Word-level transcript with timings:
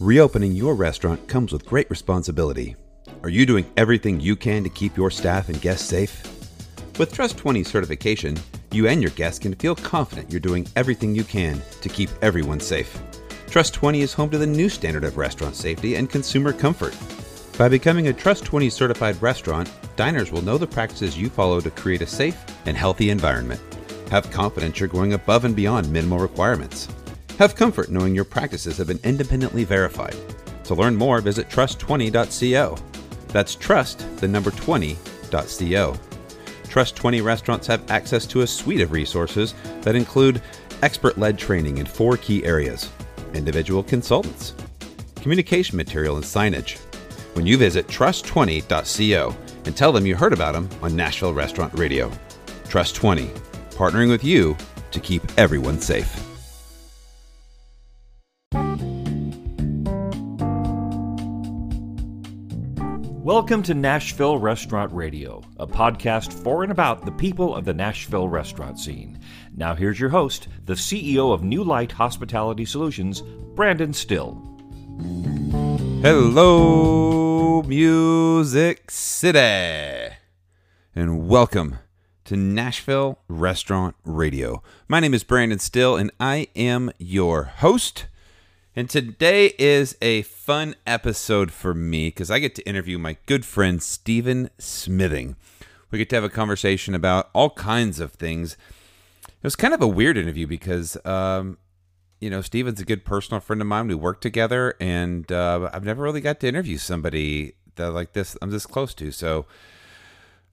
Reopening 0.00 0.52
your 0.52 0.74
restaurant 0.76 1.28
comes 1.28 1.52
with 1.52 1.66
great 1.66 1.90
responsibility. 1.90 2.74
Are 3.22 3.28
you 3.28 3.44
doing 3.44 3.70
everything 3.76 4.18
you 4.18 4.34
can 4.34 4.64
to 4.64 4.70
keep 4.70 4.96
your 4.96 5.10
staff 5.10 5.50
and 5.50 5.60
guests 5.60 5.86
safe? 5.86 6.22
With 6.98 7.12
Trust 7.12 7.36
20 7.36 7.62
certification, 7.62 8.34
you 8.70 8.88
and 8.88 9.02
your 9.02 9.10
guests 9.10 9.38
can 9.38 9.54
feel 9.56 9.76
confident 9.76 10.30
you're 10.30 10.40
doing 10.40 10.66
everything 10.74 11.14
you 11.14 11.22
can 11.22 11.60
to 11.82 11.90
keep 11.90 12.08
everyone 12.22 12.60
safe. 12.60 12.98
Trust 13.48 13.74
20 13.74 14.00
is 14.00 14.14
home 14.14 14.30
to 14.30 14.38
the 14.38 14.46
new 14.46 14.70
standard 14.70 15.04
of 15.04 15.18
restaurant 15.18 15.54
safety 15.54 15.96
and 15.96 16.08
consumer 16.08 16.54
comfort. 16.54 16.96
By 17.58 17.68
becoming 17.68 18.08
a 18.08 18.14
Trust 18.14 18.46
20 18.46 18.70
certified 18.70 19.20
restaurant, 19.20 19.70
diners 19.96 20.32
will 20.32 20.40
know 20.40 20.56
the 20.56 20.66
practices 20.66 21.18
you 21.18 21.28
follow 21.28 21.60
to 21.60 21.70
create 21.70 22.00
a 22.00 22.06
safe 22.06 22.42
and 22.64 22.74
healthy 22.74 23.10
environment. 23.10 23.60
Have 24.10 24.30
confidence 24.30 24.80
you're 24.80 24.88
going 24.88 25.12
above 25.12 25.44
and 25.44 25.54
beyond 25.54 25.92
minimal 25.92 26.20
requirements. 26.20 26.88
Have 27.40 27.56
comfort 27.56 27.88
knowing 27.88 28.14
your 28.14 28.26
practices 28.26 28.76
have 28.76 28.88
been 28.88 29.00
independently 29.02 29.64
verified. 29.64 30.14
To 30.64 30.74
learn 30.74 30.94
more, 30.94 31.22
visit 31.22 31.48
trust20.co. 31.48 32.76
That's 33.28 33.54
trust, 33.54 34.04
the 34.18 34.28
number 34.28 34.50
20.co. 34.50 35.96
Trust 36.68 36.96
20 36.96 37.20
restaurants 37.22 37.66
have 37.66 37.90
access 37.90 38.26
to 38.26 38.42
a 38.42 38.46
suite 38.46 38.82
of 38.82 38.92
resources 38.92 39.54
that 39.80 39.96
include 39.96 40.42
expert 40.82 41.16
led 41.16 41.38
training 41.38 41.78
in 41.78 41.86
four 41.86 42.18
key 42.18 42.44
areas 42.44 42.90
individual 43.32 43.82
consultants, 43.82 44.52
communication 45.16 45.78
material, 45.78 46.16
and 46.16 46.24
signage. 46.26 46.76
When 47.32 47.46
you 47.46 47.56
visit 47.56 47.86
trust20.co 47.86 49.34
and 49.64 49.74
tell 49.74 49.92
them 49.92 50.04
you 50.04 50.14
heard 50.14 50.34
about 50.34 50.52
them 50.52 50.68
on 50.82 50.94
Nashville 50.94 51.32
Restaurant 51.32 51.72
Radio. 51.78 52.12
Trust 52.68 52.96
20, 52.96 53.28
partnering 53.70 54.10
with 54.10 54.24
you 54.24 54.58
to 54.90 55.00
keep 55.00 55.22
everyone 55.38 55.80
safe. 55.80 56.29
Welcome 63.22 63.62
to 63.64 63.74
Nashville 63.74 64.38
Restaurant 64.38 64.90
Radio, 64.94 65.42
a 65.58 65.66
podcast 65.66 66.32
for 66.32 66.62
and 66.62 66.72
about 66.72 67.04
the 67.04 67.12
people 67.12 67.54
of 67.54 67.66
the 67.66 67.74
Nashville 67.74 68.28
restaurant 68.28 68.80
scene. 68.80 69.20
Now, 69.54 69.74
here's 69.74 70.00
your 70.00 70.08
host, 70.08 70.48
the 70.64 70.72
CEO 70.72 71.34
of 71.34 71.44
New 71.44 71.62
Light 71.62 71.92
Hospitality 71.92 72.64
Solutions, 72.64 73.20
Brandon 73.20 73.92
Styll. 73.92 74.40
Hello, 76.00 77.60
Music 77.62 78.90
City, 78.90 80.14
and 80.96 81.28
welcome 81.28 81.76
to 82.24 82.38
Nashville 82.38 83.18
Restaurant 83.28 83.96
Radio. 84.02 84.62
My 84.88 84.98
name 84.98 85.12
is 85.12 85.24
Brandon 85.24 85.58
Styll, 85.58 85.94
and 85.94 86.10
I 86.18 86.48
am 86.56 86.90
your 86.96 87.44
host. 87.44 88.06
And 88.76 88.88
today 88.88 89.52
is 89.58 89.96
a 90.00 90.22
fun 90.22 90.76
episode 90.86 91.50
for 91.50 91.74
me 91.74 92.06
because 92.06 92.30
I 92.30 92.38
get 92.38 92.54
to 92.54 92.68
interview 92.68 92.98
my 92.98 93.16
good 93.26 93.44
friend 93.44 93.82
Stephen 93.82 94.48
Smithing. 94.58 95.34
We 95.90 95.98
get 95.98 96.08
to 96.10 96.16
have 96.16 96.22
a 96.22 96.28
conversation 96.28 96.94
about 96.94 97.30
all 97.34 97.50
kinds 97.50 97.98
of 97.98 98.12
things. 98.12 98.56
It 99.26 99.42
was 99.42 99.56
kind 99.56 99.74
of 99.74 99.82
a 99.82 99.88
weird 99.88 100.16
interview 100.16 100.46
because, 100.46 100.96
um, 101.04 101.58
you 102.20 102.30
know, 102.30 102.42
Stephen's 102.42 102.80
a 102.80 102.84
good 102.84 103.04
personal 103.04 103.40
friend 103.40 103.60
of 103.60 103.66
mine. 103.66 103.88
We 103.88 103.96
work 103.96 104.20
together, 104.20 104.76
and 104.78 105.30
uh, 105.32 105.68
I've 105.72 105.84
never 105.84 106.04
really 106.04 106.20
got 106.20 106.38
to 106.40 106.46
interview 106.46 106.78
somebody 106.78 107.54
that 107.74 107.90
like 107.90 108.12
this. 108.12 108.36
I'm 108.40 108.50
this 108.50 108.66
close 108.66 108.94
to. 108.94 109.10
So 109.10 109.46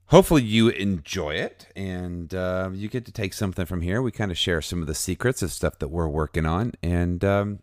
hopefully 0.06 0.42
you 0.42 0.70
enjoy 0.70 1.34
it 1.34 1.68
and 1.76 2.34
uh, 2.34 2.70
you 2.72 2.88
get 2.88 3.04
to 3.04 3.12
take 3.12 3.32
something 3.32 3.64
from 3.64 3.82
here. 3.82 4.02
We 4.02 4.10
kind 4.10 4.32
of 4.32 4.38
share 4.38 4.60
some 4.60 4.80
of 4.80 4.88
the 4.88 4.94
secrets 4.94 5.40
of 5.40 5.52
stuff 5.52 5.78
that 5.78 5.88
we're 5.88 6.08
working 6.08 6.46
on, 6.46 6.72
and 6.82 7.24
um, 7.24 7.60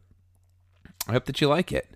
I 1.08 1.14
hope 1.14 1.26
that 1.26 1.40
you 1.40 1.48
like 1.48 1.72
it. 1.72 1.96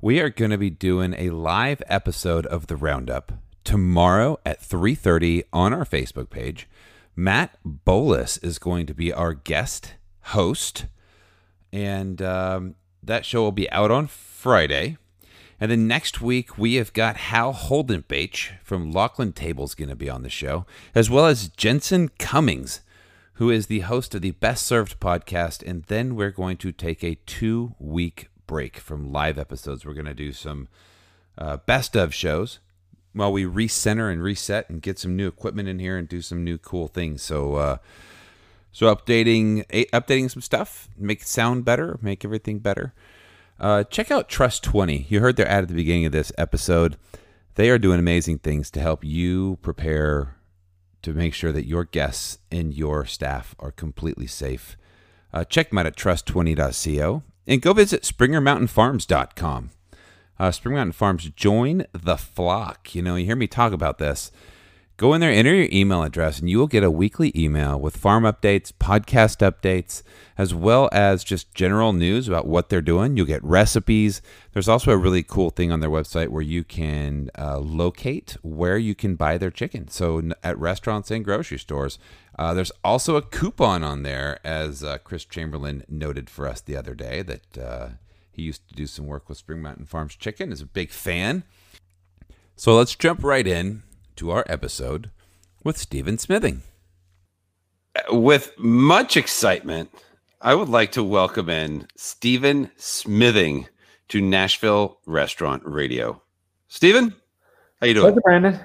We 0.00 0.20
are 0.20 0.30
going 0.30 0.52
to 0.52 0.58
be 0.58 0.70
doing 0.70 1.14
a 1.18 1.30
live 1.30 1.82
episode 1.88 2.46
of 2.46 2.68
the 2.68 2.76
Roundup 2.76 3.32
tomorrow 3.64 4.38
at 4.46 4.60
3:30 4.62 5.42
on 5.52 5.72
our 5.72 5.84
Facebook 5.84 6.30
page. 6.30 6.68
Matt 7.16 7.58
Bolus 7.64 8.38
is 8.38 8.60
going 8.60 8.86
to 8.86 8.94
be 8.94 9.12
our 9.12 9.32
guest 9.32 9.94
host, 10.26 10.86
and 11.72 12.22
um, 12.22 12.76
that 13.02 13.24
show 13.24 13.42
will 13.42 13.52
be 13.52 13.70
out 13.70 13.90
on 13.90 14.06
Friday. 14.06 14.98
And 15.58 15.70
then 15.70 15.88
next 15.88 16.20
week 16.20 16.56
we 16.56 16.74
have 16.74 16.92
got 16.92 17.16
Hal 17.16 17.52
Holden-Bache 17.52 18.52
from 18.62 18.92
Lockeland 18.92 19.34
Tables 19.34 19.74
going 19.74 19.88
to 19.88 19.96
be 19.96 20.10
on 20.10 20.22
the 20.22 20.28
show, 20.28 20.64
as 20.94 21.10
well 21.10 21.26
as 21.26 21.48
Jensen 21.48 22.10
Cummings, 22.18 22.82
who 23.34 23.50
is 23.50 23.66
the 23.66 23.80
host 23.80 24.14
of 24.14 24.22
the 24.22 24.32
Best 24.32 24.64
Served 24.64 25.00
podcast. 25.00 25.68
And 25.68 25.84
then 25.84 26.14
we're 26.14 26.30
going 26.30 26.56
to 26.58 26.70
take 26.70 27.02
a 27.02 27.16
two 27.26 27.74
week 27.78 28.28
break 28.46 28.78
from 28.78 29.12
live 29.12 29.38
episodes. 29.38 29.84
We're 29.84 29.94
going 29.94 30.06
to 30.06 30.14
do 30.14 30.32
some 30.32 30.68
uh, 31.36 31.58
best 31.58 31.96
of 31.96 32.14
shows 32.14 32.58
while 33.12 33.32
we 33.32 33.44
recenter 33.44 34.12
and 34.12 34.22
reset 34.22 34.68
and 34.68 34.82
get 34.82 34.98
some 34.98 35.16
new 35.16 35.28
equipment 35.28 35.68
in 35.68 35.78
here 35.78 35.96
and 35.96 36.08
do 36.08 36.20
some 36.20 36.44
new 36.44 36.58
cool 36.58 36.88
things. 36.88 37.22
So, 37.22 37.54
uh, 37.54 37.76
so 38.72 38.94
updating 38.94 39.66
updating 39.92 40.30
some 40.30 40.42
stuff, 40.42 40.88
make 40.96 41.22
it 41.22 41.26
sound 41.28 41.64
better, 41.64 41.98
make 42.02 42.24
everything 42.24 42.58
better. 42.58 42.92
Uh, 43.58 43.84
check 43.84 44.10
out 44.10 44.28
Trust 44.28 44.64
20. 44.64 45.06
You 45.08 45.20
heard 45.20 45.36
their 45.36 45.48
ad 45.48 45.62
at 45.62 45.68
the 45.68 45.74
beginning 45.74 46.06
of 46.06 46.12
this 46.12 46.32
episode. 46.36 46.96
They 47.54 47.70
are 47.70 47.78
doing 47.78 48.00
amazing 48.00 48.38
things 48.38 48.68
to 48.72 48.80
help 48.80 49.04
you 49.04 49.58
prepare 49.62 50.36
to 51.02 51.12
make 51.12 51.34
sure 51.34 51.52
that 51.52 51.66
your 51.66 51.84
guests 51.84 52.38
and 52.50 52.74
your 52.74 53.04
staff 53.04 53.54
are 53.60 53.70
completely 53.70 54.26
safe. 54.26 54.76
Uh, 55.32 55.44
check 55.44 55.70
them 55.70 55.78
out 55.78 55.86
at 55.86 55.96
trust20.co 55.96 57.22
and 57.46 57.62
go 57.62 57.72
visit 57.72 58.02
springermountainfarms.com. 58.02 59.70
Uh, 60.38 60.50
Springer 60.50 60.76
Mountain 60.76 60.92
Farms, 60.92 61.30
join 61.30 61.86
the 61.92 62.16
flock. 62.16 62.94
You 62.94 63.02
know, 63.02 63.16
you 63.16 63.26
hear 63.26 63.36
me 63.36 63.46
talk 63.46 63.72
about 63.72 63.98
this. 63.98 64.32
Go 64.96 65.12
in 65.12 65.20
there, 65.20 65.30
enter 65.30 65.52
your 65.52 65.68
email 65.72 66.04
address, 66.04 66.38
and 66.38 66.48
you 66.48 66.56
will 66.56 66.68
get 66.68 66.84
a 66.84 66.90
weekly 66.90 67.32
email 67.34 67.80
with 67.80 67.96
farm 67.96 68.22
updates, 68.22 68.72
podcast 68.72 69.38
updates, 69.38 70.04
as 70.38 70.54
well 70.54 70.88
as 70.92 71.24
just 71.24 71.52
general 71.52 71.92
news 71.92 72.28
about 72.28 72.46
what 72.46 72.68
they're 72.68 72.80
doing. 72.80 73.16
You'll 73.16 73.26
get 73.26 73.42
recipes. 73.42 74.22
There's 74.52 74.68
also 74.68 74.92
a 74.92 74.96
really 74.96 75.24
cool 75.24 75.50
thing 75.50 75.72
on 75.72 75.80
their 75.80 75.90
website 75.90 76.28
where 76.28 76.42
you 76.42 76.62
can 76.62 77.28
uh, 77.36 77.58
locate 77.58 78.36
where 78.42 78.78
you 78.78 78.94
can 78.94 79.16
buy 79.16 79.36
their 79.36 79.50
chicken. 79.50 79.88
So 79.88 80.30
at 80.44 80.58
restaurants 80.58 81.10
and 81.10 81.24
grocery 81.24 81.58
stores. 81.58 81.98
Uh, 82.36 82.52
there's 82.54 82.72
also 82.82 83.16
a 83.16 83.22
coupon 83.22 83.84
on 83.84 84.02
there, 84.02 84.38
as 84.44 84.82
uh, 84.82 84.98
Chris 84.98 85.24
Chamberlain 85.24 85.84
noted 85.88 86.28
for 86.28 86.48
us 86.48 86.60
the 86.60 86.76
other 86.76 86.94
day, 86.94 87.22
that 87.22 87.58
uh, 87.58 87.88
he 88.30 88.42
used 88.42 88.68
to 88.68 88.74
do 88.74 88.86
some 88.86 89.06
work 89.06 89.28
with 89.28 89.38
Spring 89.38 89.62
Mountain 89.62 89.86
Farms 89.86 90.16
Chicken, 90.16 90.50
is 90.50 90.60
a 90.60 90.66
big 90.66 90.90
fan. 90.90 91.44
So 92.56 92.76
let's 92.76 92.96
jump 92.96 93.22
right 93.22 93.46
in 93.46 93.82
to 94.16 94.30
our 94.30 94.44
episode 94.48 95.10
with 95.62 95.78
Stephen 95.78 96.18
Smithing. 96.18 96.62
With 98.10 98.52
much 98.58 99.16
excitement, 99.16 99.90
I 100.40 100.54
would 100.54 100.68
like 100.68 100.92
to 100.92 101.04
welcome 101.04 101.48
in 101.48 101.86
Stephen 101.96 102.70
Smithing 102.76 103.68
to 104.08 104.20
Nashville 104.20 104.98
Restaurant 105.06 105.62
Radio. 105.64 106.20
Stephen, 106.66 107.14
how 107.80 107.86
you 107.86 107.94
doing? 107.94 108.12
Pleasure, 108.12 108.20
Brandon. 108.22 108.60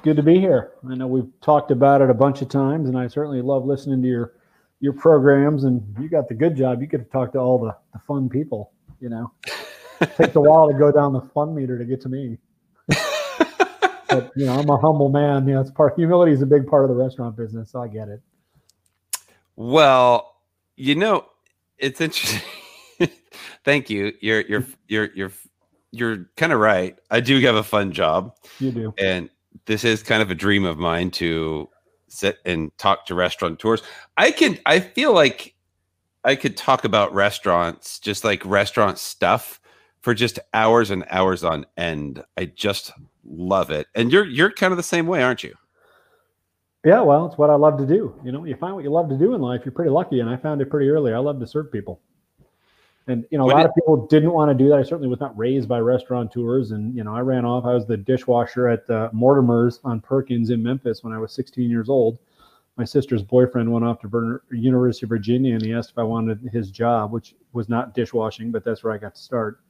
It's 0.00 0.04
good 0.06 0.16
to 0.16 0.22
be 0.22 0.40
here. 0.40 0.72
I 0.90 0.94
know 0.94 1.06
we've 1.06 1.30
talked 1.42 1.70
about 1.70 2.00
it 2.00 2.08
a 2.08 2.14
bunch 2.14 2.40
of 2.40 2.48
times, 2.48 2.88
and 2.88 2.96
I 2.96 3.06
certainly 3.06 3.42
love 3.42 3.66
listening 3.66 4.00
to 4.00 4.08
your 4.08 4.32
your 4.80 4.94
programs. 4.94 5.64
And 5.64 5.94
you 6.00 6.08
got 6.08 6.26
the 6.26 6.32
good 6.32 6.56
job. 6.56 6.80
You 6.80 6.86
get 6.86 7.04
to 7.04 7.04
talk 7.04 7.32
to 7.32 7.38
all 7.38 7.58
the, 7.58 7.76
the 7.92 7.98
fun 7.98 8.30
people. 8.30 8.72
You 8.98 9.10
know, 9.10 9.30
it 10.00 10.16
takes 10.16 10.34
a 10.36 10.40
while 10.40 10.72
to 10.72 10.78
go 10.78 10.90
down 10.90 11.12
the 11.12 11.20
fun 11.20 11.54
meter 11.54 11.76
to 11.78 11.84
get 11.84 12.00
to 12.00 12.08
me 12.08 12.38
but 14.08 14.32
you 14.36 14.46
know, 14.46 14.58
I'm 14.58 14.70
a 14.70 14.78
humble 14.78 15.10
man. 15.10 15.46
You 15.46 15.52
know, 15.52 15.60
it's 15.60 15.70
part 15.70 15.96
humility 15.96 16.32
is 16.32 16.40
a 16.40 16.46
big 16.46 16.66
part 16.66 16.84
of 16.84 16.88
the 16.88 16.96
restaurant 16.96 17.36
business, 17.36 17.70
so 17.70 17.82
I 17.82 17.88
get 17.88 18.08
it. 18.08 18.22
Well, 19.54 20.34
you 20.76 20.94
know, 20.94 21.26
it's 21.76 22.00
interesting. 22.00 22.40
Thank 23.66 23.90
you. 23.90 24.14
You're 24.22 24.40
you're 24.40 24.66
you're 24.88 25.10
you're 25.14 25.32
you're 25.90 26.30
kind 26.38 26.54
of 26.54 26.58
right. 26.58 26.98
I 27.10 27.20
do 27.20 27.38
have 27.40 27.56
a 27.56 27.62
fun 27.62 27.92
job. 27.92 28.34
You 28.60 28.72
do. 28.72 28.94
And 28.96 29.28
this 29.66 29.84
is 29.84 30.02
kind 30.02 30.22
of 30.22 30.30
a 30.30 30.34
dream 30.34 30.64
of 30.64 30.78
mine 30.78 31.10
to 31.12 31.68
sit 32.08 32.38
and 32.44 32.76
talk 32.78 33.06
to 33.06 33.14
restaurateurs. 33.14 33.82
I 34.16 34.30
can 34.30 34.58
I 34.66 34.80
feel 34.80 35.12
like 35.12 35.54
I 36.24 36.34
could 36.34 36.56
talk 36.56 36.84
about 36.84 37.14
restaurants, 37.14 37.98
just 37.98 38.24
like 38.24 38.44
restaurant 38.44 38.98
stuff 38.98 39.60
for 40.02 40.14
just 40.14 40.38
hours 40.52 40.90
and 40.90 41.04
hours 41.10 41.44
on 41.44 41.66
end. 41.76 42.22
I 42.36 42.46
just 42.46 42.92
love 43.24 43.70
it. 43.70 43.86
And 43.94 44.12
you're 44.12 44.26
you're 44.26 44.50
kind 44.50 44.72
of 44.72 44.76
the 44.76 44.82
same 44.82 45.06
way, 45.06 45.22
aren't 45.22 45.44
you? 45.44 45.54
Yeah, 46.84 47.02
well, 47.02 47.26
it's 47.26 47.36
what 47.36 47.50
I 47.50 47.56
love 47.56 47.76
to 47.78 47.86
do. 47.86 48.18
You 48.24 48.32
know, 48.32 48.44
you 48.44 48.56
find 48.56 48.74
what 48.74 48.84
you 48.84 48.90
love 48.90 49.10
to 49.10 49.18
do 49.18 49.34
in 49.34 49.42
life, 49.42 49.62
you're 49.64 49.72
pretty 49.72 49.90
lucky. 49.90 50.20
And 50.20 50.30
I 50.30 50.36
found 50.36 50.62
it 50.62 50.70
pretty 50.70 50.88
early. 50.88 51.12
I 51.12 51.18
love 51.18 51.38
to 51.40 51.46
serve 51.46 51.70
people. 51.70 52.00
And 53.10 53.26
you 53.30 53.38
know, 53.38 53.44
a 53.44 53.46
what 53.46 53.56
lot 53.56 53.66
of 53.66 53.74
people 53.74 54.06
didn't 54.06 54.32
want 54.32 54.50
to 54.50 54.54
do 54.54 54.68
that. 54.70 54.78
I 54.78 54.82
certainly 54.82 55.08
was 55.08 55.20
not 55.20 55.36
raised 55.36 55.68
by 55.68 55.80
restaurateurs. 55.80 56.70
And 56.70 56.94
you 56.96 57.02
know, 57.02 57.14
I 57.14 57.20
ran 57.20 57.44
off. 57.44 57.64
I 57.64 57.74
was 57.74 57.86
the 57.86 57.96
dishwasher 57.96 58.68
at 58.68 58.88
uh, 58.88 59.10
Mortimer's 59.12 59.80
on 59.84 60.00
Perkins 60.00 60.50
in 60.50 60.62
Memphis 60.62 61.02
when 61.02 61.12
I 61.12 61.18
was 61.18 61.32
16 61.32 61.68
years 61.68 61.88
old. 61.88 62.18
My 62.76 62.84
sister's 62.84 63.22
boyfriend 63.22 63.70
went 63.70 63.84
off 63.84 64.00
to 64.00 64.08
Ver- 64.08 64.42
University 64.52 65.04
of 65.04 65.10
Virginia, 65.10 65.54
and 65.54 65.62
he 65.62 65.74
asked 65.74 65.90
if 65.90 65.98
I 65.98 66.02
wanted 66.02 66.48
his 66.52 66.70
job, 66.70 67.12
which 67.12 67.34
was 67.52 67.68
not 67.68 67.94
dishwashing, 67.94 68.50
but 68.52 68.64
that's 68.64 68.84
where 68.84 68.92
I 68.92 68.98
got 68.98 69.14
to 69.16 69.20
start. 69.20 69.60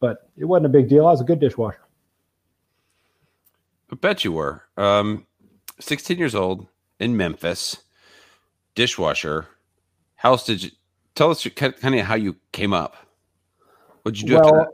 but 0.00 0.28
it 0.36 0.44
wasn't 0.44 0.66
a 0.66 0.70
big 0.70 0.88
deal. 0.88 1.06
I 1.06 1.12
was 1.12 1.22
a 1.22 1.24
good 1.24 1.40
dishwasher. 1.40 1.80
I 3.90 3.94
bet 3.94 4.24
you 4.24 4.32
were. 4.32 4.64
Um, 4.76 5.26
16 5.80 6.18
years 6.18 6.34
old 6.34 6.66
in 6.98 7.16
Memphis, 7.16 7.78
dishwasher. 8.74 9.46
How 10.16 10.32
else 10.32 10.44
did 10.44 10.62
you 10.64 10.70
tell 11.16 11.30
us 11.30 11.44
kind 11.48 11.74
of 11.94 12.06
how 12.06 12.14
you 12.14 12.36
came 12.52 12.72
up? 12.72 12.96
What 14.02 14.14
did 14.14 14.22
you 14.22 14.28
do 14.28 14.34
well, 14.34 14.68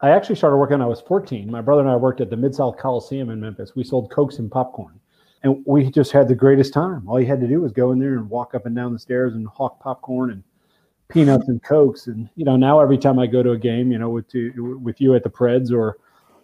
I 0.00 0.10
actually 0.10 0.36
started 0.36 0.58
working 0.58 0.74
when 0.74 0.82
I 0.82 0.86
was 0.86 1.00
14. 1.00 1.50
My 1.50 1.60
brother 1.60 1.80
and 1.80 1.90
I 1.90 1.96
worked 1.96 2.20
at 2.20 2.30
the 2.30 2.36
Mid 2.36 2.54
South 2.54 2.76
Coliseum 2.76 3.30
in 3.30 3.40
Memphis. 3.40 3.74
We 3.74 3.82
sold 3.82 4.10
Cokes 4.10 4.38
and 4.38 4.50
popcorn. 4.50 5.00
And 5.42 5.62
we 5.66 5.90
just 5.90 6.12
had 6.12 6.28
the 6.28 6.34
greatest 6.34 6.72
time. 6.72 7.08
All 7.08 7.20
you 7.20 7.26
had 7.26 7.40
to 7.40 7.48
do 7.48 7.60
was 7.60 7.72
go 7.72 7.92
in 7.92 7.98
there 7.98 8.14
and 8.14 8.28
walk 8.28 8.54
up 8.54 8.66
and 8.66 8.76
down 8.76 8.92
the 8.92 8.98
stairs 8.98 9.34
and 9.34 9.46
hawk 9.48 9.80
popcorn 9.80 10.30
and 10.30 10.42
peanuts 11.08 11.48
and 11.48 11.62
cokes. 11.62 12.08
And 12.08 12.28
you 12.36 12.44
know, 12.44 12.56
now 12.56 12.80
every 12.80 12.98
time 12.98 13.18
I 13.18 13.26
go 13.26 13.42
to 13.42 13.52
a 13.52 13.58
game, 13.58 13.92
you 13.92 13.98
know, 13.98 14.10
with 14.10 14.28
to, 14.28 14.78
with 14.82 15.00
you 15.00 15.14
at 15.14 15.22
the 15.22 15.30
Preds 15.30 15.70
or 15.72 15.98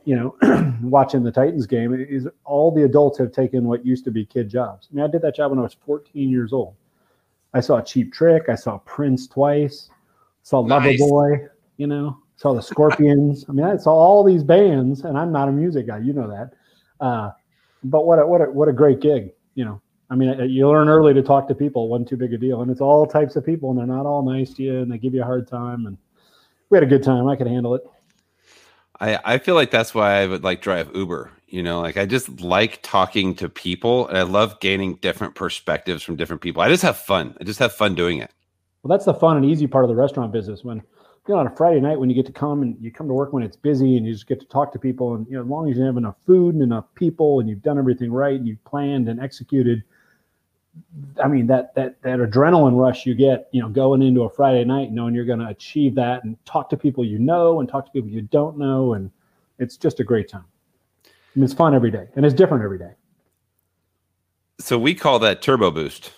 you 0.04 0.16
know, 0.16 0.36
watching 0.82 1.22
the 1.22 1.30
Titans 1.30 1.66
game, 1.66 1.94
is 1.94 2.26
all 2.44 2.74
the 2.74 2.84
adults 2.84 3.18
have 3.18 3.32
taken 3.32 3.64
what 3.64 3.86
used 3.86 4.04
to 4.04 4.10
be 4.10 4.24
kid 4.26 4.48
jobs. 4.48 4.88
I 4.90 4.96
mean, 4.96 5.04
I 5.04 5.08
did 5.08 5.22
that 5.22 5.36
job 5.36 5.50
when 5.50 5.60
I 5.60 5.62
was 5.62 5.76
14 5.86 6.28
years 6.28 6.52
old. 6.52 6.74
I 7.54 7.60
saw 7.60 7.80
Cheap 7.80 8.12
Trick. 8.12 8.48
I 8.48 8.54
saw 8.54 8.78
Prince 8.78 9.26
twice. 9.26 9.90
Saw 10.42 10.64
nice. 10.64 11.00
Loverboy. 11.00 11.48
You 11.76 11.86
know, 11.86 12.18
saw 12.36 12.54
the 12.54 12.62
Scorpions. 12.62 13.44
I 13.48 13.52
mean, 13.52 13.66
I 13.66 13.76
saw 13.76 13.92
all 13.92 14.24
these 14.24 14.42
bands, 14.42 15.02
and 15.02 15.18
I'm 15.18 15.32
not 15.32 15.48
a 15.48 15.52
music 15.52 15.86
guy. 15.86 15.98
You 15.98 16.12
know 16.12 16.28
that. 16.28 16.52
Uh, 17.04 17.30
but 17.84 18.06
what 18.06 18.18
a, 18.18 18.26
what 18.26 18.40
a, 18.40 18.44
what 18.44 18.68
a 18.68 18.72
great 18.72 19.00
gig. 19.00 19.32
You 19.54 19.64
know, 19.64 19.80
I 20.10 20.14
mean, 20.14 20.38
you 20.50 20.68
learn 20.68 20.88
early 20.88 21.14
to 21.14 21.22
talk 21.22 21.48
to 21.48 21.54
people. 21.54 21.88
wasn't 21.88 22.08
too 22.08 22.16
big 22.16 22.32
a 22.32 22.38
deal, 22.38 22.62
and 22.62 22.70
it's 22.70 22.80
all 22.80 23.06
types 23.06 23.36
of 23.36 23.44
people, 23.44 23.70
and 23.70 23.78
they're 23.78 23.86
not 23.86 24.06
all 24.06 24.22
nice 24.22 24.54
to 24.54 24.62
you, 24.62 24.80
and 24.80 24.90
they 24.90 24.98
give 24.98 25.14
you 25.14 25.22
a 25.22 25.24
hard 25.24 25.48
time. 25.48 25.86
And 25.86 25.96
we 26.70 26.76
had 26.76 26.84
a 26.84 26.86
good 26.86 27.02
time. 27.02 27.26
I 27.28 27.36
could 27.36 27.46
handle 27.46 27.74
it. 27.74 27.82
I 29.00 29.18
I 29.24 29.38
feel 29.38 29.54
like 29.54 29.70
that's 29.70 29.94
why 29.94 30.20
I 30.20 30.26
would 30.26 30.44
like 30.44 30.62
drive 30.62 30.94
Uber. 30.94 31.30
You 31.52 31.62
know, 31.62 31.82
like 31.82 31.98
I 31.98 32.06
just 32.06 32.40
like 32.40 32.80
talking 32.82 33.34
to 33.34 33.46
people, 33.46 34.08
and 34.08 34.16
I 34.16 34.22
love 34.22 34.58
gaining 34.60 34.94
different 34.96 35.34
perspectives 35.34 36.02
from 36.02 36.16
different 36.16 36.40
people. 36.40 36.62
I 36.62 36.70
just 36.70 36.82
have 36.82 36.96
fun. 36.96 37.36
I 37.38 37.44
just 37.44 37.58
have 37.58 37.74
fun 37.74 37.94
doing 37.94 38.18
it. 38.18 38.30
Well, 38.82 38.88
that's 38.88 39.04
the 39.04 39.12
fun 39.12 39.36
and 39.36 39.44
easy 39.44 39.66
part 39.66 39.84
of 39.84 39.90
the 39.90 39.94
restaurant 39.94 40.32
business. 40.32 40.64
When 40.64 40.78
you 40.78 41.34
know, 41.34 41.40
on 41.40 41.46
a 41.46 41.54
Friday 41.54 41.78
night 41.78 42.00
when 42.00 42.08
you 42.08 42.16
get 42.16 42.24
to 42.24 42.32
come 42.32 42.62
and 42.62 42.74
you 42.80 42.90
come 42.90 43.06
to 43.06 43.12
work 43.12 43.34
when 43.34 43.42
it's 43.42 43.54
busy 43.54 43.98
and 43.98 44.06
you 44.06 44.14
just 44.14 44.26
get 44.26 44.40
to 44.40 44.46
talk 44.46 44.72
to 44.72 44.78
people 44.78 45.14
and 45.14 45.26
you 45.26 45.34
know, 45.34 45.42
as 45.42 45.46
long 45.46 45.70
as 45.70 45.76
you 45.76 45.84
have 45.84 45.98
enough 45.98 46.16
food 46.24 46.54
and 46.54 46.62
enough 46.62 46.86
people 46.94 47.38
and 47.38 47.50
you've 47.50 47.62
done 47.62 47.78
everything 47.78 48.10
right 48.10 48.36
and 48.36 48.48
you've 48.48 48.64
planned 48.64 49.10
and 49.10 49.20
executed, 49.20 49.84
I 51.22 51.28
mean 51.28 51.46
that 51.48 51.74
that 51.74 52.00
that 52.00 52.18
adrenaline 52.18 52.80
rush 52.80 53.04
you 53.04 53.14
get, 53.14 53.50
you 53.52 53.60
know, 53.60 53.68
going 53.68 54.00
into 54.00 54.22
a 54.22 54.30
Friday 54.30 54.64
night 54.64 54.90
knowing 54.90 55.14
you're 55.14 55.26
going 55.26 55.40
to 55.40 55.48
achieve 55.48 55.94
that 55.96 56.24
and 56.24 56.42
talk 56.46 56.70
to 56.70 56.78
people 56.78 57.04
you 57.04 57.18
know 57.18 57.60
and 57.60 57.68
talk 57.68 57.84
to 57.84 57.92
people 57.92 58.08
you 58.08 58.22
don't 58.22 58.56
know 58.56 58.94
and 58.94 59.10
it's 59.58 59.76
just 59.76 60.00
a 60.00 60.04
great 60.04 60.30
time. 60.30 60.46
Mean, 61.34 61.44
it's 61.44 61.54
fun 61.54 61.74
every 61.74 61.90
day 61.90 62.08
and 62.16 62.26
it's 62.26 62.34
different 62.34 62.62
every 62.62 62.78
day. 62.78 62.92
So 64.58 64.78
we 64.78 64.94
call 64.94 65.18
that 65.20 65.42
turbo 65.42 65.70
boost. 65.70 66.12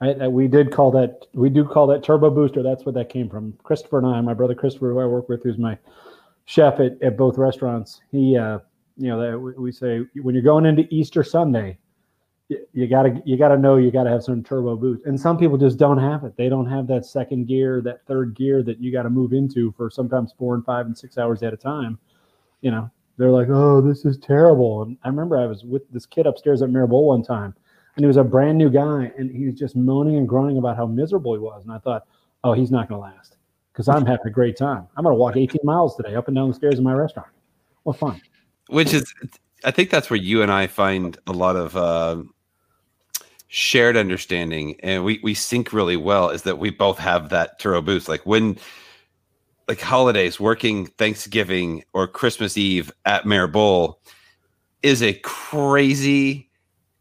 I, 0.00 0.12
I, 0.12 0.28
we 0.28 0.48
did 0.48 0.70
call 0.70 0.90
that 0.92 1.26
we 1.34 1.48
do 1.48 1.64
call 1.64 1.86
that 1.88 2.02
turbo 2.02 2.30
booster. 2.30 2.62
That's 2.62 2.84
what 2.84 2.94
that 2.94 3.08
came 3.08 3.28
from. 3.28 3.54
Christopher 3.62 3.98
and 3.98 4.06
I, 4.06 4.20
my 4.20 4.34
brother 4.34 4.54
Christopher, 4.54 4.92
who 4.92 5.00
I 5.00 5.06
work 5.06 5.28
with, 5.28 5.42
who's 5.42 5.58
my 5.58 5.78
chef 6.46 6.80
at, 6.80 7.00
at 7.02 7.16
both 7.16 7.38
restaurants. 7.38 8.00
He, 8.10 8.36
uh, 8.36 8.58
you 8.96 9.08
know, 9.08 9.20
that 9.20 9.38
we 9.58 9.72
say 9.72 10.02
when 10.22 10.34
you're 10.34 10.44
going 10.44 10.66
into 10.66 10.86
Easter 10.90 11.24
Sunday, 11.24 11.78
you, 12.48 12.86
gotta 12.86 13.22
you 13.24 13.36
gotta 13.36 13.56
know 13.56 13.76
you 13.76 13.90
gotta 13.90 14.10
have 14.10 14.22
some 14.22 14.42
turbo 14.42 14.76
boost. 14.76 15.06
And 15.06 15.18
some 15.18 15.38
people 15.38 15.56
just 15.56 15.78
don't 15.78 15.98
have 15.98 16.24
it. 16.24 16.36
They 16.36 16.48
don't 16.48 16.68
have 16.68 16.86
that 16.88 17.04
second 17.06 17.46
gear, 17.46 17.80
that 17.82 18.06
third 18.06 18.34
gear 18.34 18.62
that 18.62 18.80
you 18.80 18.92
got 18.92 19.04
to 19.04 19.10
move 19.10 19.32
into 19.32 19.72
for 19.72 19.90
sometimes 19.90 20.34
four 20.38 20.54
and 20.54 20.64
five 20.64 20.86
and 20.86 20.96
six 20.96 21.18
hours 21.18 21.42
at 21.42 21.54
a 21.54 21.56
time. 21.56 21.98
You 22.60 22.70
know, 22.70 22.90
they're 23.16 23.30
like, 23.30 23.48
oh, 23.50 23.80
this 23.80 24.04
is 24.04 24.18
terrible. 24.18 24.82
And 24.82 24.96
I 25.04 25.08
remember 25.08 25.36
I 25.36 25.46
was 25.46 25.64
with 25.64 25.82
this 25.90 26.06
kid 26.06 26.26
upstairs 26.26 26.62
at 26.62 26.72
Bowl 26.72 27.08
one 27.08 27.22
time 27.22 27.54
and 27.96 28.04
he 28.04 28.06
was 28.06 28.16
a 28.16 28.24
brand 28.24 28.58
new 28.58 28.70
guy, 28.70 29.12
and 29.16 29.30
he 29.30 29.46
was 29.46 29.54
just 29.54 29.76
moaning 29.76 30.16
and 30.16 30.28
groaning 30.28 30.58
about 30.58 30.76
how 30.76 30.86
miserable 30.86 31.34
he 31.34 31.38
was. 31.38 31.62
And 31.62 31.72
I 31.72 31.78
thought, 31.78 32.06
oh, 32.42 32.52
he's 32.52 32.70
not 32.70 32.88
going 32.88 33.00
to 33.00 33.02
last 33.02 33.36
because 33.72 33.88
I'm 33.88 34.04
having 34.04 34.26
a 34.26 34.30
great 34.30 34.56
time. 34.56 34.86
I'm 34.96 35.04
going 35.04 35.14
to 35.14 35.18
walk 35.18 35.36
18 35.36 35.60
miles 35.64 35.96
today 35.96 36.14
up 36.14 36.26
and 36.28 36.36
down 36.36 36.48
the 36.48 36.54
stairs 36.54 36.78
in 36.78 36.84
my 36.84 36.92
restaurant. 36.92 37.28
What 37.84 37.98
fun! 37.98 38.20
Which 38.68 38.92
is, 38.92 39.12
I 39.64 39.70
think 39.70 39.90
that's 39.90 40.10
where 40.10 40.18
you 40.18 40.42
and 40.42 40.50
I 40.50 40.66
find 40.66 41.16
a 41.26 41.32
lot 41.32 41.54
of 41.54 41.76
uh, 41.76 42.22
shared 43.46 43.96
understanding, 43.96 44.76
and 44.80 45.04
we 45.04 45.20
we 45.22 45.34
sync 45.34 45.72
really 45.72 45.96
well. 45.96 46.30
Is 46.30 46.42
that 46.42 46.58
we 46.58 46.70
both 46.70 46.98
have 46.98 47.28
that 47.28 47.58
turbo 47.58 47.80
boost, 47.82 48.08
like 48.08 48.24
when. 48.26 48.58
Like 49.66 49.80
holidays, 49.80 50.38
working 50.38 50.86
Thanksgiving 50.86 51.84
or 51.94 52.06
Christmas 52.06 52.58
Eve 52.58 52.92
at 53.06 53.24
Mère 53.24 53.50
Bulles 53.50 53.96
is 54.82 55.02
a 55.02 55.14
crazy 55.14 56.50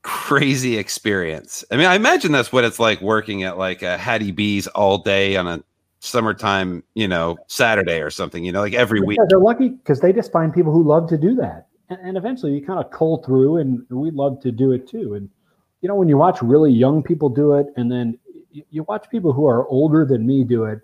crazy 0.03 0.77
experience. 0.77 1.63
I 1.71 1.77
mean, 1.77 1.87
I 1.87 1.95
imagine 1.95 2.31
that's 2.31 2.51
what 2.51 2.63
it's 2.63 2.79
like 2.79 3.01
working 3.01 3.43
at 3.43 3.57
like 3.57 3.81
a 3.81 3.97
Hattie 3.97 4.31
B's 4.31 4.67
all 4.67 4.97
day 4.97 5.35
on 5.37 5.47
a 5.47 5.63
summertime, 6.01 6.83
you 6.93 7.07
know, 7.07 7.37
Saturday 7.47 8.01
or 8.01 8.09
something, 8.09 8.43
you 8.43 8.51
know, 8.51 8.59
like 8.59 8.73
every 8.73 8.99
week. 8.99 9.17
they're 9.29 9.39
lucky 9.39 9.69
because 9.69 10.01
they 10.01 10.11
just 10.11 10.31
find 10.31 10.53
people 10.53 10.73
who 10.73 10.83
love 10.83 11.07
to 11.09 11.17
do 11.17 11.33
that. 11.35 11.67
And, 11.89 11.99
and 12.01 12.17
eventually 12.17 12.53
you 12.53 12.65
kind 12.65 12.79
of 12.79 12.91
cull 12.91 13.23
through 13.23 13.57
and 13.57 13.85
we 13.89 14.11
love 14.11 14.41
to 14.41 14.51
do 14.51 14.73
it 14.73 14.87
too. 14.87 15.15
And, 15.15 15.29
you 15.81 15.87
know, 15.87 15.95
when 15.95 16.09
you 16.09 16.17
watch 16.17 16.41
really 16.41 16.71
young 16.71 17.01
people 17.01 17.29
do 17.29 17.53
it 17.53 17.67
and 17.77 17.89
then 17.89 18.19
you, 18.51 18.63
you 18.69 18.83
watch 18.83 19.09
people 19.09 19.31
who 19.31 19.47
are 19.47 19.65
older 19.69 20.05
than 20.05 20.27
me 20.27 20.43
do 20.43 20.65
it 20.65 20.81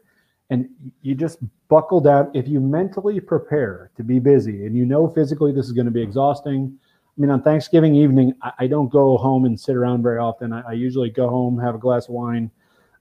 and 0.50 0.68
you 1.02 1.16
just 1.16 1.40
buckle 1.68 2.02
down. 2.02 2.32
If 2.34 2.48
you 2.48 2.60
mentally 2.60 3.20
prepare 3.20 3.92
to 3.98 4.04
be 4.04 4.20
busy 4.20 4.66
and 4.66 4.76
you 4.76 4.86
know 4.86 5.08
physically 5.08 5.52
this 5.52 5.66
is 5.66 5.72
going 5.72 5.86
to 5.86 5.92
be 5.92 6.02
exhausting, 6.02 6.78
I 7.20 7.22
mean, 7.22 7.32
on 7.32 7.42
Thanksgiving 7.42 7.96
evening, 7.96 8.34
I, 8.42 8.52
I 8.60 8.68
don't 8.68 8.90
go 8.90 9.18
home 9.18 9.46
and 9.46 9.60
sit 9.60 9.76
around 9.76 10.04
very 10.04 10.20
often. 10.20 10.54
I, 10.54 10.62
I, 10.70 10.72
usually 10.72 11.10
go 11.10 11.28
home, 11.28 11.60
have 11.60 11.76
a 11.76 11.78
glass 11.78 12.08
of 12.08 12.14
wine, 12.14 12.50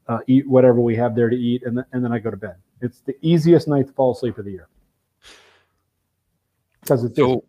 uh, 0.08 0.18
eat 0.26 0.48
whatever 0.48 0.80
we 0.80 0.96
have 0.96 1.14
there 1.14 1.30
to 1.30 1.36
eat, 1.36 1.62
and, 1.64 1.76
th- 1.76 1.86
and 1.92 2.04
then 2.04 2.12
I 2.12 2.18
go 2.18 2.30
to 2.30 2.36
bed. 2.36 2.56
It's 2.80 3.00
the 3.00 3.16
easiest 3.22 3.68
night 3.68 3.86
to 3.86 3.92
fall 3.92 4.12
asleep 4.12 4.36
of 4.38 4.44
the 4.44 4.50
year. 4.50 4.68
Because 6.80 7.04
it's 7.04 7.16
so 7.16 7.44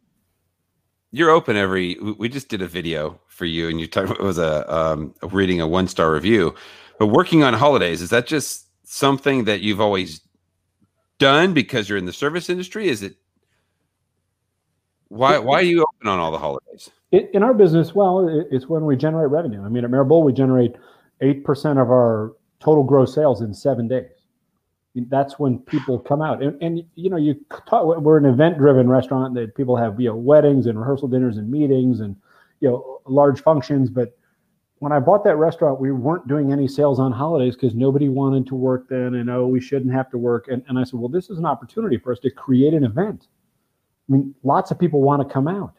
you're 1.11 1.31
open 1.31 1.55
every. 1.55 1.95
We 1.95 2.29
just 2.29 2.49
did 2.49 2.61
a 2.61 2.67
video 2.67 3.19
for 3.27 3.45
you, 3.45 3.67
and 3.67 3.79
you 3.79 3.87
talked. 3.87 4.09
About 4.09 4.19
it 4.19 4.23
was 4.23 4.37
a, 4.37 4.71
um, 4.73 5.15
reading 5.31 5.61
a 5.61 5.67
one 5.67 5.87
star 5.87 6.11
review, 6.11 6.53
but 6.99 7.07
working 7.07 7.43
on 7.43 7.53
holidays 7.53 8.01
is 8.01 8.11
that 8.11 8.27
just 8.27 8.68
something 8.91 9.43
that 9.43 9.61
you've 9.61 9.79
always 9.79 10.21
done 11.19 11.53
because 11.53 11.87
you're 11.87 11.97
in 11.97 12.05
the 12.05 12.13
service 12.13 12.49
industry? 12.49 12.87
Is 12.87 13.03
it 13.03 13.15
why 15.09 15.37
why 15.37 15.59
are 15.59 15.63
you 15.63 15.83
open 15.83 16.07
on 16.07 16.19
all 16.19 16.31
the 16.31 16.37
holidays? 16.37 16.89
In 17.11 17.41
our 17.41 17.53
business, 17.53 17.95
well, 17.95 18.27
it's 18.51 18.67
when 18.67 18.85
we 18.85 18.95
generate 18.95 19.29
revenue. 19.29 19.63
I 19.63 19.69
mean, 19.69 19.83
at 19.83 19.89
Mère 19.89 20.07
Bulles, 20.07 20.25
we 20.25 20.33
generate 20.33 20.75
eight 21.21 21.43
percent 21.43 21.79
of 21.79 21.89
our 21.89 22.33
total 22.59 22.83
gross 22.83 23.13
sales 23.13 23.41
in 23.41 23.53
seven 23.53 23.87
days. 23.87 24.09
That's 24.95 25.39
when 25.39 25.59
people 25.59 25.99
come 25.99 26.21
out, 26.21 26.41
and, 26.41 26.61
and 26.61 26.83
you 26.95 27.09
know, 27.09 27.17
you 27.17 27.35
talk, 27.67 27.85
we're 28.01 28.17
an 28.17 28.25
event-driven 28.25 28.89
restaurant 28.89 29.33
that 29.35 29.55
people 29.55 29.75
have 29.75 29.99
you 29.99 30.09
know 30.09 30.15
weddings 30.15 30.65
and 30.65 30.79
rehearsal 30.79 31.07
dinners 31.07 31.37
and 31.37 31.49
meetings 31.49 31.99
and 31.99 32.15
you 32.59 32.69
know 32.69 33.01
large 33.05 33.41
functions. 33.41 33.89
But 33.89 34.18
when 34.79 34.91
I 34.91 34.99
bought 34.99 35.23
that 35.25 35.35
restaurant, 35.35 35.79
we 35.79 35.91
weren't 35.91 36.27
doing 36.27 36.51
any 36.51 36.67
sales 36.67 36.99
on 36.99 37.11
holidays 37.11 37.55
because 37.55 37.75
nobody 37.75 38.09
wanted 38.09 38.47
to 38.47 38.55
work 38.55 38.87
then, 38.89 39.15
and 39.15 39.29
oh, 39.29 39.45
we 39.47 39.61
shouldn't 39.61 39.93
have 39.93 40.09
to 40.11 40.17
work. 40.17 40.47
And, 40.47 40.63
and 40.67 40.79
I 40.79 40.83
said, 40.83 40.99
well, 40.99 41.09
this 41.09 41.29
is 41.29 41.37
an 41.37 41.45
opportunity 41.45 41.97
for 41.97 42.11
us 42.11 42.19
to 42.19 42.31
create 42.31 42.73
an 42.73 42.83
event 42.83 43.27
I 44.09 44.13
mean, 44.13 44.33
lots 44.43 44.71
of 44.71 44.79
people 44.79 45.01
want 45.01 45.25
to 45.25 45.31
come 45.31 45.47
out. 45.47 45.73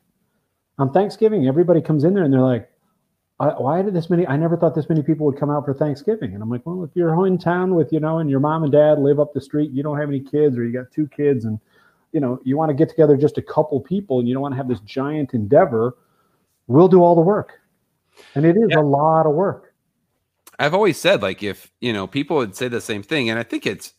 On 0.78 0.92
Thanksgiving, 0.92 1.46
everybody 1.46 1.80
comes 1.80 2.04
in 2.04 2.14
there 2.14 2.24
and 2.24 2.32
they're 2.32 2.40
like, 2.40 2.70
why 3.38 3.82
did 3.82 3.94
this 3.94 4.10
many? 4.10 4.26
I 4.26 4.36
never 4.36 4.56
thought 4.56 4.74
this 4.74 4.88
many 4.88 5.02
people 5.02 5.26
would 5.26 5.38
come 5.38 5.50
out 5.50 5.64
for 5.64 5.74
Thanksgiving. 5.74 6.34
And 6.34 6.42
I'm 6.42 6.50
like, 6.50 6.64
well, 6.64 6.84
if 6.84 6.90
you're 6.94 7.26
in 7.26 7.38
town 7.38 7.74
with, 7.74 7.92
you 7.92 7.98
know, 7.98 8.18
and 8.18 8.30
your 8.30 8.40
mom 8.40 8.62
and 8.62 8.72
dad 8.72 8.98
live 8.98 9.18
up 9.18 9.32
the 9.32 9.40
street, 9.40 9.70
you 9.72 9.82
don't 9.82 9.98
have 9.98 10.08
any 10.08 10.20
kids 10.20 10.56
or 10.56 10.64
you 10.64 10.72
got 10.72 10.92
two 10.92 11.08
kids 11.08 11.44
and, 11.44 11.58
you 12.12 12.20
know, 12.20 12.38
you 12.44 12.56
want 12.56 12.68
to 12.68 12.74
get 12.74 12.88
together 12.88 13.16
just 13.16 13.38
a 13.38 13.42
couple 13.42 13.80
people 13.80 14.18
and 14.20 14.28
you 14.28 14.34
don't 14.34 14.42
want 14.42 14.52
to 14.52 14.56
have 14.56 14.68
this 14.68 14.80
giant 14.80 15.32
endeavor, 15.32 15.96
we'll 16.66 16.88
do 16.88 17.02
all 17.02 17.14
the 17.14 17.20
work. 17.20 17.59
And 18.34 18.44
it 18.44 18.56
is 18.56 18.68
yeah. 18.70 18.80
a 18.80 18.82
lot 18.82 19.26
of 19.26 19.32
work. 19.32 19.74
I've 20.58 20.74
always 20.74 20.98
said, 20.98 21.22
like, 21.22 21.42
if, 21.42 21.70
you 21.80 21.92
know, 21.92 22.06
people 22.06 22.36
would 22.36 22.54
say 22.54 22.68
the 22.68 22.80
same 22.80 23.02
thing, 23.02 23.30
and 23.30 23.38
I 23.38 23.42
think 23.42 23.66
it's, 23.66 23.94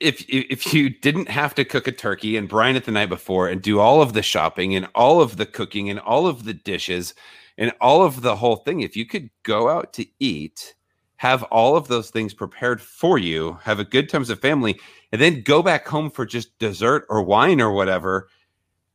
if 0.00 0.24
if 0.28 0.74
you 0.74 0.90
didn't 0.90 1.28
have 1.28 1.54
to 1.54 1.64
cook 1.64 1.86
a 1.86 1.92
turkey 1.92 2.36
and 2.36 2.48
brine 2.48 2.74
it 2.74 2.84
the 2.84 2.90
night 2.90 3.08
before 3.08 3.48
and 3.48 3.62
do 3.62 3.78
all 3.78 4.02
of 4.02 4.12
the 4.12 4.22
shopping 4.22 4.74
and 4.74 4.88
all 4.94 5.20
of 5.20 5.36
the 5.36 5.46
cooking 5.46 5.88
and 5.88 6.00
all 6.00 6.26
of 6.26 6.44
the 6.44 6.52
dishes 6.52 7.14
and 7.56 7.72
all 7.80 8.02
of 8.02 8.20
the 8.20 8.34
whole 8.34 8.56
thing, 8.56 8.80
if 8.80 8.96
you 8.96 9.06
could 9.06 9.30
go 9.44 9.68
out 9.68 9.92
to 9.94 10.06
eat, 10.18 10.74
have 11.16 11.44
all 11.44 11.76
of 11.76 11.86
those 11.86 12.10
things 12.10 12.34
prepared 12.34 12.82
for 12.82 13.18
you, 13.18 13.56
have 13.62 13.78
a 13.78 13.84
good 13.84 14.08
time 14.08 14.22
as 14.22 14.30
a 14.30 14.36
family, 14.36 14.78
and 15.12 15.20
then 15.20 15.42
go 15.42 15.62
back 15.62 15.86
home 15.86 16.10
for 16.10 16.26
just 16.26 16.58
dessert 16.58 17.06
or 17.08 17.22
wine 17.22 17.60
or 17.60 17.72
whatever, 17.72 18.28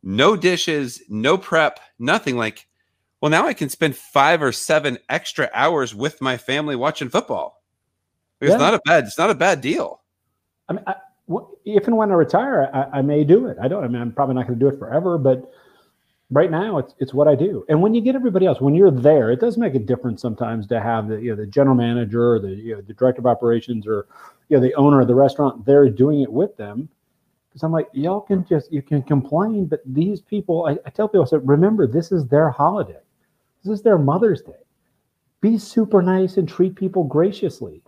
no 0.04 0.36
dishes, 0.36 1.02
no 1.08 1.38
prep, 1.38 1.80
nothing 1.98 2.36
like 2.36 2.68
well 3.22 3.30
now 3.30 3.46
I 3.48 3.54
can 3.54 3.70
spend 3.70 3.96
5 3.96 4.42
or 4.42 4.52
7 4.52 4.98
extra 5.10 5.50
hours 5.54 5.94
with 5.96 6.22
my 6.22 6.38
family 6.38 6.76
watching 6.76 7.10
football. 7.10 7.64
It's 8.42 8.52
yeah. 8.52 8.58
not 8.58 8.74
a 8.74 8.82
bad 8.86 9.06
it's 9.06 9.18
not 9.18 9.30
a 9.30 9.36
bad 9.36 9.62
deal. 9.62 10.02
I 10.68 10.74
mean, 10.74 10.84
I, 10.86 10.96
if 11.66 11.88
and 11.88 11.98
when 11.98 12.12
I 12.12 12.16
retire, 12.16 12.70
I, 12.74 13.00
I, 13.00 13.02
may 13.02 13.24
do 13.24 13.48
it. 13.48 13.58
I 13.62 13.68
don't. 13.68 13.84
I 13.84 13.88
mean, 13.88 14.02
I'm 14.02 14.12
probably 14.12 14.36
not 14.36 14.48
going 14.48 14.58
to 14.58 14.66
do 14.66 14.68
it 14.68 14.80
forever, 14.80 15.18
but 15.18 15.52
right 16.32 16.50
now 16.50 16.78
it's 16.78 16.94
it's 17.00 17.14
what 17.14 17.28
I 17.28 17.36
do. 17.36 17.66
And 17.70 17.82
when 17.82 17.94
you 17.94 18.02
get 18.02 18.16
everybody 18.16 18.46
else, 18.46 18.62
when 18.62 18.74
you're 18.76 18.92
there, 18.92 19.32
it 19.32 19.40
does 19.40 19.58
make 19.58 19.76
a 19.76 19.80
difference 19.80 20.22
sometimes 20.22 20.68
to 20.68 20.80
have 20.80 21.08
the 21.08 21.18
you 21.18 21.30
know 21.30 21.36
the 21.36 21.48
general 21.48 21.76
manager 21.76 22.34
or 22.34 22.40
the 22.40 22.50
you 22.50 22.76
know 22.76 22.82
the 22.82 22.94
director 22.94 23.20
of 23.20 23.26
operations 23.26 23.86
or 23.88 24.08
you 24.50 24.58
know 24.58 24.62
the 24.62 24.74
owner 24.76 25.02
of 25.02 25.08
the 25.08 25.16
restaurant 25.16 25.66
there 25.66 25.88
doing 25.90 26.22
it 26.22 26.32
with 26.32 26.56
them. 26.58 26.90
Because 27.50 27.64
I'm 27.64 27.72
like, 27.72 27.88
y'all 27.94 28.22
can 28.22 28.46
just 28.46 28.72
you 28.72 28.82
can 28.82 29.02
complain, 29.02 29.66
but 29.66 29.82
these 29.86 30.22
people, 30.22 30.68
I, 30.68 30.78
I 30.86 30.92
tell 30.92 31.08
people, 31.08 31.24
I 31.24 31.26
said, 31.26 31.48
remember, 31.48 31.88
this 31.88 32.12
is 32.12 32.28
their 32.28 32.50
holiday. 32.50 33.00
This 33.64 33.80
is 33.80 33.82
their 33.84 33.98
Mother's 33.98 34.42
Day. 34.42 34.54
Be 35.42 35.58
super 35.58 36.02
nice 36.02 36.38
and 36.38 36.48
treat 36.48 36.76
people 36.76 37.04
graciously 37.04 37.82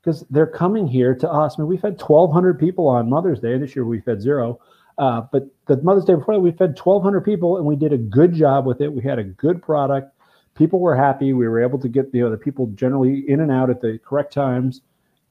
because 0.00 0.24
they're 0.30 0.46
coming 0.46 0.86
here 0.86 1.14
to 1.14 1.30
us. 1.30 1.54
I 1.56 1.62
mean, 1.62 1.68
we've 1.68 1.82
had 1.82 2.00
1,200 2.00 2.58
people 2.58 2.88
on 2.88 3.08
Mother's 3.08 3.40
Day. 3.40 3.56
This 3.58 3.76
year 3.76 3.84
we've 3.84 4.04
fed 4.04 4.20
zero. 4.20 4.60
Uh, 4.98 5.22
but 5.32 5.46
the 5.66 5.80
Mother's 5.82 6.04
Day 6.04 6.14
before 6.14 6.38
we 6.38 6.50
fed 6.52 6.78
1,200 6.78 7.22
people 7.22 7.56
and 7.56 7.66
we 7.66 7.76
did 7.76 7.92
a 7.92 7.98
good 7.98 8.32
job 8.34 8.66
with 8.66 8.80
it. 8.80 8.92
We 8.92 9.02
had 9.02 9.18
a 9.18 9.24
good 9.24 9.62
product. 9.62 10.14
People 10.54 10.80
were 10.80 10.96
happy. 10.96 11.32
We 11.32 11.48
were 11.48 11.62
able 11.62 11.78
to 11.78 11.88
get 11.88 12.12
you 12.12 12.24
know, 12.24 12.30
the 12.30 12.36
people 12.36 12.66
generally 12.74 13.24
in 13.28 13.40
and 13.40 13.50
out 13.50 13.70
at 13.70 13.80
the 13.80 13.98
correct 14.04 14.34
times, 14.34 14.82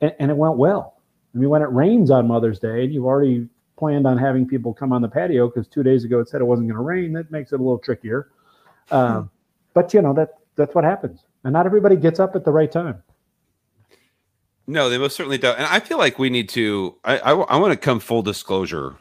and, 0.01 0.15
and 0.19 0.31
it 0.31 0.37
went 0.37 0.57
well. 0.57 0.95
I 1.33 1.37
mean, 1.37 1.49
when 1.49 1.61
it 1.61 1.71
rains 1.71 2.09
on 2.09 2.27
Mother's 2.27 2.59
Day 2.59 2.83
and 2.83 2.93
you've 2.93 3.05
already 3.05 3.47
planned 3.77 4.07
on 4.07 4.17
having 4.17 4.47
people 4.47 4.73
come 4.73 4.91
on 4.91 5.01
the 5.01 5.07
patio 5.07 5.47
because 5.47 5.67
two 5.67 5.83
days 5.83 6.03
ago 6.03 6.19
it 6.19 6.29
said 6.29 6.41
it 6.41 6.45
wasn't 6.45 6.67
going 6.67 6.77
to 6.77 6.83
rain, 6.83 7.13
that 7.13 7.29
makes 7.29 7.51
it 7.51 7.59
a 7.59 7.63
little 7.63 7.77
trickier. 7.77 8.29
Uh, 8.89 9.23
but 9.73 9.93
you 9.93 10.01
know 10.01 10.13
that 10.13 10.35
that's 10.55 10.75
what 10.75 10.83
happens, 10.83 11.25
and 11.43 11.53
not 11.53 11.65
everybody 11.65 11.95
gets 11.95 12.19
up 12.19 12.35
at 12.35 12.45
the 12.45 12.51
right 12.51 12.71
time. 12.71 13.01
No, 14.67 14.89
they 14.89 14.97
most 14.97 15.15
certainly 15.15 15.37
don't. 15.37 15.57
And 15.57 15.67
I 15.67 15.79
feel 15.79 15.97
like 15.97 16.19
we 16.19 16.29
need 16.29 16.49
to. 16.49 16.95
I, 17.03 17.17
I, 17.17 17.31
I 17.33 17.57
want 17.57 17.73
to 17.73 17.77
come 17.77 17.99
full 17.99 18.21
disclosure 18.21 18.95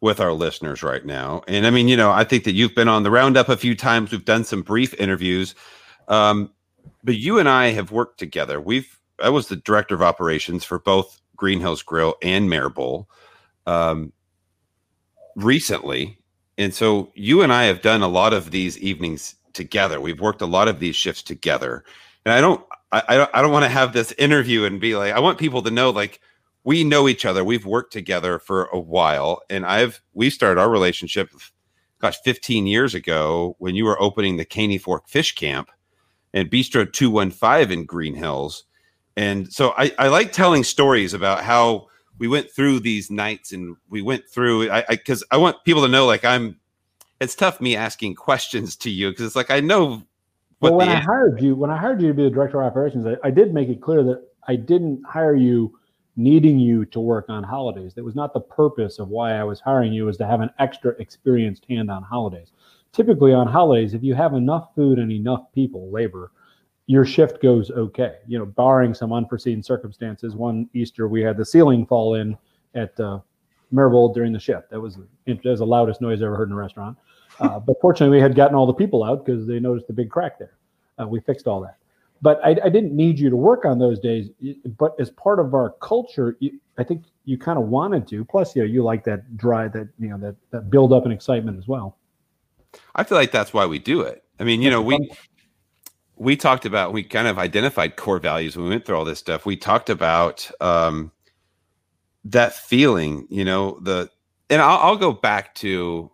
with 0.00 0.20
our 0.20 0.32
listeners 0.32 0.82
right 0.82 1.04
now. 1.04 1.42
And 1.48 1.66
I 1.66 1.70
mean, 1.70 1.88
you 1.88 1.96
know, 1.96 2.10
I 2.12 2.24
think 2.24 2.44
that 2.44 2.52
you've 2.52 2.74
been 2.74 2.88
on 2.88 3.02
the 3.02 3.10
roundup 3.10 3.48
a 3.48 3.56
few 3.56 3.74
times. 3.74 4.12
We've 4.12 4.24
done 4.24 4.44
some 4.44 4.62
brief 4.62 4.94
interviews, 4.94 5.54
um, 6.06 6.52
but 7.02 7.16
you 7.16 7.38
and 7.38 7.48
I 7.48 7.70
have 7.70 7.90
worked 7.90 8.18
together. 8.18 8.60
We've. 8.60 8.94
I 9.20 9.30
was 9.30 9.48
the 9.48 9.56
director 9.56 9.96
of 9.96 10.02
operations 10.02 10.64
for 10.64 10.78
both 10.78 11.20
Green 11.34 11.58
Hills 11.58 11.82
Grill 11.82 12.14
and 12.22 12.48
Mère 12.48 12.72
Bulles 12.72 13.06
um, 13.66 14.12
recently, 15.34 16.18
and 16.56 16.72
so 16.72 17.10
you 17.14 17.42
and 17.42 17.52
I 17.52 17.64
have 17.64 17.82
done 17.82 18.02
a 18.02 18.08
lot 18.08 18.32
of 18.32 18.52
these 18.52 18.78
evenings 18.78 19.34
together. 19.58 20.00
We've 20.00 20.20
worked 20.20 20.40
a 20.40 20.46
lot 20.46 20.68
of 20.68 20.80
these 20.80 20.96
shifts 20.96 21.22
together, 21.22 21.84
and 22.24 22.32
I 22.32 22.40
don't. 22.40 22.64
I, 22.90 23.18
don't, 23.18 23.30
I 23.34 23.42
don't 23.42 23.52
want 23.52 23.66
to 23.66 23.68
have 23.68 23.92
this 23.92 24.12
interview 24.12 24.64
and 24.64 24.80
be 24.80 24.96
like, 24.96 25.12
I 25.12 25.20
want 25.20 25.36
people 25.36 25.60
to 25.60 25.70
know 25.70 25.90
like 25.90 26.22
we 26.64 26.84
know 26.84 27.06
each 27.06 27.26
other. 27.26 27.44
We've 27.44 27.66
worked 27.66 27.92
together 27.92 28.38
for 28.38 28.64
a 28.72 28.80
while, 28.80 29.42
and 29.50 29.66
I've 29.66 30.00
we 30.14 30.30
started 30.30 30.58
our 30.58 30.70
relationship, 30.70 31.28
gosh, 32.00 32.16
15 32.24 32.66
years 32.66 32.94
ago 32.94 33.56
when 33.58 33.74
you 33.74 33.84
were 33.84 34.00
opening 34.00 34.38
the 34.38 34.46
Caney 34.46 34.78
Fork 34.78 35.06
Fish 35.06 35.34
Camp 35.34 35.70
and 36.32 36.50
Bistro 36.50 36.90
215 36.90 37.70
in 37.70 37.84
Green 37.84 38.14
Hills. 38.14 38.64
And 39.16 39.52
so 39.52 39.74
I, 39.76 39.92
I 39.98 40.08
like 40.08 40.32
telling 40.32 40.64
stories 40.64 41.12
about 41.12 41.42
how 41.42 41.88
we 42.18 42.28
went 42.28 42.50
through 42.50 42.80
these 42.80 43.10
nights 43.10 43.52
and 43.52 43.76
we 43.88 44.02
went 44.02 44.28
through 44.28 44.70
I 44.70 44.84
because 44.88 45.24
I, 45.30 45.36
I, 45.36 45.38
want 45.38 45.64
people 45.64 45.82
to 45.82 45.88
know 45.88 46.06
like 46.06 46.24
I'm 46.24 46.58
it's 47.20 47.34
tough 47.34 47.60
me 47.60 47.76
asking 47.76 48.14
questions 48.14 48.76
to 48.76 48.90
you 48.90 49.10
because 49.10 49.26
it's 49.26 49.36
like 49.36 49.50
I 49.50 49.60
know 49.60 50.02
well, 50.60 50.74
when 50.74 50.88
I 50.88 51.00
hired 51.00 51.40
you, 51.40 51.54
when 51.54 51.70
I 51.70 51.76
hired 51.76 52.02
you 52.02 52.08
to 52.08 52.14
be 52.14 52.24
the 52.24 52.30
director 52.30 52.60
of 52.60 52.66
operations, 52.66 53.06
I, 53.06 53.16
I, 53.22 53.30
did 53.30 53.54
make 53.54 53.68
it 53.68 53.80
clear 53.80 54.02
that 54.02 54.26
I 54.48 54.56
didn't 54.56 55.00
hire 55.06 55.36
you 55.36 55.78
needing 56.16 56.58
you 56.58 56.84
to 56.86 56.98
work 56.98 57.26
on 57.28 57.44
holidays. 57.44 57.94
That 57.94 58.04
was 58.04 58.16
not 58.16 58.32
the 58.34 58.40
purpose 58.40 58.98
of 58.98 59.08
why 59.08 59.34
I 59.34 59.44
was 59.44 59.60
hiring 59.60 59.92
you, 59.92 60.06
was 60.06 60.16
to 60.16 60.26
have 60.26 60.40
an 60.40 60.50
extra 60.58 60.92
experienced 60.98 61.64
hand 61.68 61.92
on 61.92 62.02
holidays. 62.02 62.50
Typically 62.92 63.32
on 63.32 63.46
holidays, 63.46 63.94
if 63.94 64.02
you 64.02 64.14
have 64.16 64.34
enough 64.34 64.74
food 64.74 64.98
and 64.98 65.12
enough 65.12 65.52
people, 65.54 65.92
labor, 65.92 66.32
your 66.86 67.04
shift 67.04 67.40
goes 67.40 67.70
okay. 67.70 68.16
You 68.26 68.40
know, 68.40 68.46
barring 68.46 68.94
some 68.94 69.12
unforeseen 69.12 69.62
circumstances. 69.62 70.34
One 70.34 70.68
Easter, 70.74 71.06
we 71.06 71.22
had 71.22 71.36
the 71.36 71.44
ceiling 71.44 71.86
fall 71.86 72.14
in 72.16 72.36
at 72.74 72.98
uh, 72.98 73.20
during 73.70 74.32
the 74.32 74.40
shift. 74.40 74.70
That 74.70 74.80
was, 74.80 74.98
that 75.26 75.44
was 75.44 75.60
the 75.60 75.66
loudest 75.66 76.00
noise 76.00 76.20
I 76.20 76.26
ever 76.26 76.36
heard 76.36 76.48
in 76.48 76.54
a 76.54 76.56
restaurant. 76.56 76.96
Uh, 77.40 77.58
but 77.58 77.76
fortunately, 77.80 78.16
we 78.16 78.20
had 78.20 78.34
gotten 78.34 78.54
all 78.54 78.66
the 78.66 78.74
people 78.74 79.04
out 79.04 79.24
because 79.24 79.46
they 79.46 79.60
noticed 79.60 79.86
the 79.86 79.92
big 79.92 80.10
crack 80.10 80.38
there. 80.38 80.56
Uh, 81.00 81.06
we 81.06 81.20
fixed 81.20 81.46
all 81.46 81.60
that. 81.60 81.76
But 82.20 82.40
I, 82.44 82.56
I, 82.64 82.68
didn't 82.68 82.96
need 82.96 83.16
you 83.18 83.30
to 83.30 83.36
work 83.36 83.64
on 83.64 83.78
those 83.78 84.00
days. 84.00 84.30
But 84.76 84.98
as 84.98 85.10
part 85.10 85.38
of 85.38 85.54
our 85.54 85.70
culture, 85.80 86.36
you, 86.40 86.58
I 86.76 86.82
think 86.82 87.04
you 87.26 87.38
kind 87.38 87.58
of 87.58 87.68
wanted 87.68 88.08
to. 88.08 88.24
Plus, 88.24 88.56
you 88.56 88.62
know, 88.62 88.66
you 88.66 88.82
like 88.82 89.04
that 89.04 89.36
dry, 89.36 89.68
that 89.68 89.88
you 90.00 90.08
know, 90.08 90.18
that 90.18 90.34
that 90.50 90.70
build 90.70 90.92
up 90.92 91.04
and 91.04 91.12
excitement 91.12 91.58
as 91.58 91.68
well. 91.68 91.96
I 92.96 93.04
feel 93.04 93.16
like 93.16 93.30
that's 93.30 93.54
why 93.54 93.66
we 93.66 93.78
do 93.78 94.00
it. 94.00 94.24
I 94.40 94.44
mean, 94.44 94.62
you 94.62 94.70
know, 94.70 94.82
we 94.82 95.10
we 96.16 96.36
talked 96.36 96.64
about 96.64 96.92
we 96.92 97.04
kind 97.04 97.28
of 97.28 97.38
identified 97.38 97.96
core 97.96 98.18
values 98.18 98.56
when 98.56 98.64
we 98.64 98.70
went 98.70 98.84
through 98.84 98.96
all 98.96 99.04
this 99.04 99.20
stuff. 99.20 99.46
We 99.46 99.56
talked 99.56 99.88
about 99.88 100.50
um, 100.60 101.12
that 102.24 102.52
feeling, 102.52 103.26
you 103.30 103.44
know, 103.44 103.78
the 103.80 104.10
and 104.50 104.60
I'll, 104.60 104.78
I'll 104.78 104.96
go 104.96 105.12
back 105.12 105.54
to 105.56 106.10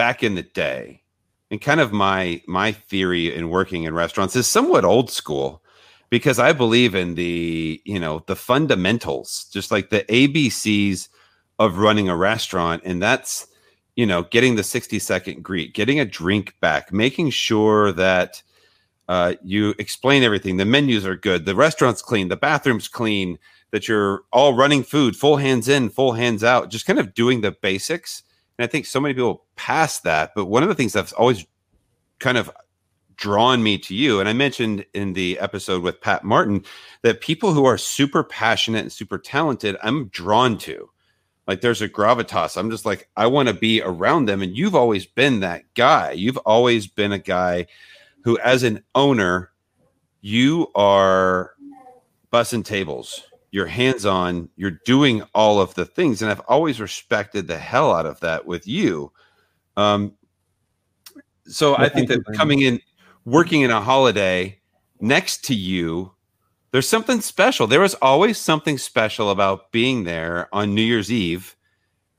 back 0.00 0.22
in 0.22 0.34
the 0.34 0.42
day 0.42 1.02
and 1.50 1.60
kind 1.60 1.78
of 1.78 1.92
my 1.92 2.40
my 2.46 2.72
theory 2.72 3.34
in 3.34 3.50
working 3.50 3.82
in 3.82 3.92
restaurants 3.92 4.34
is 4.34 4.46
somewhat 4.46 4.82
old 4.82 5.10
school 5.10 5.62
because 6.08 6.38
I 6.38 6.54
believe 6.54 6.94
in 6.94 7.16
the 7.16 7.82
you 7.84 8.00
know 8.00 8.24
the 8.26 8.34
fundamentals, 8.34 9.44
just 9.52 9.70
like 9.70 9.90
the 9.90 10.04
ABCs 10.04 11.08
of 11.58 11.76
running 11.76 12.08
a 12.08 12.16
restaurant, 12.16 12.80
and 12.86 13.02
that's 13.02 13.46
you 13.94 14.06
know 14.06 14.22
getting 14.22 14.56
the 14.56 14.62
sixty 14.62 14.98
second 14.98 15.42
greet, 15.42 15.74
getting 15.74 16.00
a 16.00 16.06
drink 16.06 16.54
back, 16.62 16.94
making 16.94 17.28
sure 17.28 17.92
that 17.92 18.42
uh, 19.06 19.34
you 19.44 19.74
explain 19.78 20.22
everything. 20.22 20.56
The 20.56 20.64
menus 20.64 21.04
are 21.04 21.14
good, 21.14 21.44
the 21.44 21.54
restaurant's 21.54 22.00
clean, 22.00 22.28
the 22.28 22.38
bathroom's 22.38 22.88
clean, 22.88 23.38
that 23.70 23.86
you're 23.86 24.22
all 24.32 24.54
running 24.54 24.82
food, 24.82 25.14
full 25.14 25.36
hands 25.36 25.68
in, 25.68 25.90
full 25.90 26.12
hands 26.12 26.42
out, 26.42 26.70
just 26.70 26.86
kind 26.86 26.98
of 26.98 27.12
doing 27.12 27.42
the 27.42 27.52
basics 27.52 28.22
and 28.60 28.64
I 28.66 28.70
think 28.70 28.84
so 28.84 29.00
many 29.00 29.14
people 29.14 29.46
pass 29.56 30.00
that. 30.00 30.32
But 30.34 30.44
one 30.44 30.62
of 30.62 30.68
the 30.68 30.74
things 30.74 30.92
that's 30.92 31.14
always 31.14 31.46
kind 32.18 32.36
of 32.36 32.50
drawn 33.16 33.62
me 33.62 33.78
to 33.78 33.94
you, 33.94 34.20
and 34.20 34.28
I 34.28 34.34
mentioned 34.34 34.84
in 34.92 35.14
the 35.14 35.38
episode 35.38 35.82
with 35.82 36.02
Pat 36.02 36.24
Martin 36.24 36.66
that 37.00 37.22
people 37.22 37.54
who 37.54 37.64
are 37.64 37.78
super 37.78 38.22
passionate 38.22 38.80
and 38.80 38.92
super 38.92 39.16
talented, 39.16 39.78
I'm 39.82 40.08
drawn 40.08 40.58
to. 40.58 40.90
Like 41.46 41.62
there's 41.62 41.80
a 41.80 41.88
gravitas. 41.88 42.58
I'm 42.58 42.70
just 42.70 42.84
like, 42.84 43.08
I 43.16 43.28
want 43.28 43.48
to 43.48 43.54
be 43.54 43.80
around 43.80 44.26
them. 44.26 44.42
And 44.42 44.54
you've 44.54 44.74
always 44.74 45.06
been 45.06 45.40
that 45.40 45.64
guy. 45.72 46.12
You've 46.12 46.36
always 46.36 46.86
been 46.86 47.12
a 47.12 47.18
guy 47.18 47.66
who, 48.24 48.38
as 48.40 48.62
an 48.62 48.84
owner, 48.94 49.52
you 50.20 50.70
are 50.74 51.54
bussing 52.30 52.62
tables 52.62 53.22
you're 53.50 53.66
hands 53.66 54.06
on, 54.06 54.48
you're 54.56 54.78
doing 54.84 55.22
all 55.34 55.60
of 55.60 55.74
the 55.74 55.84
things. 55.84 56.22
And 56.22 56.30
I've 56.30 56.40
always 56.40 56.80
respected 56.80 57.46
the 57.46 57.58
hell 57.58 57.92
out 57.92 58.06
of 58.06 58.20
that 58.20 58.46
with 58.46 58.66
you. 58.66 59.12
Um, 59.76 60.14
so 61.46 61.72
well, 61.72 61.80
I 61.80 61.88
think 61.88 62.08
that 62.08 62.22
coming 62.34 62.60
in, 62.60 62.80
working 63.24 63.62
in 63.62 63.70
a 63.70 63.80
holiday 63.80 64.60
next 65.00 65.44
to 65.46 65.54
you, 65.54 66.12
there's 66.70 66.88
something 66.88 67.20
special. 67.20 67.66
There 67.66 67.80
was 67.80 67.94
always 67.94 68.38
something 68.38 68.78
special 68.78 69.30
about 69.30 69.72
being 69.72 70.04
there 70.04 70.48
on 70.52 70.74
New 70.74 70.82
Year's 70.82 71.10
Eve 71.10 71.56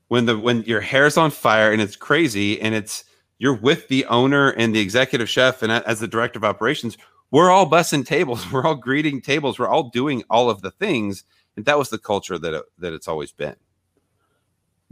when 0.08 0.26
the 0.26 0.38
when 0.38 0.62
your 0.64 0.82
hair's 0.82 1.16
on 1.16 1.30
fire 1.30 1.72
and 1.72 1.80
it's 1.80 1.96
crazy 1.96 2.60
and 2.60 2.74
it's 2.74 3.04
you're 3.38 3.54
with 3.54 3.88
the 3.88 4.04
owner 4.06 4.50
and 4.50 4.74
the 4.74 4.80
executive 4.80 5.28
chef 5.28 5.62
and 5.62 5.72
as 5.72 6.00
the 6.00 6.06
director 6.06 6.38
of 6.38 6.44
operations 6.44 6.98
we're 7.32 7.50
all 7.50 7.68
bussing 7.68 8.06
tables, 8.06 8.48
we're 8.52 8.64
all 8.64 8.76
greeting 8.76 9.20
tables, 9.20 9.58
we're 9.58 9.68
all 9.68 9.90
doing 9.90 10.22
all 10.30 10.48
of 10.48 10.62
the 10.62 10.70
things, 10.70 11.24
and 11.56 11.64
that 11.64 11.76
was 11.76 11.88
the 11.88 11.98
culture 11.98 12.38
that 12.38 12.54
it, 12.54 12.62
that 12.78 12.92
it's 12.92 13.08
always 13.08 13.32
been. 13.32 13.56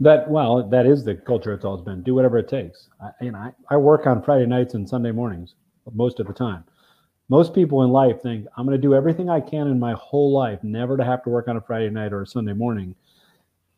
That 0.01 0.29
well, 0.29 0.67
that 0.67 0.85
is 0.85 1.05
the 1.05 1.15
culture 1.15 1.53
it's 1.53 1.63
always 1.63 1.83
been. 1.83 2.01
Do 2.01 2.15
whatever 2.15 2.39
it 2.39 2.49
takes. 2.49 2.89
I, 2.99 3.11
you 3.21 3.31
know, 3.31 3.37
I, 3.37 3.51
I 3.69 3.77
work 3.77 4.07
on 4.07 4.21
Friday 4.23 4.47
nights 4.47 4.73
and 4.73 4.89
Sunday 4.89 5.11
mornings 5.11 5.53
most 5.93 6.19
of 6.19 6.27
the 6.27 6.33
time. 6.33 6.63
Most 7.29 7.53
people 7.53 7.83
in 7.83 7.91
life 7.91 8.21
think 8.21 8.47
I'm 8.57 8.65
going 8.65 8.75
to 8.75 8.81
do 8.81 8.95
everything 8.95 9.29
I 9.29 9.39
can 9.39 9.67
in 9.67 9.79
my 9.79 9.93
whole 9.93 10.33
life 10.33 10.63
never 10.63 10.97
to 10.97 11.05
have 11.05 11.23
to 11.23 11.29
work 11.29 11.47
on 11.47 11.55
a 11.55 11.61
Friday 11.61 11.89
night 11.89 12.11
or 12.11 12.23
a 12.23 12.27
Sunday 12.27 12.53
morning. 12.53 12.95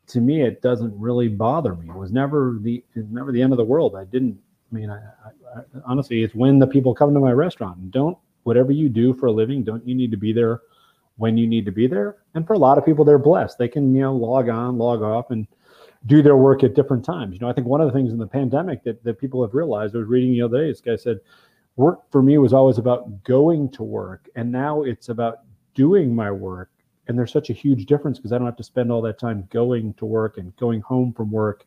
To 0.08 0.20
me, 0.20 0.42
it 0.42 0.60
doesn't 0.60 0.98
really 0.98 1.28
bother 1.28 1.74
me. 1.74 1.88
It 1.88 1.94
was 1.94 2.10
never 2.10 2.58
the 2.60 2.82
was 2.96 3.06
never 3.10 3.30
the 3.30 3.42
end 3.42 3.52
of 3.52 3.58
the 3.58 3.64
world. 3.64 3.94
I 3.94 4.04
didn't. 4.04 4.38
I 4.72 4.74
mean, 4.74 4.90
I, 4.90 4.96
I, 4.96 5.60
honestly, 5.84 6.22
it's 6.22 6.34
when 6.34 6.58
the 6.58 6.66
people 6.66 6.94
come 6.94 7.12
to 7.12 7.20
my 7.20 7.32
restaurant. 7.32 7.90
Don't 7.90 8.16
whatever 8.44 8.72
you 8.72 8.88
do 8.88 9.14
for 9.14 9.26
a 9.26 9.32
living, 9.32 9.64
don't 9.64 9.86
you 9.86 9.94
need 9.94 10.10
to 10.10 10.16
be 10.16 10.32
there 10.32 10.60
when 11.16 11.36
you 11.36 11.46
need 11.46 11.66
to 11.66 11.72
be 11.72 11.86
there? 11.86 12.16
And 12.34 12.46
for 12.46 12.54
a 12.54 12.58
lot 12.58 12.78
of 12.78 12.84
people, 12.84 13.04
they're 13.04 13.18
blessed. 13.18 13.58
They 13.58 13.68
can, 13.68 13.94
you 13.94 14.02
know, 14.02 14.14
log 14.14 14.48
on, 14.48 14.78
log 14.78 15.02
off, 15.02 15.30
and 15.30 15.46
do 16.06 16.22
their 16.22 16.36
work 16.36 16.62
at 16.62 16.74
different 16.74 17.04
times. 17.04 17.34
You 17.34 17.40
know, 17.40 17.48
I 17.48 17.52
think 17.52 17.66
one 17.66 17.80
of 17.80 17.86
the 17.86 17.92
things 17.92 18.12
in 18.12 18.18
the 18.18 18.26
pandemic 18.26 18.84
that, 18.84 19.02
that 19.04 19.18
people 19.18 19.42
have 19.42 19.54
realized, 19.54 19.94
I 19.94 19.98
was 19.98 20.08
reading 20.08 20.32
the 20.32 20.42
other 20.42 20.58
day, 20.58 20.68
this 20.68 20.80
guy 20.80 20.96
said, 20.96 21.20
work 21.76 22.00
for 22.10 22.22
me 22.22 22.38
was 22.38 22.52
always 22.52 22.78
about 22.78 23.24
going 23.24 23.70
to 23.72 23.82
work. 23.82 24.28
And 24.36 24.52
now 24.52 24.82
it's 24.82 25.08
about 25.08 25.40
doing 25.74 26.14
my 26.14 26.30
work 26.30 26.70
and 27.06 27.18
there's 27.18 27.32
such 27.32 27.50
a 27.50 27.54
huge 27.54 27.86
difference 27.86 28.18
because 28.18 28.32
I 28.32 28.38
don't 28.38 28.46
have 28.46 28.56
to 28.56 28.64
spend 28.64 28.90
all 28.90 29.02
that 29.02 29.18
time 29.18 29.46
going 29.50 29.94
to 29.94 30.06
work 30.06 30.38
and 30.38 30.54
going 30.56 30.80
home 30.80 31.12
from 31.12 31.30
work, 31.30 31.66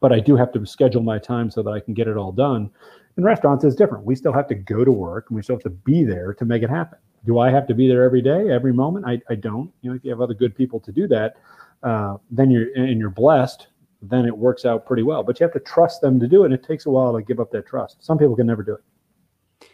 but 0.00 0.12
I 0.12 0.20
do 0.20 0.36
have 0.36 0.52
to 0.52 0.66
schedule 0.66 1.02
my 1.02 1.18
time 1.18 1.50
so 1.50 1.62
that 1.62 1.70
I 1.70 1.80
can 1.80 1.94
get 1.94 2.08
it 2.08 2.16
all 2.16 2.32
done. 2.32 2.70
In 3.16 3.24
restaurants, 3.24 3.64
it's 3.64 3.76
different. 3.76 4.04
We 4.04 4.14
still 4.14 4.32
have 4.32 4.46
to 4.48 4.54
go 4.54 4.84
to 4.84 4.92
work 4.92 5.26
and 5.28 5.36
we 5.36 5.42
still 5.42 5.56
have 5.56 5.62
to 5.62 5.70
be 5.70 6.04
there 6.04 6.34
to 6.34 6.44
make 6.44 6.62
it 6.62 6.70
happen. 6.70 6.98
Do 7.24 7.38
I 7.38 7.50
have 7.50 7.66
to 7.68 7.74
be 7.74 7.88
there 7.88 8.04
every 8.04 8.20
day, 8.20 8.50
every 8.50 8.72
moment? 8.72 9.06
I, 9.06 9.20
I 9.30 9.34
don't. 9.34 9.72
You 9.80 9.90
know, 9.90 9.96
if 9.96 10.04
you 10.04 10.10
have 10.10 10.20
other 10.20 10.34
good 10.34 10.54
people 10.54 10.80
to 10.80 10.92
do 10.92 11.08
that, 11.08 11.36
uh, 11.82 12.18
then 12.30 12.50
you're 12.50 12.68
and 12.76 12.98
you're 12.98 13.10
blessed. 13.10 13.68
Then 14.02 14.26
it 14.26 14.36
works 14.36 14.64
out 14.64 14.86
pretty 14.86 15.02
well. 15.02 15.22
But 15.22 15.40
you 15.40 15.44
have 15.44 15.52
to 15.54 15.60
trust 15.60 16.02
them 16.02 16.20
to 16.20 16.28
do 16.28 16.42
it. 16.42 16.46
And 16.46 16.54
it 16.54 16.62
takes 16.62 16.86
a 16.86 16.90
while 16.90 17.14
to 17.14 17.22
give 17.22 17.40
up 17.40 17.50
that 17.52 17.66
trust. 17.66 18.04
Some 18.04 18.18
people 18.18 18.36
can 18.36 18.46
never 18.46 18.62
do 18.62 18.74
it. 18.74 19.70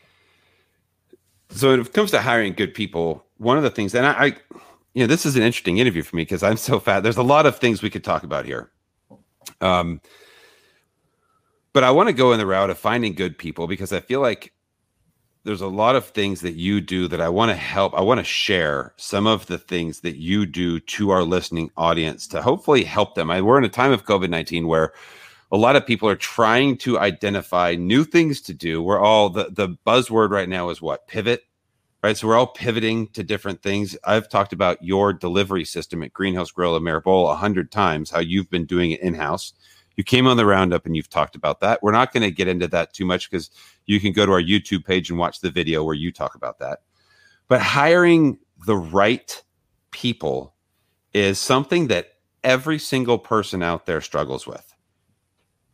So 1.50 1.70
when 1.70 1.80
it 1.80 1.92
comes 1.92 2.12
to 2.12 2.20
hiring 2.20 2.54
good 2.54 2.72
people, 2.72 3.24
one 3.38 3.56
of 3.56 3.62
the 3.62 3.70
things, 3.70 3.94
and 3.94 4.06
I, 4.06 4.12
I 4.12 4.26
you 4.94 5.02
know, 5.02 5.06
this 5.06 5.26
is 5.26 5.36
an 5.36 5.42
interesting 5.42 5.78
interview 5.78 6.02
for 6.02 6.16
me 6.16 6.22
because 6.22 6.42
I'm 6.42 6.56
so 6.56 6.78
fat. 6.78 7.00
There's 7.00 7.16
a 7.16 7.22
lot 7.22 7.44
of 7.44 7.58
things 7.58 7.82
we 7.82 7.90
could 7.90 8.04
talk 8.04 8.22
about 8.22 8.46
here. 8.46 8.70
Um, 9.60 10.00
but 11.72 11.84
I 11.84 11.90
want 11.90 12.08
to 12.08 12.12
go 12.12 12.32
in 12.32 12.38
the 12.38 12.46
route 12.46 12.70
of 12.70 12.78
finding 12.78 13.14
good 13.14 13.38
people 13.38 13.66
because 13.66 13.92
I 13.92 14.00
feel 14.00 14.20
like 14.20 14.52
there's 15.44 15.60
a 15.60 15.66
lot 15.66 15.96
of 15.96 16.06
things 16.06 16.40
that 16.42 16.54
you 16.54 16.80
do 16.80 17.08
that 17.08 17.20
I 17.20 17.28
want 17.28 17.50
to 17.50 17.56
help. 17.56 17.94
I 17.94 18.00
want 18.00 18.18
to 18.20 18.24
share 18.24 18.94
some 18.96 19.26
of 19.26 19.46
the 19.46 19.58
things 19.58 20.00
that 20.00 20.16
you 20.16 20.46
do 20.46 20.78
to 20.78 21.10
our 21.10 21.24
listening 21.24 21.70
audience 21.76 22.28
to 22.28 22.42
hopefully 22.42 22.84
help 22.84 23.14
them. 23.14 23.30
I, 23.30 23.40
we're 23.40 23.58
in 23.58 23.64
a 23.64 23.68
time 23.68 23.92
of 23.92 24.04
COVID 24.04 24.30
19 24.30 24.68
where 24.68 24.92
a 25.50 25.56
lot 25.56 25.76
of 25.76 25.86
people 25.86 26.08
are 26.08 26.16
trying 26.16 26.78
to 26.78 26.98
identify 26.98 27.74
new 27.74 28.04
things 28.04 28.40
to 28.42 28.54
do. 28.54 28.82
We're 28.82 29.00
all 29.00 29.30
the, 29.30 29.50
the 29.50 29.76
buzzword 29.86 30.30
right 30.30 30.48
now 30.48 30.70
is 30.70 30.80
what? 30.80 31.08
Pivot 31.08 31.42
right? 32.02 32.16
So 32.16 32.26
we're 32.26 32.36
all 32.36 32.48
pivoting 32.48 33.08
to 33.08 33.22
different 33.22 33.62
things. 33.62 33.96
I've 34.04 34.28
talked 34.28 34.52
about 34.52 34.82
your 34.82 35.12
delivery 35.12 35.64
system 35.64 36.02
at 36.02 36.12
Green 36.12 36.34
Hills 36.34 36.50
Grill 36.50 36.76
and 36.76 36.84
Mère 36.84 37.02
Bulles 37.02 37.30
a 37.30 37.36
hundred 37.36 37.70
times, 37.70 38.10
how 38.10 38.18
you've 38.20 38.50
been 38.50 38.66
doing 38.66 38.90
it 38.90 39.00
in 39.00 39.14
house. 39.14 39.52
You 39.96 40.04
came 40.04 40.26
on 40.26 40.36
the 40.36 40.46
roundup 40.46 40.86
and 40.86 40.96
you've 40.96 41.10
talked 41.10 41.36
about 41.36 41.60
that. 41.60 41.82
We're 41.82 41.92
not 41.92 42.12
going 42.12 42.22
to 42.22 42.30
get 42.30 42.48
into 42.48 42.68
that 42.68 42.92
too 42.92 43.04
much 43.04 43.30
because 43.30 43.50
you 43.86 44.00
can 44.00 44.12
go 44.12 44.24
to 44.26 44.32
our 44.32 44.42
YouTube 44.42 44.84
page 44.84 45.10
and 45.10 45.18
watch 45.18 45.40
the 45.40 45.50
video 45.50 45.84
where 45.84 45.94
you 45.94 46.12
talk 46.12 46.34
about 46.34 46.58
that. 46.60 46.80
But 47.48 47.60
hiring 47.60 48.38
the 48.66 48.76
right 48.76 49.42
people 49.90 50.54
is 51.12 51.38
something 51.38 51.88
that 51.88 52.14
every 52.42 52.78
single 52.78 53.18
person 53.18 53.62
out 53.62 53.86
there 53.86 54.00
struggles 54.00 54.46
with. 54.46 54.74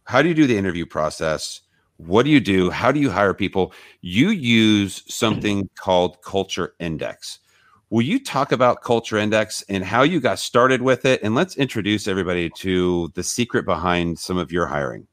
How 0.05 0.23
do 0.23 0.29
you 0.29 0.35
do 0.35 0.47
the 0.47 0.59
interview 0.59 0.87
process? 0.87 1.61
what 1.99 2.23
do 2.23 2.31
you 2.31 2.41
do? 2.41 2.71
How 2.71 2.91
do 2.91 3.01
you 3.01 3.11
hire 3.11 3.35
people? 3.35 3.73
You 4.01 4.31
use 4.31 5.03
something 5.13 5.69
called 5.77 6.23
Culture 6.23 6.75
Index. 6.79 7.41
Will 7.91 8.03
you 8.03 8.23
talk 8.23 8.53
about 8.53 8.83
Culture 8.83 9.17
Index 9.17 9.63
and 9.71 9.83
how 9.83 10.03
you 10.03 10.21
got 10.21 10.39
started 10.39 10.83
with 10.83 11.07
it? 11.07 11.23
And 11.23 11.35
let's 11.35 11.57
introduce 11.57 12.07
everybody 12.07 12.51
to 12.59 13.11
the 13.15 13.23
secret 13.23 13.65
behind 13.65 14.19
some 14.19 14.37
of 14.37 14.53
your 14.53 14.67
hiring. 14.67 15.07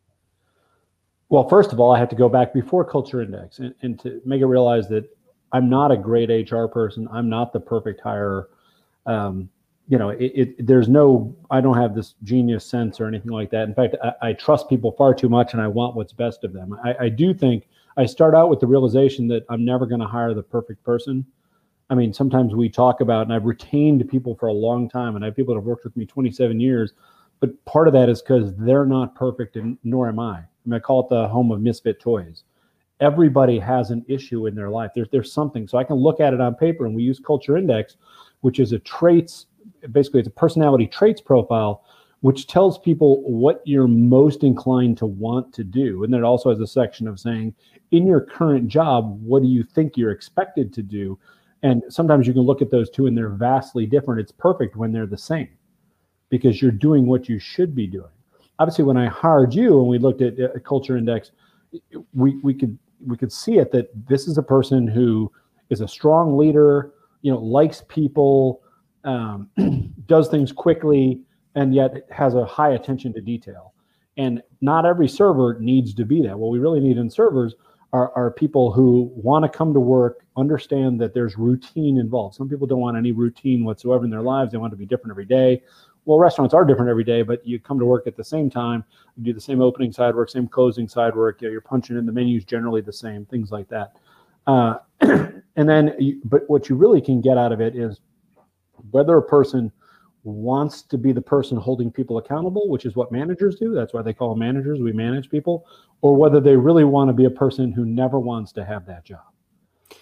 Well, 1.30 1.48
first 1.48 1.72
of 1.72 1.80
all, 1.80 1.96
I 1.96 2.00
have 2.00 2.10
to 2.10 2.16
go 2.18 2.28
back 2.28 2.54
before 2.54 2.84
Culture 2.84 3.22
Index 3.22 3.60
and, 3.60 3.74
and 3.82 3.98
to 4.02 4.22
make 4.26 4.42
it 4.42 4.46
realize 4.46 4.90
that 4.90 5.06
I'm 5.54 5.70
not 5.70 5.92
a 5.92 5.98
great 5.98 6.30
HR 6.30 6.66
person. 6.66 7.08
I'm 7.14 7.30
not 7.30 7.54
the 7.54 7.62
perfect 7.62 8.02
hire. 8.02 8.50
Um, 9.06 9.50
you 9.88 9.98
know, 9.98 10.10
it, 10.10 10.32
it, 10.36 10.68
there's 10.68 10.90
no, 10.90 11.34
I 11.50 11.62
don't 11.62 11.78
have 11.78 11.96
this 11.96 12.16
genius 12.24 12.66
sense 12.66 13.00
or 13.00 13.08
anything 13.08 13.32
like 13.32 13.52
that. 13.52 13.70
In 13.70 13.74
fact, 13.74 13.96
I, 14.04 14.30
I 14.30 14.34
trust 14.34 14.68
people 14.68 14.92
far 14.92 15.14
too 15.14 15.30
much 15.30 15.54
and 15.54 15.62
I 15.62 15.68
want 15.68 15.96
what's 15.96 16.12
best 16.12 16.44
of 16.44 16.52
them. 16.52 16.78
I, 16.84 17.06
I 17.06 17.10
do 17.10 17.34
think 17.34 17.70
I 17.96 18.06
start 18.06 18.36
out 18.36 18.50
with 18.50 18.60
the 18.60 18.68
realization 18.68 19.30
that 19.30 19.46
I'm 19.48 19.64
never 19.64 19.86
going 19.86 20.02
to 20.02 20.08
hire 20.08 20.34
the 20.34 20.44
perfect 20.44 20.84
person. 20.84 21.26
I 21.90 21.96
mean, 21.96 22.14
sometimes 22.14 22.56
we 22.56 22.70
talk 22.70 23.02
about, 23.02 23.24
and 23.24 23.34
I've 23.34 23.46
retained 23.46 24.08
people 24.10 24.36
for 24.36 24.48
a 24.48 24.54
long 24.54 24.90
time, 24.90 25.16
and 25.16 25.24
I 25.24 25.28
have 25.28 25.36
people 25.36 25.54
that 25.54 25.60
have 25.60 25.68
worked 25.68 25.84
with 25.84 25.96
me 25.96 26.06
27 26.06 26.60
years, 26.60 26.94
but 27.40 27.64
part 27.66 27.88
of 27.88 27.94
that 27.94 28.10
is 28.10 28.22
because 28.22 28.56
they're 28.56 28.86
not 28.86 29.14
perfect, 29.16 29.56
and 29.56 29.78
nor 29.84 30.08
am 30.08 30.20
I. 30.20 30.38
I 30.38 30.46
mean, 30.66 30.74
I 30.74 30.80
call 30.80 31.02
it 31.02 31.10
the 31.10 31.28
home 31.28 31.52
of 31.52 31.62
misfit 31.62 32.00
toys. 32.00 32.44
Everybody 33.02 33.60
has 33.60 33.92
an 33.92 34.04
issue 34.08 34.48
in 34.48 34.56
their 34.56 34.70
life. 34.70 34.92
There's 34.96 35.10
there's 35.12 35.32
something. 35.32 35.68
So 35.68 35.78
I 35.78 35.84
can 35.84 35.98
look 35.98 36.20
at 36.20 36.34
it 36.34 36.42
on 36.42 36.56
paper, 36.56 36.86
and 36.86 36.96
we 36.96 37.04
use 37.04 37.20
Culture 37.20 37.58
Index, 37.58 37.98
which 38.42 38.60
is 38.60 38.72
a 38.72 38.80
traits 38.80 39.48
basically 39.92 40.20
it's 40.20 40.30
a 40.30 40.32
personality 40.32 40.88
traits 40.88 41.22
profile 41.22 41.84
which 42.22 42.48
tells 42.48 42.80
people 42.80 43.22
what 43.30 43.62
you're 43.66 43.88
most 43.88 44.44
inclined 44.44 44.98
to 44.98 45.06
want 45.06 45.54
to 45.54 45.64
do 45.64 46.04
and 46.04 46.14
then 46.14 46.22
it 46.22 46.24
also 46.24 46.50
has 46.50 46.60
a 46.60 46.68
section 46.68 47.08
of 47.08 47.20
saying 47.20 47.54
in 47.92 48.06
your 48.08 48.22
current 48.22 48.68
job 48.68 49.20
what 49.22 49.42
do 49.42 49.48
you 49.48 49.64
think 49.64 49.98
you're 49.98 50.12
expected 50.12 50.74
to 50.74 50.82
do 50.82 51.18
and 51.66 51.84
sometimes 51.90 52.28
you 52.28 52.34
can 52.34 52.44
look 52.44 52.62
at 52.62 52.72
those 52.72 52.90
two 52.90 53.08
and 53.08 53.18
they're 53.18 53.30
vastly 53.30 53.86
different 53.86 54.22
it's 54.22 54.32
perfect 54.32 54.76
when 54.76 54.92
they're 54.92 55.06
the 55.06 55.18
same 55.18 55.50
because 56.30 56.62
you're 56.62 56.72
doing 56.72 57.06
what 57.06 57.28
you 57.28 57.40
should 57.40 57.76
be 57.76 57.88
doing 57.88 58.12
obviously 58.60 58.84
when 58.84 58.98
i 58.98 59.08
hired 59.08 59.54
you 59.54 59.80
and 59.80 59.88
we 59.88 59.98
looked 59.98 60.22
at 60.22 60.40
a 60.40 60.60
culture 60.60 60.98
index 60.98 61.32
we, 62.14 62.38
we 62.44 62.54
could 62.54 62.78
we 63.06 63.18
could 63.18 63.32
see 63.32 63.58
it 63.58 63.72
that 63.72 63.90
this 64.08 64.28
is 64.28 64.38
a 64.38 64.44
person 64.44 64.88
who 64.88 65.32
is 65.70 65.82
a 65.82 65.88
strong 65.88 66.38
leader 66.38 66.94
you 67.22 67.32
know 67.32 67.40
likes 67.40 67.84
people 67.88 68.62
um, 69.06 69.50
does 70.08 70.28
things 70.28 70.52
quickly, 70.52 71.22
and 71.54 71.74
yet 71.74 72.06
has 72.12 72.36
a 72.36 72.44
high 72.44 72.72
attention 72.72 73.14
to 73.14 73.22
detail. 73.22 73.74
And 74.18 74.42
not 74.62 74.86
every 74.86 75.08
server 75.08 75.58
needs 75.60 75.94
to 75.94 76.06
be 76.06 76.22
that. 76.24 76.38
What 76.38 76.52
we 76.52 76.60
really 76.60 76.80
need 76.80 76.98
in 76.98 77.10
servers 77.10 77.56
are, 77.96 78.12
are 78.14 78.30
people 78.30 78.74
who 78.74 79.10
want 79.16 79.44
to 79.44 79.58
come 79.58 79.74
to 79.74 79.80
work, 79.80 80.26
understand 80.36 81.00
that 81.00 81.14
there's 81.14 81.38
routine 81.38 81.98
involved. 81.98 82.36
Some 82.36 82.50
people 82.50 82.68
don't 82.68 82.82
want 82.82 82.98
any 82.98 83.14
routine 83.14 83.64
whatsoever 83.64 84.04
in 84.04 84.10
their 84.10 84.22
lives. 84.22 84.52
They 84.52 84.58
want 84.58 84.72
to 84.72 84.78
be 84.78 84.86
different 84.86 85.12
every 85.12 85.24
day. 85.24 85.64
Well, 86.04 86.20
restaurants 86.20 86.54
are 86.54 86.66
different 86.66 86.90
every 86.90 87.06
day, 87.06 87.22
but 87.22 87.48
you 87.48 87.58
come 87.58 87.80
to 87.80 87.86
work 87.86 88.06
at 88.06 88.18
the 88.18 88.24
same 88.24 88.50
time, 88.50 88.84
you 89.16 89.24
do 89.24 89.34
the 89.34 89.40
same 89.40 89.62
opening 89.62 89.94
side 89.94 90.14
work, 90.14 90.30
same 90.30 90.46
closing 90.46 90.90
side 90.90 91.16
work. 91.16 91.42
You 91.42 91.48
know, 91.48 91.54
you're 91.54 91.62
punching 91.62 91.98
in 91.98 92.06
the 92.06 92.12
menus 92.12 92.44
generally 92.44 92.82
the 92.82 92.92
same, 92.92 93.26
things 93.28 93.50
like 93.50 93.70
that. 93.70 93.94
Uh, 94.46 94.76
and 95.00 95.70
then, 95.70 95.96
you, 95.98 96.20
but 96.26 96.42
what 96.50 96.68
you 96.68 96.76
really 96.76 97.00
can 97.00 97.22
get 97.22 97.38
out 97.38 97.54
of 97.54 97.62
it 97.62 97.78
is 97.78 98.02
whether 98.92 99.16
a 99.16 99.24
person 99.24 99.72
wants 100.26 100.82
to 100.82 100.98
be 100.98 101.12
the 101.12 101.22
person 101.22 101.58
holding 101.58 101.92
people 101.92 102.18
accountable, 102.18 102.68
which 102.70 102.86
is 102.86 102.96
what 102.96 103.12
managers 103.12 103.56
do. 103.56 103.74
That's 103.74 103.94
why 103.94 104.02
they 104.02 104.14
call 104.14 104.36
managers. 104.36 104.80
We 104.80 104.92
manage 104.92 105.30
people, 105.30 105.68
or 106.02 106.16
whether 106.16 106.40
they 106.40 106.56
really 106.56 106.84
want 106.84 107.10
to 107.10 107.14
be 107.14 107.26
a 107.26 107.30
person 107.30 107.72
who 107.72 107.86
never 107.86 108.20
wants 108.20 108.52
to 108.54 108.66
have 108.66 108.86
that 108.88 109.06
job. 109.06 109.26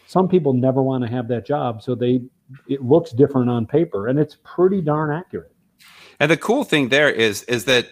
Some 0.07 0.27
people 0.27 0.53
never 0.53 0.81
want 0.81 1.03
to 1.03 1.09
have 1.09 1.27
that 1.27 1.45
job, 1.45 1.81
so 1.81 1.93
they 1.93 2.21
it 2.67 2.83
looks 2.83 3.11
different 3.11 3.49
on 3.49 3.65
paper, 3.65 4.07
and 4.07 4.17
it's 4.17 4.37
pretty 4.43 4.81
darn 4.81 5.11
accurate. 5.11 5.51
And 6.19 6.31
the 6.31 6.37
cool 6.37 6.63
thing 6.63 6.89
there 6.89 7.09
is 7.09 7.43
is 7.43 7.65
that 7.65 7.87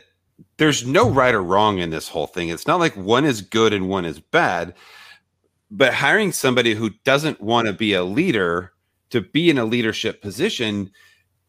there's 0.57 0.85
no 0.85 1.09
right 1.09 1.33
or 1.33 1.43
wrong 1.43 1.79
in 1.79 1.89
this 1.89 2.07
whole 2.07 2.27
thing. 2.27 2.49
It's 2.49 2.67
not 2.67 2.79
like 2.79 2.95
one 2.95 3.25
is 3.25 3.41
good 3.41 3.73
and 3.73 3.89
one 3.89 4.05
is 4.05 4.19
bad. 4.19 4.73
But 5.69 5.93
hiring 5.93 6.31
somebody 6.31 6.73
who 6.73 6.91
doesn't 7.05 7.41
want 7.41 7.67
to 7.67 7.73
be 7.73 7.93
a 7.93 8.03
leader 8.03 8.73
to 9.11 9.21
be 9.21 9.49
in 9.49 9.57
a 9.57 9.65
leadership 9.65 10.21
position 10.21 10.91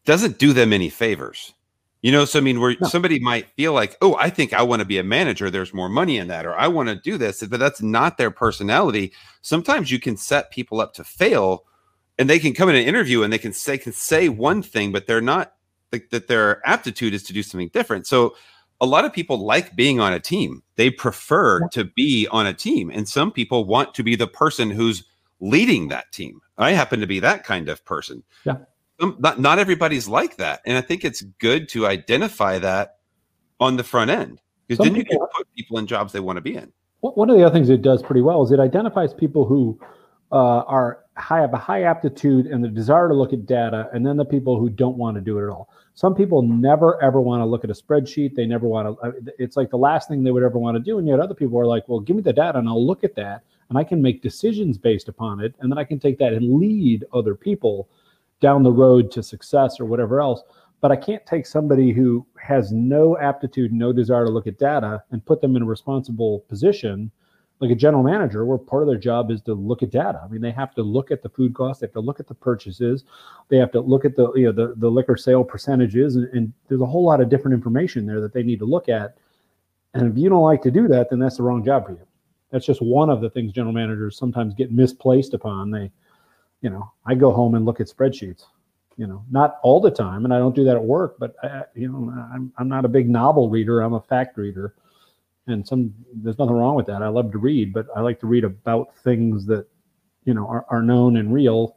doesn't 0.05 0.37
do 0.37 0.53
them 0.53 0.73
any 0.73 0.89
favors. 0.89 1.53
You 2.01 2.11
know, 2.11 2.25
so 2.25 2.39
I 2.39 2.41
mean, 2.41 2.59
where 2.59 2.75
no. 2.81 2.89
somebody 2.89 3.19
might 3.19 3.47
feel 3.55 3.71
like, 3.71 3.97
oh, 4.01 4.15
I 4.19 4.29
think 4.29 4.51
I 4.53 4.61
want 4.61 4.81
to 4.81 4.85
be 4.85 4.97
a 4.97 5.03
manager. 5.03 5.49
There's 5.49 5.73
more 5.73 5.87
money 5.87 6.17
in 6.17 6.27
that, 6.27 6.45
or 6.45 6.53
I 6.53 6.67
want 6.67 6.89
to 6.89 6.95
do 6.95 7.17
this, 7.17 7.41
but 7.43 7.61
that's 7.61 7.81
not 7.81 8.17
their 8.17 8.29
personality. 8.29 9.13
Sometimes 9.41 9.89
you 9.89 9.99
can 9.99 10.17
set 10.17 10.51
people 10.51 10.81
up 10.81 10.93
to 10.95 11.05
fail, 11.05 11.63
and 12.19 12.29
they 12.29 12.39
can 12.39 12.53
come 12.53 12.67
in 12.67 12.75
an 12.75 12.85
interview 12.85 13.23
and 13.23 13.31
they 13.31 13.37
can 13.37 13.53
say 13.53 13.77
can 13.77 13.93
say 13.93 14.27
one 14.27 14.61
thing, 14.61 14.91
but 14.91 15.07
they're 15.07 15.21
not 15.21 15.53
like 15.93 16.09
that. 16.09 16.27
Their 16.27 16.61
aptitude 16.67 17.13
is 17.13 17.23
to 17.23 17.33
do 17.33 17.41
something 17.41 17.69
different. 17.69 18.05
So, 18.05 18.35
a 18.81 18.85
lot 18.85 19.05
of 19.05 19.13
people 19.13 19.37
like 19.37 19.73
being 19.73 20.01
on 20.01 20.11
a 20.11 20.19
team. 20.19 20.61
They 20.75 20.89
prefer 20.89 21.61
yeah. 21.61 21.67
to 21.71 21.83
be 21.85 22.27
on 22.31 22.45
a 22.45 22.53
team, 22.53 22.89
and 22.89 23.07
some 23.07 23.31
people 23.31 23.63
want 23.63 23.93
to 23.93 24.03
be 24.03 24.17
the 24.17 24.27
person 24.27 24.71
who's 24.71 25.05
leading 25.39 25.87
that 25.87 26.11
team. 26.11 26.41
I 26.57 26.71
happen 26.71 26.99
to 26.99 27.07
be 27.07 27.21
that 27.21 27.45
kind 27.45 27.69
of 27.69 27.85
person. 27.85 28.23
Yeah. 28.43 28.57
Not, 28.99 29.39
not 29.39 29.59
everybody's 29.59 30.07
like 30.07 30.37
that. 30.37 30.61
And 30.65 30.77
I 30.77 30.81
think 30.81 31.03
it's 31.03 31.21
good 31.39 31.67
to 31.69 31.87
identify 31.87 32.59
that 32.59 32.97
on 33.59 33.75
the 33.75 33.83
front 33.83 34.11
end 34.11 34.39
because 34.67 34.83
then 34.83 34.95
you 34.95 35.03
can 35.03 35.19
put 35.19 35.47
people 35.55 35.77
in 35.77 35.87
jobs 35.87 36.13
they 36.13 36.19
want 36.19 36.37
to 36.37 36.41
be 36.41 36.55
in. 36.55 36.71
One 37.01 37.29
of 37.29 37.35
the 37.35 37.43
other 37.43 37.53
things 37.53 37.69
it 37.69 37.81
does 37.81 38.01
pretty 38.01 38.21
well 38.21 38.43
is 38.43 38.51
it 38.51 38.59
identifies 38.59 39.13
people 39.13 39.45
who 39.45 39.77
uh, 40.31 40.61
are 40.61 40.99
high, 41.17 41.41
have 41.41 41.53
a 41.53 41.57
high 41.57 41.83
aptitude 41.83 42.45
and 42.45 42.63
the 42.63 42.69
desire 42.69 43.09
to 43.09 43.13
look 43.13 43.33
at 43.33 43.45
data, 43.45 43.89
and 43.93 44.05
then 44.05 44.15
the 44.15 44.25
people 44.25 44.57
who 44.57 44.69
don't 44.69 44.97
want 44.97 45.15
to 45.15 45.21
do 45.21 45.37
it 45.37 45.43
at 45.43 45.49
all. 45.49 45.69
Some 45.95 46.15
people 46.15 46.41
never 46.41 47.01
ever 47.03 47.19
want 47.19 47.41
to 47.41 47.45
look 47.45 47.63
at 47.65 47.69
a 47.69 47.73
spreadsheet. 47.73 48.35
They 48.35 48.45
never 48.45 48.67
want 48.67 48.87
to. 48.87 49.07
Uh, 49.07 49.11
it's 49.37 49.57
like 49.57 49.69
the 49.69 49.77
last 49.77 50.07
thing 50.07 50.23
they 50.23 50.31
would 50.31 50.43
ever 50.43 50.57
want 50.57 50.75
to 50.75 50.79
do, 50.79 50.97
and 50.97 51.07
yet 51.07 51.19
other 51.19 51.35
people 51.35 51.59
are 51.59 51.67
like, 51.67 51.83
"Well, 51.89 51.99
give 51.99 52.15
me 52.15 52.21
the 52.21 52.33
data, 52.33 52.57
and 52.57 52.69
I'll 52.69 52.85
look 52.85 53.03
at 53.03 53.15
that." 53.15 53.43
and 53.69 53.77
I 53.79 53.83
can 53.83 54.03
make 54.03 54.21
decisions 54.21 54.77
based 54.77 55.07
upon 55.07 55.39
it. 55.39 55.55
And 55.59 55.71
then 55.71 55.79
I 55.79 55.83
can 55.83 55.99
take 55.99 56.19
that 56.19 56.31
and 56.31 56.59
lead 56.59 57.05
other 57.11 57.33
people 57.33 57.89
down 58.43 58.61
the 58.61 58.71
road 58.85 59.09
to 59.13 59.23
success 59.23 59.79
or 59.79 59.85
whatever 59.85 60.19
else. 60.21 60.43
But 60.81 60.91
I 60.91 60.97
can't 60.97 61.25
take 61.25 61.45
somebody 61.47 61.93
who 61.93 62.27
has 62.35 62.71
no 62.73 63.17
aptitude, 63.17 63.71
no 63.71 63.93
desire 63.93 64.25
to 64.25 64.31
look 64.31 64.47
at 64.47 64.59
data 64.59 65.01
and 65.11 65.25
put 65.25 65.39
them 65.39 65.55
in 65.55 65.63
a 65.63 65.65
responsible 65.65 66.41
position. 66.49 67.09
like 67.63 67.71
a 67.71 67.75
general 67.75 68.03
manager, 68.03 68.45
where 68.45 68.57
part 68.57 68.83
of 68.83 68.89
their 68.89 68.97
job 68.97 69.31
is 69.31 69.41
to 69.41 69.53
look 69.53 69.81
at 69.83 69.89
data. 69.89 70.19
I 70.21 70.27
mean, 70.27 70.41
they 70.41 70.51
have 70.51 70.75
to 70.75 70.83
look 70.83 71.11
at 71.11 71.23
the 71.23 71.29
food 71.29 71.53
costs, 71.55 71.79
they 71.79 71.87
have 71.87 71.93
to 71.93 72.01
look 72.01 72.19
at 72.19 72.27
the 72.27 72.33
purchases, 72.33 73.05
they 73.47 73.55
have 73.57 73.71
to 73.71 73.79
look 73.79 74.03
at 74.03 74.17
the 74.17 74.33
you 74.33 74.45
know 74.47 74.51
the, 74.51 74.73
the 74.75 74.89
liquor 74.89 75.15
sale 75.15 75.45
percentages, 75.45 76.17
and, 76.17 76.27
and 76.33 76.53
there's 76.67 76.81
a 76.81 76.85
whole 76.85 77.05
lot 77.05 77.21
of 77.21 77.29
different 77.29 77.55
information 77.55 78.05
there 78.05 78.19
that 78.19 78.33
they 78.33 78.43
need 78.43 78.59
to 78.59 78.65
look 78.65 78.89
at. 78.89 79.17
And 79.93 80.11
if 80.11 80.17
you 80.17 80.27
don't 80.27 80.43
like 80.43 80.61
to 80.63 80.71
do 80.71 80.87
that, 80.89 81.09
then 81.09 81.19
that's 81.19 81.37
the 81.37 81.43
wrong 81.43 81.63
job 81.63 81.85
for 81.85 81.93
you. 81.93 82.05
That's 82.51 82.65
just 82.65 82.81
one 82.81 83.09
of 83.09 83.21
the 83.21 83.29
things 83.29 83.53
general 83.53 83.73
managers 83.73 84.17
sometimes 84.17 84.53
get 84.53 84.71
misplaced 84.71 85.33
upon. 85.33 85.71
They, 85.71 85.89
you 86.63 86.71
know, 86.71 86.91
I 87.05 87.13
go 87.13 87.31
home 87.31 87.53
and 87.53 87.65
look 87.65 87.79
at 87.79 87.87
spreadsheets. 87.87 88.45
You 88.97 89.07
know, 89.07 89.23
not 89.29 89.57
all 89.63 89.79
the 89.79 89.91
time, 89.91 90.25
and 90.25 90.33
I 90.33 90.39
don't 90.39 90.55
do 90.55 90.63
that 90.63 90.75
at 90.75 90.83
work. 90.83 91.17
But 91.19 91.35
I, 91.43 91.63
you 91.75 91.91
know, 91.91 92.11
I'm 92.33 92.51
I'm 92.57 92.67
not 92.67 92.85
a 92.85 92.87
big 92.89 93.07
novel 93.07 93.49
reader. 93.49 93.81
I'm 93.81 93.93
a 93.93 94.01
fact 94.01 94.37
reader 94.37 94.73
and 95.47 95.67
some 95.67 95.93
there's 96.13 96.37
nothing 96.37 96.55
wrong 96.55 96.75
with 96.75 96.85
that. 96.87 97.03
I 97.03 97.07
love 97.07 97.31
to 97.31 97.37
read, 97.37 97.73
but 97.73 97.87
I 97.95 98.01
like 98.01 98.19
to 98.21 98.27
read 98.27 98.43
about 98.43 98.95
things 99.03 99.45
that 99.47 99.67
you 100.25 100.33
know 100.33 100.47
are, 100.47 100.65
are 100.69 100.81
known 100.81 101.17
and 101.17 101.33
real 101.33 101.75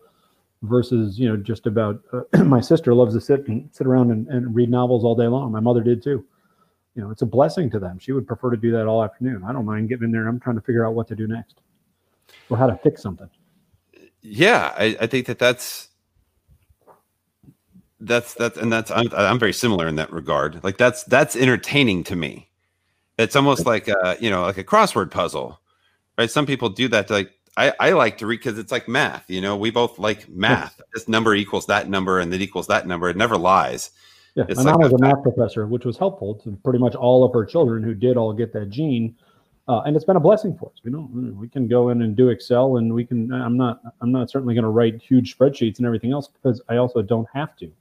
versus 0.62 1.18
you 1.18 1.28
know 1.28 1.36
just 1.36 1.66
about 1.66 2.00
uh, 2.12 2.44
my 2.44 2.60
sister 2.60 2.94
loves 2.94 3.14
to 3.14 3.20
sit 3.20 3.46
and 3.48 3.68
sit 3.72 3.86
around 3.86 4.10
and, 4.10 4.26
and 4.28 4.54
read 4.54 4.70
novels 4.70 5.04
all 5.04 5.14
day 5.14 5.26
long. 5.26 5.50
My 5.50 5.60
mother 5.60 5.82
did 5.82 6.02
too. 6.02 6.24
You 6.94 7.02
know, 7.02 7.10
it's 7.10 7.22
a 7.22 7.26
blessing 7.26 7.68
to 7.70 7.78
them. 7.78 7.98
She 7.98 8.12
would 8.12 8.26
prefer 8.26 8.50
to 8.50 8.56
do 8.56 8.72
that 8.72 8.86
all 8.86 9.04
afternoon. 9.04 9.44
I 9.44 9.52
don't 9.52 9.66
mind 9.66 9.88
getting 9.88 10.04
in 10.04 10.12
there 10.12 10.22
and 10.22 10.30
I'm 10.30 10.40
trying 10.40 10.56
to 10.56 10.62
figure 10.62 10.86
out 10.86 10.94
what 10.94 11.08
to 11.08 11.14
do 11.14 11.26
next 11.26 11.60
or 12.48 12.56
how 12.56 12.66
to 12.66 12.76
fix 12.78 13.02
something. 13.02 13.28
Yeah, 14.28 14.74
I, 14.76 14.96
I 15.00 15.06
think 15.06 15.26
that 15.26 15.38
that's 15.38 15.88
that's 18.00 18.34
that's 18.34 18.56
and 18.58 18.72
that's 18.72 18.90
I'm, 18.90 19.08
I'm 19.12 19.38
very 19.38 19.52
similar 19.52 19.86
in 19.86 19.96
that 19.96 20.12
regard. 20.12 20.62
Like 20.64 20.78
that's 20.78 21.04
that's 21.04 21.36
entertaining 21.36 22.04
to 22.04 22.16
me 22.16 22.46
it's 23.18 23.36
almost 23.36 23.66
like 23.66 23.88
a 23.88 24.16
you 24.20 24.30
know 24.30 24.42
like 24.42 24.58
a 24.58 24.64
crossword 24.64 25.10
puzzle, 25.10 25.60
right? 26.18 26.30
Some 26.30 26.46
people 26.46 26.68
do 26.68 26.88
that. 26.88 27.10
Like 27.10 27.32
I, 27.56 27.72
I 27.80 27.90
like 27.92 28.18
to 28.18 28.26
read 28.26 28.38
because 28.38 28.58
it's 28.58 28.72
like 28.72 28.88
math. 28.88 29.24
You 29.28 29.40
know, 29.40 29.56
we 29.56 29.70
both 29.70 29.98
like 29.98 30.28
math. 30.28 30.80
This 30.94 31.08
number 31.08 31.34
equals 31.34 31.66
that 31.66 31.88
number, 31.88 32.18
and 32.18 32.32
that 32.32 32.40
equals 32.40 32.66
that 32.66 32.86
number. 32.86 33.08
It 33.08 33.16
never 33.16 33.36
lies. 33.36 33.90
Yeah, 34.34 34.44
it's 34.48 34.58
my 34.58 34.72
like 34.72 34.80
mom 34.80 34.90
was 34.90 34.92
a 34.92 34.98
math 34.98 35.22
professor, 35.22 35.66
which 35.66 35.84
was 35.84 35.96
helpful 35.96 36.34
to 36.36 36.58
pretty 36.62 36.78
much 36.78 36.94
all 36.94 37.24
of 37.24 37.32
her 37.32 37.44
children 37.44 37.82
who 37.82 37.94
did 37.94 38.16
all 38.16 38.32
get 38.32 38.52
that 38.52 38.68
gene. 38.68 39.16
Uh, 39.68 39.80
and 39.80 39.96
it's 39.96 40.04
been 40.04 40.16
a 40.16 40.20
blessing 40.20 40.56
for 40.56 40.70
us. 40.70 40.80
We 40.84 40.92
know 40.92 41.08
we 41.10 41.48
can 41.48 41.66
go 41.66 41.88
in 41.88 42.02
and 42.02 42.14
do 42.14 42.28
Excel, 42.28 42.76
and 42.76 42.92
we 42.94 43.04
can. 43.04 43.32
I'm 43.32 43.56
not. 43.56 43.80
I'm 44.00 44.12
not 44.12 44.30
certainly 44.30 44.54
going 44.54 44.62
to 44.62 44.70
write 44.70 45.02
huge 45.02 45.36
spreadsheets 45.36 45.78
and 45.78 45.86
everything 45.86 46.12
else 46.12 46.28
because 46.28 46.62
I 46.68 46.76
also 46.76 47.02
don't 47.02 47.28
have 47.34 47.56
to. 47.56 47.72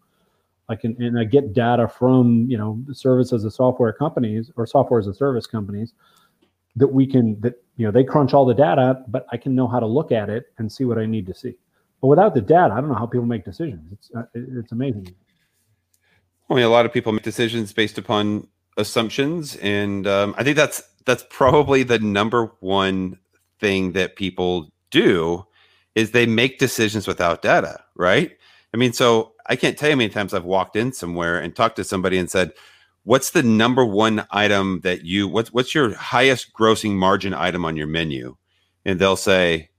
I 0.68 0.76
can 0.76 1.00
and 1.00 1.20
I 1.20 1.26
get 1.26 1.54
data 1.54 1.88
from 1.88 2.48
you 2.50 2.58
know 2.58 2.80
service 2.92 3.32
as 3.34 3.44
a 3.44 3.52
software 3.52 3.94
companies 3.94 4.52
or 4.56 4.66
software 4.66 5.00
as 5.00 5.06
a 5.06 5.14
service 5.14 5.46
companies 5.46 5.94
that 6.76 6.88
we 6.88 7.06
can 7.06 7.40
that 7.42 7.64
you 7.78 7.86
know 7.86 7.92
they 7.92 8.04
crunch 8.04 8.34
all 8.34 8.46
the 8.46 8.54
data, 8.54 9.04
but 9.08 9.28
I 9.32 9.38
can 9.38 9.54
know 9.54 9.68
how 9.68 9.80
to 9.80 9.86
look 9.86 10.12
at 10.12 10.30
it 10.30 10.48
and 10.58 10.72
see 10.72 10.86
what 10.86 10.98
I 10.98 11.06
need 11.06 11.28
to 11.28 11.36
see. 11.36 11.56
But 12.02 12.08
without 12.08 12.34
the 12.34 12.42
data, 12.42 12.74
I 12.74 12.82
don't 12.82 12.90
know 12.90 12.96
how 12.96 13.06
people 13.06 13.28
make 13.28 13.46
decisions. 13.46 13.92
It's 13.92 14.12
uh, 14.16 14.24
it's 14.34 14.72
amazing. 14.72 15.14
I 16.50 16.56
mean, 16.56 16.64
a 16.64 16.70
lot 16.70 16.86
of 16.86 16.94
people 16.94 17.12
make 17.12 17.24
decisions 17.24 17.74
based 17.74 17.98
upon 17.98 18.48
assumptions, 18.78 19.56
and 19.58 20.08
um, 20.08 20.34
I 20.38 20.44
think 20.44 20.58
that's 20.58 20.82
that's 21.06 21.26
probably 21.30 21.84
the 21.84 22.00
number 22.00 22.52
one 22.60 23.20
thing 23.60 23.94
that 23.94 24.16
people 24.16 24.72
do 24.92 25.46
is 25.96 26.12
they 26.12 26.26
make 26.26 26.60
decisions 26.60 27.08
without 27.08 27.42
data, 27.42 27.82
right? 27.96 28.32
I 28.74 28.78
mean, 28.78 28.92
so 28.92 29.34
I 29.48 29.56
can't 29.56 29.78
tell 29.78 29.90
you 29.90 29.96
how 29.96 30.00
many 30.00 30.10
times 30.10 30.34
I've 30.34 30.44
walked 30.44 30.76
in 30.76 30.92
somewhere 30.92 31.40
and 31.40 31.56
talked 31.56 31.78
to 31.78 31.84
somebody 31.84 32.18
and 32.18 32.30
said, 32.30 32.52
"What's 33.04 33.32
the 33.32 33.44
number 33.44 33.86
one 33.86 34.26
item 34.32 34.82
that 34.82 35.06
you 35.06 35.28
what's 35.28 35.54
what's 35.54 35.74
your 35.74 35.96
highest 35.96 36.54
grossing 36.54 36.94
margin 36.96 37.34
item 37.34 37.64
on 37.64 37.78
your 37.78 37.88
menu?" 37.88 38.36
And 38.84 39.00
they'll 39.00 39.16
say, 39.16 39.70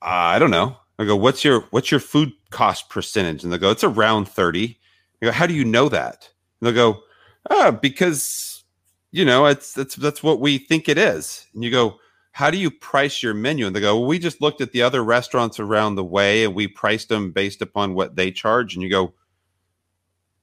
"I 0.00 0.38
don't 0.38 0.50
know." 0.50 0.76
I 0.98 1.04
go, 1.04 1.16
"What's 1.16 1.44
your 1.44 1.62
what's 1.70 1.90
your 1.90 2.00
food 2.00 2.32
cost 2.50 2.88
percentage?" 2.88 3.42
And 3.44 3.52
they'll 3.52 3.60
go, 3.60 3.70
"It's 3.70 3.84
around 3.84 4.28
30." 4.28 4.78
I 5.20 5.26
go, 5.26 5.32
"How 5.32 5.46
do 5.46 5.54
you 5.54 5.64
know 5.64 5.88
that?" 5.90 6.30
And 6.60 6.66
they'll 6.66 6.92
go, 6.94 7.02
"Ah, 7.50 7.70
because 7.72 8.55
you 9.12 9.24
know, 9.24 9.46
it's 9.46 9.72
that's 9.72 9.96
that's 9.96 10.22
what 10.22 10.40
we 10.40 10.58
think 10.58 10.88
it 10.88 10.98
is." 10.98 11.46
And 11.54 11.64
you 11.64 11.70
go, 11.70 11.98
how 12.36 12.50
do 12.50 12.58
you 12.58 12.70
price 12.70 13.22
your 13.22 13.32
menu? 13.32 13.66
And 13.66 13.74
they 13.74 13.80
go, 13.80 13.98
well, 13.98 14.06
we 14.06 14.18
just 14.18 14.42
looked 14.42 14.60
at 14.60 14.70
the 14.70 14.82
other 14.82 15.02
restaurants 15.02 15.58
around 15.58 15.94
the 15.94 16.04
way 16.04 16.44
and 16.44 16.54
we 16.54 16.68
priced 16.68 17.08
them 17.08 17.32
based 17.32 17.62
upon 17.62 17.94
what 17.94 18.14
they 18.14 18.30
charge. 18.30 18.74
And 18.74 18.82
you 18.82 18.90
go, 18.90 19.14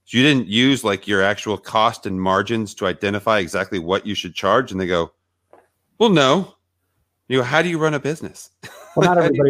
so 0.05 0.17
you 0.17 0.23
didn't 0.23 0.47
use 0.47 0.83
like 0.83 1.07
your 1.07 1.21
actual 1.21 1.55
cost 1.55 2.07
and 2.07 2.19
margins 2.19 2.73
to 2.75 2.87
identify 2.87 3.37
exactly 3.37 3.77
what 3.77 4.07
you 4.07 4.15
should 4.15 4.33
charge? 4.33 4.71
And 4.71 4.81
they 4.81 4.87
go, 4.87 5.11
well, 5.99 6.09
no. 6.09 6.55
You 7.27 7.37
go, 7.37 7.43
how 7.43 7.61
do 7.61 7.69
you 7.69 7.77
run 7.77 7.93
a 7.93 7.99
business? 7.99 8.49
Well, 8.95 9.09
not 9.09 9.17
everybody, 9.17 9.49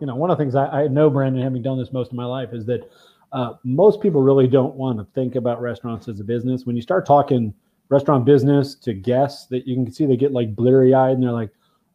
you 0.00 0.06
know, 0.06 0.16
one 0.16 0.30
of 0.30 0.38
the 0.38 0.42
things 0.42 0.54
I, 0.54 0.84
I, 0.84 0.88
know, 0.88 1.10
Brandon, 1.10 1.42
having 1.42 1.60
done 1.60 1.78
this 1.78 1.92
most 1.92 2.10
of 2.10 2.16
my 2.16 2.24
life, 2.24 2.54
is 2.54 2.64
that 2.64 2.90
uh, 3.32 3.52
most 3.62 4.00
people 4.00 4.22
really 4.22 4.46
don't 4.46 4.74
want 4.76 4.98
to 4.98 5.04
think 5.14 5.34
about 5.34 5.60
restaurants 5.60 6.08
as 6.08 6.20
a 6.20 6.24
business. 6.24 6.64
When 6.64 6.74
you 6.74 6.80
start 6.80 7.04
talking 7.04 7.52
restaurant 7.88 8.24
business 8.24 8.74
to 8.76 8.94
guests, 8.94 9.46
that 9.46 9.66
you 9.66 9.74
can 9.74 9.90
see 9.92 10.06
they 10.06 10.16
get 10.16 10.32
like 10.32 10.54
bleary 10.54 10.94
eyed 10.94 11.12
and 11.12 11.22
they're 11.22 11.32
like, 11.32 11.50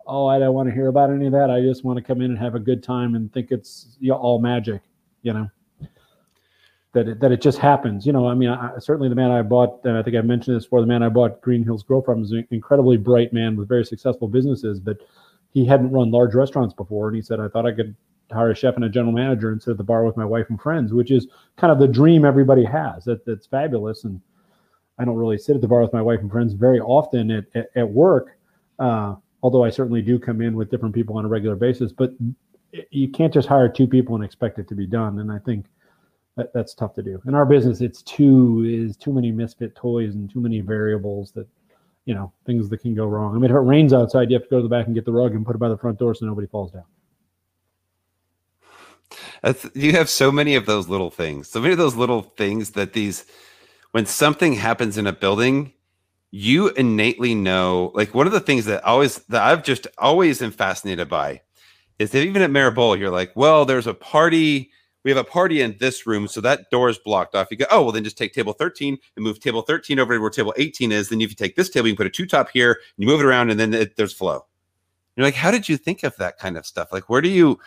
oh, 0.08 0.28
I 0.28 0.40
don't 0.40 0.54
want 0.54 0.70
to 0.70 0.76
hear 0.76 0.88
about 0.88 1.12
any 1.12 1.28
of 1.28 1.32
that. 1.34 1.50
I 1.50 1.62
just 1.62 1.84
want 1.84 1.98
to 1.98 2.04
come 2.04 2.22
in 2.22 2.32
and 2.32 2.40
have 2.40 2.56
a 2.56 2.60
good 2.60 2.84
time 2.84 3.16
and 3.16 3.32
think 3.32 3.52
it's 3.52 3.98
you 4.00 4.10
know, 4.10 4.18
all 4.18 4.40
magic, 4.40 4.82
you 5.22 5.34
know. 5.34 5.50
That 6.94 7.08
it, 7.08 7.20
that 7.22 7.32
it 7.32 7.42
just 7.42 7.58
happens, 7.58 8.06
you 8.06 8.14
know. 8.14 8.28
I 8.28 8.36
mean, 8.36 8.50
I, 8.50 8.78
certainly 8.78 9.10
the 9.10 9.16
man 9.16 9.32
I 9.32 9.42
bought, 9.42 9.84
uh, 9.84 9.98
I 9.98 10.04
think 10.04 10.16
I 10.16 10.22
mentioned 10.22 10.56
this 10.56 10.66
before. 10.66 10.80
The 10.80 10.86
man 10.86 11.02
I 11.02 11.10
bought 11.10 11.42
Green 11.42 11.64
Hills 11.64 11.82
Grill 11.82 12.04
from 12.04 12.22
is 12.22 12.32
an 12.32 12.48
incredibly 12.52 12.98
bright 12.98 13.34
man 13.34 13.56
with 13.56 13.68
very 13.68 13.84
successful 13.84 14.28
businesses, 14.28 14.80
but 14.80 14.98
he 15.54 15.66
hadn't 15.66 15.92
run 15.92 16.12
large 16.12 16.36
restaurants 16.36 16.76
before, 16.76 17.08
and 17.08 17.16
he 17.16 17.22
said, 17.24 17.40
"I 17.40 17.48
thought 17.48 17.66
I 17.66 17.72
could 17.72 17.96
hire 18.32 18.52
a 18.52 18.56
chef 18.56 18.76
and 18.76 18.86
a 18.86 18.90
general 18.90 19.12
manager 19.12 19.52
and 19.52 19.60
sit 19.60 19.72
at 19.72 19.78
the 19.78 19.84
bar 19.84 20.06
with 20.06 20.18
my 20.18 20.26
wife 20.26 20.46
and 20.50 20.62
friends," 20.62 20.94
which 20.94 21.10
is 21.10 21.26
kind 21.58 21.72
of 21.72 21.80
the 21.80 21.88
dream 21.88 22.26
everybody 22.26 22.64
has. 22.64 23.06
That 23.06 23.26
that's 23.26 23.48
fabulous, 23.48 24.04
and 24.04 24.22
I 25.00 25.06
don't 25.06 25.16
really 25.16 25.38
sit 25.38 25.56
at 25.56 25.62
the 25.62 25.68
bar 25.68 25.82
with 25.82 25.94
my 25.94 26.02
wife 26.02 26.20
and 26.20 26.32
friends 26.32 26.54
very 26.54 26.80
often 26.80 27.32
at 27.32 27.46
at, 27.56 27.70
at 27.76 27.90
work. 27.90 28.38
Uh, 28.80 29.16
although 29.42 29.64
I 29.64 29.70
certainly 29.70 30.02
do 30.02 30.18
come 30.18 30.42
in 30.42 30.56
with 30.56 30.72
different 30.72 30.96
people 30.96 31.18
on 31.18 31.26
a 31.26 31.28
regular 31.28 31.56
basis. 31.56 31.92
But 31.92 32.14
you 32.90 33.10
can't 33.10 33.34
just 33.34 33.48
hire 33.48 33.70
two 33.70 33.88
people 33.88 34.16
and 34.16 34.24
expect 34.24 34.58
it 34.58 34.68
to 34.70 34.76
be 34.76 34.88
done. 34.88 35.20
And 35.20 35.32
I 35.32 35.40
think 35.40 35.66
that, 36.38 36.54
that's 36.54 36.74
tough 36.74 36.96
to 36.96 37.04
do. 37.04 37.22
In 37.28 37.36
our 37.36 37.46
business, 37.46 37.82
it's 37.82 38.02
too 38.02 38.64
is 38.66 38.98
too 38.98 39.14
many 39.14 39.32
misfit 39.32 39.76
toys 39.76 40.16
and 40.16 40.32
too 40.32 40.42
many 40.42 40.62
variables 40.62 41.32
that 41.34 41.48
you 42.06 42.14
know 42.14 42.32
things 42.46 42.70
that 42.70 42.80
can 42.80 42.96
go 42.96 43.06
wrong. 43.06 43.36
I 43.36 43.40
mean, 43.40 43.52
if 43.52 43.56
it 43.56 43.60
rains 43.60 43.94
outside, 43.94 44.30
you 44.30 44.36
have 44.36 44.44
to 44.44 44.50
go 44.50 44.58
to 44.58 44.64
the 44.64 44.70
back 44.70 44.88
and 44.88 44.96
get 44.96 45.06
the 45.06 45.12
rug 45.12 45.34
and 45.34 45.46
put 45.46 45.56
it 45.56 45.60
by 45.60 45.70
the 45.70 45.78
front 45.78 46.00
door 46.00 46.16
so 46.16 46.26
nobody 46.26 46.48
falls 46.48 46.72
down. 46.72 46.86
That's, 49.42 49.70
you 49.76 49.92
have 49.92 50.10
so 50.10 50.32
many 50.32 50.56
of 50.56 50.66
those 50.66 50.88
little 50.88 51.12
things, 51.12 51.50
so 51.50 51.60
many 51.60 51.74
of 51.74 51.78
those 51.78 51.96
little 51.96 52.22
things 52.22 52.72
that 52.72 52.94
these, 52.94 53.26
when 53.94 54.08
something 54.08 54.54
happens 54.54 54.98
in 54.98 55.06
a 55.06 55.14
building, 55.14 55.72
you 56.32 56.70
innately 56.70 57.36
know 57.36 57.92
like 57.94 58.16
one 58.16 58.26
of 58.26 58.34
the 58.34 58.40
things 58.40 58.66
that 58.66 58.84
always 58.84 59.18
that 59.30 59.44
I've 59.44 59.64
just 59.64 59.86
always 60.00 60.40
been 60.40 60.50
fascinated 60.50 61.08
by 61.08 61.42
is 62.00 62.10
that 62.10 62.24
even 62.24 62.42
at 62.42 62.50
Mère 62.50 62.74
Bulles, 62.74 62.98
you're 62.98 63.12
like, 63.12 63.32
well, 63.36 63.66
there's 63.66 63.86
a 63.86 63.94
party. 63.94 64.72
We 65.04 65.12
have 65.12 65.18
a 65.18 65.24
party 65.24 65.62
in 65.62 65.78
this 65.80 66.08
room, 66.08 66.28
so 66.28 66.42
that 66.42 66.72
door 66.72 66.90
is 66.90 66.98
blocked 66.98 67.36
off. 67.36 67.50
You 67.52 67.58
go, 67.58 67.66
oh, 67.70 67.84
well, 67.84 67.92
then 67.92 68.04
just 68.04 68.18
take 68.18 68.34
table 68.34 68.54
13 68.54 68.98
and 69.16 69.24
move 69.24 69.40
table 69.40 69.62
13 69.62 70.00
over 70.00 70.16
to 70.16 70.20
where 70.20 70.30
table 70.32 70.56
18 70.58 70.92
is. 70.92 71.10
Then 71.10 71.22
if 71.22 71.30
you 71.30 71.36
take 71.36 71.56
this 71.56 71.70
table, 71.70 71.88
you 71.88 71.94
can 71.94 71.98
put 71.98 72.08
a 72.08 72.10
two 72.10 72.26
top 72.26 72.50
here, 72.50 72.72
and 72.72 73.04
you 73.04 73.06
move 73.06 73.20
it 73.20 73.26
around, 73.26 73.52
and 73.52 73.60
then 73.60 73.74
it, 73.74 73.96
there's 73.96 74.14
flow. 74.14 74.46
You're 75.16 75.26
like, 75.26 75.36
how 75.36 75.52
did 75.52 75.70
you 75.70 75.78
think 75.78 76.02
of 76.04 76.16
that 76.16 76.40
kind 76.40 76.58
of 76.58 76.66
stuff? 76.66 76.92
Like, 76.92 77.10
where 77.10 77.22
do 77.22 77.30
you? 77.30 77.60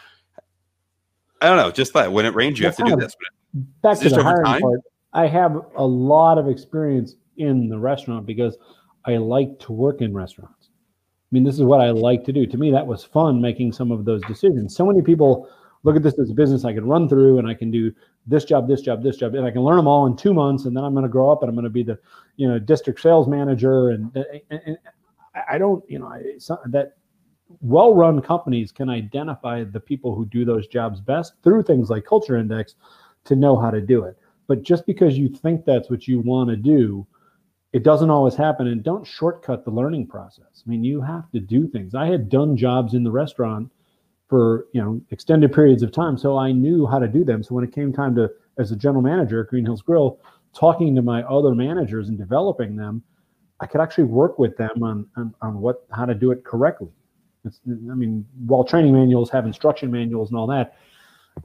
I 1.40 1.46
don't 1.46 1.58
know. 1.58 1.70
Just 1.70 1.92
that 1.92 2.10
when 2.10 2.26
it 2.26 2.34
rains, 2.34 2.58
you 2.58 2.64
That's 2.64 2.78
have 2.78 2.86
to 2.88 2.96
do 2.96 3.00
this. 3.00 3.14
Back 3.82 4.00
to 4.00 4.08
the 4.08 4.24
hiring 4.24 4.60
part. 4.60 4.80
I 5.16 5.26
have 5.28 5.62
a 5.76 5.86
lot 5.86 6.36
of 6.36 6.46
experience 6.46 7.16
in 7.38 7.70
the 7.70 7.78
restaurant 7.78 8.26
because 8.26 8.58
I 9.06 9.16
like 9.16 9.58
to 9.60 9.72
work 9.72 10.02
in 10.02 10.12
restaurants. 10.12 10.68
I 10.68 11.30
mean, 11.30 11.42
this 11.42 11.54
is 11.54 11.62
what 11.62 11.80
I 11.80 11.88
like 11.90 12.22
to 12.24 12.32
do. 12.32 12.46
To 12.46 12.58
me, 12.58 12.70
that 12.70 12.86
was 12.86 13.02
fun 13.02 13.40
making 13.40 13.72
some 13.72 13.90
of 13.90 14.04
those 14.04 14.20
decisions. 14.24 14.76
So 14.76 14.84
many 14.84 15.00
people 15.00 15.48
look 15.84 15.96
at 15.96 16.02
this 16.02 16.18
as 16.18 16.30
a 16.30 16.34
business 16.34 16.66
I 16.66 16.74
can 16.74 16.84
run 16.84 17.08
through 17.08 17.38
and 17.38 17.48
I 17.48 17.54
can 17.54 17.70
do 17.70 17.92
this 18.26 18.44
job, 18.44 18.68
this 18.68 18.82
job, 18.82 19.02
this 19.02 19.16
job, 19.16 19.34
and 19.34 19.46
I 19.46 19.50
can 19.50 19.62
learn 19.62 19.78
them 19.78 19.86
all 19.86 20.04
in 20.06 20.16
two 20.16 20.34
months. 20.34 20.66
And 20.66 20.76
then 20.76 20.84
I'm 20.84 20.92
going 20.92 21.04
to 21.04 21.08
grow 21.08 21.32
up 21.32 21.42
and 21.42 21.48
I'm 21.48 21.54
going 21.54 21.64
to 21.64 21.70
be 21.70 21.82
the, 21.82 21.98
you 22.36 22.46
know, 22.46 22.58
district 22.58 23.00
sales 23.00 23.26
manager. 23.26 23.90
And, 23.90 24.14
and, 24.50 24.60
and 24.66 24.78
I 25.48 25.56
don't, 25.56 25.82
you 25.88 25.98
know, 25.98 26.08
I, 26.08 26.22
that 26.66 26.96
well-run 27.62 28.20
companies 28.20 28.70
can 28.70 28.90
identify 28.90 29.64
the 29.64 29.80
people 29.80 30.14
who 30.14 30.26
do 30.26 30.44
those 30.44 30.66
jobs 30.66 31.00
best 31.00 31.32
through 31.42 31.62
things 31.62 31.88
like 31.88 32.04
culture 32.04 32.36
index 32.36 32.74
to 33.24 33.34
know 33.34 33.56
how 33.56 33.70
to 33.70 33.80
do 33.80 34.04
it. 34.04 34.18
But 34.46 34.62
just 34.62 34.86
because 34.86 35.18
you 35.18 35.28
think 35.28 35.64
that's 35.64 35.90
what 35.90 36.06
you 36.06 36.20
want 36.20 36.50
to 36.50 36.56
do 36.56 37.06
it 37.72 37.82
doesn't 37.82 38.10
always 38.10 38.34
happen 38.34 38.68
and 38.68 38.82
don't 38.82 39.06
shortcut 39.06 39.64
the 39.64 39.70
learning 39.70 40.06
process. 40.06 40.62
I 40.66 40.70
mean 40.70 40.82
you 40.82 41.00
have 41.02 41.30
to 41.32 41.40
do 41.40 41.68
things. 41.68 41.94
I 41.94 42.06
had 42.06 42.28
done 42.28 42.56
jobs 42.56 42.94
in 42.94 43.04
the 43.04 43.10
restaurant 43.10 43.70
for 44.28 44.66
you 44.72 44.82
know 44.82 45.00
extended 45.10 45.52
periods 45.52 45.84
of 45.84 45.92
time 45.92 46.18
so 46.18 46.36
i 46.36 46.50
knew 46.50 46.86
how 46.86 46.98
to 46.98 47.06
do 47.06 47.24
them. 47.24 47.42
So 47.42 47.54
when 47.54 47.64
it 47.64 47.72
came 47.72 47.92
time 47.92 48.14
to 48.16 48.30
as 48.58 48.72
a 48.72 48.76
general 48.76 49.02
manager 49.02 49.42
at 49.42 49.48
green 49.48 49.64
hills 49.64 49.82
grill 49.82 50.18
talking 50.54 50.94
to 50.94 51.02
my 51.02 51.22
other 51.24 51.54
managers 51.54 52.08
and 52.08 52.16
developing 52.16 52.76
them 52.76 53.02
i 53.60 53.66
could 53.66 53.80
actually 53.80 54.04
work 54.04 54.38
with 54.38 54.56
them 54.56 54.82
on 54.82 55.06
on, 55.16 55.34
on 55.42 55.60
what 55.60 55.84
how 55.90 56.06
to 56.06 56.14
do 56.14 56.30
it 56.30 56.44
correctly. 56.44 56.88
It's, 57.44 57.60
I 57.66 57.94
mean, 57.94 58.26
while 58.46 58.64
training 58.64 58.92
manuals 58.92 59.30
have 59.30 59.46
instruction 59.46 59.90
manuals 59.90 60.30
and 60.30 60.38
all 60.38 60.48
that, 60.48 60.76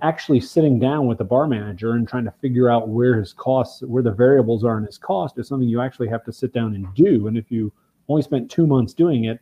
actually 0.01 0.39
sitting 0.39 0.79
down 0.79 1.07
with 1.07 1.17
the 1.17 1.23
bar 1.23 1.47
manager 1.47 1.93
and 1.93 2.07
trying 2.07 2.25
to 2.25 2.33
figure 2.41 2.69
out 2.69 2.89
where 2.89 3.19
his 3.19 3.33
costs, 3.33 3.81
where 3.81 4.03
the 4.03 4.11
variables 4.11 4.63
are 4.63 4.77
in 4.77 4.85
his 4.85 4.97
cost 4.97 5.37
is 5.37 5.47
something 5.47 5.67
you 5.67 5.81
actually 5.81 6.07
have 6.07 6.23
to 6.23 6.33
sit 6.33 6.53
down 6.53 6.75
and 6.75 6.87
do. 6.95 7.27
And 7.27 7.37
if 7.37 7.51
you 7.51 7.71
only 8.07 8.21
spent 8.21 8.49
two 8.49 8.65
months 8.65 8.93
doing 8.93 9.25
it, 9.25 9.39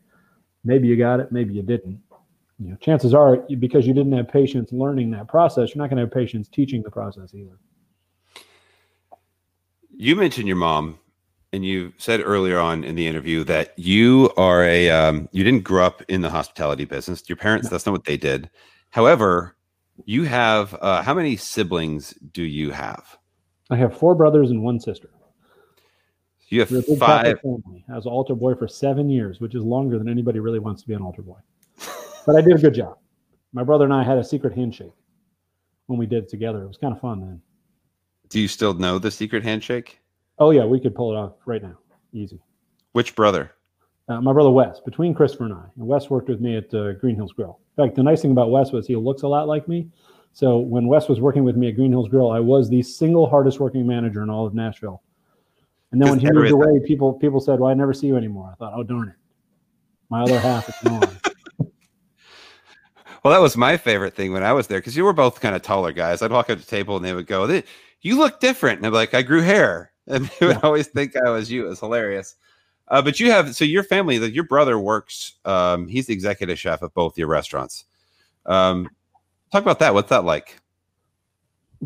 maybe 0.64 0.88
you 0.88 0.98
got 0.98 1.20
it, 1.20 1.32
maybe 1.32 1.54
you 1.54 1.62
didn't. 1.62 2.00
You 2.60 2.72
know, 2.72 2.76
chances 2.78 3.14
are 3.14 3.38
because 3.38 3.88
you 3.88 3.94
didn't 3.94 4.12
have 4.14 4.28
patience 4.28 4.74
learning 4.74 5.12
that 5.12 5.28
process, 5.28 5.70
you're 5.70 5.82
not 5.82 5.90
going 5.90 5.98
to 5.98 6.04
have 6.04 6.12
patience 6.12 6.50
teaching 6.50 6.84
the 6.84 6.92
process 6.92 7.34
either. 7.34 7.58
You 9.96 10.16
mentioned 10.16 10.48
your 10.48 10.58
mom, 10.58 11.00
and 11.54 11.66
you 11.66 11.94
said 11.98 12.22
earlier 12.24 12.60
on 12.60 12.84
in 12.84 12.96
the 12.96 13.08
interview 13.08 13.44
that 13.46 13.78
you 13.78 14.32
are 14.38 14.64
a 14.64 14.90
um, 14.90 15.30
you 15.32 15.44
didn't 15.44 15.64
grow 15.64 15.86
up 15.86 16.02
in 16.10 16.22
the 16.22 16.30
hospitality 16.30 16.86
business. 16.86 17.24
Your 17.28 17.38
parents, 17.38 17.66
no. 17.66 17.72
that's 17.72 17.86
not 17.86 17.94
what 17.94 18.06
they 18.06 18.18
did. 18.18 18.50
However, 18.92 19.56
you 20.06 20.24
have 20.24 20.76
uh, 20.82 21.02
how 21.02 21.14
many 21.14 21.36
siblings 21.36 22.14
do 22.34 22.44
you 22.44 22.72
have? 22.72 23.18
I 23.70 23.76
have 23.76 23.98
four 23.98 24.16
brothers 24.16 24.52
and 24.52 24.64
one 24.64 24.80
sister. 24.80 25.10
You 26.50 26.62
have 26.62 26.86
five. 26.98 27.40
Family. 27.42 27.86
I 27.92 27.96
was 27.96 28.06
an 28.06 28.12
altar 28.12 28.34
boy 28.34 28.56
for 28.56 28.68
seven 28.68 29.10
years, 29.10 29.40
which 29.40 29.54
is 29.54 29.64
longer 29.64 30.00
than 30.00 30.10
anybody 30.10 30.40
really 30.40 30.58
wants 30.58 30.82
to 30.82 30.88
be 30.88 30.96
an 30.96 31.02
altar 31.02 31.22
boy. 31.22 31.38
but 32.26 32.36
I 32.36 32.42
did 32.42 32.56
a 32.56 32.58
good 32.58 32.74
job. 32.74 32.98
My 33.54 33.64
brother 33.64 33.86
and 33.86 33.94
I 33.94 34.04
had 34.04 34.18
a 34.18 34.24
secret 34.24 34.56
handshake 34.56 34.94
when 35.86 36.00
we 36.00 36.08
did 36.08 36.24
it 36.24 36.30
together. 36.30 36.64
It 36.64 36.68
was 36.68 36.78
kind 36.78 36.94
of 36.94 37.00
fun 37.00 37.22
then. 37.22 37.42
Do 38.30 38.40
you 38.40 38.48
still 38.48 38.74
know 38.74 38.98
the 38.98 39.12
secret 39.12 39.44
handshake? 39.44 40.00
Oh 40.40 40.52
yeah, 40.52 40.66
we 40.66 40.80
could 40.80 40.96
pull 40.96 41.12
it 41.12 41.18
off 41.18 41.34
right 41.46 41.62
now, 41.62 41.78
easy. 42.14 42.40
Which 42.94 43.16
brother? 43.16 43.52
Uh, 44.08 44.20
my 44.22 44.34
brother 44.34 44.50
Wes, 44.50 44.80
between 44.80 45.14
Christopher 45.14 45.46
and 45.46 45.54
I. 45.54 45.66
And 45.78 45.88
Wes 45.88 46.10
worked 46.10 46.30
with 46.30 46.42
me 46.42 46.58
at 46.58 46.74
uh, 46.74 46.94
Green 46.94 47.16
Hills 47.16 47.32
Grill. 47.32 47.60
In 47.80 47.86
fact, 47.86 47.96
the 47.96 48.04
nice 48.04 48.22
thing 48.22 48.32
about 48.32 48.52
Wes 48.52 48.74
was 48.74 48.86
he 48.86 48.98
looks 48.98 49.22
a 49.22 49.28
lot 49.28 49.48
like 49.48 49.70
me. 49.70 49.88
So 50.34 50.58
when 50.58 50.88
Wes 50.88 51.08
was 51.08 51.22
working 51.22 51.46
with 51.46 51.56
me 51.56 51.70
at 51.70 51.76
Green 51.76 51.92
Hills 51.92 52.10
Grill, 52.10 52.30
I 52.30 52.40
was 52.40 52.70
the 52.70 52.84
single 52.84 53.30
hardest 53.30 53.60
working 53.62 53.88
manager 53.88 54.22
in 54.22 54.30
all 54.30 54.46
of 54.46 54.54
Nashville. 54.54 55.02
And 55.92 56.02
then 56.02 56.10
when 56.10 56.20
he 56.20 56.30
moved 56.30 56.52
away, 56.52 56.82
people 56.86 57.14
people 57.14 57.40
said, 57.40 57.60
"Well, 57.60 57.72
I 57.72 57.74
never 57.74 57.94
see 57.94 58.08
you 58.08 58.18
anymore." 58.18 58.50
I 58.52 58.56
thought, 58.56 58.74
"Oh 58.76 58.84
darn 58.84 59.08
it, 59.08 59.16
my 60.10 60.22
other 60.22 60.38
half 60.40 60.68
is 60.68 60.76
gone." 60.84 61.20
well, 63.24 63.34
that 63.34 63.42
was 63.42 63.56
my 63.56 63.78
favorite 63.78 64.14
thing 64.14 64.34
when 64.34 64.44
I 64.44 64.52
was 64.52 64.68
there 64.68 64.80
because 64.80 64.96
you 64.96 65.04
were 65.06 65.14
both 65.14 65.40
kind 65.40 65.56
of 65.56 65.62
taller 65.62 65.94
guys. 65.94 66.22
I'd 66.22 66.32
walk 66.32 66.50
up 66.50 66.60
to 66.60 66.66
the 66.66 66.70
table 66.70 66.98
and 66.98 67.06
they 67.06 67.14
would 67.14 67.28
go, 67.28 67.62
"You 68.02 68.18
look 68.18 68.40
different," 68.42 68.80
and 68.80 68.86
I'm 68.86 68.94
like, 68.94 69.14
"I 69.14 69.22
grew 69.22 69.42
hair," 69.42 69.94
and 70.08 70.26
they 70.26 70.48
would 70.48 70.58
yeah. 70.58 70.62
always 70.64 70.88
think 70.88 71.16
I 71.16 71.30
was 71.30 71.50
you. 71.50 71.66
It 71.66 71.70
was 71.70 71.80
hilarious. 71.80 72.36
Uh, 72.90 73.02
but 73.02 73.20
you 73.20 73.32
have 73.32 73.56
so 73.56 73.66
your 73.66 73.84
family, 73.84 74.18
that 74.18 74.34
your 74.34 74.46
brother 74.46 74.80
works. 74.80 75.34
Um, 75.46 75.88
he's 75.88 76.08
the 76.08 76.14
executive 76.14 76.58
chef 76.58 76.82
of 76.82 76.94
both 76.94 77.18
your 77.18 77.28
restaurants. 77.28 77.86
Um, 78.46 78.90
talk 79.52 79.62
about 79.62 79.80
that. 79.80 79.94
What's 79.94 80.10
that 80.10 80.24
like? 80.26 80.58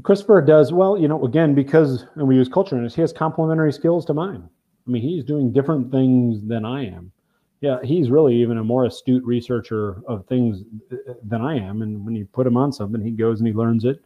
Christopher 0.01 0.41
does 0.41 0.71
well. 0.71 0.97
You 0.97 1.07
know, 1.07 1.23
again 1.25 1.53
because 1.53 2.05
and 2.15 2.27
we 2.27 2.35
use 2.35 2.49
culture 2.49 2.81
this, 2.81 2.95
he 2.95 3.01
has 3.01 3.11
complementary 3.11 3.73
skills 3.73 4.05
to 4.05 4.13
mine. 4.13 4.47
I 4.87 4.91
mean, 4.91 5.01
he's 5.01 5.23
doing 5.23 5.51
different 5.51 5.91
things 5.91 6.45
than 6.47 6.65
I 6.65 6.85
am. 6.85 7.11
Yeah, 7.61 7.79
he's 7.83 8.09
really 8.09 8.35
even 8.35 8.57
a 8.57 8.63
more 8.63 8.85
astute 8.85 9.23
researcher 9.23 10.01
of 10.07 10.25
things 10.27 10.63
uh, 10.91 11.13
than 11.23 11.41
I 11.41 11.57
am. 11.57 11.81
And 11.81 12.05
when 12.05 12.15
you 12.15 12.25
put 12.25 12.45
him 12.45 12.57
on 12.57 12.73
something, 12.73 13.01
he 13.01 13.11
goes 13.11 13.39
and 13.39 13.47
he 13.47 13.53
learns 13.53 13.85
it. 13.85 14.03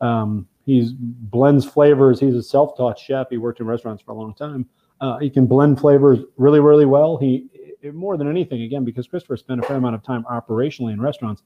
Um, 0.00 0.46
he's 0.64 0.92
blends 0.92 1.64
flavors. 1.64 2.20
He's 2.20 2.36
a 2.36 2.42
self-taught 2.42 2.98
chef. 2.98 3.28
He 3.30 3.38
worked 3.38 3.58
in 3.60 3.66
restaurants 3.66 4.02
for 4.02 4.12
a 4.12 4.14
long 4.14 4.34
time. 4.34 4.68
Uh, 5.02 5.18
he 5.18 5.28
can 5.28 5.46
blend 5.46 5.80
flavors 5.80 6.20
really, 6.36 6.60
really 6.60 6.86
well. 6.86 7.18
He 7.18 7.48
more 7.92 8.16
than 8.16 8.28
anything, 8.28 8.62
again, 8.62 8.84
because 8.84 9.08
Christopher 9.08 9.36
spent 9.36 9.58
a 9.58 9.64
fair 9.64 9.76
amount 9.76 9.96
of 9.96 10.04
time 10.04 10.24
operationally 10.30 10.92
in 10.92 11.00
restaurants, 11.00 11.42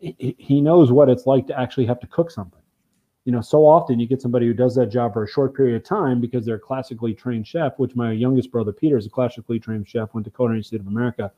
he, 0.00 0.34
he 0.36 0.60
knows 0.60 0.90
what 0.90 1.08
it's 1.08 1.24
like 1.24 1.46
to 1.46 1.58
actually 1.58 1.86
have 1.86 2.00
to 2.00 2.08
cook 2.08 2.32
something. 2.32 2.58
You 3.24 3.30
know, 3.30 3.40
so 3.40 3.64
often 3.64 4.00
you 4.00 4.08
get 4.08 4.20
somebody 4.20 4.46
who 4.46 4.52
does 4.52 4.74
that 4.74 4.86
job 4.86 5.12
for 5.12 5.22
a 5.22 5.28
short 5.28 5.54
period 5.54 5.76
of 5.76 5.84
time 5.84 6.20
because 6.20 6.44
they're 6.44 6.56
a 6.56 6.60
classically 6.60 7.14
trained 7.14 7.46
chef, 7.46 7.74
which 7.76 7.94
my 7.94 8.10
youngest 8.10 8.50
brother 8.50 8.72
Peter 8.72 8.98
is 8.98 9.06
a 9.06 9.10
classically 9.10 9.60
trained 9.60 9.88
chef, 9.88 10.12
went 10.12 10.24
to 10.24 10.30
Culinary 10.32 10.58
Institute 10.58 10.80
of 10.80 10.88
America. 10.88 11.30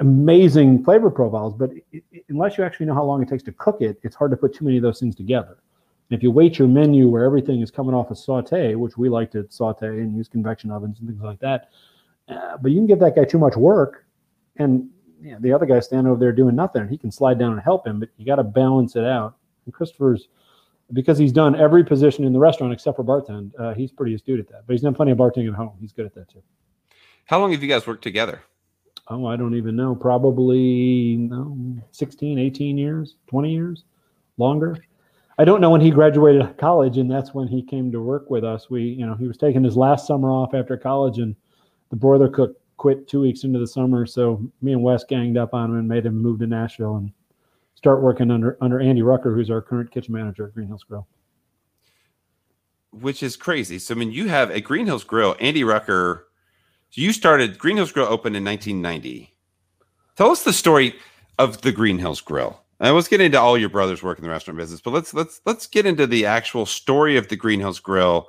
Amazing 0.00 0.82
flavor 0.82 1.08
profiles, 1.08 1.54
but 1.54 1.70
it, 1.92 2.02
it, 2.10 2.24
unless 2.28 2.58
you 2.58 2.64
actually 2.64 2.86
know 2.86 2.94
how 2.94 3.04
long 3.04 3.22
it 3.22 3.28
takes 3.28 3.44
to 3.44 3.52
cook 3.52 3.80
it, 3.80 4.00
it's 4.02 4.16
hard 4.16 4.32
to 4.32 4.36
put 4.36 4.52
too 4.52 4.64
many 4.64 4.76
of 4.76 4.82
those 4.82 4.98
things 4.98 5.14
together. 5.14 5.58
If 6.10 6.22
you 6.22 6.30
wait 6.30 6.58
your 6.58 6.68
menu 6.68 7.08
where 7.08 7.24
everything 7.24 7.60
is 7.60 7.70
coming 7.70 7.94
off 7.94 8.10
a 8.10 8.14
saute, 8.14 8.74
which 8.74 8.96
we 8.96 9.08
like 9.08 9.30
to 9.32 9.46
saute 9.48 9.88
and 9.88 10.16
use 10.16 10.28
convection 10.28 10.70
ovens 10.70 10.98
and 11.00 11.08
things 11.08 11.22
like 11.22 11.40
that, 11.40 11.70
uh, 12.28 12.56
but 12.60 12.70
you 12.70 12.78
can 12.78 12.86
give 12.86 13.00
that 13.00 13.16
guy 13.16 13.24
too 13.24 13.38
much 13.38 13.56
work, 13.56 14.06
and 14.56 14.88
you 15.20 15.32
know, 15.32 15.38
the 15.40 15.52
other 15.52 15.66
guy 15.66 15.80
standing 15.80 16.10
over 16.10 16.20
there 16.20 16.32
doing 16.32 16.54
nothing, 16.54 16.82
and 16.82 16.90
he 16.90 16.98
can 16.98 17.10
slide 17.10 17.38
down 17.38 17.52
and 17.52 17.60
help 17.60 17.86
him, 17.86 18.00
but 18.00 18.10
you 18.16 18.26
got 18.26 18.36
to 18.36 18.44
balance 18.44 18.96
it 18.96 19.04
out. 19.04 19.36
And 19.64 19.74
Christopher's 19.74 20.28
because 20.92 21.16
he's 21.16 21.32
done 21.32 21.56
every 21.56 21.84
position 21.84 22.24
in 22.24 22.32
the 22.32 22.38
restaurant 22.38 22.72
except 22.72 22.96
for 22.96 23.04
bartend. 23.04 23.52
Uh, 23.58 23.72
he's 23.74 23.90
pretty 23.90 24.14
astute 24.14 24.40
at 24.40 24.48
that, 24.48 24.66
but 24.66 24.74
he's 24.74 24.82
done 24.82 24.94
plenty 24.94 25.12
of 25.12 25.18
bartending 25.18 25.48
at 25.48 25.54
home. 25.54 25.76
He's 25.80 25.92
good 25.92 26.06
at 26.06 26.14
that 26.14 26.28
too. 26.28 26.42
How 27.24 27.40
long 27.40 27.52
have 27.52 27.62
you 27.62 27.68
guys 27.68 27.86
worked 27.86 28.02
together? 28.02 28.42
Oh, 29.08 29.26
I 29.26 29.36
don't 29.36 29.54
even 29.54 29.76
know. 29.76 29.94
Probably 29.94 31.16
no, 31.16 31.56
16, 31.90 32.38
18 32.38 32.78
years, 32.78 33.16
20 33.28 33.52
years, 33.52 33.84
longer. 34.36 34.76
I 35.36 35.44
don't 35.44 35.60
know 35.60 35.70
when 35.70 35.80
he 35.80 35.90
graduated 35.90 36.56
college, 36.58 36.96
and 36.98 37.10
that's 37.10 37.34
when 37.34 37.48
he 37.48 37.62
came 37.62 37.90
to 37.92 38.00
work 38.00 38.30
with 38.30 38.44
us. 38.44 38.70
We, 38.70 38.82
you 38.82 39.04
know, 39.04 39.14
he 39.14 39.26
was 39.26 39.36
taking 39.36 39.64
his 39.64 39.76
last 39.76 40.06
summer 40.06 40.30
off 40.30 40.54
after 40.54 40.76
college, 40.76 41.18
and 41.18 41.34
the 41.90 41.96
broiler 41.96 42.28
cook 42.28 42.56
quit 42.76 43.08
two 43.08 43.20
weeks 43.20 43.44
into 43.44 43.58
the 43.58 43.66
summer. 43.66 44.06
So 44.06 44.42
me 44.62 44.72
and 44.72 44.82
Wes 44.82 45.04
ganged 45.04 45.36
up 45.36 45.54
on 45.54 45.70
him 45.70 45.78
and 45.78 45.88
made 45.88 46.06
him 46.06 46.20
move 46.20 46.38
to 46.40 46.46
Nashville 46.46 46.96
and 46.96 47.12
start 47.74 48.02
working 48.02 48.30
under 48.30 48.56
under 48.60 48.80
Andy 48.80 49.02
Rucker, 49.02 49.34
who's 49.34 49.50
our 49.50 49.60
current 49.60 49.90
kitchen 49.90 50.14
manager 50.14 50.46
at 50.46 50.54
Green 50.54 50.68
Hills 50.68 50.84
Grill. 50.84 51.06
Which 52.92 53.22
is 53.22 53.36
crazy. 53.36 53.78
So 53.78 53.94
I 53.94 53.98
mean, 53.98 54.12
you 54.12 54.28
have 54.28 54.50
a 54.50 54.60
Green 54.60 54.86
Hills 54.86 55.04
Grill, 55.04 55.36
Andy 55.40 55.64
Rucker. 55.64 56.28
So 56.90 57.00
you 57.00 57.12
started 57.12 57.58
Green 57.58 57.76
Hills 57.76 57.92
Grill 57.92 58.06
opened 58.06 58.36
in 58.36 58.44
1990. 58.44 59.34
Tell 60.16 60.30
us 60.30 60.44
the 60.44 60.52
story 60.52 60.94
of 61.38 61.62
the 61.62 61.72
Green 61.72 61.98
Hills 61.98 62.20
Grill. 62.20 62.63
I 62.80 62.90
was 62.92 63.08
getting 63.08 63.26
into 63.26 63.40
all 63.40 63.56
your 63.56 63.68
brothers 63.68 64.02
work 64.02 64.18
in 64.18 64.24
the 64.24 64.30
restaurant 64.30 64.58
business, 64.58 64.80
but 64.80 64.92
let's 64.92 65.14
let's 65.14 65.40
let's 65.44 65.66
get 65.66 65.86
into 65.86 66.06
the 66.06 66.26
actual 66.26 66.66
story 66.66 67.16
of 67.16 67.28
the 67.28 67.36
Green 67.36 67.60
Hills 67.60 67.78
Grill, 67.78 68.28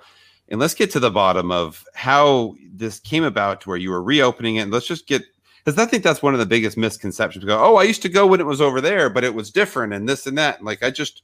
and 0.50 0.60
let's 0.60 0.76
get 0.76 0.92
to 0.92 1.00
the 1.00 1.12
bottom 1.12 1.52
of 1.52 1.84
how 1.96 2.56
this 2.72 3.00
came 3.00 3.24
about 3.24 3.62
to 3.62 3.70
where 3.70 3.78
you 3.78 3.90
were 3.90 4.04
reopening 4.04 4.58
it. 4.58 4.62
And 4.62 4.72
let's 4.72 4.88
just 4.88 5.08
get 5.08 5.24
because 5.64 5.80
I 5.80 5.86
think 5.86 6.04
that's 6.04 6.22
one 6.22 6.34
of 6.34 6.40
the 6.40 6.46
biggest 6.46 6.78
misconceptions. 6.78 7.44
Go, 7.44 7.60
oh, 7.60 7.76
I 7.76 7.84
used 7.84 8.04
to 8.04 8.10
go 8.10 8.28
when 8.28 8.40
it 8.40 8.46
was 8.46 8.62
over 8.62 8.82
there, 8.82 9.10
but 9.10 9.24
it 9.24 9.34
was 9.34 9.50
different, 9.50 9.94
and 9.94 10.08
this 10.08 10.28
and 10.28 10.38
that. 10.38 10.64
Like 10.64 10.84
I 10.84 10.92
just, 10.92 11.24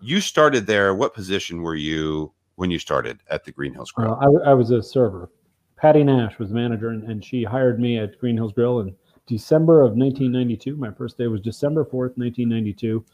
you 0.00 0.20
started 0.20 0.66
there. 0.66 0.94
What 0.94 1.14
position 1.14 1.62
were 1.62 1.74
you 1.74 2.32
when 2.56 2.70
you 2.70 2.78
started 2.78 3.20
at 3.30 3.44
the 3.44 3.52
Green 3.52 3.72
Hills 3.72 3.90
Grill? 3.90 4.12
Uh, 4.12 4.44
I, 4.44 4.50
I, 4.50 4.54
was 4.54 4.70
a 4.70 4.82
server. 4.82 5.30
Patty 5.76 6.04
Nash 6.04 6.38
was 6.38 6.50
the 6.50 6.54
manager, 6.54 6.90
and, 6.90 7.04
and 7.04 7.24
she 7.24 7.42
hired 7.42 7.80
me 7.80 7.98
at 7.98 8.18
Green 8.20 8.36
Hills 8.36 8.52
Grill 8.52 8.80
and 8.80 8.94
December 9.30 9.82
of 9.82 9.92
1992. 9.92 10.76
My 10.76 10.90
first 10.90 11.16
day 11.16 11.28
was 11.28 11.40
December 11.40 11.84
4th, 11.84 12.18
1992. 12.18 13.04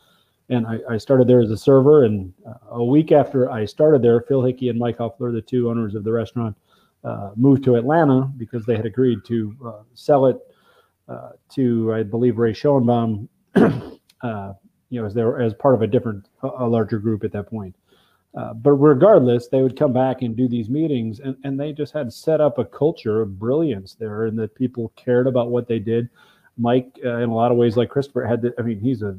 And 0.48 0.66
I, 0.66 0.78
I 0.94 0.96
started 0.96 1.28
there 1.28 1.42
as 1.42 1.50
a 1.50 1.58
server. 1.58 2.04
And 2.04 2.32
uh, 2.48 2.54
a 2.70 2.84
week 2.84 3.12
after 3.12 3.50
I 3.50 3.66
started 3.66 4.00
there, 4.00 4.22
Phil 4.22 4.42
Hickey 4.42 4.70
and 4.70 4.78
Mike 4.78 4.96
Huffler, 4.96 5.30
the 5.30 5.42
two 5.42 5.68
owners 5.68 5.94
of 5.94 6.04
the 6.04 6.12
restaurant, 6.12 6.56
uh, 7.04 7.32
moved 7.36 7.64
to 7.64 7.74
Atlanta 7.74 8.32
because 8.38 8.64
they 8.64 8.76
had 8.76 8.86
agreed 8.86 9.18
to 9.26 9.54
uh, 9.64 9.82
sell 9.94 10.24
it 10.24 10.38
uh, 11.06 11.32
to, 11.54 11.92
I 11.92 12.02
believe, 12.02 12.38
Ray 12.38 12.54
Schoenbaum, 12.54 13.28
uh, 13.54 14.52
you 14.88 15.00
know, 15.00 15.06
as, 15.06 15.12
they 15.12 15.22
were, 15.22 15.38
as 15.38 15.52
part 15.52 15.74
of 15.74 15.82
a 15.82 15.86
different, 15.86 16.28
a 16.42 16.66
larger 16.66 16.98
group 16.98 17.24
at 17.24 17.32
that 17.32 17.50
point. 17.50 17.76
Uh, 18.36 18.52
but 18.52 18.72
regardless, 18.72 19.48
they 19.48 19.62
would 19.62 19.78
come 19.78 19.94
back 19.94 20.20
and 20.20 20.36
do 20.36 20.46
these 20.46 20.68
meetings, 20.68 21.20
and, 21.20 21.36
and 21.44 21.58
they 21.58 21.72
just 21.72 21.94
had 21.94 22.12
set 22.12 22.38
up 22.38 22.58
a 22.58 22.64
culture 22.64 23.22
of 23.22 23.38
brilliance 23.38 23.94
there, 23.94 24.26
and 24.26 24.38
that 24.38 24.54
people 24.54 24.92
cared 24.94 25.26
about 25.26 25.50
what 25.50 25.66
they 25.66 25.78
did. 25.78 26.08
Mike, 26.58 26.98
uh, 27.02 27.16
in 27.16 27.30
a 27.30 27.34
lot 27.34 27.50
of 27.50 27.56
ways, 27.56 27.78
like 27.78 27.88
Christopher, 27.88 28.26
had. 28.26 28.42
The, 28.42 28.54
I 28.58 28.62
mean, 28.62 28.78
he's 28.78 29.02
a 29.02 29.18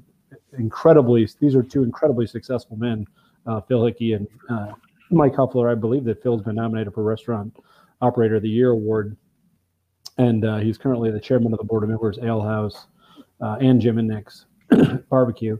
incredibly. 0.58 1.28
These 1.40 1.56
are 1.56 1.64
two 1.64 1.84
incredibly 1.84 2.28
successful 2.28 2.78
men, 2.78 3.08
uh, 3.48 3.62
Phil 3.62 3.86
Hickey 3.86 4.14
and 4.14 4.28
uh, 4.50 4.74
Mike 5.10 5.34
Huffler. 5.34 5.72
I 5.72 5.76
believe 5.76 6.04
that 6.04 6.22
Phil's 6.22 6.44
been 6.44 6.56
nominated 6.56 6.94
for 6.94 7.04
Restaurant 7.04 7.58
Operator 8.02 8.36
of 8.36 8.44
the 8.44 8.50
Year 8.50 8.70
award, 8.70 9.18
and 10.20 10.46
uh, 10.46 10.58
he's 10.58 10.78
currently 10.78 11.10
the 11.10 11.20
chairman 11.20 11.54
of 11.54 11.58
the 11.58 11.66
board 11.66 11.82
of 11.82 11.90
Miller's 11.90 12.20
Ale 12.22 12.42
House 12.42 12.86
and 13.40 13.82
Jim 13.82 13.98
and 13.98 14.08
Nick's 14.08 14.46
Barbecue 15.10 15.58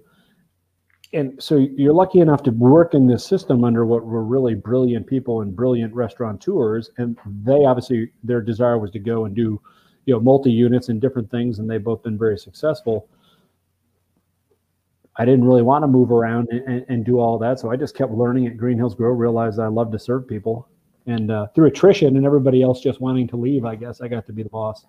and 1.14 1.42
so 1.42 1.56
you're 1.56 1.94
lucky 1.94 2.20
enough 2.20 2.44
to 2.44 2.52
work 2.52 2.94
in 2.94 3.08
this 3.08 3.26
system 3.26 3.64
under 3.64 3.86
what 3.86 4.06
were 4.06 4.24
really 4.24 4.56
brilliant 4.56 5.08
people 5.08 5.42
and 5.42 5.56
brilliant 5.56 5.94
restaurateurs 5.94 6.92
and 6.98 7.18
they 7.44 7.66
obviously 7.66 8.12
their 8.24 8.42
desire 8.42 8.78
was 8.78 8.92
to 8.92 9.00
go 9.00 9.26
and 9.26 9.36
do 9.36 9.62
you 10.06 10.14
know 10.14 10.20
multi 10.20 10.52
units 10.52 10.90
and 10.90 11.02
different 11.02 11.30
things 11.32 11.60
and 11.60 11.70
they've 11.70 11.84
both 11.84 12.04
been 12.04 12.18
very 12.18 12.38
successful. 12.38 13.10
I 15.20 15.26
didn't 15.26 15.46
really 15.46 15.64
want 15.64 15.82
to 15.82 15.88
move 15.88 16.12
around 16.12 16.50
and, 16.50 16.86
and 16.90 17.06
do 17.06 17.20
all 17.20 17.38
that 17.40 17.60
so 17.60 17.72
i 17.72 17.76
just 17.76 17.96
kept 17.96 18.12
learning 18.12 18.48
at 18.48 18.58
green 18.58 18.78
hills 18.78 18.96
grill 18.96 19.12
realized 19.12 19.60
i 19.60 19.68
love 19.68 19.92
to 19.92 20.00
serve 20.00 20.28
people. 20.28 20.70
And 21.08 21.32
uh, 21.32 21.48
through 21.56 21.68
attrition 21.68 22.18
and 22.18 22.26
everybody 22.26 22.62
else 22.62 22.82
just 22.82 23.00
wanting 23.00 23.28
to 23.30 23.38
leave 23.38 23.66
i 23.66 23.76
guess 23.76 24.02
i 24.02 24.08
got 24.08 24.26
to 24.26 24.34
be 24.34 24.44
the 24.44 24.50
boss 24.50 24.86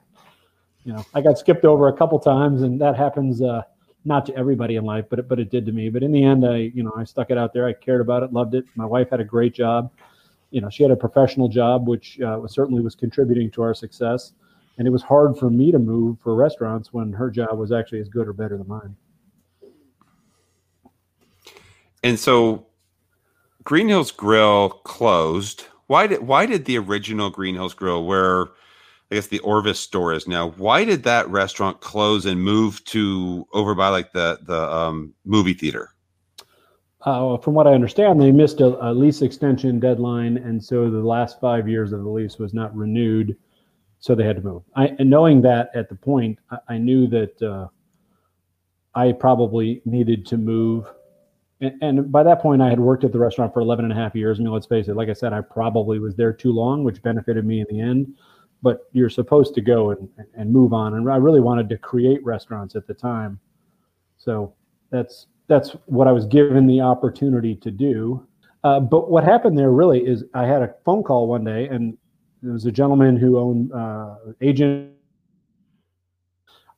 you 0.84 0.94
know, 0.94 1.04
I 1.12 1.20
got 1.20 1.38
skipped 1.38 1.66
over 1.66 1.88
a 1.88 1.92
couple 1.92 2.18
times, 2.18 2.62
and 2.62 2.80
that 2.80 2.96
happens 2.96 3.42
uh, 3.42 3.62
not 4.08 4.26
to 4.26 4.34
everybody 4.34 4.76
in 4.76 4.84
life, 4.84 5.04
but 5.08 5.20
it, 5.20 5.28
but 5.28 5.38
it 5.38 5.50
did 5.50 5.64
to 5.66 5.72
me. 5.72 5.88
But 5.90 6.02
in 6.02 6.10
the 6.10 6.24
end, 6.24 6.44
I 6.44 6.56
you 6.74 6.82
know 6.82 6.92
I 6.96 7.04
stuck 7.04 7.30
it 7.30 7.38
out 7.38 7.52
there. 7.52 7.66
I 7.66 7.72
cared 7.72 8.00
about 8.00 8.24
it, 8.24 8.32
loved 8.32 8.54
it. 8.54 8.64
My 8.74 8.86
wife 8.86 9.10
had 9.10 9.20
a 9.20 9.24
great 9.24 9.54
job. 9.54 9.92
You 10.50 10.60
know, 10.62 10.70
she 10.70 10.82
had 10.82 10.90
a 10.90 10.96
professional 10.96 11.48
job, 11.48 11.86
which 11.86 12.20
uh, 12.20 12.46
certainly 12.48 12.82
was 12.82 12.94
contributing 12.94 13.50
to 13.52 13.62
our 13.62 13.74
success. 13.74 14.32
And 14.78 14.86
it 14.86 14.90
was 14.90 15.02
hard 15.02 15.36
for 15.36 15.50
me 15.50 15.70
to 15.70 15.78
move 15.78 16.18
for 16.20 16.34
restaurants 16.34 16.92
when 16.92 17.12
her 17.12 17.30
job 17.30 17.58
was 17.58 17.70
actually 17.70 18.00
as 18.00 18.08
good 18.08 18.26
or 18.26 18.32
better 18.32 18.56
than 18.56 18.66
mine. 18.66 18.96
And 22.02 22.18
so 22.18 22.66
Green 23.64 23.88
Hills 23.88 24.10
Grill 24.10 24.70
closed. 24.70 25.66
Why 25.88 26.06
did 26.06 26.22
why 26.22 26.46
did 26.46 26.64
the 26.64 26.78
original 26.78 27.28
Green 27.28 27.56
Hills 27.56 27.74
Grill, 27.74 28.04
where 28.04 28.46
I 29.10 29.14
guess 29.14 29.26
the 29.26 29.38
Orvis 29.40 29.80
store 29.80 30.12
is 30.12 30.28
now, 30.28 30.50
why 30.50 30.84
did 30.84 31.02
that 31.04 31.28
restaurant 31.30 31.80
close 31.80 32.26
and 32.26 32.42
move 32.42 32.84
to 32.86 33.46
over 33.52 33.74
by 33.74 33.88
like 33.88 34.12
the 34.12 34.38
the 34.42 34.70
um, 34.70 35.14
movie 35.24 35.54
theater? 35.54 35.94
Uh, 37.02 37.38
from 37.38 37.54
what 37.54 37.66
I 37.66 37.72
understand, 37.72 38.20
they 38.20 38.32
missed 38.32 38.60
a, 38.60 38.66
a, 38.86 38.92
lease 38.92 39.22
extension 39.22 39.78
deadline, 39.78 40.36
and 40.36 40.62
so 40.62 40.90
the 40.90 40.98
last 40.98 41.40
five 41.40 41.68
years 41.68 41.92
of 41.92 42.02
the 42.02 42.08
lease 42.08 42.38
was 42.38 42.52
not 42.52 42.74
renewed, 42.76 43.36
so 44.00 44.14
they 44.14 44.24
had 44.24 44.36
to 44.36 44.42
move. 44.42 44.62
I, 44.74 44.88
and 44.98 45.08
knowing 45.08 45.40
that 45.42 45.70
at 45.74 45.88
the 45.88 45.94
point, 45.94 46.38
I, 46.50 46.58
I 46.70 46.78
knew 46.78 47.06
that 47.06 47.40
uh, 47.40 47.68
I 48.94 49.12
probably 49.12 49.80
needed 49.84 50.26
to 50.26 50.36
move 50.36 50.86
and, 51.60 51.82
and, 51.82 52.12
by 52.12 52.22
that 52.22 52.40
point, 52.40 52.62
I 52.62 52.68
had 52.68 52.78
worked 52.78 53.04
at 53.04 53.12
the 53.12 53.18
restaurant 53.18 53.52
for 53.52 53.60
11 53.60 53.84
and 53.84 53.92
a 53.92 53.96
half 53.96 54.14
years. 54.14 54.38
I 54.38 54.42
mean, 54.42 54.52
let's 54.52 54.66
face 54.66 54.88
it, 54.88 54.94
like 54.94 55.08
I 55.08 55.12
said, 55.12 55.32
I 55.32 55.40
probably 55.40 55.98
was 55.98 56.14
there 56.14 56.32
too 56.32 56.52
long, 56.52 56.84
which 56.84 57.02
benefited 57.02 57.44
me 57.44 57.60
in 57.60 57.66
the 57.68 57.80
end. 57.80 58.14
But 58.62 58.88
you're 58.92 59.10
supposed 59.10 59.54
to 59.54 59.60
go 59.60 59.90
and, 59.90 60.08
and 60.34 60.52
move 60.52 60.72
on. 60.72 60.94
And 60.94 61.08
I 61.08 61.16
really 61.16 61.40
wanted 61.40 61.68
to 61.68 61.78
create 61.78 62.24
restaurants 62.24 62.74
at 62.74 62.86
the 62.86 62.94
time. 62.94 63.38
So 64.16 64.54
that's 64.90 65.26
that's 65.46 65.70
what 65.86 66.08
I 66.08 66.12
was 66.12 66.26
given 66.26 66.66
the 66.66 66.80
opportunity 66.80 67.54
to 67.56 67.70
do. 67.70 68.26
Uh, 68.64 68.80
but 68.80 69.10
what 69.10 69.24
happened 69.24 69.56
there 69.56 69.70
really 69.70 70.00
is 70.00 70.24
I 70.34 70.44
had 70.44 70.62
a 70.62 70.74
phone 70.84 71.02
call 71.02 71.28
one 71.28 71.44
day, 71.44 71.68
and 71.68 71.96
there 72.42 72.52
was 72.52 72.66
a 72.66 72.72
gentleman 72.72 73.16
who 73.16 73.38
owned 73.38 73.72
uh, 73.72 74.16
agent. 74.40 74.92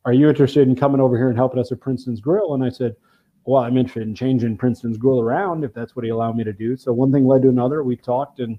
Are 0.05 0.13
you 0.13 0.29
interested 0.29 0.69
in 0.69 0.77
coming 0.77 1.01
over 1.01 1.17
here 1.17 1.29
and 1.29 1.37
helping 1.37 1.61
us 1.61 1.73
at 1.73 1.81
Princeton's 1.81 2.21
Grill? 2.21 2.55
And 2.55 2.63
I 2.63 2.69
said, 2.69 2.95
well, 3.45 3.63
I'm 3.63 3.77
interested 3.77 4.07
in 4.07 4.15
changing 4.15 4.57
Princeton's 4.57 4.97
grill 4.97 5.21
around 5.21 5.65
if 5.65 5.73
that's 5.73 5.97
what 5.97 6.05
he 6.05 6.11
allowed 6.11 6.37
me 6.37 6.45
to 6.45 6.53
do. 6.53 6.77
So 6.77 6.93
one 6.93 7.11
thing 7.11 7.27
led 7.27 7.43
to 7.43 7.49
another. 7.49 7.83
We 7.83 7.97
talked, 7.97 8.41
and 8.41 8.59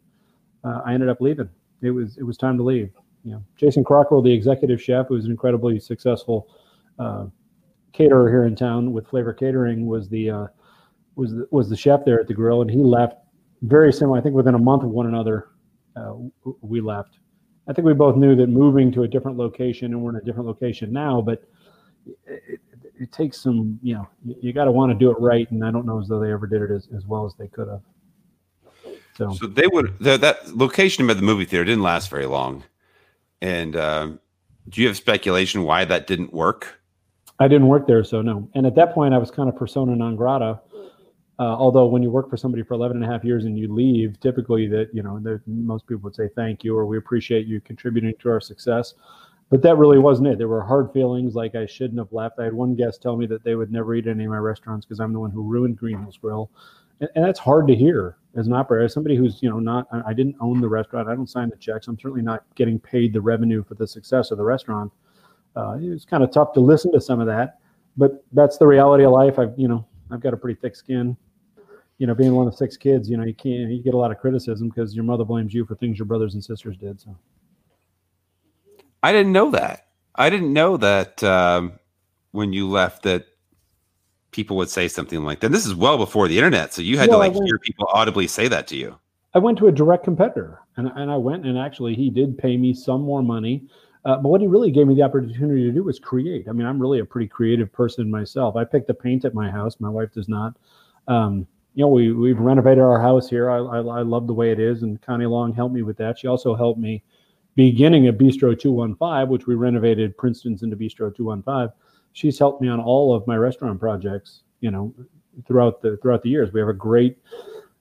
uh, 0.64 0.82
I 0.86 0.94
ended 0.94 1.10
up 1.10 1.22
leaving. 1.22 1.50
It 1.82 1.92
was 1.92 2.18
it 2.18 2.24
was 2.24 2.38
time 2.38 2.58
to 2.58 2.64
leave. 2.64 2.92
You 3.24 3.34
know, 3.34 3.44
Jason 3.56 3.84
Crockrell, 3.84 4.24
the 4.24 4.34
executive 4.34 4.82
chef, 4.82 5.08
who 5.08 5.16
was 5.16 5.26
an 5.26 5.32
incredibly 5.32 5.80
successful 5.80 6.50
uh, 6.98 7.26
caterer 7.94 8.30
here 8.30 8.46
in 8.46 8.56
town 8.56 8.94
with 8.94 9.08
Flavor 9.08 9.34
Catering, 9.34 9.86
was 9.86 10.10
the 10.10 10.30
uh, 10.30 10.48
was 11.16 11.32
the, 11.32 11.48
was 11.52 11.70
the 11.70 11.78
chef 11.78 12.04
there 12.06 12.20
at 12.20 12.28
the 12.28 12.34
grill, 12.34 12.62
and 12.62 12.72
he 12.72 12.78
left 12.78 13.18
very 13.62 13.94
similar. 13.94 14.18
I 14.18 14.22
think 14.22 14.36
within 14.36 14.56
a 14.56 14.60
month 14.60 14.84
of 14.84 14.90
one 14.90 15.08
another, 15.08 15.50
uh, 15.96 16.16
we 16.62 16.82
left. 16.82 17.18
I 17.68 17.74
think 17.74 17.86
we 17.86 17.94
both 17.94 18.16
knew 18.16 18.36
that 18.36 18.48
moving 18.48 18.92
to 18.94 19.04
a 19.04 19.08
different 19.08 19.38
location, 19.38 19.94
and 19.94 20.02
we're 20.02 20.12
in 20.12 20.16
a 20.16 20.24
different 20.24 20.48
location 20.48 20.92
now, 20.92 21.22
but 21.22 21.44
it, 22.26 22.60
it 23.00 23.12
takes 23.12 23.40
some, 23.40 23.80
you 23.82 23.96
know, 23.96 24.08
you, 24.24 24.54
got 24.54 24.66
to 24.66 24.72
want 24.72 24.92
to 24.92 24.98
do 24.98 25.12
it 25.12 25.20
right. 25.20 25.50
And 25.52 25.64
I 25.64 25.72
don't 25.72 25.86
know 25.86 26.00
as 26.00 26.08
though 26.08 26.20
they 26.20 26.32
ever 26.32 26.48
did 26.48 26.62
it 26.62 26.72
as, 26.72 26.88
as 26.96 27.06
well 27.06 27.26
as 27.26 27.34
they 27.36 27.48
could 27.48 27.68
have. 27.68 27.82
So, 29.16 29.32
so 29.34 29.48
they 29.48 29.68
would, 29.68 29.98
the, 30.00 30.18
that 30.18 30.56
location 30.56 31.10
of 31.10 31.18
the 31.18 31.24
movie 31.24 31.46
theater 31.46 31.66
didn't 31.66 31.84
last 31.84 32.10
very 32.10 32.26
long. 32.26 32.64
And 33.42 33.76
um, 33.76 34.20
do 34.70 34.82
you 34.82 34.88
have 34.88 34.98
speculation 34.98 35.64
why 35.64 35.86
that 35.86 36.08
didn't 36.08 36.34
work? 36.34 36.80
I 37.40 37.48
didn't 37.48 37.68
work 37.68 37.88
there, 37.88 38.04
so 38.04 38.22
no. 38.22 38.48
And 38.54 38.68
at 38.68 38.76
that 38.76 38.94
point, 38.94 39.14
I 39.14 39.18
was 39.18 39.32
kind 39.32 39.50
of 39.50 39.56
persona 39.56 39.96
non 39.96 40.16
grata. 40.16 40.60
Uh, 41.40 41.56
although 41.56 41.88
when 41.88 42.04
you 42.04 42.12
work 42.12 42.30
for 42.30 42.38
somebody 42.38 42.62
for 42.62 42.76
11 42.76 42.98
and 42.98 43.04
a 43.04 43.12
half 43.12 43.24
years 43.24 43.46
and 43.46 43.58
you 43.58 43.74
leave, 43.74 44.20
typically 44.20 44.68
that, 44.68 44.90
you 44.94 45.02
know, 45.02 45.20
most 45.48 45.88
people 45.88 46.04
would 46.04 46.16
say 46.16 46.30
thank 46.36 46.64
you 46.64 46.78
or 46.78 46.86
we 46.86 46.98
appreciate 46.98 47.48
you 47.48 47.60
contributing 47.62 48.14
to 48.20 48.30
our 48.30 48.40
success 48.40 48.94
but 49.52 49.62
that 49.62 49.78
really 49.78 50.00
wasn't 50.00 50.30
it. 50.30 50.38
There 50.38 50.48
were 50.48 50.64
hard 50.64 50.94
feelings 50.94 51.36
like 51.36 51.56
I 51.56 51.66
shouldn't 51.66 52.00
have 52.00 52.14
left. 52.14 52.40
I 52.40 52.46
had 52.46 52.54
one 52.54 52.74
guest 52.74 53.02
tell 53.02 53.18
me 53.18 53.28
that 53.28 53.44
they 53.44 53.54
would 53.54 53.70
never 53.70 53.94
eat 53.94 54.08
any 54.08 54.24
of 54.24 54.32
my 54.32 54.38
restaurants 54.38 54.86
because 54.86 55.02
I'm 55.02 55.12
the 55.12 55.20
one 55.20 55.30
who 55.30 55.44
ruined 55.44 55.78
Green 55.78 56.00
Hills 56.00 56.18
Grill. 56.18 56.50
And, 57.02 57.10
and, 57.16 57.26
that's 57.26 57.40
hard 57.40 57.68
to 57.68 57.76
hear 57.76 58.18
as 58.36 58.48
an 58.48 58.54
operator, 58.54 58.86
as 58.86 58.94
somebody 58.94 59.16
who's, 59.16 59.42
you 59.42 59.50
know, 59.50 59.60
not, 59.60 59.88
I 60.08 60.14
didn't 60.14 60.38
own 60.40 60.62
the 60.62 60.70
restaurant. 60.70 61.10
I 61.10 61.16
don't 61.16 61.30
sign 61.30 61.50
the 61.50 61.58
checks. 61.58 61.88
I'm 61.88 62.00
certainly 62.00 62.22
not 62.22 62.44
getting 62.56 62.80
paid 62.80 63.12
the 63.12 63.20
revenue 63.20 63.64
for 63.64 63.74
the 63.74 63.86
success 63.86 64.32
of 64.32 64.38
the 64.38 64.44
restaurant. 64.44 64.92
Uh, 65.56 65.78
it 65.82 65.90
was 65.90 66.06
kind 66.06 66.24
of 66.24 66.32
tough 66.32 66.54
to 66.54 66.62
listen 66.62 66.92
to 66.94 67.02
some 67.02 67.20
of 67.20 67.28
that, 67.28 67.60
but 67.98 68.24
that's 68.32 68.58
the 68.58 68.66
reality 68.66 69.04
of 69.04 69.12
life. 69.12 69.38
I've, 69.38 69.54
you 69.58 69.68
know, 69.68 69.86
I've 70.10 70.22
got 70.22 70.34
a 70.34 70.38
pretty 70.38 70.60
thick 70.60 70.76
skin. 70.76 71.18
You 71.98 72.08
know, 72.08 72.16
being 72.16 72.34
one 72.34 72.48
of 72.48 72.56
six 72.56 72.78
kids, 72.78 73.10
you 73.10 73.18
know, 73.18 73.26
you 73.26 73.34
can't, 73.34 73.70
you 73.70 73.84
get 73.84 73.94
a 73.94 73.98
lot 73.98 74.12
of 74.12 74.18
criticism 74.18 74.70
because 74.70 74.96
your 74.96 75.04
mother 75.04 75.26
blames 75.26 75.54
you 75.54 75.66
for 75.66 75.76
things 75.76 76.00
your 76.00 76.06
brothers 76.06 76.34
and 76.36 76.44
sisters 76.44 76.78
did. 76.78 77.02
So. 77.02 77.16
I 79.04 79.12
didn't 79.12 79.34
know 79.34 79.52
that. 79.52 79.88
I 80.16 80.30
didn't 80.30 80.54
know 80.54 80.78
that 80.78 81.24
um, 81.24 81.80
when 82.32 82.54
you 82.54 82.70
left 82.70 83.04
that 83.04 83.26
people 84.32 84.58
would 84.58 84.70
say 84.70 84.88
something 84.88 85.24
like 85.24 85.40
that. 85.42 85.52
This 85.52 85.66
is 85.66 85.76
well 85.76 85.98
before 85.98 86.28
the 86.28 86.38
internet, 86.38 86.74
so 86.74 86.82
you 86.82 86.98
had 86.98 87.10
well, 87.10 87.20
to 87.20 87.28
like 87.28 87.34
went, 87.34 87.46
hear 87.46 87.60
people 87.60 87.88
audibly 87.94 88.28
say 88.28 88.48
that 88.48 88.68
to 88.68 88.76
you. 88.76 88.98
I 89.34 89.40
went 89.40 89.58
to 89.60 89.68
a 89.68 89.72
direct 89.72 90.04
competitor, 90.04 90.60
and 90.78 90.92
and 90.96 91.12
I 91.12 91.18
went 91.18 91.46
and 91.46 91.58
actually 91.58 91.96
he 91.96 92.10
did 92.10 92.38
pay 92.38 92.58
me 92.58 92.74
some 92.74 93.02
more 93.02 93.22
money. 93.22 93.68
Uh, 94.04 94.18
but 94.18 94.30
what 94.30 94.42
he 94.42 94.48
really 94.48 94.72
gave 94.72 94.88
me 94.88 94.96
the 94.96 95.04
opportunity 95.04 95.64
to 95.64 95.72
do 95.72 95.84
was 95.84 96.00
create. 96.00 96.48
I 96.50 96.54
mean, 96.54 96.66
I'm 96.66 96.82
really 96.82 97.00
a 97.00 97.06
pretty 97.06 97.28
creative 97.28 97.72
person 97.72 98.10
myself. 98.10 98.56
I 98.56 98.64
picked 98.64 98.88
the 98.88 98.96
paint 98.96 99.26
at 99.26 99.36
my 99.36 99.52
house. 99.52 99.80
My 99.80 99.90
wife 99.90 100.12
does 100.12 100.28
not. 100.28 100.58
Um, 101.08 101.46
you 101.76 101.84
know, 101.84 101.88
we 101.88 102.12
we've 102.12 102.40
renovated 102.40 102.84
our 102.84 103.00
house 103.00 103.30
here. 103.30 103.50
I, 103.50 103.58
I, 103.58 103.78
I 103.78 104.02
love 104.02 104.28
the 104.28 104.34
way 104.34 104.52
it 104.52 104.60
is, 104.60 104.82
and 104.82 105.02
Connie 105.02 105.26
Long 105.26 105.54
helped 105.54 105.74
me 105.74 105.84
with 105.84 105.98
that. 105.98 106.20
She 106.20 106.28
also 106.28 106.56
helped 106.56 106.80
me 106.80 107.04
beginning 107.56 108.08
of 108.08 108.16
Bistro 108.16 108.58
215, 108.60 109.30
which 109.30 109.48
we 109.48 109.56
renovated 109.56 110.18
Princeton's 110.18 110.64
into 110.64 110.76
Bistro 110.76 111.16
215, 111.16 111.74
she's 112.14 112.38
helped 112.38 112.62
me 112.62 112.68
on 112.68 112.80
all 112.80 113.14
of 113.14 113.26
my 113.28 113.36
restaurant 113.36 113.80
projects, 113.80 114.44
you 114.60 114.72
know, 114.72 114.94
throughout 115.48 115.82
the 115.82 115.98
throughout 115.98 116.22
the 116.22 116.30
years. 116.30 116.52
We 116.54 116.60
have 116.60 116.70
a 116.70 116.74
great 116.74 117.18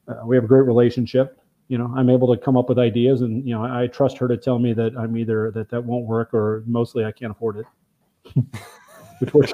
uh, 0.08 0.24
we 0.24 0.36
have 0.36 0.44
a 0.44 0.48
great 0.48 0.66
relationship. 0.66 1.38
You 1.68 1.78
know, 1.78 1.92
I'm 1.96 2.10
able 2.10 2.34
to 2.34 2.40
come 2.40 2.56
up 2.56 2.68
with 2.68 2.78
ideas, 2.78 3.20
and 3.20 3.46
you 3.46 3.54
know, 3.54 3.64
I, 3.64 3.82
I 3.82 3.86
trust 3.86 4.18
her 4.18 4.28
to 4.28 4.36
tell 4.36 4.58
me 4.58 4.72
that 4.74 4.96
I'm 4.96 5.16
either 5.16 5.50
that 5.52 5.68
that 5.70 5.84
won't 5.84 6.06
work 6.06 6.34
or 6.34 6.64
mostly 6.66 7.04
I 7.04 7.12
can't 7.12 7.32
afford 7.32 7.58
it. 7.58 7.66
Which 9.20 9.34
works, 9.34 9.52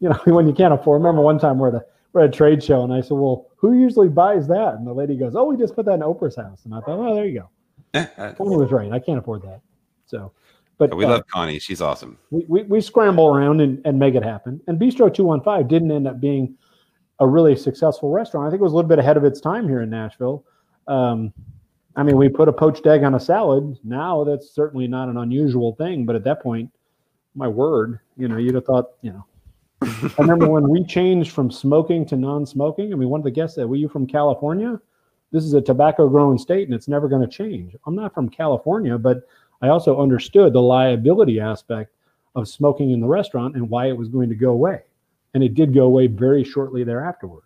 you 0.00 0.08
know, 0.08 0.20
when 0.26 0.46
you 0.46 0.52
can't 0.52 0.74
afford. 0.74 1.00
Remember 1.00 1.22
one 1.22 1.38
time 1.38 1.58
we're 1.58 1.70
the 1.70 1.86
we're 2.12 2.22
at 2.22 2.28
a 2.28 2.32
trade 2.32 2.62
show, 2.62 2.84
and 2.84 2.92
I 2.92 3.00
said, 3.00 3.14
"Well, 3.14 3.50
who 3.56 3.78
usually 3.78 4.08
buys 4.08 4.46
that?" 4.48 4.74
And 4.74 4.86
the 4.86 4.92
lady 4.92 5.16
goes, 5.16 5.34
"Oh, 5.34 5.44
we 5.44 5.56
just 5.56 5.74
put 5.74 5.86
that 5.86 5.94
in 5.94 6.00
Oprah's 6.00 6.36
house." 6.36 6.64
And 6.64 6.74
I 6.74 6.80
thought, 6.80 6.98
"Oh, 6.98 7.14
there 7.14 7.26
you 7.26 7.40
go." 7.40 7.50
Tony 8.36 8.56
was 8.56 8.72
right. 8.72 8.90
I 8.92 8.98
can't 8.98 9.18
afford 9.18 9.42
that. 9.42 9.60
So, 10.06 10.32
but 10.78 10.94
we 10.94 11.04
uh, 11.04 11.10
love 11.10 11.26
Connie. 11.26 11.58
She's 11.58 11.80
awesome. 11.80 12.18
We, 12.30 12.44
we, 12.48 12.62
we 12.64 12.80
scramble 12.80 13.34
around 13.34 13.60
and, 13.60 13.80
and 13.84 13.98
make 13.98 14.14
it 14.14 14.22
happen. 14.22 14.60
And 14.66 14.78
Bistro 14.78 15.12
215 15.12 15.68
didn't 15.68 15.90
end 15.90 16.08
up 16.08 16.20
being 16.20 16.56
a 17.20 17.26
really 17.26 17.56
successful 17.56 18.10
restaurant. 18.10 18.46
I 18.46 18.50
think 18.50 18.60
it 18.60 18.64
was 18.64 18.72
a 18.72 18.76
little 18.76 18.88
bit 18.88 18.98
ahead 18.98 19.16
of 19.16 19.24
its 19.24 19.40
time 19.40 19.68
here 19.68 19.82
in 19.82 19.90
Nashville. 19.90 20.44
Um, 20.88 21.32
I 21.96 22.02
mean, 22.02 22.16
we 22.16 22.28
put 22.28 22.48
a 22.48 22.52
poached 22.52 22.86
egg 22.86 23.04
on 23.04 23.14
a 23.14 23.20
salad. 23.20 23.78
Now 23.84 24.24
that's 24.24 24.52
certainly 24.52 24.88
not 24.88 25.08
an 25.08 25.16
unusual 25.16 25.74
thing. 25.76 26.06
But 26.06 26.16
at 26.16 26.24
that 26.24 26.42
point, 26.42 26.70
my 27.36 27.46
word, 27.46 28.00
you 28.16 28.26
know, 28.26 28.36
you'd 28.36 28.56
have 28.56 28.64
thought, 28.64 28.90
you 29.02 29.12
know, 29.12 29.24
I 29.82 30.12
remember 30.18 30.48
when 30.48 30.68
we 30.68 30.84
changed 30.84 31.32
from 31.32 31.50
smoking 31.50 32.06
to 32.06 32.16
non-smoking. 32.16 32.92
I 32.92 32.96
mean, 32.96 33.08
one 33.10 33.20
of 33.20 33.24
the 33.24 33.30
guests 33.30 33.56
said, 33.56 33.66
"Were 33.66 33.76
you 33.76 33.88
from 33.88 34.06
California?" 34.06 34.80
this 35.34 35.44
is 35.44 35.52
a 35.52 35.60
tobacco 35.60 36.08
growing 36.08 36.38
state 36.38 36.68
and 36.68 36.74
it's 36.74 36.86
never 36.86 37.08
going 37.08 37.20
to 37.20 37.26
change. 37.26 37.74
I'm 37.86 37.96
not 37.96 38.14
from 38.14 38.28
California, 38.28 38.96
but 38.96 39.26
I 39.64 39.68
also 39.68 39.98
understood 39.98 40.52
the 40.52 40.60
liability 40.60 41.40
aspect 41.40 41.94
of 42.34 42.46
smoking 42.48 42.90
in 42.90 43.00
the 43.00 43.06
restaurant 43.06 43.56
and 43.56 43.70
why 43.70 43.88
it 43.88 43.96
was 43.96 44.08
going 44.08 44.28
to 44.28 44.34
go 44.34 44.50
away. 44.50 44.82
And 45.32 45.42
it 45.42 45.54
did 45.54 45.72
go 45.72 45.84
away 45.84 46.06
very 46.06 46.44
shortly 46.44 46.84
thereafterward. 46.84 47.40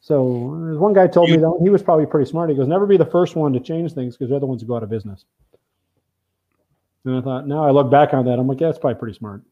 So 0.00 0.22
one 0.78 0.92
guy 0.92 1.06
told 1.06 1.28
you, 1.28 1.36
me 1.36 1.42
that 1.42 1.58
he 1.62 1.70
was 1.70 1.80
probably 1.80 2.06
pretty 2.06 2.28
smart. 2.28 2.50
He 2.50 2.56
goes, 2.56 2.66
never 2.66 2.86
be 2.86 2.96
the 2.96 3.06
first 3.06 3.36
one 3.36 3.52
to 3.52 3.60
change 3.60 3.92
things 3.92 4.16
because 4.16 4.30
they're 4.30 4.40
the 4.40 4.46
ones 4.46 4.62
who 4.62 4.66
go 4.66 4.76
out 4.76 4.82
of 4.82 4.90
business. 4.90 5.24
And 7.04 7.16
I 7.16 7.20
thought, 7.20 7.46
now 7.46 7.64
I 7.64 7.70
look 7.70 7.88
back 7.88 8.14
on 8.14 8.24
that, 8.24 8.38
I'm 8.38 8.48
like, 8.48 8.60
yeah, 8.60 8.66
that's 8.66 8.78
probably 8.78 8.98
pretty 8.98 9.16
smart. 9.16 9.42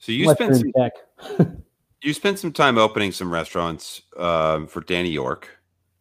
So 0.00 0.12
you 0.12 0.30
spent 0.34 0.56
some, 0.56 1.62
you 2.02 2.12
spent 2.12 2.38
some 2.38 2.52
time 2.52 2.76
opening 2.76 3.10
some 3.10 3.32
restaurants 3.32 4.02
um, 4.18 4.66
for 4.66 4.82
Danny 4.82 5.08
York. 5.08 5.48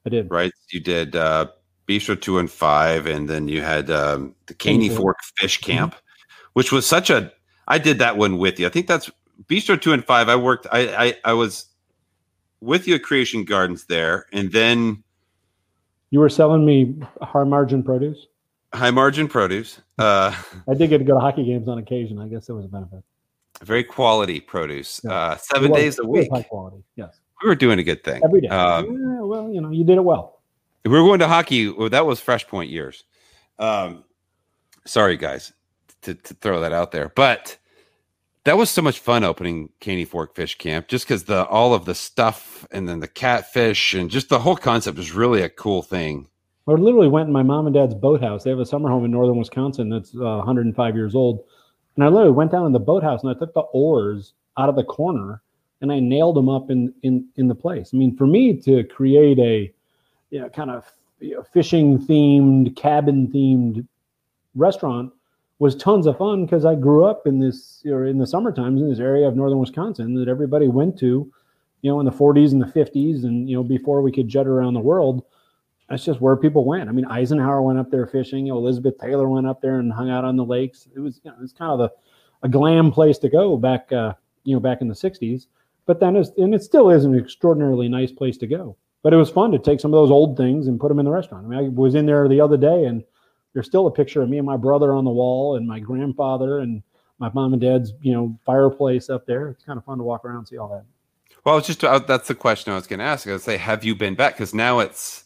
I 0.05 0.09
did. 0.09 0.29
Right. 0.29 0.51
You 0.71 0.81
did 0.81 1.15
uh, 1.15 1.47
Bistro 1.87 2.19
two 2.19 2.39
and 2.39 2.49
five, 2.49 3.05
and 3.05 3.29
then 3.29 3.47
you 3.47 3.61
had 3.61 3.91
um, 3.91 4.35
the 4.45 4.53
Caney 4.53 4.89
Fork 4.89 5.17
Fish 5.37 5.59
mm-hmm. 5.59 5.71
Camp, 5.71 5.93
mm-hmm. 5.93 6.43
which 6.53 6.71
was 6.71 6.85
such 6.85 7.09
a. 7.09 7.31
I 7.67 7.77
did 7.77 7.99
that 7.99 8.17
one 8.17 8.37
with 8.37 8.59
you. 8.59 8.65
I 8.65 8.69
think 8.69 8.87
that's 8.87 9.09
Bistro 9.45 9.79
two 9.79 9.93
and 9.93 10.03
five. 10.05 10.29
I 10.29 10.35
worked. 10.35 10.67
I 10.71 10.95
I, 11.05 11.15
I 11.25 11.33
was 11.33 11.65
with 12.61 12.87
you 12.87 12.95
at 12.95 13.03
Creation 13.03 13.43
Gardens 13.43 13.85
there, 13.85 14.25
and 14.31 14.51
then 14.51 15.03
you 16.11 16.19
were 16.19 16.29
selling 16.29 16.65
me 16.65 16.95
high 17.21 17.43
margin 17.43 17.83
produce. 17.83 18.27
high 18.73 18.91
margin 18.91 19.27
produce. 19.27 19.81
Uh, 19.97 20.33
I 20.69 20.73
did 20.75 20.89
get 20.89 20.99
to 20.99 21.03
go 21.03 21.15
to 21.15 21.19
hockey 21.19 21.43
games 21.43 21.67
on 21.67 21.79
occasion. 21.79 22.19
I 22.19 22.27
guess 22.27 22.49
it 22.49 22.53
was 22.53 22.65
a 22.65 22.67
benefit. 22.67 23.03
Very 23.63 23.83
quality 23.83 24.39
produce. 24.39 25.01
Yeah. 25.03 25.11
Uh, 25.11 25.37
seven 25.37 25.71
was- 25.71 25.81
days 25.81 25.99
a 25.99 26.05
week. 26.05 26.29
high 26.31 26.43
quality. 26.43 26.83
Yes, 26.95 27.19
We 27.41 27.49
were 27.49 27.55
doing 27.55 27.79
a 27.79 27.83
good 27.83 28.03
thing. 28.03 28.21
every 28.23 28.41
day. 28.41 28.47
Um, 28.47 28.85
yeah, 28.85 29.21
well, 29.21 29.51
you 29.51 29.59
know, 29.59 29.71
you 29.71 29.83
did 29.83 29.97
it 29.97 30.03
well. 30.03 30.32
We 30.85 30.91
were 30.91 31.07
going 31.07 31.19
to 31.19 31.27
hockey. 31.27 31.69
Well, 31.69 31.89
that 31.89 32.05
was 32.05 32.19
Fresh 32.19 32.47
Point 32.47 32.69
years. 32.69 33.03
Um, 33.59 34.03
sorry, 34.85 35.17
guys, 35.17 35.53
to, 36.01 36.15
to 36.15 36.33
throw 36.35 36.61
that 36.61 36.73
out 36.73 36.91
there, 36.91 37.11
but 37.15 37.57
that 38.45 38.57
was 38.57 38.69
so 38.69 38.81
much 38.81 38.99
fun 38.99 39.23
opening 39.23 39.69
Caney 39.79 40.05
Fork 40.05 40.35
Fish 40.35 40.57
Camp, 40.57 40.87
just 40.87 41.05
because 41.05 41.23
the 41.23 41.45
all 41.45 41.73
of 41.73 41.85
the 41.85 41.95
stuff 41.95 42.67
and 42.71 42.87
then 42.87 42.99
the 42.99 43.07
catfish 43.07 43.93
and 43.93 44.09
just 44.09 44.29
the 44.29 44.39
whole 44.39 44.57
concept 44.57 44.97
was 44.97 45.13
really 45.13 45.41
a 45.41 45.49
cool 45.49 45.81
thing. 45.81 46.27
I 46.67 46.71
literally 46.71 47.09
went 47.09 47.27
in 47.27 47.33
my 47.33 47.43
mom 47.43 47.67
and 47.67 47.73
dad's 47.73 47.93
boathouse. 47.93 48.43
They 48.43 48.49
have 48.49 48.59
a 48.59 48.65
summer 48.65 48.89
home 48.89 49.03
in 49.03 49.11
northern 49.11 49.37
Wisconsin 49.37 49.89
that's 49.89 50.15
uh, 50.15 50.37
105 50.37 50.95
years 50.95 51.13
old. 51.13 51.43
And 51.95 52.05
I 52.05 52.07
literally 52.07 52.31
went 52.31 52.51
down 52.51 52.65
in 52.65 52.71
the 52.71 52.79
boathouse 52.79 53.21
and 53.21 53.29
I 53.29 53.37
took 53.37 53.53
the 53.53 53.61
oars 53.73 54.33
out 54.57 54.69
of 54.69 54.75
the 54.75 54.83
corner 54.83 55.41
and 55.81 55.91
I 55.91 55.99
nailed 55.99 56.35
them 56.35 56.49
up 56.49 56.71
in 56.71 56.93
in 57.03 57.27
in 57.35 57.47
the 57.47 57.55
place. 57.55 57.91
I 57.93 57.97
mean, 57.97 58.15
for 58.15 58.25
me 58.27 58.53
to 58.61 58.83
create 58.85 59.39
a 59.39 59.72
you 60.33 60.41
know 60.41 60.49
kind 60.49 60.71
of 60.71 60.91
you 61.19 61.35
know, 61.35 61.43
fishing 61.53 61.99
themed, 61.99 62.75
cabin 62.75 63.27
themed 63.27 63.87
restaurant 64.55 65.13
was 65.59 65.75
tons 65.75 66.07
of 66.07 66.17
fun 66.17 66.45
because 66.45 66.65
I 66.65 66.75
grew 66.75 67.05
up 67.05 67.27
in 67.27 67.39
this 67.39 67.83
or 67.85 68.05
in 68.05 68.17
the 68.17 68.27
summer 68.27 68.51
times 68.51 68.81
in 68.81 68.89
this 68.89 68.99
area 68.99 69.27
of 69.27 69.35
northern 69.35 69.59
Wisconsin 69.59 70.15
that 70.15 70.27
everybody 70.27 70.67
went 70.67 70.97
to, 70.99 71.31
you 71.81 71.91
know, 71.91 71.99
in 71.99 72.05
the 72.05 72.11
40s 72.11 72.51
and 72.51 72.61
the 72.61 72.65
50s 72.65 73.23
and 73.23 73.47
you 73.47 73.55
know 73.55 73.63
before 73.63 74.01
we 74.01 74.11
could 74.11 74.27
jet 74.27 74.47
around 74.47 74.73
the 74.73 74.79
world 74.79 75.23
that's 75.89 76.05
just 76.05 76.21
where 76.21 76.35
people 76.35 76.65
went. 76.65 76.89
I 76.89 76.91
mean, 76.91 77.05
Eisenhower 77.05 77.61
went 77.61 77.77
up 77.77 77.91
there 77.91 78.07
fishing. 78.07 78.47
Elizabeth 78.47 78.97
Taylor 78.97 79.29
went 79.29 79.45
up 79.45 79.61
there 79.61 79.77
and 79.77 79.93
hung 79.93 80.09
out 80.09 80.25
on 80.25 80.37
the 80.37 80.45
lakes. 80.45 80.87
It 80.95 80.99
was, 80.99 81.19
you 81.23 81.29
know, 81.29 81.37
it 81.37 81.41
was 81.41 81.53
kind 81.53 81.71
of 81.71 81.79
a, 81.81 81.91
a 82.47 82.49
glam 82.49 82.91
place 82.91 83.19
to 83.19 83.29
go 83.29 83.57
back, 83.57 83.91
uh, 83.91 84.13
you 84.43 84.55
know, 84.55 84.59
back 84.59 84.81
in 84.81 84.87
the 84.87 84.95
'60s. 84.95 85.47
But 85.85 85.99
then, 85.99 86.15
it's, 86.15 86.31
and 86.37 86.55
it 86.55 86.63
still 86.63 86.89
is 86.89 87.05
an 87.05 87.15
extraordinarily 87.15 87.89
nice 87.89 88.11
place 88.11 88.37
to 88.37 88.47
go. 88.47 88.77
But 89.03 89.13
it 89.13 89.17
was 89.17 89.29
fun 89.29 89.51
to 89.51 89.59
take 89.59 89.79
some 89.79 89.93
of 89.93 89.97
those 89.97 90.09
old 90.09 90.37
things 90.37 90.67
and 90.67 90.79
put 90.79 90.87
them 90.87 90.97
in 90.97 91.05
the 91.05 91.11
restaurant. 91.11 91.45
I 91.45 91.49
mean, 91.49 91.59
I 91.59 91.69
was 91.69 91.93
in 91.93 92.05
there 92.05 92.27
the 92.27 92.41
other 92.41 92.57
day, 92.57 92.85
and 92.85 93.03
there's 93.53 93.67
still 93.67 93.85
a 93.85 93.91
picture 93.91 94.21
of 94.21 94.29
me 94.29 94.37
and 94.37 94.47
my 94.47 94.57
brother 94.57 94.93
on 94.93 95.03
the 95.03 95.11
wall, 95.11 95.57
and 95.57 95.67
my 95.67 95.79
grandfather 95.79 96.59
and 96.59 96.81
my 97.19 97.29
mom 97.33 97.53
and 97.53 97.61
dad's, 97.61 97.93
you 98.01 98.13
know, 98.13 98.35
fireplace 98.45 99.09
up 99.09 99.25
there. 99.25 99.49
It's 99.49 99.63
kind 99.63 99.77
of 99.77 99.85
fun 99.85 99.97
to 99.97 100.03
walk 100.03 100.25
around 100.25 100.37
and 100.37 100.47
see 100.47 100.57
all 100.57 100.69
that. 100.69 100.85
Well, 101.43 101.57
it's 101.57 101.67
just 101.67 101.81
that's 101.81 102.29
the 102.29 102.35
question 102.35 102.71
I 102.71 102.77
was 102.77 102.87
going 102.87 102.99
to 102.99 103.05
ask. 103.05 103.27
I 103.27 103.33
would 103.33 103.41
say, 103.41 103.57
have 103.57 103.83
you 103.83 103.93
been 103.93 104.15
back? 104.15 104.35
Because 104.35 104.53
now 104.53 104.79
it's 104.79 105.25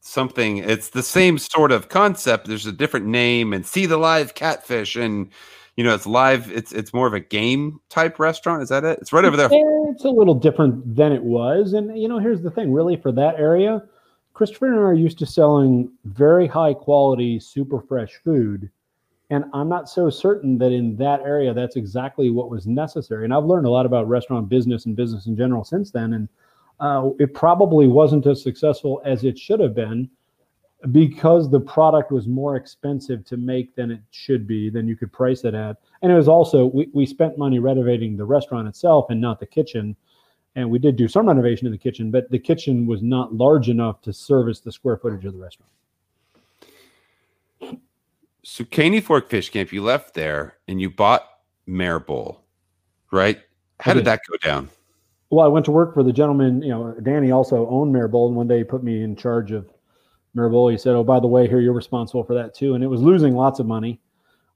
something. 0.00 0.58
It's 0.58 0.90
the 0.90 1.02
same 1.02 1.38
sort 1.38 1.72
of 1.72 1.88
concept. 1.88 2.46
There's 2.46 2.66
a 2.66 2.72
different 2.72 3.06
name, 3.06 3.54
and 3.54 3.64
see 3.64 3.86
the 3.86 3.96
live 3.96 4.34
catfish, 4.34 4.94
and 4.96 5.30
you 5.76 5.84
know, 5.84 5.94
it's 5.94 6.06
live. 6.06 6.50
It's 6.50 6.72
it's 6.72 6.92
more 6.92 7.06
of 7.06 7.14
a 7.14 7.20
game 7.20 7.80
type 7.88 8.18
restaurant. 8.18 8.62
Is 8.62 8.68
that 8.68 8.84
it? 8.84 8.98
It's 9.00 9.12
right 9.12 9.24
over 9.24 9.36
there. 9.36 9.48
It's 9.90 10.04
a 10.04 10.10
little 10.10 10.34
different 10.34 10.94
than 10.94 11.12
it 11.12 11.22
was. 11.22 11.72
And 11.72 11.96
you 11.98 12.08
know, 12.08 12.18
here's 12.18 12.42
the 12.42 12.50
thing, 12.50 12.72
really, 12.72 12.96
for 12.96 13.12
that 13.12 13.36
area, 13.36 13.82
Christopher 14.34 14.66
and 14.66 14.76
I 14.76 14.82
are 14.82 14.94
used 14.94 15.18
to 15.18 15.26
selling 15.26 15.90
very 16.04 16.46
high 16.46 16.74
quality, 16.74 17.38
super 17.40 17.80
fresh 17.80 18.20
food. 18.24 18.70
And 19.30 19.44
I'm 19.52 19.68
not 19.68 19.88
so 19.88 20.10
certain 20.10 20.58
that 20.58 20.72
in 20.72 20.96
that 20.96 21.20
area 21.20 21.54
that's 21.54 21.76
exactly 21.76 22.30
what 22.30 22.50
was 22.50 22.66
necessary. 22.66 23.24
And 23.24 23.32
I've 23.32 23.44
learned 23.44 23.66
a 23.66 23.70
lot 23.70 23.86
about 23.86 24.08
restaurant 24.08 24.48
business 24.48 24.86
and 24.86 24.96
business 24.96 25.26
in 25.26 25.36
general 25.36 25.62
since 25.62 25.92
then. 25.92 26.14
And 26.14 26.28
uh, 26.80 27.10
it 27.20 27.32
probably 27.32 27.86
wasn't 27.86 28.26
as 28.26 28.42
successful 28.42 29.00
as 29.04 29.22
it 29.22 29.38
should 29.38 29.60
have 29.60 29.74
been 29.74 30.10
because 30.90 31.50
the 31.50 31.60
product 31.60 32.10
was 32.10 32.26
more 32.26 32.56
expensive 32.56 33.24
to 33.26 33.36
make 33.36 33.74
than 33.74 33.90
it 33.90 34.00
should 34.10 34.46
be, 34.46 34.70
than 34.70 34.88
you 34.88 34.96
could 34.96 35.12
price 35.12 35.44
it 35.44 35.54
at. 35.54 35.76
And 36.02 36.10
it 36.10 36.14
was 36.14 36.28
also, 36.28 36.66
we, 36.66 36.88
we 36.94 37.04
spent 37.04 37.36
money 37.36 37.58
renovating 37.58 38.16
the 38.16 38.24
restaurant 38.24 38.66
itself 38.66 39.10
and 39.10 39.20
not 39.20 39.40
the 39.40 39.46
kitchen. 39.46 39.94
And 40.56 40.70
we 40.70 40.78
did 40.78 40.96
do 40.96 41.06
some 41.06 41.28
renovation 41.28 41.66
in 41.66 41.72
the 41.72 41.78
kitchen, 41.78 42.10
but 42.10 42.30
the 42.30 42.38
kitchen 42.38 42.86
was 42.86 43.02
not 43.02 43.34
large 43.34 43.68
enough 43.68 44.00
to 44.02 44.12
service 44.12 44.60
the 44.60 44.72
square 44.72 44.96
footage 44.96 45.24
of 45.24 45.34
the 45.34 45.38
restaurant. 45.38 45.70
So 48.42 48.64
Caney 48.64 49.00
Fork 49.00 49.28
Fish 49.28 49.50
Camp, 49.50 49.72
you 49.72 49.82
left 49.82 50.14
there 50.14 50.56
and 50.66 50.80
you 50.80 50.90
bought 50.90 51.28
Mère 51.68 52.04
Bulles, 52.04 52.38
right? 53.12 53.38
How 53.80 53.92
did 53.92 54.00
did. 54.00 54.06
that 54.06 54.20
go 54.28 54.36
down? 54.38 54.70
Well, 55.28 55.44
I 55.44 55.48
went 55.48 55.66
to 55.66 55.70
work 55.70 55.94
for 55.94 56.02
the 56.02 56.12
gentleman, 56.12 56.62
you 56.62 56.70
know, 56.70 56.94
Danny 57.02 57.30
also 57.30 57.68
owned 57.68 57.94
Mère 57.94 58.10
Bulles, 58.10 58.30
and 58.30 58.36
one 58.36 58.48
day 58.48 58.58
he 58.58 58.64
put 58.64 58.82
me 58.82 59.02
in 59.02 59.14
charge 59.14 59.52
of 59.52 59.70
Mère 60.36 60.50
Bulles. 60.50 60.72
He 60.72 60.78
said, 60.78 60.94
Oh, 60.94 61.04
by 61.04 61.20
the 61.20 61.26
way, 61.26 61.48
here 61.48 61.60
you're 61.60 61.72
responsible 61.72 62.24
for 62.24 62.34
that 62.34 62.54
too. 62.54 62.74
And 62.74 62.84
it 62.84 62.86
was 62.86 63.02
losing 63.02 63.34
lots 63.34 63.60
of 63.60 63.66
money 63.66 64.00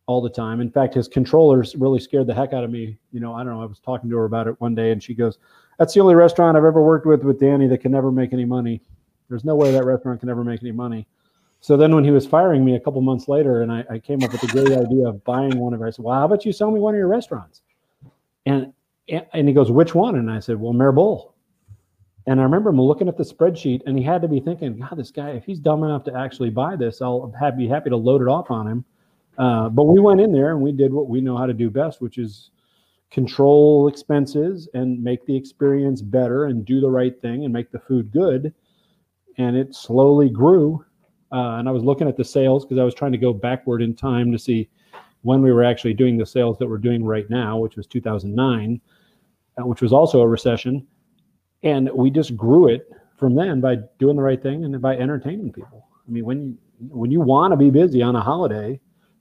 all 0.07 0.20
the 0.20 0.31
time. 0.31 0.61
In 0.61 0.70
fact, 0.70 0.95
his 0.95 1.09
controllers 1.09 1.75
really 1.77 2.01
scared 2.01 2.27
the 2.27 2.35
heck 2.35 2.53
out 2.53 2.64
of 2.64 2.70
me. 2.70 2.99
You 3.12 3.20
know, 3.20 3.35
I 3.35 3.45
don't 3.45 3.55
know, 3.55 3.62
I 3.62 3.66
was 3.66 3.81
talking 3.81 4.11
to 4.11 4.16
her 4.16 4.25
about 4.25 4.47
it 4.47 4.61
one 4.61 4.75
day 4.75 4.91
and 4.91 5.03
she 5.03 5.14
goes, 5.14 5.39
That's 5.79 5.95
the 5.95 6.01
only 6.01 6.14
restaurant 6.14 6.57
I've 6.57 6.64
ever 6.64 6.83
worked 6.83 7.07
with 7.07 7.22
with 7.25 7.41
Danny 7.41 7.66
that 7.68 7.79
can 7.79 7.93
never 7.93 8.12
make 8.12 8.33
any 8.33 8.45
money. 8.45 8.81
There's 9.29 9.45
no 9.45 9.57
way 9.57 9.72
that 9.72 9.85
restaurant 9.85 10.20
can 10.20 10.29
ever 10.29 10.45
make 10.45 10.62
any 10.62 10.72
money. 10.72 11.07
So 11.61 11.79
then 11.79 11.95
when 11.95 12.05
he 12.05 12.11
was 12.11 12.27
firing 12.27 12.62
me 12.64 12.77
a 12.77 12.81
couple 12.81 13.01
months 13.01 13.27
later 13.27 13.62
and 13.62 13.72
I, 13.72 13.85
I 13.91 13.99
came 13.99 14.22
up 14.22 14.33
with 14.33 14.43
the 14.43 14.49
great 14.49 14.77
idea 14.77 15.09
of 15.09 15.25
buying 15.25 15.59
one 15.59 15.72
of 15.72 15.81
her, 15.81 15.87
I 15.87 15.91
said, 15.91 16.05
Well, 16.05 16.14
how 16.14 16.27
about 16.27 16.45
you 16.45 16.53
sell 16.53 16.70
me 16.70 16.79
one 16.79 16.95
of 16.95 16.99
your 16.99 17.09
restaurants? 17.09 17.62
And 18.47 18.72
and 19.09 19.49
he 19.49 19.55
goes, 19.55 19.70
which 19.70 19.95
one? 19.95 20.16
And 20.16 20.31
I 20.31 20.41
said, 20.41 20.59
well, 20.59 20.72
Mère 20.72 20.95
Bulles. 20.95 21.34
And 22.27 22.41
I 22.41 22.43
remember 22.43 22.70
him 22.70 22.81
looking 22.81 23.09
at 23.09 23.18
the 23.18 23.25
spreadsheet, 23.25 23.83
and 23.87 23.99
he 23.99 24.05
had 24.05 24.22
to 24.22 24.29
be 24.29 24.41
thinking, 24.41 24.79
God, 24.79 24.97
this 24.97 25.11
guy, 25.11 25.31
if 25.31 25.45
he's 25.45 25.59
dumb 25.59 25.85
enough 25.85 26.05
to 26.05 26.14
actually 26.14 26.51
buy 26.51 26.75
this, 26.75 27.03
I'll 27.03 27.33
be 27.57 27.68
happy 27.68 27.91
to 27.91 27.97
load 27.97 28.22
it 28.22 28.29
off 28.29 28.51
on 28.51 28.66
him. 28.66 28.85
Uh, 29.37 29.68
but 29.68 29.85
we 29.85 30.01
went 30.01 30.20
in 30.20 30.33
there 30.33 30.53
and 30.53 30.61
we 30.61 30.72
did 30.72 30.93
what 30.93 31.09
we 31.09 31.20
know 31.20 31.37
how 31.37 31.45
to 31.45 31.53
do 31.53 31.68
best, 31.68 32.01
which 32.01 32.18
is 32.18 32.51
control 33.11 33.89
expenses 33.89 34.68
and 34.75 35.03
make 35.03 35.25
the 35.27 35.37
experience 35.37 36.01
better 36.01 36.47
and 36.47 36.64
do 36.64 36.81
the 36.81 36.91
right 36.91 37.20
thing 37.20 37.45
and 37.45 37.53
make 37.53 37.70
the 37.70 37.79
food 37.79 38.11
good. 38.11 38.55
And 39.37 39.57
it 39.57 39.75
slowly 39.75 40.31
grew. 40.31 40.85
Uh, 41.33 41.57
and 41.59 41.68
I 41.68 41.72
was 41.72 41.83
looking 41.83 42.09
at 42.09 42.16
the 42.16 42.25
sales 42.25 42.64
because 42.64 42.79
I 42.79 42.85
was 42.85 42.95
trying 42.95 43.12
to 43.12 43.18
go 43.18 43.33
backward 43.33 43.83
in 43.83 43.95
time 43.95 44.31
to 44.33 44.39
see 44.39 44.68
when 45.22 45.43
we 45.43 45.53
were 45.53 45.64
actually 45.64 45.95
doing 45.95 46.16
the 46.16 46.27
sales 46.27 46.59
that 46.59 46.68
we're 46.68 46.79
doing 46.79 47.05
right 47.05 47.29
now, 47.29 47.59
which 47.59 47.77
was 47.77 47.87
2009, 47.87 48.81
uh, 49.59 49.66
which 49.66 49.83
was 49.83 49.93
also 49.93 50.20
a 50.20 50.29
recession. 50.29 50.87
And 51.65 51.91
we 51.93 52.11
just 52.11 52.37
grew 52.37 52.69
it 52.69 52.89
from 53.17 53.35
then 53.35 53.61
by 53.61 53.77
doing 53.99 54.17
the 54.17 54.23
right 54.23 54.41
thing 54.41 54.65
and 54.65 54.81
by 54.81 54.97
entertaining 54.97 55.53
people. 55.53 55.89
I 56.07 56.11
mean, 56.11 56.25
when 56.25 56.43
you, 56.43 56.59
when 56.91 57.11
you 57.11 57.21
want 57.21 57.53
to 57.53 57.57
be 57.57 57.71
busy 57.71 58.03
on 58.03 58.15
a 58.15 58.21
holiday 58.21 58.79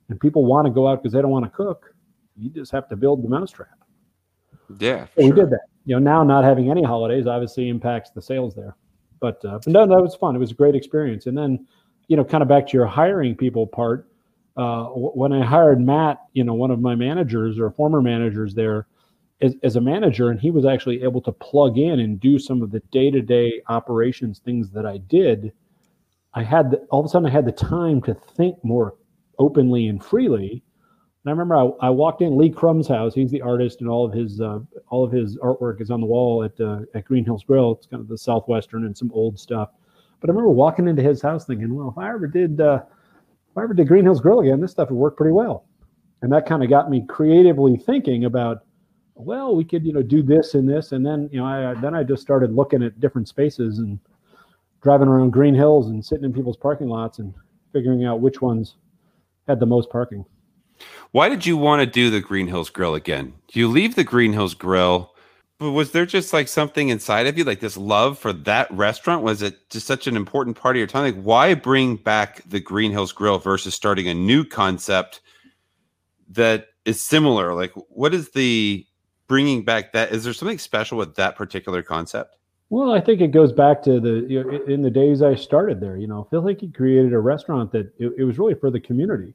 and 0.09 0.19
people 0.19 0.45
want 0.45 0.67
to 0.67 0.71
go 0.71 0.87
out 0.87 1.01
because 1.01 1.13
they 1.13 1.21
don't 1.21 1.31
want 1.31 1.45
to 1.45 1.51
cook, 1.51 1.95
you 2.37 2.49
just 2.49 2.71
have 2.71 2.89
to 2.89 2.95
build 2.95 3.23
the 3.23 3.29
mousetrap. 3.29 3.69
Yeah, 4.79 5.05
So 5.15 5.21
sure. 5.21 5.29
we 5.29 5.35
did 5.35 5.49
that. 5.51 5.61
You 5.85 5.95
know, 5.95 5.99
now 5.99 6.23
not 6.23 6.43
having 6.43 6.69
any 6.69 6.83
holidays 6.83 7.27
obviously 7.27 7.69
impacts 7.69 8.11
the 8.11 8.21
sales 8.21 8.55
there. 8.55 8.75
But, 9.19 9.43
uh, 9.45 9.59
but 9.63 9.67
no, 9.67 9.87
that 9.87 10.01
was 10.01 10.15
fun. 10.15 10.35
It 10.35 10.39
was 10.39 10.51
a 10.51 10.55
great 10.55 10.75
experience. 10.75 11.27
And 11.27 11.37
then, 11.37 11.65
you 12.07 12.17
know, 12.17 12.25
kind 12.25 12.41
of 12.41 12.49
back 12.49 12.67
to 12.67 12.73
your 12.73 12.85
hiring 12.85 13.35
people 13.35 13.65
part. 13.65 14.09
Uh, 14.57 14.85
when 14.85 15.31
I 15.31 15.43
hired 15.43 15.79
Matt, 15.79 16.19
you 16.33 16.43
know, 16.43 16.53
one 16.53 16.71
of 16.71 16.79
my 16.79 16.93
managers 16.95 17.57
or 17.57 17.71
former 17.71 18.01
managers 18.01 18.53
there, 18.53 18.87
as, 19.43 19.55
as 19.61 19.75
a 19.75 19.81
manager, 19.81 20.31
and 20.31 20.39
he 20.39 20.49
was 20.49 20.65
actually 20.65 21.03
able 21.03 21.21
to 21.21 21.31
plug 21.31 21.77
in 21.77 21.99
and 21.99 22.19
do 22.19 22.39
some 22.39 22.63
of 22.63 22.71
the 22.71 22.79
day-to-day 22.91 23.61
operations 23.67 24.39
things 24.39 24.71
that 24.71 24.85
I 24.85 24.97
did. 24.97 25.51
I 26.33 26.43
had 26.43 26.71
the, 26.71 26.77
all 26.89 27.01
of 27.01 27.05
a 27.05 27.09
sudden 27.09 27.27
I 27.27 27.31
had 27.31 27.45
the 27.45 27.51
time 27.51 28.01
to 28.03 28.15
think 28.15 28.55
more 28.63 28.95
openly 29.37 29.87
and 29.87 30.03
freely. 30.03 30.63
And 31.23 31.29
I 31.29 31.31
remember 31.31 31.55
I, 31.55 31.87
I 31.87 31.89
walked 31.89 32.21
in 32.21 32.37
Lee 32.37 32.49
Crumb's 32.49 32.87
house. 32.87 33.13
He's 33.13 33.31
the 33.31 33.41
artist, 33.41 33.81
and 33.81 33.89
all 33.89 34.03
of 34.05 34.13
his 34.13 34.41
uh, 34.41 34.59
all 34.89 35.03
of 35.03 35.11
his 35.11 35.37
artwork 35.37 35.79
is 35.79 35.91
on 35.91 36.01
the 36.01 36.07
wall 36.07 36.43
at 36.43 36.59
uh, 36.59 36.79
at 36.95 37.05
Green 37.05 37.23
Hills 37.23 37.43
Grill. 37.43 37.73
It's 37.73 37.85
kind 37.85 38.01
of 38.01 38.07
the 38.07 38.17
southwestern 38.17 38.85
and 38.85 38.97
some 38.97 39.11
old 39.13 39.39
stuff. 39.39 39.69
But 40.19 40.29
I 40.29 40.33
remember 40.33 40.49
walking 40.49 40.87
into 40.87 41.01
his 41.01 41.21
house 41.21 41.45
thinking, 41.45 41.73
well, 41.75 41.89
if 41.89 41.97
I 41.97 42.09
ever 42.09 42.27
did 42.27 42.59
uh, 42.59 42.81
if 43.51 43.57
I 43.57 43.63
ever 43.63 43.73
did 43.73 43.87
Green 43.87 44.03
Hills 44.03 44.19
Grill 44.19 44.39
again, 44.39 44.59
this 44.59 44.71
stuff 44.71 44.89
would 44.89 44.97
work 44.97 45.15
pretty 45.15 45.33
well. 45.33 45.65
And 46.23 46.31
that 46.31 46.45
kind 46.45 46.63
of 46.63 46.69
got 46.69 46.89
me 46.89 47.05
creatively 47.07 47.77
thinking 47.77 48.25
about, 48.25 48.63
well, 49.25 49.55
we 49.55 49.63
could 49.63 49.85
you 49.85 49.93
know 49.93 50.01
do 50.01 50.21
this 50.21 50.53
and 50.53 50.67
this, 50.67 50.91
and 50.91 51.05
then 51.05 51.29
you 51.31 51.39
know 51.39 51.45
I 51.45 51.73
then 51.81 51.95
I 51.95 52.03
just 52.03 52.21
started 52.21 52.53
looking 52.53 52.83
at 52.83 52.99
different 52.99 53.27
spaces 53.27 53.79
and 53.79 53.99
driving 54.81 55.07
around 55.07 55.31
Green 55.31 55.55
Hills 55.55 55.87
and 55.87 56.05
sitting 56.05 56.25
in 56.25 56.33
people's 56.33 56.57
parking 56.57 56.89
lots 56.89 57.19
and 57.19 57.33
figuring 57.71 58.05
out 58.05 58.21
which 58.21 58.41
ones 58.41 58.75
had 59.47 59.59
the 59.59 59.65
most 59.65 59.89
parking. 59.89 60.25
Why 61.11 61.29
did 61.29 61.45
you 61.45 61.57
want 61.57 61.81
to 61.81 61.85
do 61.85 62.09
the 62.09 62.21
Green 62.21 62.47
Hills 62.47 62.69
Grill 62.69 62.95
again? 62.95 63.33
You 63.51 63.67
leave 63.67 63.95
the 63.95 64.03
Green 64.03 64.33
Hills 64.33 64.53
Grill, 64.53 65.13
but 65.59 65.71
was 65.71 65.91
there 65.91 66.05
just 66.05 66.33
like 66.33 66.47
something 66.47 66.89
inside 66.89 67.27
of 67.27 67.37
you, 67.37 67.43
like 67.43 67.59
this 67.59 67.77
love 67.77 68.17
for 68.19 68.33
that 68.33 68.69
restaurant? 68.71 69.23
Was 69.23 69.41
it 69.41 69.69
just 69.69 69.87
such 69.87 70.07
an 70.07 70.17
important 70.17 70.57
part 70.57 70.75
of 70.75 70.79
your 70.79 70.87
time? 70.87 71.03
Like, 71.03 71.23
why 71.23 71.53
bring 71.53 71.95
back 71.95 72.41
the 72.49 72.59
Green 72.59 72.91
Hills 72.91 73.11
Grill 73.11 73.39
versus 73.39 73.73
starting 73.73 74.07
a 74.07 74.13
new 74.13 74.43
concept 74.43 75.21
that 76.29 76.67
is 76.85 76.99
similar? 76.99 77.53
Like, 77.53 77.71
what 77.89 78.13
is 78.13 78.31
the 78.31 78.85
bringing 79.33 79.65
back 79.65 79.91
that? 79.93 80.11
Is 80.11 80.23
there 80.23 80.31
something 80.31 80.59
special 80.59 80.95
with 80.95 81.15
that 81.15 81.35
particular 81.35 81.81
concept? 81.81 82.35
Well, 82.69 82.91
I 82.91 83.01
think 83.01 83.19
it 83.19 83.29
goes 83.29 83.51
back 83.51 83.81
to 83.81 83.99
the 83.99 84.27
you 84.29 84.43
know, 84.43 84.63
in 84.65 84.83
the 84.83 84.91
days 84.91 85.23
I 85.23 85.33
started 85.33 85.79
there. 85.79 85.97
You 85.97 86.05
know, 86.05 86.27
Phil 86.29 86.45
Hickey 86.45 86.67
created 86.67 87.13
a 87.13 87.19
restaurant 87.19 87.71
that 87.71 87.91
it, 87.97 88.13
it, 88.15 88.25
was 88.25 88.37
really 88.37 88.53
for 88.53 88.69
the 88.69 88.79
community, 88.79 89.33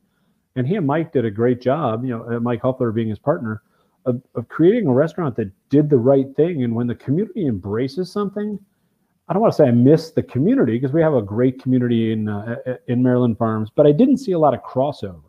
and 0.54 0.68
he 0.68 0.76
and 0.76 0.86
Mike 0.86 1.12
did 1.12 1.24
a 1.24 1.32
great 1.32 1.60
job. 1.60 2.04
You 2.04 2.10
know, 2.10 2.36
uh, 2.36 2.38
Mike 2.38 2.62
Huffler 2.62 2.94
being 2.94 3.08
his 3.08 3.18
partner 3.18 3.62
of, 4.06 4.22
of 4.36 4.46
creating 4.46 4.86
a 4.86 4.92
restaurant 4.92 5.34
that 5.34 5.50
did 5.68 5.90
the 5.90 5.98
right 5.98 6.32
thing. 6.36 6.62
And 6.62 6.76
when 6.76 6.86
the 6.86 6.94
community 6.94 7.48
embraces 7.48 8.08
something, 8.08 8.56
I 9.28 9.32
don't 9.32 9.42
want 9.42 9.52
to 9.52 9.56
say 9.56 9.66
I 9.66 9.72
miss 9.72 10.12
the 10.12 10.22
community 10.22 10.74
because 10.78 10.92
we 10.92 11.02
have 11.02 11.14
a 11.14 11.22
great 11.22 11.60
community 11.60 12.12
in 12.12 12.28
uh, 12.28 12.54
in 12.86 13.02
Maryland 13.02 13.36
Farms, 13.36 13.68
but 13.74 13.84
I 13.84 13.90
didn't 13.90 14.18
see 14.18 14.30
a 14.30 14.38
lot 14.38 14.54
of 14.54 14.62
crossover. 14.62 15.27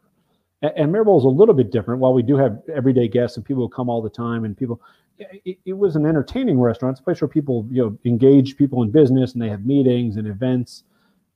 And, 0.61 0.71
and 0.75 0.93
Mère 0.93 1.05
Bulles 1.05 1.23
is 1.23 1.25
a 1.25 1.29
little 1.29 1.55
bit 1.55 1.71
different. 1.71 1.99
While 1.99 2.13
we 2.13 2.23
do 2.23 2.37
have 2.37 2.59
everyday 2.73 3.07
guests 3.07 3.37
and 3.37 3.45
people 3.45 3.63
who 3.63 3.69
come 3.69 3.89
all 3.89 4.01
the 4.01 4.09
time, 4.09 4.45
and 4.45 4.57
people, 4.57 4.81
it, 5.17 5.57
it, 5.65 5.73
was 5.73 5.95
an 5.95 6.05
entertaining 6.05 6.59
restaurant. 6.59 6.93
It's 6.93 7.01
a 7.01 7.03
place 7.03 7.21
where 7.21 7.27
people, 7.27 7.67
you 7.69 7.83
know, 7.83 7.97
engage 8.05 8.57
people 8.57 8.83
in 8.83 8.91
business 8.91 9.33
and 9.33 9.41
they 9.41 9.49
have 9.49 9.65
meetings 9.65 10.17
and 10.17 10.27
events. 10.27 10.83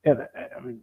And 0.04 0.26
I 0.34 0.60
mean, 0.60 0.80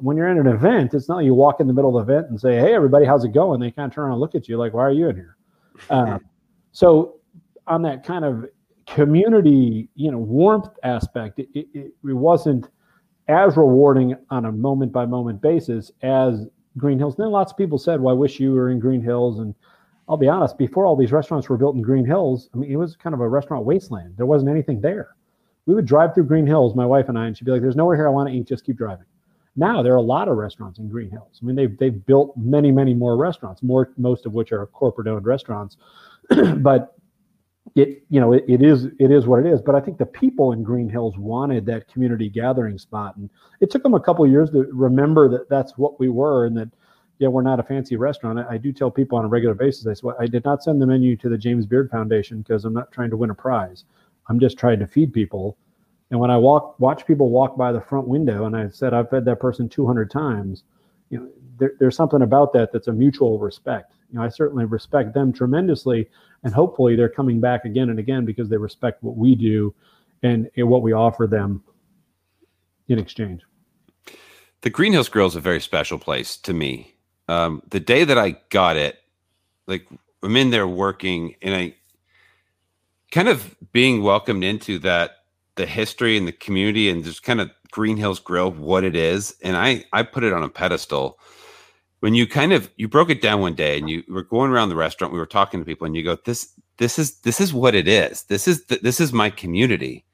when 0.00 0.16
you're 0.16 0.28
at 0.28 0.36
an 0.36 0.46
event, 0.46 0.94
it's 0.94 1.08
not 1.08 1.16
like 1.16 1.24
you 1.24 1.34
walk 1.34 1.60
in 1.60 1.66
the 1.66 1.72
middle 1.72 1.96
of 1.96 2.06
the 2.06 2.12
event 2.12 2.30
and 2.30 2.40
say, 2.40 2.56
"Hey, 2.56 2.74
everybody, 2.74 3.06
how's 3.06 3.24
it 3.24 3.32
going?" 3.32 3.60
They 3.60 3.70
kind 3.70 3.90
of 3.90 3.94
turn 3.94 4.04
around 4.04 4.12
and 4.12 4.20
look 4.20 4.34
at 4.34 4.48
you 4.48 4.56
like, 4.56 4.74
"Why 4.74 4.82
are 4.82 4.92
you 4.92 5.08
in 5.08 5.16
here?" 5.16 5.36
Uh, 5.88 6.18
so, 6.72 7.16
on 7.66 7.82
that 7.82 8.04
kind 8.04 8.24
of 8.24 8.46
community, 8.86 9.88
you 9.94 10.10
know, 10.10 10.18
warmth 10.18 10.68
aspect, 10.82 11.38
it, 11.38 11.48
it, 11.54 11.68
it 11.74 11.92
wasn't 12.02 12.68
as 13.28 13.56
rewarding 13.56 14.16
on 14.30 14.46
a 14.46 14.52
moment 14.52 14.92
by 14.92 15.06
moment 15.06 15.40
basis 15.40 15.92
as 16.02 16.46
Green 16.76 16.98
Hills. 16.98 17.16
And 17.16 17.24
then 17.24 17.32
lots 17.32 17.52
of 17.52 17.58
people 17.58 17.78
said, 17.78 18.00
"Well, 18.00 18.14
I 18.14 18.18
wish 18.18 18.40
you 18.40 18.52
were 18.52 18.70
in 18.70 18.78
Green 18.78 19.02
Hills." 19.02 19.38
And 19.38 19.54
I'll 20.08 20.16
be 20.16 20.28
honest, 20.28 20.58
before 20.58 20.86
all 20.86 20.96
these 20.96 21.12
restaurants 21.12 21.48
were 21.48 21.56
built 21.56 21.76
in 21.76 21.82
Green 21.82 22.04
Hills, 22.04 22.50
I 22.54 22.58
mean, 22.58 22.70
it 22.70 22.76
was 22.76 22.96
kind 22.96 23.14
of 23.14 23.20
a 23.20 23.28
restaurant 23.28 23.64
wasteland. 23.64 24.14
There 24.16 24.26
wasn't 24.26 24.50
anything 24.50 24.80
there. 24.80 25.16
We 25.66 25.74
would 25.74 25.86
drive 25.86 26.14
through 26.14 26.24
Green 26.24 26.46
Hills, 26.46 26.74
my 26.74 26.86
wife 26.86 27.08
and 27.08 27.18
I, 27.18 27.26
and 27.26 27.36
she'd 27.36 27.44
be 27.44 27.52
like, 27.52 27.62
"There's 27.62 27.76
nowhere 27.76 27.96
here 27.96 28.08
I 28.08 28.10
want 28.10 28.28
to 28.28 28.34
eat. 28.34 28.46
Just 28.46 28.64
keep 28.64 28.76
driving." 28.76 29.06
Now 29.56 29.82
there 29.82 29.92
are 29.92 29.96
a 29.96 30.02
lot 30.02 30.28
of 30.28 30.36
restaurants 30.36 30.78
in 30.78 30.88
Green 30.88 31.10
Hills. 31.10 31.40
I 31.42 31.46
mean, 31.46 31.56
they've 31.56 31.76
they've 31.78 32.06
built 32.06 32.36
many, 32.36 32.70
many 32.70 32.94
more 32.94 33.16
restaurants, 33.16 33.62
more 33.62 33.92
most 33.96 34.26
of 34.26 34.32
which 34.32 34.52
are 34.52 34.66
corporate-owned 34.66 35.26
restaurants. 35.26 35.76
but 36.58 36.94
it 37.76 38.02
you 38.08 38.20
know 38.20 38.32
it, 38.32 38.44
it 38.48 38.62
is 38.62 38.86
it 38.98 39.10
is 39.10 39.26
what 39.26 39.38
it 39.38 39.46
is 39.46 39.60
but 39.62 39.74
i 39.74 39.80
think 39.80 39.96
the 39.96 40.06
people 40.06 40.52
in 40.52 40.62
green 40.62 40.88
hills 40.88 41.16
wanted 41.16 41.64
that 41.64 41.86
community 41.88 42.28
gathering 42.28 42.78
spot 42.78 43.16
and 43.16 43.30
it 43.60 43.70
took 43.70 43.82
them 43.82 43.94
a 43.94 44.00
couple 44.00 44.26
years 44.26 44.50
to 44.50 44.68
remember 44.72 45.28
that 45.28 45.48
that's 45.48 45.78
what 45.78 46.00
we 46.00 46.08
were 46.08 46.46
and 46.46 46.56
that 46.56 46.68
yeah, 47.20 47.28
we're 47.28 47.42
not 47.42 47.60
a 47.60 47.62
fancy 47.62 47.96
restaurant. 47.96 48.38
I, 48.38 48.54
I, 48.54 48.56
do 48.56 48.72
tell 48.72 48.90
people 48.90 49.18
on 49.18 49.26
a 49.26 49.28
regular 49.28 49.54
basis, 49.54 49.86
I 49.86 49.92
said, 49.92 50.14
I 50.18 50.26
did 50.26 50.42
not 50.42 50.62
send 50.62 50.80
the 50.80 50.86
menu 50.86 51.16
to 51.16 51.28
the 51.28 51.36
James 51.36 51.66
Beard 51.66 51.90
Foundation 51.90 52.40
because 52.40 52.64
I'm 52.64 52.72
not 52.72 52.90
trying 52.92 53.10
to 53.10 53.16
win 53.18 53.28
a 53.28 53.34
prize. 53.34 53.84
I'm 54.28 54.40
just 54.40 54.56
trying 54.56 54.78
to 54.78 54.86
feed 54.86 55.12
people. 55.12 55.58
And 56.10 56.18
when 56.18 56.30
I 56.30 56.38
walk, 56.38 56.80
watch 56.80 57.06
people 57.06 57.28
walk 57.28 57.58
by 57.58 57.72
the 57.72 57.80
front 57.80 58.08
window, 58.08 58.46
and 58.46 58.56
I 58.56 58.68
said, 58.70 58.94
I've 58.94 59.10
fed 59.10 59.26
that 59.26 59.38
person 59.38 59.68
200 59.68 60.10
times, 60.10 60.64
you 61.10 61.18
know, 61.18 61.28
there, 61.58 61.74
there's 61.78 61.94
something 61.94 62.22
about 62.22 62.54
that 62.54 62.72
that's 62.72 62.88
a 62.88 62.92
mutual 62.92 63.38
respect. 63.38 63.92
You 64.10 64.18
know, 64.18 64.24
I 64.24 64.28
certainly 64.28 64.64
respect 64.64 65.14
them 65.14 65.32
tremendously, 65.32 66.08
and 66.42 66.52
hopefully 66.52 66.96
they're 66.96 67.08
coming 67.08 67.40
back 67.40 67.64
again 67.64 67.90
and 67.90 67.98
again 67.98 68.24
because 68.24 68.48
they 68.48 68.56
respect 68.56 69.02
what 69.02 69.16
we 69.16 69.34
do 69.34 69.74
and, 70.22 70.50
and 70.56 70.68
what 70.68 70.82
we 70.82 70.92
offer 70.92 71.26
them 71.26 71.62
in 72.88 72.98
exchange. 72.98 73.42
The 74.62 74.70
Green 74.70 74.92
Hills 74.92 75.08
Grill 75.08 75.26
is 75.26 75.36
a 75.36 75.40
very 75.40 75.60
special 75.60 75.98
place 75.98 76.36
to 76.38 76.52
me 76.52 76.94
um, 77.30 77.62
the 77.70 77.78
day 77.78 78.02
that 78.02 78.18
I 78.18 78.32
got 78.48 78.76
it, 78.76 78.98
like 79.68 79.86
I'm 80.20 80.36
in 80.36 80.50
there 80.50 80.66
working 80.66 81.36
and 81.40 81.54
I 81.54 81.74
kind 83.12 83.28
of 83.28 83.54
being 83.70 84.02
welcomed 84.02 84.42
into 84.42 84.80
that 84.80 85.18
the 85.54 85.64
history 85.64 86.18
and 86.18 86.26
the 86.26 86.32
community 86.32 86.90
and 86.90 87.04
just 87.04 87.22
kind 87.22 87.40
of 87.40 87.50
Green 87.70 87.96
Hills 87.96 88.18
Grill, 88.18 88.50
what 88.50 88.82
it 88.82 88.96
is. 88.96 89.36
And 89.44 89.56
I, 89.56 89.84
I 89.92 90.02
put 90.02 90.24
it 90.24 90.32
on 90.32 90.42
a 90.42 90.48
pedestal. 90.48 91.20
When 92.00 92.14
you 92.14 92.26
kind 92.26 92.52
of 92.52 92.70
you 92.76 92.88
broke 92.88 93.10
it 93.10 93.22
down 93.22 93.40
one 93.40 93.54
day 93.54 93.78
and 93.78 93.88
you 93.88 94.02
were 94.08 94.22
going 94.22 94.50
around 94.50 94.70
the 94.70 94.76
restaurant, 94.76 95.12
we 95.12 95.18
were 95.18 95.26
talking 95.26 95.60
to 95.60 95.66
people 95.66 95.86
and 95.86 95.94
you 95.94 96.02
go, 96.02 96.16
This 96.24 96.52
this 96.78 96.98
is 96.98 97.20
this 97.20 97.40
is 97.40 97.52
what 97.52 97.74
it 97.74 97.86
is. 97.86 98.24
This 98.24 98.48
is 98.48 98.64
this 98.64 99.00
is 99.00 99.12
my 99.12 99.30
community. 99.30 100.04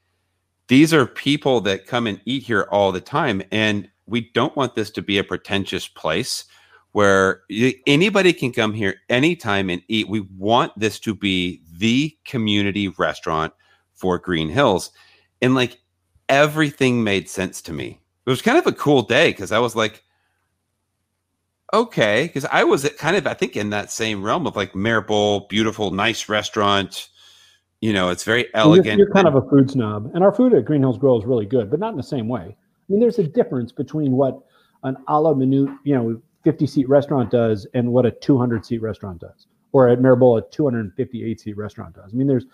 These 0.69 0.93
are 0.93 1.07
people 1.07 1.61
that 1.63 1.87
come 1.87 2.07
and 2.07 2.21
eat 2.25 2.43
here 2.43 2.67
all 2.73 2.91
the 2.91 3.01
time. 3.01 3.43
And 3.53 3.89
we 4.07 4.31
don't 4.33 4.57
want 4.57 4.75
this 4.75 4.91
to 4.91 5.03
be 5.03 5.19
a 5.19 5.25
pretentious 5.25 5.87
place 5.87 6.45
where 6.91 7.43
anybody 7.87 8.33
can 8.33 8.53
come 8.53 8.73
here 8.73 8.97
anytime 9.09 9.71
and 9.71 9.83
eat. 9.89 10.09
We 10.09 10.21
want 10.37 10.73
this 10.77 10.99
to 11.01 11.15
be 11.15 11.63
the 11.77 12.17
community 12.25 12.89
restaurant 12.89 13.53
for 13.95 14.19
Green 14.19 14.49
Hills. 14.49 14.91
And 15.43 15.55
like 15.55 15.79
everything 16.29 17.05
made 17.05 17.29
sense 17.29 17.63
to 17.63 17.73
me. 17.73 18.01
It 18.27 18.31
was 18.31 18.43
kind 18.43 18.59
of 18.59 18.67
a 18.67 18.73
cool 18.73 19.03
day 19.03 19.31
because 19.31 19.53
I 19.53 19.59
was 19.59 19.77
like, 19.77 20.03
okay, 21.77 22.25
because 22.27 22.45
I 22.47 22.65
was 22.65 22.89
kind 22.99 23.17
of, 23.17 23.27
I 23.27 23.35
think, 23.35 23.57
in 23.57 23.71
that 23.71 23.91
same 23.91 24.23
realm 24.23 24.47
of 24.47 24.57
like 24.57 24.73
Mère 24.73 25.07
Bulles, 25.07 25.47
beautiful, 25.49 25.91
nice 25.91 26.29
restaurant. 26.29 27.09
You 27.81 27.93
know, 27.93 28.09
it's 28.09 28.25
very 28.25 28.47
elegant. 28.55 28.99
You're, 28.99 29.07
you're 29.07 29.15
kind 29.15 29.29
of 29.29 29.35
a 29.35 29.43
food 29.49 29.71
snob, 29.71 30.11
and 30.15 30.25
our 30.25 30.35
food 30.35 30.55
at 30.55 30.65
Green 30.65 30.81
Hills 30.81 30.99
Grill 30.99 31.19
is 31.19 31.25
really 31.25 31.47
good, 31.47 31.71
but 31.71 31.79
not 31.79 31.91
in 31.91 31.97
the 31.97 32.03
same 32.03 32.29
way. 32.29 32.57
I 32.57 32.93
mean, 32.93 33.01
there's 33.01 33.19
a 33.19 33.27
difference 33.27 33.73
between 33.73 34.13
what 34.13 34.39
an 34.83 34.97
a 35.09 35.21
la 35.21 35.35
minute, 35.35 35.69
you 35.85 35.95
know, 35.95 36.21
50 36.45 36.67
seat 36.67 36.89
restaurant 36.89 37.31
does 37.31 37.67
and 37.75 37.93
what 37.93 38.07
a 38.07 38.11
200 38.11 38.65
seat 38.65 38.81
restaurant 38.81 39.21
does, 39.21 39.47
or 39.73 39.89
at 39.89 39.99
Mère 39.99 40.19
Bulles, 40.19 40.45
a 40.47 40.51
258 40.51 41.41
seat 41.41 41.57
restaurant 41.57 41.95
does. 41.95 42.13
I 42.13 42.17
mean, 42.17 42.27
there's 42.27 42.47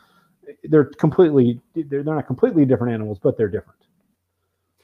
they're 0.65 0.85
completely 0.85 1.61
they're, 1.75 2.03
they're 2.03 2.15
not 2.15 2.27
completely 2.27 2.65
different 2.65 2.93
animals, 2.93 3.19
but 3.23 3.37
they're 3.37 3.49
different. 3.49 3.79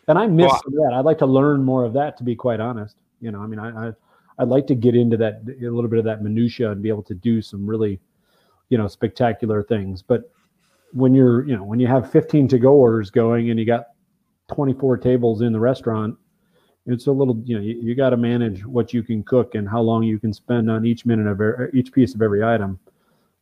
And 0.06 0.18
I 0.18 0.26
miss 0.26 0.50
well, 0.50 0.88
that. 0.88 0.94
I'd 0.94 1.04
like 1.04 1.18
to 1.18 1.26
learn 1.26 1.62
more 1.62 1.84
of 1.84 1.92
that, 1.94 2.16
to 2.18 2.24
be 2.24 2.34
quite 2.34 2.60
honest. 2.60 2.96
You 3.20 3.30
know, 3.30 3.40
I 3.40 3.46
mean, 3.46 3.58
I, 3.58 3.88
I 3.88 3.92
I'd 4.38 4.48
like 4.48 4.66
to 4.68 4.74
get 4.74 4.94
into 4.94 5.16
that 5.16 5.42
a 5.46 5.70
little 5.70 5.88
bit 5.88 5.98
of 5.98 6.04
that 6.04 6.22
minutia 6.22 6.70
and 6.70 6.82
be 6.82 6.88
able 6.88 7.02
to 7.04 7.14
do 7.14 7.42
some 7.42 7.66
really, 7.66 8.00
you 8.68 8.78
know, 8.78 8.86
spectacular 8.86 9.62
things. 9.62 10.02
But 10.02 10.30
when 10.92 11.14
you're, 11.14 11.46
you 11.46 11.56
know, 11.56 11.64
when 11.64 11.80
you 11.80 11.86
have 11.86 12.10
15 12.10 12.48
to 12.48 12.58
go 12.58 12.72
orders 12.72 13.10
going 13.10 13.50
and 13.50 13.58
you 13.58 13.66
got 13.66 13.88
24 14.48 14.98
tables 14.98 15.42
in 15.42 15.52
the 15.52 15.60
restaurant, 15.60 16.16
it's 16.88 17.06
a 17.06 17.12
little 17.12 17.40
you 17.44 17.54
know 17.54 17.62
you, 17.62 17.74
you 17.80 17.94
got 17.94 18.10
to 18.10 18.16
manage 18.16 18.64
what 18.64 18.92
you 18.92 19.02
can 19.02 19.22
cook 19.22 19.54
and 19.54 19.68
how 19.68 19.80
long 19.80 20.02
you 20.02 20.18
can 20.18 20.32
spend 20.32 20.70
on 20.70 20.86
each 20.86 21.04
minute 21.04 21.26
of 21.26 21.40
every, 21.40 21.70
each 21.74 21.92
piece 21.92 22.14
of 22.14 22.22
every 22.22 22.42
item 22.42 22.78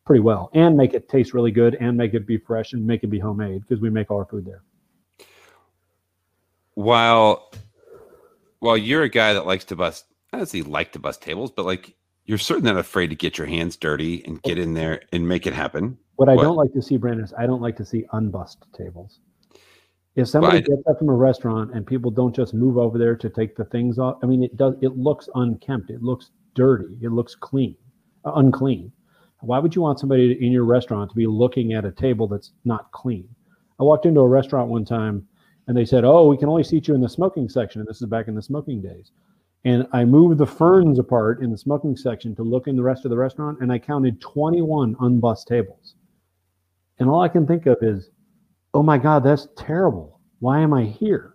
pretty 0.05 0.21
well 0.21 0.51
and 0.53 0.77
make 0.77 0.95
it 0.95 1.09
taste 1.09 1.33
really 1.33 1.51
good 1.51 1.77
and 1.77 1.97
make 1.97 2.15
it 2.15 2.27
be 2.27 2.37
fresh 2.37 2.73
and 2.73 2.85
make 2.85 3.03
it 3.05 3.09
be 3.09 3.19
homemade 3.19 3.63
because 3.63 3.81
we 3.81 3.89
make 3.89 4.11
all 4.11 4.19
our 4.19 4.25
food 4.25 4.45
there 4.45 4.63
while 6.75 7.51
while 8.59 8.77
you're 8.77 9.05
a 9.05 9.09
guy 9.09 9.33
that 9.33 9.47
likes 9.47 9.65
to 9.65 9.77
bust 9.77 10.07
i 10.33 10.39
don't 10.39 10.47
say 10.47 10.63
like 10.63 10.93
to 10.93 10.99
bust 10.99 11.23
tables 11.23 11.51
but 11.51 11.65
like 11.65 11.95
you're 12.25 12.39
certainly 12.39 12.73
not 12.73 12.79
afraid 12.79 13.09
to 13.09 13.17
get 13.17 13.39
your 13.39 13.47
hands 13.47 13.77
dirty 13.77 14.25
and 14.25 14.43
get 14.43 14.59
in 14.59 14.75
there 14.75 15.03
and 15.13 15.29
make 15.29 15.47
it 15.47 15.53
happen 15.53 15.97
what 16.17 16.29
i 16.29 16.35
what? 16.35 16.43
don't 16.43 16.57
like 16.57 16.73
to 16.73 16.83
see 16.83 16.97
brandon 16.97 17.25
is 17.25 17.33
i 17.39 17.47
don't 17.47 17.63
like 17.63 17.77
to 17.77 17.85
see 17.85 18.05
unbust 18.13 18.57
tables 18.77 19.21
if 20.17 20.29
somebody 20.29 20.63
gets 20.63 20.83
up 20.89 20.99
from 20.99 21.11
a 21.11 21.15
restaurant 21.15 21.75
and 21.75 21.87
people 21.87 22.11
don't 22.11 22.35
just 22.35 22.55
move 22.55 22.79
over 22.79 22.97
there 22.97 23.17
to 23.17 23.29
take 23.29 23.55
the 23.55 23.67
things 23.67 23.99
off, 23.99 24.19
I 24.23 24.27
mean, 24.27 24.43
it 24.43 24.57
does. 24.57 24.75
It 24.81 24.97
looks 24.97 25.29
unkempt. 25.35 25.91
It 25.91 26.03
looks 26.03 26.31
dirty. 26.55 26.97
It 27.03 27.13
looks 27.13 27.35
clean, 27.35 27.77
uh, 28.25 28.33
unclean. 28.37 28.91
Why 29.41 29.59
would 29.59 29.77
you 29.77 29.83
want 29.83 30.01
somebody 30.01 30.33
in 30.45 30.53
your 30.53 30.65
restaurant 30.65 31.11
to 31.11 31.17
be 31.17 31.27
looking 31.27 31.75
at 31.75 31.85
a 31.85 31.93
table 31.93 32.27
that's 32.27 32.53
not 32.65 32.91
clean? 32.93 33.29
I 33.79 33.83
walked 33.83 34.07
into 34.07 34.21
a 34.21 34.27
restaurant 34.27 34.71
one 34.71 34.87
time 34.87 35.29
and 35.69 35.77
they 35.77 35.85
said, 35.85 36.05
"Oh, 36.05 36.29
we 36.29 36.39
can 36.39 36.49
only 36.49 36.65
seat 36.65 36.89
you 36.89 36.95
in 36.95 37.03
the 37.03 37.11
smoking 37.11 37.51
section." 37.51 37.83
And 37.83 37.89
this 37.89 38.01
is 38.01 38.09
back 38.09 38.27
in 38.27 38.35
the 38.35 38.41
smoking 38.41 38.81
days. 38.81 39.13
And 39.67 39.85
I 39.93 40.05
moved 40.05 40.39
the 40.39 40.47
ferns 40.47 41.01
apart 41.01 41.43
in 41.43 41.51
the 41.51 41.59
smoking 41.59 41.97
section 41.97 42.37
to 42.37 42.45
look 42.45 42.69
in 42.69 42.77
the 42.77 42.85
rest 42.85 43.05
of 43.05 43.11
the 43.11 43.17
restaurant, 43.17 43.59
and 43.61 43.73
I 43.73 43.81
counted 43.81 44.21
21 44.21 44.95
unbussed 45.01 45.49
tables. 45.49 45.97
And 47.01 47.11
all 47.11 47.21
I 47.21 47.29
can 47.29 47.49
think 47.49 47.67
of 47.67 47.79
is, 47.83 48.11
oh 48.75 48.85
my 48.85 48.97
God, 48.97 49.25
that's 49.25 49.49
terrible. 49.57 50.21
Why 50.39 50.61
am 50.61 50.73
I 50.73 50.85
here? 50.85 51.35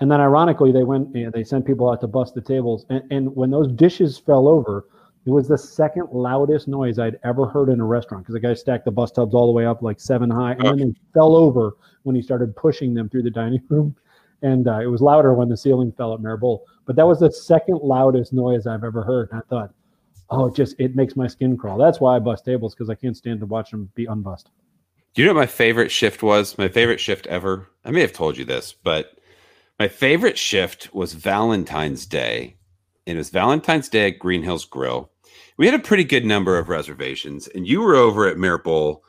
And 0.00 0.10
then 0.10 0.22
ironically, 0.22 0.72
they 0.72 0.84
went, 0.84 1.14
you 1.14 1.24
know, 1.26 1.30
they 1.30 1.44
sent 1.44 1.66
people 1.66 1.90
out 1.90 2.00
to 2.00 2.06
bust 2.06 2.34
the 2.34 2.40
tables. 2.40 2.86
And, 2.88 3.02
and 3.12 3.36
when 3.36 3.50
those 3.50 3.70
dishes 3.70 4.16
fell 4.16 4.48
over, 4.48 4.86
it 5.26 5.30
was 5.30 5.46
the 5.46 5.58
second 5.58 6.08
loudest 6.12 6.66
noise 6.66 6.98
I'd 6.98 7.18
ever 7.24 7.44
heard 7.44 7.68
in 7.68 7.78
a 7.78 7.84
restaurant 7.84 8.24
because 8.24 8.32
the 8.32 8.40
guy 8.40 8.54
stacked 8.54 8.86
the 8.86 8.90
bus 8.90 9.12
tubs 9.12 9.34
all 9.34 9.46
the 9.46 9.52
way 9.52 9.66
up 9.66 9.82
like 9.82 10.00
seven 10.00 10.30
high, 10.30 10.52
and 10.52 10.62
then 10.62 10.78
they 10.78 10.94
fell 11.12 11.36
over 11.36 11.76
when 12.04 12.16
he 12.16 12.22
started 12.22 12.56
pushing 12.56 12.94
them 12.94 13.10
through 13.10 13.24
the 13.24 13.30
dining 13.30 13.62
room. 13.68 13.94
And 14.40 14.66
uh, 14.66 14.80
it 14.80 14.86
was 14.86 15.02
louder 15.02 15.34
when 15.34 15.50
the 15.50 15.58
ceiling 15.58 15.92
fell 15.92 16.14
at 16.14 16.20
Mère 16.20 16.40
Bulles. 16.40 16.62
But 16.86 16.96
that 16.96 17.06
was 17.06 17.20
the 17.20 17.30
second 17.32 17.80
loudest 17.82 18.32
noise 18.32 18.66
I've 18.66 18.84
ever 18.84 19.02
heard. 19.02 19.30
And 19.30 19.40
I 19.40 19.42
thought, 19.48 19.74
oh, 20.30 20.46
it 20.46 20.54
just 20.54 20.76
it 20.78 20.96
makes 20.96 21.16
my 21.16 21.26
skin 21.26 21.56
crawl. 21.56 21.78
That's 21.78 22.00
why 22.00 22.16
I 22.16 22.18
bust 22.18 22.44
tables 22.44 22.74
because 22.74 22.90
I 22.90 22.94
can't 22.94 23.16
stand 23.16 23.40
to 23.40 23.46
watch 23.46 23.70
them 23.70 23.90
be 23.94 24.06
unbust. 24.06 24.50
Do 25.14 25.22
you 25.22 25.28
know 25.28 25.34
what 25.34 25.42
my 25.42 25.46
favorite 25.46 25.90
shift 25.90 26.22
was? 26.22 26.58
My 26.58 26.68
favorite 26.68 27.00
shift 27.00 27.26
ever? 27.28 27.68
I 27.84 27.90
may 27.90 28.00
have 28.00 28.12
told 28.12 28.36
you 28.36 28.44
this, 28.44 28.72
but 28.72 29.16
my 29.78 29.88
favorite 29.88 30.36
shift 30.36 30.92
was 30.94 31.14
Valentine's 31.14 32.04
Day. 32.04 32.56
And 33.06 33.16
it 33.16 33.18
was 33.18 33.30
Valentine's 33.30 33.88
Day 33.88 34.08
at 34.08 34.18
Green 34.18 34.42
Hills 34.42 34.64
Grill. 34.64 35.10
We 35.56 35.66
had 35.66 35.74
a 35.74 35.82
pretty 35.82 36.04
good 36.04 36.24
number 36.24 36.58
of 36.58 36.68
reservations, 36.68 37.46
and 37.48 37.66
you 37.66 37.80
were 37.80 37.94
over 37.94 38.26
at 38.26 38.36
Mère 38.36 38.62
Bulles, 38.62 39.00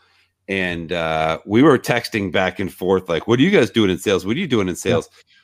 and 0.48 0.92
uh, 0.92 1.40
we 1.46 1.64
were 1.64 1.80
texting 1.80 2.32
back 2.32 2.60
and 2.60 2.72
forth 2.72 3.10
like, 3.10 3.28
"What 3.28 3.40
are 3.40 3.42
you 3.42 3.50
guys 3.50 3.72
doing 3.72 3.90
in 3.90 3.98
sales? 3.98 4.26
What 4.26 4.36
are 4.36 4.40
you 4.40 4.48
doing 4.48 4.68
in 4.68 4.76
sales?" 4.76 5.10
Yeah. 5.12 5.35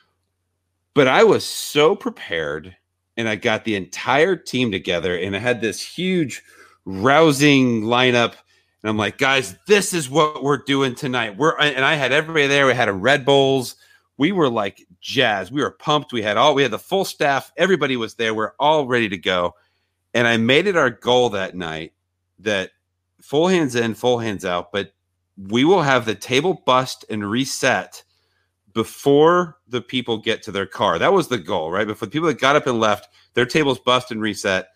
But 0.94 1.08
I 1.08 1.24
was 1.24 1.44
so 1.44 1.96
prepared, 1.96 2.76
and 3.16 3.28
I 3.28 3.36
got 3.36 3.64
the 3.64 3.76
entire 3.76 4.36
team 4.36 4.70
together, 4.70 5.16
and 5.16 5.34
I 5.34 5.38
had 5.38 5.60
this 5.60 5.80
huge, 5.80 6.42
rousing 6.84 7.82
lineup. 7.82 8.34
And 8.82 8.90
I'm 8.90 8.96
like, 8.98 9.16
guys, 9.16 9.56
this 9.66 9.94
is 9.94 10.10
what 10.10 10.42
we're 10.42 10.58
doing 10.58 10.94
tonight. 10.94 11.36
We're 11.36 11.56
and 11.58 11.84
I 11.84 11.94
had 11.94 12.12
everybody 12.12 12.46
there. 12.46 12.66
We 12.66 12.74
had 12.74 12.88
a 12.88 12.92
Red 12.92 13.24
Bulls. 13.24 13.76
We 14.18 14.32
were 14.32 14.50
like 14.50 14.86
jazz. 15.00 15.50
We 15.50 15.62
were 15.62 15.70
pumped. 15.70 16.12
We 16.12 16.22
had 16.22 16.36
all 16.36 16.54
we 16.54 16.62
had 16.62 16.72
the 16.72 16.78
full 16.78 17.04
staff. 17.04 17.52
Everybody 17.56 17.96
was 17.96 18.14
there. 18.14 18.34
We're 18.34 18.54
all 18.58 18.86
ready 18.86 19.08
to 19.08 19.18
go. 19.18 19.54
And 20.14 20.26
I 20.26 20.36
made 20.36 20.66
it 20.66 20.76
our 20.76 20.90
goal 20.90 21.30
that 21.30 21.54
night 21.54 21.92
that 22.40 22.72
full 23.20 23.48
hands 23.48 23.74
in, 23.74 23.94
full 23.94 24.18
hands 24.18 24.44
out, 24.44 24.72
but 24.72 24.92
we 25.36 25.64
will 25.64 25.82
have 25.82 26.04
the 26.04 26.14
table 26.14 26.62
bust 26.66 27.04
and 27.08 27.28
reset 27.28 28.02
before 28.74 29.58
the 29.68 29.80
people 29.80 30.18
get 30.18 30.42
to 30.42 30.52
their 30.52 30.66
car. 30.66 30.98
That 30.98 31.12
was 31.12 31.28
the 31.28 31.38
goal, 31.38 31.70
right? 31.70 31.86
Before 31.86 32.06
the 32.06 32.12
people 32.12 32.28
that 32.28 32.40
got 32.40 32.56
up 32.56 32.66
and 32.66 32.80
left, 32.80 33.08
their 33.34 33.46
tables 33.46 33.78
bust 33.78 34.10
and 34.10 34.20
reset. 34.20 34.68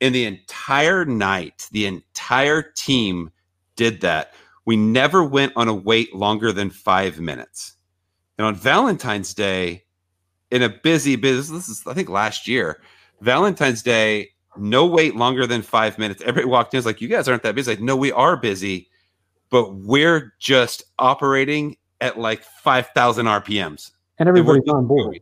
In 0.00 0.12
the 0.12 0.24
entire 0.24 1.04
night, 1.04 1.68
the 1.72 1.86
entire 1.86 2.62
team 2.62 3.30
did 3.76 4.00
that. 4.02 4.34
We 4.64 4.76
never 4.76 5.24
went 5.24 5.52
on 5.56 5.68
a 5.68 5.74
wait 5.74 6.14
longer 6.14 6.52
than 6.52 6.70
five 6.70 7.20
minutes. 7.20 7.74
And 8.36 8.46
on 8.46 8.54
Valentine's 8.54 9.34
Day, 9.34 9.84
in 10.50 10.62
a 10.62 10.68
busy 10.68 11.16
business, 11.16 11.66
this 11.66 11.68
is 11.68 11.86
I 11.86 11.94
think 11.94 12.08
last 12.08 12.46
year, 12.46 12.80
Valentine's 13.20 13.82
Day, 13.82 14.30
no 14.56 14.86
wait 14.86 15.16
longer 15.16 15.46
than 15.46 15.62
five 15.62 15.98
minutes. 15.98 16.22
Everybody 16.22 16.46
walked 16.46 16.74
in, 16.74 16.78
was 16.78 16.86
like, 16.86 17.00
"You 17.00 17.08
guys 17.08 17.28
aren't 17.28 17.42
that 17.42 17.54
busy." 17.54 17.72
Like, 17.72 17.80
no, 17.80 17.96
we 17.96 18.12
are 18.12 18.36
busy, 18.36 18.88
but 19.50 19.74
we're 19.74 20.34
just 20.38 20.84
operating 20.98 21.76
at 22.00 22.18
like 22.18 22.42
five 22.42 22.88
thousand 22.88 23.26
RPMs, 23.26 23.92
and 24.18 24.28
everybody's 24.28 24.62
and 24.66 24.76
on 24.76 24.86
board. 24.86 25.20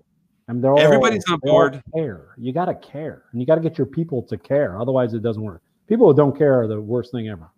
And 0.49 0.63
they're 0.63 0.71
all, 0.71 0.79
everybody's 0.79 1.25
on 1.29 1.41
board. 1.43 1.83
Care. 1.95 2.35
You 2.39 2.53
got 2.53 2.67
to 2.67 2.75
care, 2.75 3.25
and 3.33 3.41
you 3.41 3.47
got 3.47 3.57
to 3.57 3.61
get 3.61 3.79
your 3.79 3.87
people 3.87 4.23
to 4.25 4.37
care. 4.37 4.81
Otherwise, 4.81 5.15
it 5.15 5.23
doesn't 5.23 5.43
work. 5.43 5.63
People 5.89 6.09
who 6.09 6.17
don't 6.17 6.37
care 6.37 6.61
are 6.61 6.69
the 6.69 6.81
worst 6.81 7.13
thing 7.13 7.29
ever. 7.29 7.51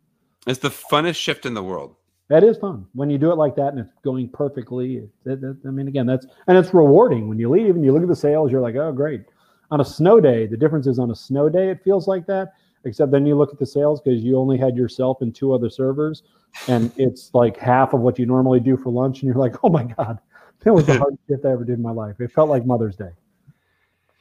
It's 0.46 0.60
the 0.60 0.70
funnest 0.70 1.16
shift 1.16 1.44
in 1.44 1.54
the 1.54 1.62
world. 1.62 1.96
That 2.28 2.44
is 2.44 2.58
fun 2.58 2.86
when 2.92 3.08
you 3.08 3.16
do 3.16 3.32
it 3.32 3.36
like 3.36 3.56
that 3.56 3.68
and 3.68 3.78
it's 3.78 3.90
going 4.04 4.28
perfectly. 4.28 4.96
It, 4.96 5.10
it, 5.24 5.56
I 5.66 5.70
mean, 5.70 5.88
again, 5.88 6.04
that's 6.04 6.26
and 6.46 6.58
it's 6.58 6.74
rewarding 6.74 7.26
when 7.26 7.38
you 7.38 7.48
leave 7.48 7.74
and 7.74 7.82
you 7.82 7.92
look 7.92 8.02
at 8.02 8.08
the 8.08 8.16
sales. 8.16 8.52
You're 8.52 8.60
like, 8.60 8.74
oh, 8.74 8.92
great 8.92 9.22
on 9.70 9.80
a 9.80 9.84
snow 9.84 10.20
day, 10.20 10.46
the 10.46 10.56
difference 10.56 10.86
is 10.86 10.98
on 10.98 11.10
a 11.10 11.14
snow 11.14 11.48
day, 11.48 11.70
it 11.70 11.82
feels 11.84 12.08
like 12.08 12.26
that. 12.26 12.52
Except 12.84 13.10
then 13.10 13.26
you 13.26 13.36
look 13.36 13.52
at 13.52 13.58
the 13.58 13.66
sales 13.66 14.00
because 14.00 14.22
you 14.22 14.36
only 14.36 14.56
had 14.56 14.76
yourself 14.76 15.20
and 15.20 15.34
two 15.34 15.52
other 15.52 15.68
servers, 15.68 16.22
and 16.68 16.92
it's 16.96 17.30
like 17.34 17.56
half 17.56 17.92
of 17.92 18.00
what 18.00 18.18
you 18.18 18.26
normally 18.26 18.60
do 18.60 18.76
for 18.76 18.90
lunch, 18.90 19.20
and 19.20 19.26
you're 19.26 19.40
like, 19.40 19.56
oh 19.64 19.68
my 19.68 19.84
god, 19.84 20.18
that 20.60 20.72
was 20.72 20.86
the 20.86 20.98
hardest 20.98 21.20
shift 21.28 21.44
I 21.44 21.50
ever 21.50 21.64
did 21.64 21.74
in 21.74 21.82
my 21.82 21.90
life. 21.90 22.20
It 22.20 22.32
felt 22.32 22.48
like 22.48 22.64
Mother's 22.64 22.96
Day. 22.96 23.10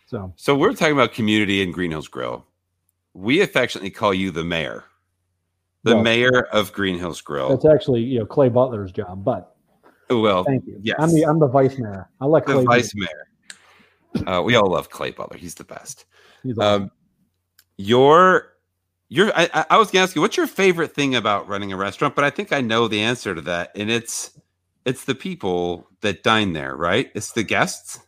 So, 0.08 0.34
so 0.36 0.56
we're 0.56 0.74
talking 0.74 0.94
about 0.94 1.14
community 1.14 1.62
in 1.62 1.72
Green 1.72 1.92
Hills 1.92 2.08
Grill. 2.08 2.46
We 3.14 3.42
affectionately 3.42 3.90
call 3.90 4.14
you 4.14 4.32
the 4.32 4.44
mayor, 4.44 4.86
the 5.84 5.96
well, 5.96 6.04
mayor 6.04 6.48
of 6.52 6.72
Green 6.72 6.98
Hills 6.98 7.22
Grill. 7.22 7.50
That's 7.50 7.66
actually 7.66 8.02
you 8.02 8.20
know 8.20 8.26
Clay 8.26 8.50
Butler's 8.50 8.92
job, 8.92 9.24
but 9.24 9.56
well, 10.10 10.44
thank 10.44 10.66
you. 10.66 10.80
Yes, 10.82 10.98
I'm 11.00 11.14
the 11.14 11.26
I'm 11.26 11.40
the 11.40 11.48
vice 11.48 11.78
mayor. 11.78 12.10
I 12.22 12.26
like 12.26 12.46
the 12.46 12.62
vice 12.62 12.94
mayor. 12.96 13.28
Uh, 14.26 14.42
we 14.42 14.56
all 14.56 14.72
love 14.72 14.90
Clay 14.90 15.12
Butler. 15.12 15.38
He's 15.38 15.56
the 15.56 15.64
best. 15.64 16.06
He's 16.44 16.58
awesome. 16.58 16.84
um, 16.84 16.92
your 17.78 18.54
your 19.10 19.32
I, 19.36 19.66
I 19.70 19.78
was 19.78 19.92
gonna 19.92 20.04
ask 20.04 20.16
you 20.16 20.22
what's 20.22 20.38
your 20.38 20.48
favorite 20.48 20.94
thing 20.94 21.16
about 21.16 21.48
running 21.48 21.72
a 21.72 21.78
restaurant, 21.78 22.16
but 22.16 22.24
I 22.24 22.30
think 22.30 22.52
I 22.52 22.62
know 22.62 22.88
the 22.88 23.02
answer 23.02 23.34
to 23.34 23.42
that, 23.42 23.72
and 23.76 23.90
it's 23.90 24.38
it's 24.86 25.06
the 25.06 25.16
people 25.16 25.88
that 26.02 26.24
dine 26.24 26.54
there, 26.54 26.76
right? 26.76 27.12
It's 27.14 27.32
the 27.32 27.44
guests. 27.44 28.00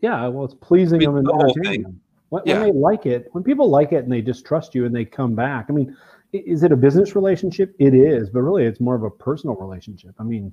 Yeah, 0.00 0.28
well, 0.28 0.44
it's 0.44 0.54
pleasing 0.54 1.02
I 1.02 1.06
mean, 1.06 1.08
them 1.08 1.16
and 1.18 1.26
the 1.26 1.32
entertaining 1.32 1.82
them. 1.82 2.00
When, 2.30 2.42
yeah. 2.46 2.54
when 2.54 2.62
they 2.62 2.72
like 2.72 3.06
it, 3.06 3.28
when 3.32 3.44
people 3.44 3.68
like 3.68 3.92
it 3.92 4.04
and 4.04 4.12
they 4.12 4.22
just 4.22 4.46
trust 4.46 4.74
you 4.74 4.86
and 4.86 4.94
they 4.94 5.04
come 5.04 5.34
back. 5.34 5.66
I 5.68 5.72
mean, 5.72 5.96
is 6.32 6.62
it 6.62 6.72
a 6.72 6.76
business 6.76 7.14
relationship? 7.14 7.74
It 7.78 7.94
is, 7.94 8.30
but 8.30 8.42
really, 8.42 8.64
it's 8.64 8.80
more 8.80 8.94
of 8.94 9.02
a 9.02 9.10
personal 9.10 9.56
relationship. 9.56 10.14
I 10.18 10.22
mean, 10.22 10.52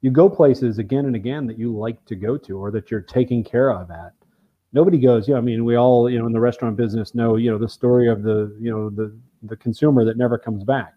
you 0.00 0.10
go 0.10 0.28
places 0.28 0.78
again 0.78 1.06
and 1.06 1.14
again 1.14 1.46
that 1.46 1.58
you 1.58 1.76
like 1.76 2.04
to 2.06 2.16
go 2.16 2.36
to 2.38 2.58
or 2.58 2.70
that 2.72 2.90
you're 2.90 3.02
taking 3.02 3.44
care 3.44 3.70
of 3.70 3.90
at 3.90 4.14
nobody 4.72 4.98
goes 4.98 5.28
yeah 5.28 5.36
i 5.36 5.40
mean 5.40 5.64
we 5.64 5.76
all 5.76 6.08
you 6.08 6.18
know 6.18 6.26
in 6.26 6.32
the 6.32 6.40
restaurant 6.40 6.76
business 6.76 7.14
know 7.14 7.36
you 7.36 7.50
know 7.50 7.58
the 7.58 7.68
story 7.68 8.08
of 8.08 8.22
the 8.22 8.56
you 8.60 8.70
know 8.70 8.90
the 8.90 9.14
the 9.44 9.56
consumer 9.56 10.04
that 10.04 10.16
never 10.16 10.38
comes 10.38 10.64
back. 10.64 10.94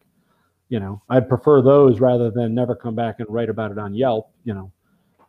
You 0.69 0.79
know 0.79 1.01
i'd 1.09 1.29
prefer 1.29 1.61
those 1.61 1.99
rather 1.99 2.31
than 2.31 2.55
never 2.55 2.75
come 2.75 2.95
back 2.95 3.19
and 3.19 3.29
write 3.29 3.49
about 3.49 3.71
it 3.71 3.77
on 3.77 3.93
yelp 3.93 4.31
you 4.43 4.53
know. 4.53 4.71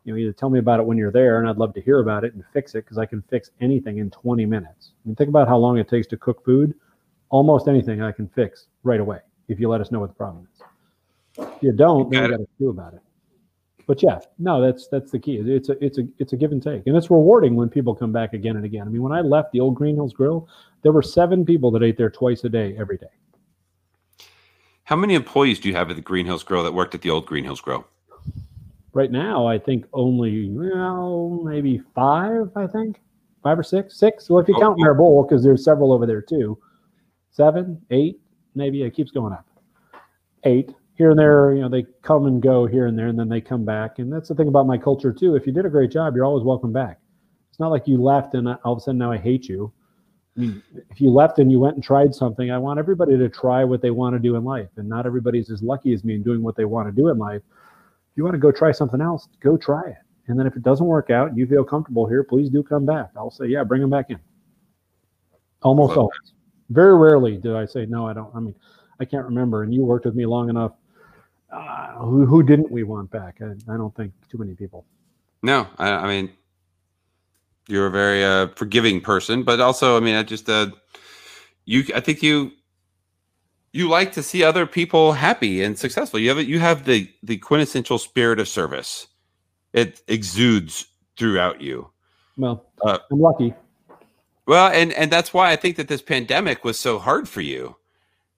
You 0.05 0.13
know 0.13 0.19
either 0.19 0.33
tell 0.33 0.51
me 0.51 0.61
about 0.61 0.81
it 0.81 0.87
when 0.87 0.97
you're 0.97 1.13
there 1.13 1.41
and 1.41 1.49
i'd 1.49 1.57
love 1.57 1.75
to 1.75 1.81
hear 1.81 1.99
about 2.01 2.25
it 2.25 2.33
and 2.35 2.45
fix 2.53 2.75
it 2.75 2.85
because 2.85 2.97
i 2.97 3.05
can 3.05 3.23
fix 3.29 3.51
anything 3.61 3.99
in 3.99 4.09
20 4.11 4.47
minutes. 4.47 4.93
I 5.05 5.09
mean 5.09 5.17
think 5.17 5.29
about 5.29 5.49
how 5.49 5.59
long 5.59 5.79
it 5.79 5.89
takes 5.89 6.07
to 6.09 6.17
cook 6.17 6.45
food. 6.45 6.75
Almost 7.29 7.69
anything 7.69 8.01
i 8.03 8.13
can 8.13 8.29
fix 8.29 8.67
right 8.83 9.01
away 9.01 9.19
if 9.49 9.61
you 9.61 9.69
let 9.69 9.81
us 9.81 9.91
know 9.91 10.01
what 10.01 10.11
the 10.11 10.15
problem 10.15 10.49
is. 10.55 10.63
If 11.39 11.63
you 11.63 11.73
don't 11.73 12.09
then 12.11 12.23
you 12.23 12.31
got 12.31 12.37
to 12.39 12.49
do 12.59 12.71
about 12.71 12.95
it 12.95 13.01
but 13.87 14.03
yeah, 14.03 14.19
no, 14.39 14.61
that's 14.61 14.89
that's 14.89 15.13
the 15.13 15.19
key. 15.19 15.37
It's 15.37 15.69
a 15.69 15.85
it's 15.85 15.99
a 15.99 16.03
it's 16.19 16.33
a 16.33 16.37
give 16.37 16.51
and 16.51 16.63
take, 16.63 16.87
and 16.87 16.97
it's 16.97 17.11
rewarding 17.11 17.55
when 17.55 17.69
people 17.69 17.95
come 17.95 18.13
back 18.13 18.33
again 18.33 18.57
and 18.57 18.65
again. 18.65 18.83
I 18.83 18.91
mean, 18.91 19.03
when 19.03 19.13
I 19.13 19.21
left 19.21 19.53
the 19.53 19.61
old 19.61 19.77
Green 19.77 19.95
Hills 19.95 20.13
Grill, 20.13 20.49
there 20.83 20.93
were 20.93 21.03
seven 21.03 21.45
people 21.45 21.71
that 21.71 21.83
ate 21.83 21.97
there 21.97 22.11
twice 22.11 22.43
a 22.45 22.49
day, 22.49 22.77
every 22.77 22.97
day. 22.97 23.07
How 24.85 24.97
many 24.97 25.15
employees 25.15 25.61
do 25.61 25.69
you 25.69 25.75
have 25.77 25.89
at 25.91 25.97
the 25.97 26.03
Green 26.03 26.27
Hills 26.27 26.43
Grill 26.43 26.65
that 26.65 26.75
worked 26.75 26.95
at 26.95 27.03
the 27.03 27.11
old 27.11 27.27
Green 27.27 27.45
Hills 27.45 27.61
Grill? 27.61 27.87
Right 28.93 29.11
now, 29.11 29.47
I 29.47 29.59
think 29.59 29.85
only 29.93 30.51
well, 30.51 31.41
maybe 31.45 31.81
five. 31.95 32.51
I 32.57 32.67
think 32.67 33.01
five 33.43 33.59
or 33.59 33.63
six, 33.63 33.97
six. 33.99 34.29
Well, 34.29 34.41
if 34.41 34.49
you 34.49 34.57
oh, 34.57 34.61
count 34.61 34.79
Mère 34.81 34.97
Bulles, 34.97 35.27
because 35.29 35.45
there's 35.45 35.63
several 35.65 35.93
over 35.93 36.07
there 36.07 36.23
too. 36.23 36.59
Seven, 37.31 37.81
eight, 37.91 38.19
maybe 38.57 38.83
it 38.83 38.95
keeps 38.95 39.13
going 39.13 39.33
up. 39.33 39.47
Eight 40.45 40.73
here 40.97 41.11
and 41.11 41.19
there, 41.19 41.53
you 41.53 41.61
know, 41.61 41.69
they 41.69 41.85
come 42.03 42.27
and 42.27 42.43
go 42.43 42.67
here 42.67 42.87
and 42.87 42.99
there, 42.99 43.09
and 43.09 43.19
then 43.19 43.29
they 43.29 43.41
come 43.41 43.65
back. 43.65 43.99
And 43.99 44.13
that's 44.13 44.29
the 44.29 44.35
thing 44.35 44.49
about 44.49 44.67
my 44.67 44.79
culture 44.79 45.13
too. 45.13 45.37
If 45.37 45.47
you 45.47 45.53
did 45.53 45.67
a 45.67 45.71
great 45.71 45.91
job, 45.91 46.17
you're 46.17 46.25
always 46.25 46.45
welcome 46.45 46.73
back. 46.73 46.99
It's 47.51 47.61
not 47.61 47.71
like 47.71 47.87
you 47.87 48.03
left 48.03 48.35
and 48.35 48.49
all 48.49 48.73
of 48.73 48.79
a 48.79 48.81
sudden 48.81 48.99
now 48.99 49.13
I 49.13 49.19
hate 49.19 49.49
you. 49.49 49.73
I 50.37 50.41
mean, 50.41 50.63
if 50.91 51.01
you 51.01 51.11
left 51.11 51.39
and 51.39 51.51
you 51.51 51.59
went 51.59 51.77
and 51.77 51.85
tried 51.85 52.15
something, 52.15 52.51
I 52.51 52.59
want 52.59 52.79
everybody 52.79 53.17
to 53.17 53.29
try 53.29 53.65
what 53.65 53.81
they 53.81 53.91
want 53.91 54.15
to 54.15 54.19
do 54.19 54.37
in 54.37 54.45
life, 54.45 54.69
and 54.77 54.87
not 54.89 55.07
everybody's 55.07 55.51
as 55.51 55.63
lucky 55.63 55.95
as 55.95 56.05
me 56.05 56.15
in 56.15 56.23
doing 56.23 56.43
what 56.43 56.57
they 56.57 56.67
want 56.67 56.89
to 56.89 56.93
do 56.93 57.09
in 57.09 57.17
life. 57.17 57.41
If 58.11 58.17
you 58.17 58.25
want 58.25 58.35
to 58.35 58.39
go 58.39 58.53
try 58.53 58.73
something 58.73 59.01
else, 59.01 59.29
go 59.41 59.57
try 59.57 59.83
it. 59.89 59.97
And 60.29 60.39
then 60.39 60.47
if 60.47 60.57
it 60.57 60.63
doesn't 60.63 60.85
work 60.85 61.11
out 61.11 61.29
and 61.29 61.39
you 61.39 61.47
feel 61.47 61.65
comfortable 61.65 62.07
here, 62.07 62.25
please 62.25 62.51
do 62.51 62.63
come 62.63 62.85
back. 62.85 63.11
I'll 63.17 63.31
say, 63.31 63.47
yeah, 63.47 63.65
bring 63.65 63.81
them 63.81 63.91
back 63.91 64.11
in. 64.11 64.19
Almost 65.63 65.97
always. 65.97 66.33
Very 66.69 66.97
rarely 66.99 67.37
do 67.37 67.57
I 67.57 67.65
say 67.65 67.87
no. 67.87 68.07
I 68.07 68.13
don't. 68.13 68.35
I 68.35 68.41
mean, 68.41 68.55
I 69.01 69.05
can't 69.05 69.25
remember. 69.25 69.63
And 69.63 69.73
you 69.73 69.85
worked 69.85 70.05
with 70.05 70.15
me 70.15 70.27
long 70.27 70.51
enough 70.51 70.73
uh, 71.51 71.95
who, 71.95 72.27
who 72.27 72.43
didn't 72.43 72.71
we 72.71 72.83
want 72.83 73.11
back? 73.11 73.41
I, 73.41 73.53
I 73.73 73.77
don't 73.77 73.95
think 73.95 74.13
too 74.31 74.39
many 74.39 74.55
people. 74.55 74.85
No, 75.43 75.67
I, 75.79 75.91
I 75.91 76.07
mean, 76.07 76.33
you're 77.69 77.87
a 77.87 77.91
very 77.91 78.25
uh, 78.25 78.49
forgiving 78.57 79.01
person, 79.01 79.43
but 79.43 79.61
also, 79.61 79.97
I 79.97 80.01
mean, 80.01 80.15
I 80.15 80.23
just, 80.23 80.49
uh, 80.49 80.69
you, 81.65 81.85
I 81.95 82.01
think 82.01 82.23
you, 82.23 82.53
you 83.73 83.89
like 83.89 84.13
to 84.13 84.23
see 84.23 84.43
other 84.43 84.67
people 84.67 85.13
happy 85.13 85.63
and 85.63 85.79
successful. 85.79 86.19
You 86.19 86.31
have 86.31 86.49
you 86.49 86.59
have 86.61 86.87
the 86.87 87.11
the 87.23 87.37
quintessential 87.37 87.99
spirit 87.99 88.41
of 88.41 88.49
service. 88.49 89.07
It 89.75 90.01
exudes 90.09 90.87
throughout 91.19 91.61
you. 91.61 91.91
Well, 92.39 92.65
uh, 92.83 92.99
I'm 93.11 93.21
lucky. 93.21 93.53
Well, 94.47 94.69
and 94.69 94.93
and 94.95 95.11
that's 95.11 95.35
why 95.35 95.53
I 95.53 95.57
think 95.57 95.77
that 95.77 95.89
this 95.89 96.01
pandemic 96.01 96.65
was 96.65 96.79
so 96.79 96.99
hard 96.99 97.29
for 97.29 97.43
you 97.43 97.77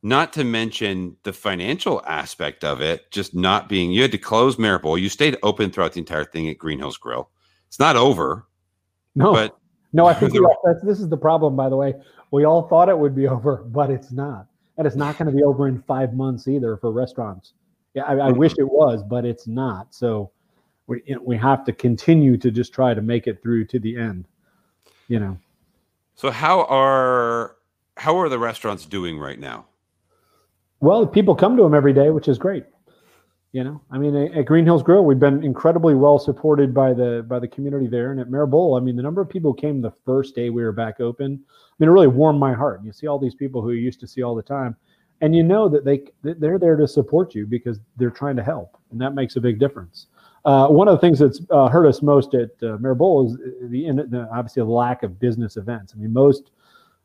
not 0.02 0.32
to 0.34 0.44
mention 0.44 1.16
the 1.24 1.32
financial 1.32 2.02
aspect 2.06 2.64
of 2.64 2.80
it, 2.80 3.10
just 3.10 3.34
not 3.34 3.68
being, 3.68 3.90
you 3.90 4.02
had 4.02 4.12
to 4.12 4.18
close 4.18 4.56
Mère 4.56 4.80
Bulles. 4.80 5.00
You 5.00 5.08
stayed 5.08 5.36
open 5.42 5.70
throughout 5.70 5.92
the 5.92 6.00
entire 6.00 6.24
thing 6.24 6.48
at 6.48 6.58
Green 6.58 6.78
Hills 6.78 6.96
Grill. 6.96 7.30
It's 7.66 7.78
not 7.78 7.96
over. 7.96 8.46
No, 9.14 9.32
but 9.32 9.58
no, 9.92 10.06
I 10.06 10.14
think 10.18 10.34
all, 10.34 10.78
this 10.82 11.00
is 11.00 11.08
the 11.08 11.16
problem, 11.16 11.56
by 11.56 11.68
the 11.68 11.76
way. 11.76 11.94
We 12.30 12.44
all 12.44 12.68
thought 12.68 12.88
it 12.88 12.98
would 12.98 13.16
be 13.16 13.26
over, 13.28 13.56
but 13.56 13.90
it's 13.90 14.12
not. 14.12 14.46
And 14.76 14.86
it's 14.86 14.96
not 14.96 15.18
going 15.18 15.28
to 15.28 15.36
be 15.36 15.42
over 15.42 15.66
in 15.66 15.82
five 15.82 16.14
months 16.14 16.46
either 16.46 16.76
for 16.76 16.92
restaurants. 16.92 17.54
Yeah, 17.94 18.04
I, 18.04 18.12
I 18.12 18.16
mm-hmm. 18.16 18.38
wish 18.38 18.52
it 18.58 18.68
was, 18.68 19.02
but 19.02 19.24
it's 19.24 19.48
not. 19.48 19.92
So 19.92 20.30
we, 20.86 21.02
you 21.04 21.16
know, 21.16 21.22
we 21.24 21.36
have 21.36 21.64
to 21.64 21.72
continue 21.72 22.36
to 22.36 22.50
just 22.52 22.72
try 22.72 22.94
to 22.94 23.02
make 23.02 23.26
it 23.26 23.42
through 23.42 23.64
to 23.66 23.80
the 23.80 23.96
end, 23.96 24.26
you 25.08 25.18
know. 25.18 25.36
So 26.14 26.30
how 26.30 26.64
are 26.64 27.56
how 27.96 28.16
are 28.18 28.28
the 28.28 28.38
restaurants 28.38 28.86
doing 28.86 29.18
right 29.18 29.38
now? 29.38 29.66
Well, 30.80 31.06
people 31.06 31.34
come 31.34 31.56
to 31.56 31.62
them 31.62 31.74
every 31.74 31.92
day, 31.92 32.10
which 32.10 32.28
is 32.28 32.38
great. 32.38 32.64
You 33.52 33.64
know, 33.64 33.80
I 33.90 33.96
mean, 33.96 34.14
at 34.14 34.44
Green 34.44 34.66
Hills 34.66 34.82
Grill, 34.82 35.06
we've 35.06 35.18
been 35.18 35.42
incredibly 35.42 35.94
well 35.94 36.18
supported 36.18 36.74
by 36.74 36.92
the 36.92 37.24
by 37.26 37.38
the 37.38 37.48
community 37.48 37.86
there, 37.86 38.12
and 38.12 38.20
at 38.20 38.28
Mère 38.28 38.48
Bulles, 38.48 38.78
I 38.78 38.84
mean, 38.84 38.94
the 38.94 39.02
number 39.02 39.22
of 39.22 39.30
people 39.30 39.52
who 39.52 39.56
came 39.58 39.80
the 39.80 39.92
first 40.04 40.34
day 40.34 40.50
we 40.50 40.62
were 40.62 40.70
back 40.70 41.00
open, 41.00 41.40
I 41.42 41.74
mean, 41.78 41.88
it 41.88 41.92
really 41.92 42.08
warmed 42.08 42.38
my 42.38 42.52
heart. 42.52 42.82
You 42.84 42.92
see 42.92 43.06
all 43.06 43.18
these 43.18 43.34
people 43.34 43.62
who 43.62 43.72
you 43.72 43.80
used 43.80 44.00
to 44.00 44.06
see 44.06 44.22
all 44.22 44.34
the 44.34 44.42
time, 44.42 44.76
and 45.22 45.34
you 45.34 45.42
know 45.42 45.66
that 45.70 45.86
they 45.86 46.02
they're 46.22 46.58
there 46.58 46.76
to 46.76 46.86
support 46.86 47.34
you 47.34 47.46
because 47.46 47.80
they're 47.96 48.10
trying 48.10 48.36
to 48.36 48.44
help, 48.44 48.76
and 48.90 49.00
that 49.00 49.14
makes 49.14 49.36
a 49.36 49.40
big 49.40 49.58
difference. 49.58 50.08
Uh, 50.44 50.68
one 50.68 50.86
of 50.86 50.92
the 50.92 51.00
things 51.00 51.18
that's 51.18 51.40
uh, 51.50 51.68
hurt 51.68 51.86
us 51.86 52.02
most 52.02 52.34
at 52.34 52.50
uh, 52.62 52.74
is 52.74 52.80
the, 52.82 54.06
the, 54.10 54.28
obviously 54.30 54.62
the 54.62 54.68
lack 54.68 55.02
of 55.02 55.18
business 55.18 55.56
events. 55.56 55.94
I 55.96 55.98
mean, 55.98 56.12
most 56.12 56.50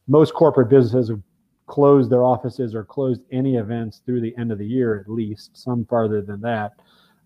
most 0.09 0.33
corporate 0.33 0.69
businesses 0.69 1.07
have 1.09 1.21
closed 1.67 2.09
their 2.09 2.23
offices 2.23 2.75
or 2.75 2.83
closed 2.83 3.21
any 3.31 3.55
events 3.55 4.01
through 4.05 4.21
the 4.21 4.35
end 4.37 4.51
of 4.51 4.57
the 4.57 4.65
year 4.65 4.99
at 4.99 5.09
least, 5.09 5.55
some 5.55 5.85
farther 5.85 6.21
than 6.21 6.41
that. 6.41 6.73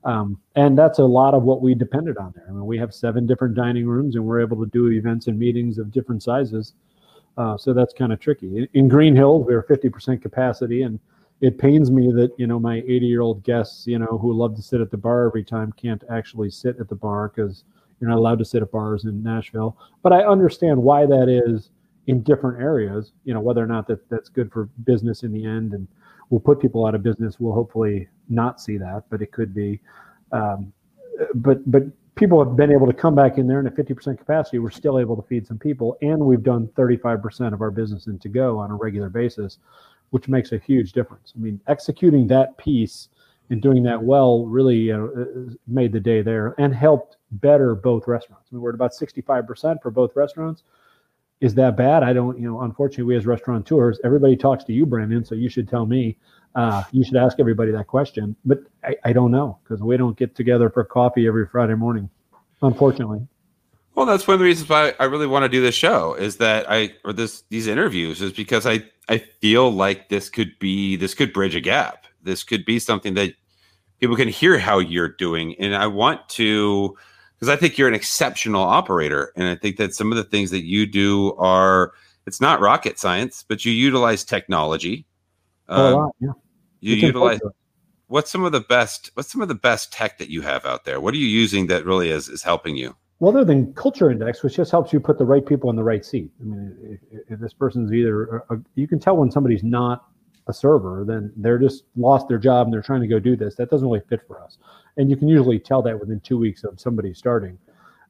Um, 0.03 0.39
and 0.55 0.77
that's 0.77 0.99
a 0.99 1.03
lot 1.03 1.33
of 1.33 1.43
what 1.43 1.61
we 1.61 1.75
depended 1.75 2.17
on 2.17 2.33
there. 2.35 2.45
I 2.47 2.51
mean, 2.51 2.65
we 2.65 2.77
have 2.77 2.93
seven 2.93 3.25
different 3.25 3.55
dining 3.55 3.85
rooms, 3.87 4.15
and 4.15 4.23
we're 4.23 4.41
able 4.41 4.63
to 4.63 4.69
do 4.71 4.87
events 4.91 5.27
and 5.27 5.37
meetings 5.37 5.77
of 5.77 5.91
different 5.91 6.23
sizes. 6.23 6.73
Uh, 7.37 7.57
so 7.57 7.73
that's 7.73 7.93
kind 7.93 8.13
of 8.13 8.19
tricky. 8.19 8.57
In, 8.57 8.67
in 8.73 8.87
Green 8.87 9.15
Hills, 9.15 9.45
we 9.45 9.53
are 9.53 9.63
50% 9.63 10.21
capacity, 10.21 10.83
and 10.83 10.99
it 11.41 11.57
pains 11.57 11.91
me 11.91 12.11
that 12.13 12.31
you 12.37 12.47
know 12.47 12.59
my 12.59 12.77
80 12.87 13.05
year 13.05 13.21
old 13.21 13.43
guests, 13.43 13.85
you 13.85 13.99
know, 13.99 14.17
who 14.19 14.33
love 14.33 14.55
to 14.55 14.61
sit 14.61 14.81
at 14.81 14.91
the 14.91 14.97
bar 14.97 15.27
every 15.27 15.43
time, 15.43 15.71
can't 15.73 16.03
actually 16.09 16.49
sit 16.49 16.79
at 16.79 16.89
the 16.89 16.95
bar 16.95 17.31
because 17.35 17.63
you're 17.99 18.09
not 18.09 18.17
allowed 18.17 18.39
to 18.39 18.45
sit 18.45 18.61
at 18.61 18.71
bars 18.71 19.05
in 19.05 19.21
Nashville. 19.21 19.77
But 20.03 20.13
I 20.13 20.23
understand 20.25 20.81
why 20.81 21.05
that 21.05 21.27
is 21.27 21.71
in 22.07 22.23
different 22.23 22.61
areas. 22.61 23.11
You 23.23 23.33
know, 23.33 23.39
whether 23.39 23.63
or 23.63 23.67
not 23.67 23.87
that 23.87 24.09
that's 24.09 24.29
good 24.29 24.51
for 24.51 24.65
business 24.83 25.23
in 25.23 25.31
the 25.31 25.45
end, 25.45 25.73
and 25.73 25.87
will 26.29 26.39
put 26.39 26.59
people 26.59 26.85
out 26.85 26.95
of 26.95 27.03
business. 27.03 27.39
We'll 27.39 27.53
hopefully 27.53 28.07
not 28.29 28.59
see 28.59 28.77
that, 28.77 29.03
but 29.09 29.21
it 29.21 29.31
could 29.31 29.53
be. 29.53 29.79
Um, 30.31 30.73
but 31.35 31.69
but 31.69 31.83
people 32.17 32.43
have 32.43 32.55
been 32.55 32.71
able 32.71 32.87
to 32.87 32.93
come 32.93 33.15
back 33.15 33.37
in 33.37 33.47
there 33.47 33.59
and 33.59 33.67
at 33.67 33.75
50% 33.75 34.17
capacity 34.17 34.59
we're 34.59 34.71
still 34.71 34.99
able 34.99 35.15
to 35.15 35.21
feed 35.21 35.45
some 35.45 35.57
people 35.57 35.95
and 36.01 36.19
we've 36.19 36.43
done 36.43 36.67
35% 36.69 37.53
of 37.53 37.61
our 37.61 37.71
business 37.71 38.07
in 38.07 38.17
to 38.19 38.27
go 38.27 38.57
on 38.57 38.71
a 38.71 38.75
regular 38.75 39.09
basis 39.09 39.59
which 40.09 40.27
makes 40.27 40.51
a 40.51 40.57
huge 40.57 40.93
difference 40.93 41.33
i 41.35 41.39
mean 41.39 41.61
executing 41.67 42.27
that 42.27 42.57
piece 42.57 43.09
and 43.49 43.61
doing 43.61 43.83
that 43.83 44.01
well 44.01 44.45
really 44.45 44.91
uh, 44.91 45.07
made 45.67 45.91
the 45.91 45.99
day 45.99 46.21
there 46.21 46.55
and 46.57 46.73
helped 46.73 47.17
better 47.33 47.75
both 47.75 48.07
restaurants 48.07 48.47
I 48.51 48.55
mean, 48.55 48.61
we're 48.61 48.71
at 48.71 48.75
about 48.75 48.93
65% 48.93 49.81
for 49.81 49.91
both 49.91 50.15
restaurants 50.15 50.63
is 51.41 51.53
that 51.53 51.77
bad 51.77 52.03
i 52.03 52.13
don't 52.13 52.39
you 52.39 52.49
know 52.49 52.61
unfortunately 52.61 53.03
we 53.03 53.15
as 53.15 53.25
restaurateurs 53.25 53.99
everybody 54.03 54.35
talks 54.35 54.63
to 54.63 54.73
you 54.73 54.85
brandon 54.85 55.23
so 55.23 55.35
you 55.35 55.49
should 55.49 55.67
tell 55.67 55.85
me 55.85 56.17
uh, 56.57 56.83
you 56.91 57.03
should 57.03 57.15
ask 57.15 57.39
everybody 57.39 57.71
that 57.71 57.85
question, 57.85 58.35
but 58.43 58.63
I, 58.83 58.95
I 59.05 59.13
don't 59.13 59.29
know 59.29 59.59
because 59.63 59.79
we 59.81 59.95
don't 59.95 60.17
get 60.17 60.35
together 60.35 60.71
for 60.71 60.83
coffee 60.83 61.27
every 61.27 61.45
Friday 61.45 61.75
morning, 61.75 62.09
unfortunately. 62.63 63.27
Well, 63.93 64.07
that's 64.07 64.27
one 64.27 64.33
of 64.33 64.39
the 64.39 64.45
reasons 64.45 64.67
why 64.67 64.95
I 64.99 65.05
really 65.05 65.27
want 65.27 65.43
to 65.43 65.49
do 65.49 65.61
this 65.61 65.75
show 65.75 66.15
is 66.15 66.37
that 66.37 66.69
I 66.69 66.95
or 67.05 67.13
this 67.13 67.43
these 67.49 67.67
interviews 67.67 68.23
is 68.23 68.33
because 68.33 68.65
I 68.65 68.83
I 69.07 69.19
feel 69.19 69.71
like 69.71 70.09
this 70.09 70.29
could 70.29 70.57
be 70.57 70.95
this 70.95 71.13
could 71.13 71.31
bridge 71.31 71.55
a 71.55 71.61
gap. 71.61 72.05
This 72.23 72.43
could 72.43 72.65
be 72.65 72.79
something 72.79 73.13
that 73.13 73.33
people 73.99 74.15
can 74.15 74.27
hear 74.27 74.57
how 74.57 74.79
you're 74.79 75.09
doing, 75.09 75.55
and 75.59 75.75
I 75.75 75.85
want 75.85 76.27
to 76.29 76.97
because 77.37 77.49
I 77.49 77.55
think 77.55 77.77
you're 77.77 77.87
an 77.87 77.93
exceptional 77.93 78.63
operator, 78.63 79.31
and 79.35 79.47
I 79.47 79.55
think 79.55 79.77
that 79.77 79.93
some 79.93 80.11
of 80.11 80.17
the 80.17 80.23
things 80.23 80.51
that 80.51 80.65
you 80.65 80.85
do 80.85 81.35
are 81.35 81.93
it's 82.25 82.41
not 82.41 82.59
rocket 82.59 82.99
science, 82.99 83.45
but 83.47 83.63
you 83.63 83.71
utilize 83.71 84.23
technology. 84.23 85.05
Um, 85.69 85.93
lot, 85.93 86.15
yeah. 86.19 86.31
you 86.79 86.95
utilize 86.95 87.39
what's 88.07 88.31
some 88.31 88.43
of 88.43 88.51
the 88.51 88.61
best 88.61 89.11
what's 89.13 89.31
some 89.31 89.41
of 89.41 89.47
the 89.47 89.55
best 89.55 89.91
tech 89.93 90.17
that 90.17 90.29
you 90.29 90.41
have 90.41 90.65
out 90.65 90.85
there? 90.85 90.99
What 90.99 91.13
are 91.13 91.17
you 91.17 91.27
using 91.27 91.67
that 91.67 91.85
really 91.85 92.09
is 92.09 92.29
is 92.29 92.43
helping 92.43 92.75
you? 92.75 92.95
Well 93.19 93.31
other 93.31 93.45
than 93.45 93.73
culture 93.73 94.09
index 94.09 94.43
which 94.43 94.55
just 94.55 94.71
helps 94.71 94.93
you 94.93 94.99
put 94.99 95.17
the 95.17 95.25
right 95.25 95.45
people 95.45 95.69
in 95.69 95.75
the 95.75 95.83
right 95.83 96.05
seat. 96.05 96.31
I 96.41 96.43
mean 96.43 96.99
if, 97.11 97.21
if 97.29 97.39
this 97.39 97.53
person's 97.53 97.91
either 97.93 98.43
a, 98.49 98.57
you 98.75 98.87
can 98.87 98.99
tell 98.99 99.17
when 99.17 99.31
somebody's 99.31 99.63
not 99.63 100.05
a 100.49 100.53
server 100.53 101.03
then 101.05 101.31
they're 101.37 101.57
just 101.57 101.83
lost 101.95 102.27
their 102.27 102.37
job 102.37 102.67
and 102.67 102.73
they're 102.73 102.81
trying 102.81 103.01
to 103.01 103.07
go 103.07 103.19
do 103.19 103.35
this. 103.35 103.55
That 103.55 103.69
doesn't 103.69 103.87
really 103.87 104.03
fit 104.07 104.21
for 104.27 104.41
us. 104.41 104.57
And 104.97 105.09
you 105.09 105.15
can 105.15 105.27
usually 105.27 105.59
tell 105.59 105.81
that 105.83 105.99
within 105.99 106.19
two 106.21 106.37
weeks 106.37 106.63
of 106.63 106.79
somebody 106.79 107.13
starting. 107.13 107.57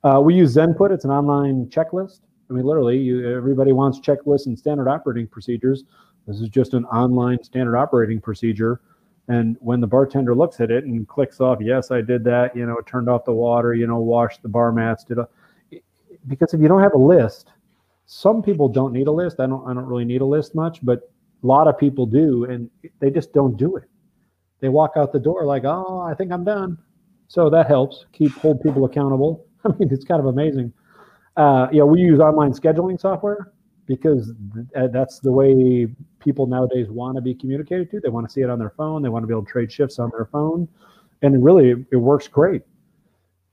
Uh, 0.03 0.21
we 0.23 0.35
use 0.35 0.55
zenput. 0.55 0.91
It's 0.91 1.05
an 1.05 1.11
online 1.11 1.67
checklist. 1.67 2.21
I 2.49 2.53
mean 2.53 2.65
literally 2.65 2.97
you, 2.97 3.35
everybody 3.35 3.73
wants 3.73 3.99
checklists 3.99 4.45
and 4.45 4.57
standard 4.57 4.87
operating 4.87 5.27
procedures. 5.27 5.83
This 6.27 6.39
is 6.39 6.49
just 6.49 6.73
an 6.73 6.85
online 6.85 7.43
standard 7.43 7.77
operating 7.77 8.19
procedure. 8.19 8.81
And 9.29 9.57
when 9.59 9.81
the 9.81 9.87
bartender 9.87 10.33
looks 10.33 10.61
at 10.61 10.71
it 10.71 10.85
and 10.85 11.07
clicks 11.07 11.41
off, 11.41 11.59
yes, 11.61 11.91
I 11.91 12.01
did 12.01 12.23
that, 12.25 12.55
you 12.55 12.65
know, 12.65 12.79
turned 12.85 13.09
off 13.09 13.25
the 13.25 13.33
water, 13.33 13.73
you 13.73 13.85
know, 13.87 13.99
washed 13.99 14.41
the 14.41 14.49
bar 14.49 14.71
mats, 14.71 15.03
did 15.03 15.17
a, 15.17 15.27
because 16.27 16.53
if 16.53 16.61
you 16.61 16.67
don't 16.67 16.81
have 16.81 16.93
a 16.93 16.97
list, 16.97 17.51
some 18.05 18.41
people 18.41 18.69
don't 18.69 18.93
need 18.93 19.07
a 19.07 19.11
list. 19.11 19.39
I 19.39 19.47
don't 19.47 19.67
I 19.67 19.73
don't 19.73 19.85
really 19.85 20.05
need 20.05 20.21
a 20.21 20.25
list 20.25 20.55
much, 20.55 20.79
but 20.83 21.11
a 21.43 21.47
lot 21.47 21.67
of 21.67 21.77
people 21.77 22.05
do 22.05 22.45
and 22.45 22.69
they 22.99 23.09
just 23.09 23.33
don't 23.33 23.57
do 23.57 23.75
it. 23.75 23.83
They 24.59 24.69
walk 24.69 24.93
out 24.95 25.11
the 25.13 25.19
door 25.19 25.45
like, 25.45 25.63
"Oh, 25.65 25.99
I 25.99 26.13
think 26.15 26.31
I'm 26.31 26.43
done." 26.43 26.77
So 27.27 27.49
that 27.49 27.67
helps 27.67 28.05
keep 28.13 28.31
hold 28.37 28.61
people 28.61 28.85
accountable. 28.85 29.45
I 29.65 29.69
mean, 29.77 29.89
it's 29.91 30.05
kind 30.05 30.19
of 30.19 30.27
amazing. 30.27 30.73
Uh, 31.35 31.67
yeah, 31.71 31.83
we 31.83 31.99
use 31.99 32.19
online 32.19 32.51
scheduling 32.53 32.99
software 32.99 33.53
because 33.85 34.33
th- 34.53 34.65
uh, 34.75 34.87
that's 34.87 35.19
the 35.19 35.31
way 35.31 35.87
people 36.19 36.47
nowadays 36.47 36.89
want 36.89 37.15
to 37.15 37.21
be 37.21 37.35
communicated 37.35 37.91
to. 37.91 37.99
They 37.99 38.09
want 38.09 38.27
to 38.27 38.33
see 38.33 38.41
it 38.41 38.49
on 38.49 38.57
their 38.57 38.71
phone. 38.71 39.03
They 39.03 39.09
want 39.09 39.23
to 39.23 39.27
be 39.27 39.33
able 39.33 39.45
to 39.45 39.51
trade 39.51 39.71
shifts 39.71 39.99
on 39.99 40.09
their 40.11 40.25
phone, 40.25 40.67
and 41.21 41.43
really, 41.43 41.71
it, 41.71 41.77
it 41.91 41.97
works 41.97 42.27
great. 42.27 42.63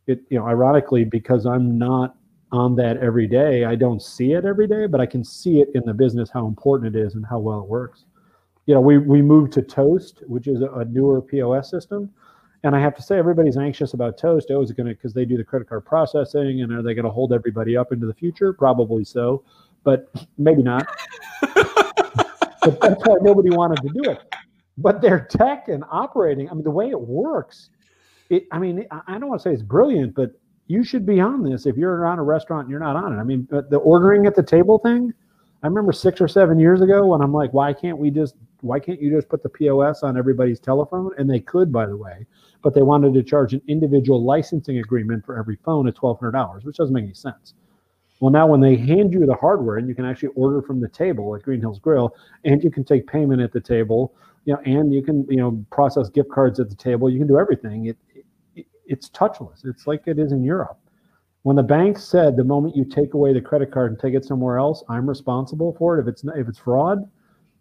It 0.07 0.20
you 0.30 0.39
know, 0.39 0.47
ironically, 0.47 1.05
because 1.05 1.45
I'm 1.45 1.76
not 1.76 2.16
on 2.53 2.77
that 2.77 2.99
every 2.99 3.27
day, 3.27 3.65
I 3.65 3.75
don't 3.75 4.01
see 4.01 4.33
it 4.33 4.45
every 4.45 4.67
day, 4.67 4.87
but 4.87 5.01
I 5.01 5.07
can 5.07 5.25
see 5.25 5.61
it 5.61 5.69
in 5.75 5.83
the 5.85 5.95
business 5.95 6.31
how 6.31 6.47
important 6.47 6.95
it 6.95 6.99
is 6.99 7.15
and 7.15 7.25
how 7.27 7.39
well 7.39 7.61
it 7.61 7.69
works. 7.69 8.05
You 8.67 8.75
know, 8.75 8.81
we 8.81 8.99
we 8.99 9.21
moved 9.23 9.53
to 9.55 9.63
Toast, 9.63 10.23
which 10.27 10.47
is 10.47 10.63
a, 10.63 10.71
a 10.71 10.85
newer 10.85 11.21
POS 11.21 11.71
system. 11.71 12.11
And 12.63 12.75
I 12.75 12.81
have 12.81 12.97
to 12.97 13.03
say, 13.03 13.19
everybody's 13.19 13.59
anxious 13.59 13.93
about 13.93 14.17
Toast. 14.17 14.51
Oh, 14.51 14.63
is 14.63 14.71
it 14.71 14.77
going 14.79 14.87
to 14.87 14.95
because 14.95 15.13
they 15.13 15.27
do 15.27 15.37
the 15.37 15.45
credit 15.45 15.69
card 15.69 15.85
processing, 15.85 16.63
and 16.63 16.73
are 16.73 16.83
they 16.83 16.95
going 16.95 17.05
to 17.05 17.11
hold 17.11 17.33
everybody 17.33 17.77
up 17.77 17.93
into 17.93 18.07
the 18.07 18.15
future? 18.15 18.55
Probably 18.55 19.05
so 19.05 19.45
but 19.85 20.11
maybe 20.39 20.63
not. 20.63 20.89
but 21.55 22.81
that's 22.81 23.07
why 23.07 23.17
nobody 23.21 23.51
wanted 23.51 23.81
to 23.83 23.89
do 23.91 24.11
it. 24.11 24.35
But 24.77 25.01
their 25.01 25.21
tech 25.21 25.69
and 25.69 25.85
operating, 25.89 26.51
I 26.51 26.55
mean, 26.55 26.65
the 26.65 26.71
way 26.71 26.89
it 26.89 27.01
works, 27.01 27.71
it, 28.31 28.47
I 28.51 28.59
mean, 28.59 28.87
I 28.91 29.19
don't 29.19 29.29
want 29.29 29.41
to 29.43 29.49
say 29.49 29.53
it's 29.53 29.63
brilliant, 29.63 30.15
but 30.15 30.33
you 30.67 30.83
should 30.85 31.05
be 31.05 31.21
on 31.21 31.43
this 31.43 31.67
if 31.67 31.77
you're 31.77 31.95
around 31.95 32.19
a 32.19 32.23
restaurant 32.23 32.62
and 32.62 32.71
you're 32.71 32.81
not 32.81 32.97
on 32.97 33.12
it. 33.12 33.17
I 33.17 33.23
mean, 33.23 33.47
but 33.51 33.71
the 33.71 33.77
ordering 33.79 34.27
at 34.27 34.35
the 34.35 34.43
table 34.43 34.79
thing, 34.79 35.12
I 35.62 35.67
remember 35.67 35.93
six 35.93 36.21
or 36.21 36.29
seven 36.29 36.59
years 36.59 36.81
ago 36.81 37.07
when 37.07 37.21
I'm 37.21 37.33
like, 37.33 37.53
why 37.53 37.73
can't 37.73 37.99
we 37.99 38.11
just, 38.11 38.37
why 38.61 38.79
can't 38.79 39.01
you 39.01 39.11
just 39.15 39.29
put 39.29 39.43
the 39.43 39.49
POS 39.49 40.03
on 40.03 40.17
everybody's 40.17 40.61
telephone? 40.61 41.11
And 41.19 41.29
they 41.29 41.41
could, 41.41 41.73
by 41.73 41.87
the 41.87 41.97
way, 41.97 42.27
but 42.62 42.75
they 42.75 42.83
wanted 42.83 43.15
to 43.15 43.23
charge 43.23 43.53
an 43.53 43.62
individual 43.69 44.23
licensing 44.25 44.79
agreement 44.79 45.25
for 45.25 45.39
every 45.39 45.57
phone 45.65 45.87
at 45.87 45.97
$1,200, 45.97 46.65
which 46.65 46.77
doesn't 46.77 46.95
make 46.95 47.05
any 47.05 47.15
sense. 47.15 47.55
Well, 48.21 48.31
now 48.31 48.47
when 48.47 48.61
they 48.61 48.77
hand 48.77 49.12
you 49.12 49.27
the 49.27 49.35
hardware 49.35 49.77
and 49.77 49.89
you 49.89 49.95
can 49.95 50.07
actually 50.07 50.31
order 50.31 50.62
from 50.62 50.81
the 50.81 50.89
table 50.89 51.35
at 51.35 51.43
Green 51.43 51.61
Hills 51.61 51.79
Grill, 51.79 52.15
and 52.45 52.62
you 52.62 52.71
can 52.71 52.85
take 52.85 53.07
payment 53.07 53.43
at 53.43 53.53
the 53.53 53.61
table, 53.61 54.15
you 54.45 54.55
know, 54.55 54.61
and 54.65 54.95
you 54.95 55.03
can 55.03 55.27
you 55.29 55.37
know 55.37 55.65
process 55.71 56.09
gift 56.09 56.31
cards 56.31 56.61
at 56.61 56.71
the 56.71 56.77
table. 56.77 57.11
You 57.11 57.19
can 57.19 57.27
do 57.27 57.39
everything. 57.39 57.87
It, 57.87 57.99
it's 58.87 59.09
touchless. 59.11 59.64
It's 59.64 59.87
like 59.87 60.03
it 60.07 60.18
is 60.18 60.32
in 60.32 60.43
Europe. 60.43 60.78
When 61.43 61.57
the 61.57 61.62
bank 61.62 61.99
said 61.99 62.37
the 62.37 62.45
moment 62.45 62.76
you 62.76 62.85
take 62.85 63.14
away 63.14 63.32
the 63.32 63.41
credit 63.41 63.70
card 63.70 63.93
and 63.93 64.01
take 64.01 64.14
it 64.14 64.24
somewhere 64.24 64.59
else, 64.59 64.82
I'm 64.89 65.09
responsible 65.09 65.74
for 65.78 65.99
it. 65.99 66.03
If 66.03 66.09
it's 66.09 66.24
if 66.37 66.49
it's 66.49 66.59
fraud, 66.59 67.09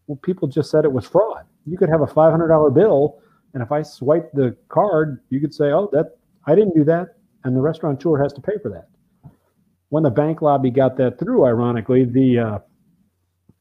well, 0.07 0.17
people 0.23 0.47
just 0.47 0.71
said 0.71 0.85
it 0.85 0.91
was 0.91 1.05
fraud. 1.05 1.45
You 1.65 1.77
could 1.77 1.89
have 1.89 2.01
a 2.01 2.05
$500 2.05 2.73
bill, 2.73 3.19
and 3.53 3.63
if 3.63 3.71
I 3.71 3.81
swipe 3.81 4.31
the 4.33 4.55
card, 4.69 5.21
you 5.29 5.39
could 5.41 5.53
say, 5.53 5.71
"Oh, 5.71 5.89
that 5.91 6.17
I 6.45 6.55
didn't 6.55 6.75
do 6.75 6.83
that," 6.85 7.17
and 7.43 7.55
the 7.55 7.61
restaurateur 7.61 8.21
has 8.21 8.33
to 8.33 8.41
pay 8.41 8.57
for 8.61 8.69
that 8.69 8.87
when 9.93 10.01
the 10.01 10.09
bank 10.09 10.41
lobby 10.41 10.71
got 10.71 10.97
that 10.97 11.19
through, 11.19 11.45
ironically, 11.45 12.03
the 12.03 12.39
uh, 12.39 12.59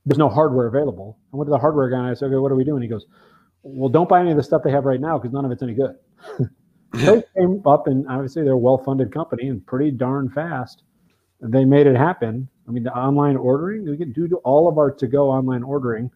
there's 0.06 0.16
no 0.16 0.30
hardware 0.30 0.66
available. 0.66 1.18
I 1.30 1.36
went 1.36 1.46
to 1.46 1.50
the 1.50 1.58
hardware 1.58 1.90
guy 1.90 1.98
and 1.98 2.06
I 2.06 2.14
said, 2.14 2.28
okay, 2.28 2.36
what 2.36 2.50
are 2.50 2.54
we 2.54 2.64
doing? 2.64 2.80
He 2.80 2.88
goes, 2.88 3.04
well, 3.62 3.90
don't 3.90 4.08
buy 4.08 4.22
any 4.22 4.30
of 4.30 4.38
the 4.38 4.42
stuff 4.42 4.62
they 4.64 4.70
have 4.70 4.86
right 4.86 4.98
now 4.98 5.18
because 5.18 5.30
none 5.30 5.44
of 5.44 5.50
it's 5.50 5.62
any 5.62 5.74
good. 5.74 5.94
they 6.92 7.22
came 7.36 7.62
up 7.66 7.86
and 7.86 8.06
obviously 8.08 8.42
they're 8.42 8.52
a 8.52 8.58
well-funded 8.58 9.12
company 9.12 9.48
and 9.48 9.64
pretty 9.66 9.90
darn 9.90 10.28
fast. 10.28 10.82
They 11.40 11.64
made 11.64 11.86
it 11.86 11.96
happen. 11.96 12.48
I 12.68 12.70
mean, 12.70 12.84
the 12.84 12.92
online 12.92 13.36
ordering, 13.36 13.84
we 13.88 13.96
can 13.96 14.12
do 14.12 14.28
all 14.44 14.68
of 14.68 14.78
our 14.78 14.90
to-go 14.90 15.30
online 15.30 15.62
ordering, 15.62 16.10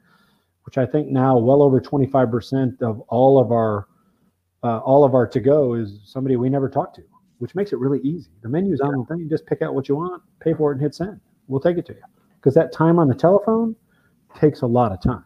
which 0.64 0.79
I 0.79 0.87
think 0.87 1.09
now 1.09 1.37
well 1.39 1.62
over 1.62 1.81
25% 1.81 2.83
of 2.83 3.01
all 3.09 3.41
of 3.41 3.51
our 3.51 3.89
uh, 4.62 4.79
all 4.79 5.05
of 5.05 5.14
our 5.14 5.27
to-go 5.27 5.74
is 5.74 6.01
somebody 6.05 6.37
we 6.37 6.49
never 6.49 6.68
talked 6.68 6.97
to 6.97 7.03
which 7.39 7.55
makes 7.55 7.72
it 7.72 7.79
really 7.79 8.01
easy. 8.01 8.31
The 8.43 8.49
menu's 8.49 8.81
on 8.81 8.99
the 8.99 9.05
thing. 9.05 9.18
You 9.18 9.29
just 9.29 9.47
pick 9.47 9.62
out 9.62 9.74
what 9.74 9.89
you 9.89 9.97
want, 9.97 10.22
pay 10.41 10.55
for 10.55 10.72
it, 10.72 10.77
and 10.77 10.83
hit 10.83 10.95
send. 10.95 11.20
We'll 11.49 11.61
take 11.61 11.79
it 11.79 11.87
to 11.87 11.93
you. 11.93 12.03
Because 12.37 12.55
that 12.55 12.72
time 12.72 12.99
on 12.99 13.09
the 13.09 13.14
telephone 13.14 13.77
takes 14.39 14.62
a 14.62 14.66
lot 14.66 14.93
of 14.93 15.03
time. 15.03 15.24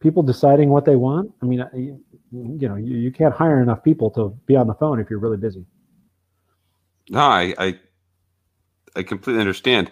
People 0.00 0.22
deciding 0.22 0.70
what 0.70 0.84
they 0.84 0.96
want. 0.96 1.32
I 1.42 1.46
mean, 1.46 2.02
you, 2.32 2.68
know, 2.68 2.76
you, 2.76 2.96
you 2.96 3.10
can't 3.10 3.34
hire 3.34 3.62
enough 3.62 3.82
people 3.82 4.10
to 4.10 4.36
be 4.46 4.56
on 4.56 4.66
the 4.66 4.74
phone 4.74 5.00
if 5.00 5.10
you're 5.10 5.18
really 5.18 5.36
busy. 5.36 5.64
No, 7.10 7.20
I, 7.20 7.54
I, 7.58 7.78
I 8.96 9.02
completely 9.02 9.40
understand. 9.40 9.90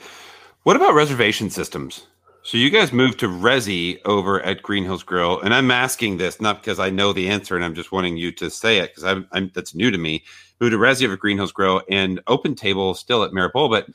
What 0.64 0.76
about 0.76 0.94
reservation 0.94 1.50
systems? 1.50 2.06
So 2.42 2.58
you 2.58 2.70
guys 2.70 2.92
moved 2.92 3.18
to 3.20 3.28
Resy 3.28 3.98
over 4.04 4.40
at 4.40 4.62
Green 4.62 4.84
Hills 4.84 5.02
Grill, 5.02 5.40
and 5.40 5.52
I'm 5.52 5.70
asking 5.72 6.18
this 6.18 6.40
not 6.40 6.60
because 6.60 6.78
I 6.78 6.90
know 6.90 7.12
the 7.12 7.28
answer, 7.28 7.56
and 7.56 7.64
I'm 7.64 7.74
just 7.74 7.90
wanting 7.90 8.16
you 8.16 8.30
to 8.32 8.50
say 8.50 8.78
it 8.78 8.90
because 8.90 9.02
I'm, 9.02 9.26
I'm, 9.32 9.50
that's 9.52 9.74
new 9.74 9.90
to 9.90 9.98
me. 9.98 10.22
Moved 10.60 10.72
to 10.72 10.78
Resy 10.78 11.04
over 11.06 11.16
Green 11.16 11.38
Hills 11.38 11.50
Grill 11.50 11.82
and 11.90 12.20
Open 12.28 12.54
Table 12.54 12.94
still 12.94 13.24
at 13.24 13.32
Mère 13.32 13.52
Bulles, 13.52 13.70
but 13.70 13.88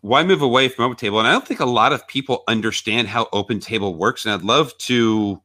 why 0.00 0.24
move 0.24 0.42
away 0.42 0.68
from 0.68 0.86
Open 0.86 0.96
Table? 0.96 1.20
And 1.20 1.28
I 1.28 1.32
don't 1.32 1.46
think 1.46 1.60
a 1.60 1.66
lot 1.66 1.92
of 1.92 2.08
people 2.08 2.42
understand 2.48 3.06
how 3.06 3.28
Open 3.32 3.60
Table 3.60 3.94
works, 3.94 4.24
and 4.24 4.34
I'd 4.34 4.42
love 4.42 4.76
to. 4.78 5.40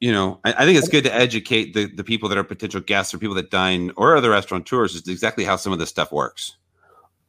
You 0.00 0.12
know, 0.12 0.40
I, 0.44 0.52
I 0.52 0.64
think 0.64 0.78
it's 0.78 0.88
good 0.88 1.04
to 1.04 1.14
educate 1.14 1.74
the, 1.74 1.86
the 1.86 2.04
people 2.04 2.28
that 2.30 2.38
are 2.38 2.44
potential 2.44 2.80
guests 2.80 3.12
or 3.12 3.18
people 3.18 3.34
that 3.36 3.50
dine 3.50 3.92
or 3.96 4.16
other 4.16 4.30
restaurateurs 4.30 4.94
is 4.94 5.06
exactly 5.08 5.44
how 5.44 5.56
some 5.56 5.72
of 5.72 5.78
this 5.78 5.90
stuff 5.90 6.10
works. 6.10 6.56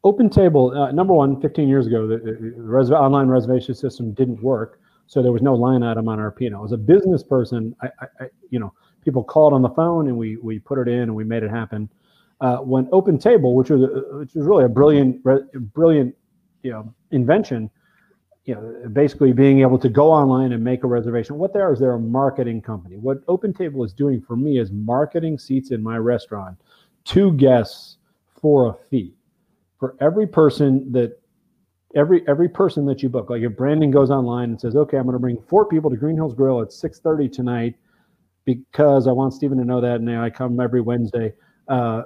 Open 0.04 0.30
Table, 0.30 0.76
uh, 0.76 0.92
number 0.92 1.14
one, 1.14 1.40
15 1.42 1.68
years 1.68 1.86
ago, 1.86 2.08
the, 2.08 2.18
the 2.18 2.54
res- 2.58 2.90
online 2.90 3.28
reservation 3.28 3.76
system 3.76 4.14
didn't 4.14 4.42
work, 4.42 4.80
so 5.06 5.22
there 5.22 5.32
was 5.32 5.44
no 5.44 5.54
line 5.54 5.84
item 5.84 6.08
on 6.08 6.20
our 6.20 6.32
P&L. 6.32 6.64
As 6.64 6.72
a 6.72 6.78
business 6.78 7.22
person, 7.22 7.76
I, 7.82 7.88
I, 8.00 8.06
I, 8.22 8.26
you 8.50 8.60
know, 8.60 8.74
people 9.04 9.24
called 9.24 9.54
on 9.54 9.62
the 9.62 9.70
phone 9.70 10.08
and 10.08 10.18
we 10.18 10.38
we 10.38 10.60
put 10.60 10.80
it 10.80 10.88
in 10.88 11.02
and 11.02 11.16
we 11.16 11.24
made 11.24 11.44
it 11.44 11.50
happen. 11.50 11.90
Uh, 12.40 12.58
when 12.58 12.88
Open 12.92 13.18
Table, 13.18 13.56
which 13.56 13.70
was 13.70 13.84
a, 13.84 14.18
which 14.18 14.34
was 14.34 14.46
really 14.46 14.64
a 14.64 14.70
brilliant 14.70 15.24
brilliant 15.74 16.16
you 16.64 16.72
know 16.72 16.94
invention, 17.12 17.70
you 18.46 18.56
know, 18.56 18.89
basically 18.89 19.34
being 19.34 19.62
able 19.62 19.78
to 19.78 19.89
go 19.89 20.12
online 20.12 20.52
and 20.52 20.64
make 20.64 20.84
a 20.84 20.88
reservation. 20.88 21.38
What 21.38 21.54
they 21.54 21.60
are 21.60 21.74
is 21.74 21.80
they're 21.80 21.94
a 21.94 22.00
marketing 22.00 22.62
company. 22.62 22.98
What 22.98 23.20
Open 23.28 23.54
Table 23.54 23.84
is 23.84 23.94
doing 23.94 24.22
for 24.22 24.36
me 24.36 24.58
is 24.58 24.72
marketing 24.72 25.38
seats 25.38 25.72
in 25.72 25.84
my 25.84 25.98
restaurant 25.98 26.58
to 27.06 27.34
guests 27.34 27.98
for 28.42 28.70
a 28.70 28.74
fee 28.89 29.14
for 29.80 29.96
every 30.00 30.28
person 30.28 30.92
that 30.92 31.20
every 31.96 32.26
every 32.28 32.48
person 32.48 32.86
that 32.86 33.04
you 33.04 33.10
book 33.10 33.30
like 33.30 33.42
if 33.42 33.56
brandon 33.58 33.92
goes 33.92 34.10
online 34.10 34.50
and 34.52 34.62
says 34.62 34.76
okay 34.76 34.98
i'm 34.98 35.04
going 35.04 35.14
to 35.14 35.20
bring 35.20 35.38
four 35.48 35.66
people 35.66 35.89
to 35.89 35.98
green 35.98 36.16
hills 36.16 36.34
grill 36.34 36.62
at 36.62 36.70
6.30 36.70 37.32
tonight 37.32 37.76
because 38.46 39.08
i 39.08 39.12
want 39.12 39.34
stephen 39.34 39.58
to 39.58 39.66
know 39.66 39.82
that 39.82 39.96
and 39.96 40.10
i 40.18 40.30
come 40.30 40.60
every 40.60 40.82
wednesday 40.82 41.34
uh, 41.68 42.04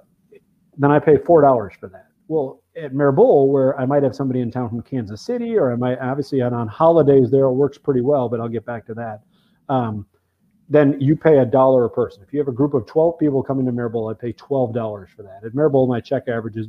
then 0.77 0.91
i 0.91 0.97
pay 0.99 1.17
four 1.17 1.41
dollars 1.41 1.73
for 1.79 1.87
that 1.87 2.07
well 2.27 2.61
at 2.81 2.93
Mère 2.93 3.15
Bulles, 3.15 3.51
where 3.51 3.79
i 3.79 3.85
might 3.85 4.03
have 4.03 4.15
somebody 4.15 4.41
in 4.41 4.51
town 4.51 4.69
from 4.69 4.81
kansas 4.81 5.21
city 5.21 5.57
or 5.57 5.71
i 5.71 5.75
might 5.75 5.97
obviously 5.99 6.41
on, 6.41 6.53
on 6.53 6.67
holidays 6.67 7.31
there 7.31 7.45
it 7.45 7.53
works 7.53 7.77
pretty 7.77 8.01
well 8.01 8.29
but 8.29 8.39
i'll 8.39 8.49
get 8.49 8.65
back 8.65 8.85
to 8.85 8.93
that 8.93 9.21
um, 9.69 10.05
then 10.67 10.99
you 10.99 11.15
pay 11.15 11.39
a 11.39 11.45
dollar 11.45 11.85
a 11.85 11.89
person 11.89 12.23
if 12.23 12.33
you 12.33 12.39
have 12.39 12.47
a 12.47 12.51
group 12.51 12.73
of 12.73 12.85
12 12.85 13.17
people 13.19 13.41
coming 13.43 13.65
to 13.65 13.71
Mère 13.71 13.91
Bulles, 13.91 14.15
i 14.15 14.19
pay 14.19 14.33
$12 14.33 15.09
for 15.09 15.23
that 15.23 15.43
at 15.45 15.53
Mère 15.53 15.71
Bulles, 15.71 15.87
my 15.87 15.99
check 15.99 16.27
average 16.27 16.57
is 16.57 16.67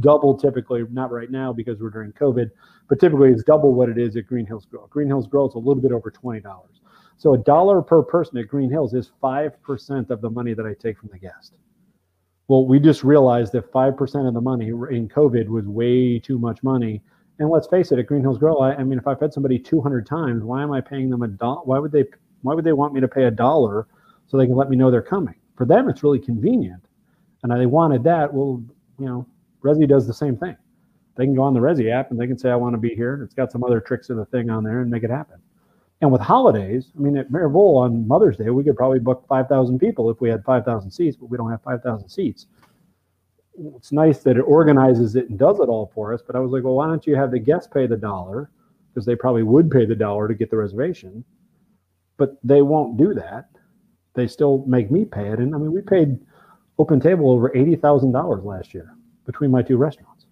double 0.00 0.36
typically, 0.36 0.84
not 0.90 1.10
right 1.10 1.30
now 1.30 1.52
because 1.52 1.80
we're 1.80 1.90
during 1.90 2.12
COVID, 2.12 2.50
but 2.88 3.00
typically 3.00 3.30
it's 3.30 3.42
double 3.42 3.74
what 3.74 3.88
it 3.88 3.98
is 3.98 4.16
at 4.16 4.26
Green 4.26 4.46
Hills 4.46 4.66
Grill. 4.66 4.86
Green 4.88 5.08
Hills 5.08 5.26
Grill 5.26 5.48
is 5.48 5.54
a 5.54 5.58
little 5.58 5.82
bit 5.82 5.92
over 5.92 6.10
$20. 6.10 6.42
So 7.18 7.34
a 7.34 7.38
dollar 7.38 7.82
per 7.82 8.02
person 8.02 8.38
at 8.38 8.48
Green 8.48 8.70
Hills 8.70 8.94
is 8.94 9.12
5% 9.22 10.10
of 10.10 10.20
the 10.20 10.30
money 10.30 10.54
that 10.54 10.66
I 10.66 10.74
take 10.74 10.98
from 10.98 11.10
the 11.12 11.18
guest. 11.18 11.54
Well, 12.48 12.66
we 12.66 12.78
just 12.78 13.04
realized 13.04 13.52
that 13.52 13.72
5% 13.72 14.28
of 14.28 14.34
the 14.34 14.40
money 14.40 14.68
in 14.68 15.08
COVID 15.08 15.48
was 15.48 15.66
way 15.66 16.18
too 16.18 16.38
much 16.38 16.62
money. 16.62 17.02
And 17.38 17.48
let's 17.48 17.66
face 17.66 17.92
it, 17.92 17.98
at 17.98 18.06
Green 18.06 18.22
Hills 18.22 18.38
Grill, 18.38 18.60
I, 18.60 18.74
I 18.74 18.84
mean, 18.84 18.98
if 18.98 19.06
I 19.06 19.14
fed 19.14 19.32
somebody 19.32 19.58
200 19.58 20.06
times, 20.06 20.42
why 20.42 20.62
am 20.62 20.72
I 20.72 20.80
paying 20.80 21.08
them 21.08 21.22
a 21.22 21.28
dollar? 21.28 21.62
Why 21.64 21.78
would 21.78 21.92
they, 21.92 22.04
why 22.42 22.54
would 22.54 22.64
they 22.64 22.72
want 22.72 22.92
me 22.92 23.00
to 23.00 23.08
pay 23.08 23.24
a 23.24 23.30
dollar 23.30 23.86
so 24.26 24.36
they 24.36 24.46
can 24.46 24.56
let 24.56 24.68
me 24.68 24.76
know 24.76 24.90
they're 24.90 25.02
coming? 25.02 25.34
For 25.56 25.64
them, 25.64 25.88
it's 25.88 26.02
really 26.02 26.18
convenient. 26.18 26.84
And 27.42 27.52
they 27.52 27.66
wanted 27.66 28.04
that. 28.04 28.32
Well, 28.32 28.62
you 28.98 29.06
know, 29.06 29.26
Resy 29.62 29.88
does 29.88 30.06
the 30.06 30.14
same 30.14 30.36
thing. 30.36 30.56
They 31.16 31.24
can 31.24 31.34
go 31.34 31.42
on 31.42 31.54
the 31.54 31.60
Resy 31.60 31.92
app 31.92 32.10
and 32.10 32.20
they 32.20 32.26
can 32.26 32.38
say, 32.38 32.50
I 32.50 32.56
want 32.56 32.74
to 32.74 32.78
be 32.78 32.94
here. 32.94 33.14
And 33.14 33.22
it's 33.22 33.34
got 33.34 33.52
some 33.52 33.64
other 33.64 33.80
tricks 33.80 34.10
of 34.10 34.16
the 34.16 34.24
thing 34.26 34.50
on 34.50 34.64
there 34.64 34.80
and 34.80 34.90
make 34.90 35.02
it 35.02 35.10
happen. 35.10 35.40
And 36.02 36.10
with 36.10 36.20
holidays, 36.20 36.90
I 36.96 37.00
mean, 37.00 37.16
at 37.16 37.30
Mère 37.30 37.50
Bulles 37.50 37.84
on 37.84 38.08
Mother's 38.08 38.36
Day, 38.36 38.50
we 38.50 38.64
could 38.64 38.76
probably 38.76 38.98
book 38.98 39.24
5,000 39.28 39.78
people 39.78 40.10
if 40.10 40.20
we 40.20 40.28
had 40.28 40.44
5,000 40.44 40.90
seats, 40.90 41.16
but 41.16 41.26
we 41.30 41.36
don't 41.36 41.50
have 41.50 41.62
5,000 41.62 42.08
seats. 42.08 42.46
It's 43.76 43.92
nice 43.92 44.18
that 44.24 44.36
it 44.36 44.40
organizes 44.40 45.14
it 45.14 45.30
and 45.30 45.38
does 45.38 45.60
it 45.60 45.68
all 45.68 45.92
for 45.94 46.12
us. 46.12 46.20
But 46.26 46.34
I 46.34 46.40
was 46.40 46.50
like, 46.50 46.64
well, 46.64 46.74
why 46.74 46.88
don't 46.88 47.06
you 47.06 47.14
have 47.14 47.30
the 47.30 47.38
guests 47.38 47.68
pay 47.72 47.86
the 47.86 47.96
dollar? 47.96 48.50
Because 48.92 49.06
they 49.06 49.14
probably 49.14 49.44
would 49.44 49.70
pay 49.70 49.86
the 49.86 49.94
dollar 49.94 50.26
to 50.26 50.34
get 50.34 50.50
the 50.50 50.56
reservation. 50.56 51.24
But 52.16 52.36
they 52.42 52.62
won't 52.62 52.96
do 52.96 53.14
that. 53.14 53.50
They 54.14 54.26
still 54.26 54.64
make 54.66 54.90
me 54.90 55.04
pay 55.04 55.28
it. 55.28 55.38
And 55.38 55.54
I 55.54 55.58
mean, 55.58 55.72
we 55.72 55.82
paid 55.82 56.18
Open 56.78 56.98
Table 56.98 57.30
over 57.30 57.50
$80,000 57.50 58.44
last 58.44 58.74
year 58.74 58.96
between 59.24 59.52
my 59.52 59.62
two 59.62 59.76
restaurants. 59.76 60.26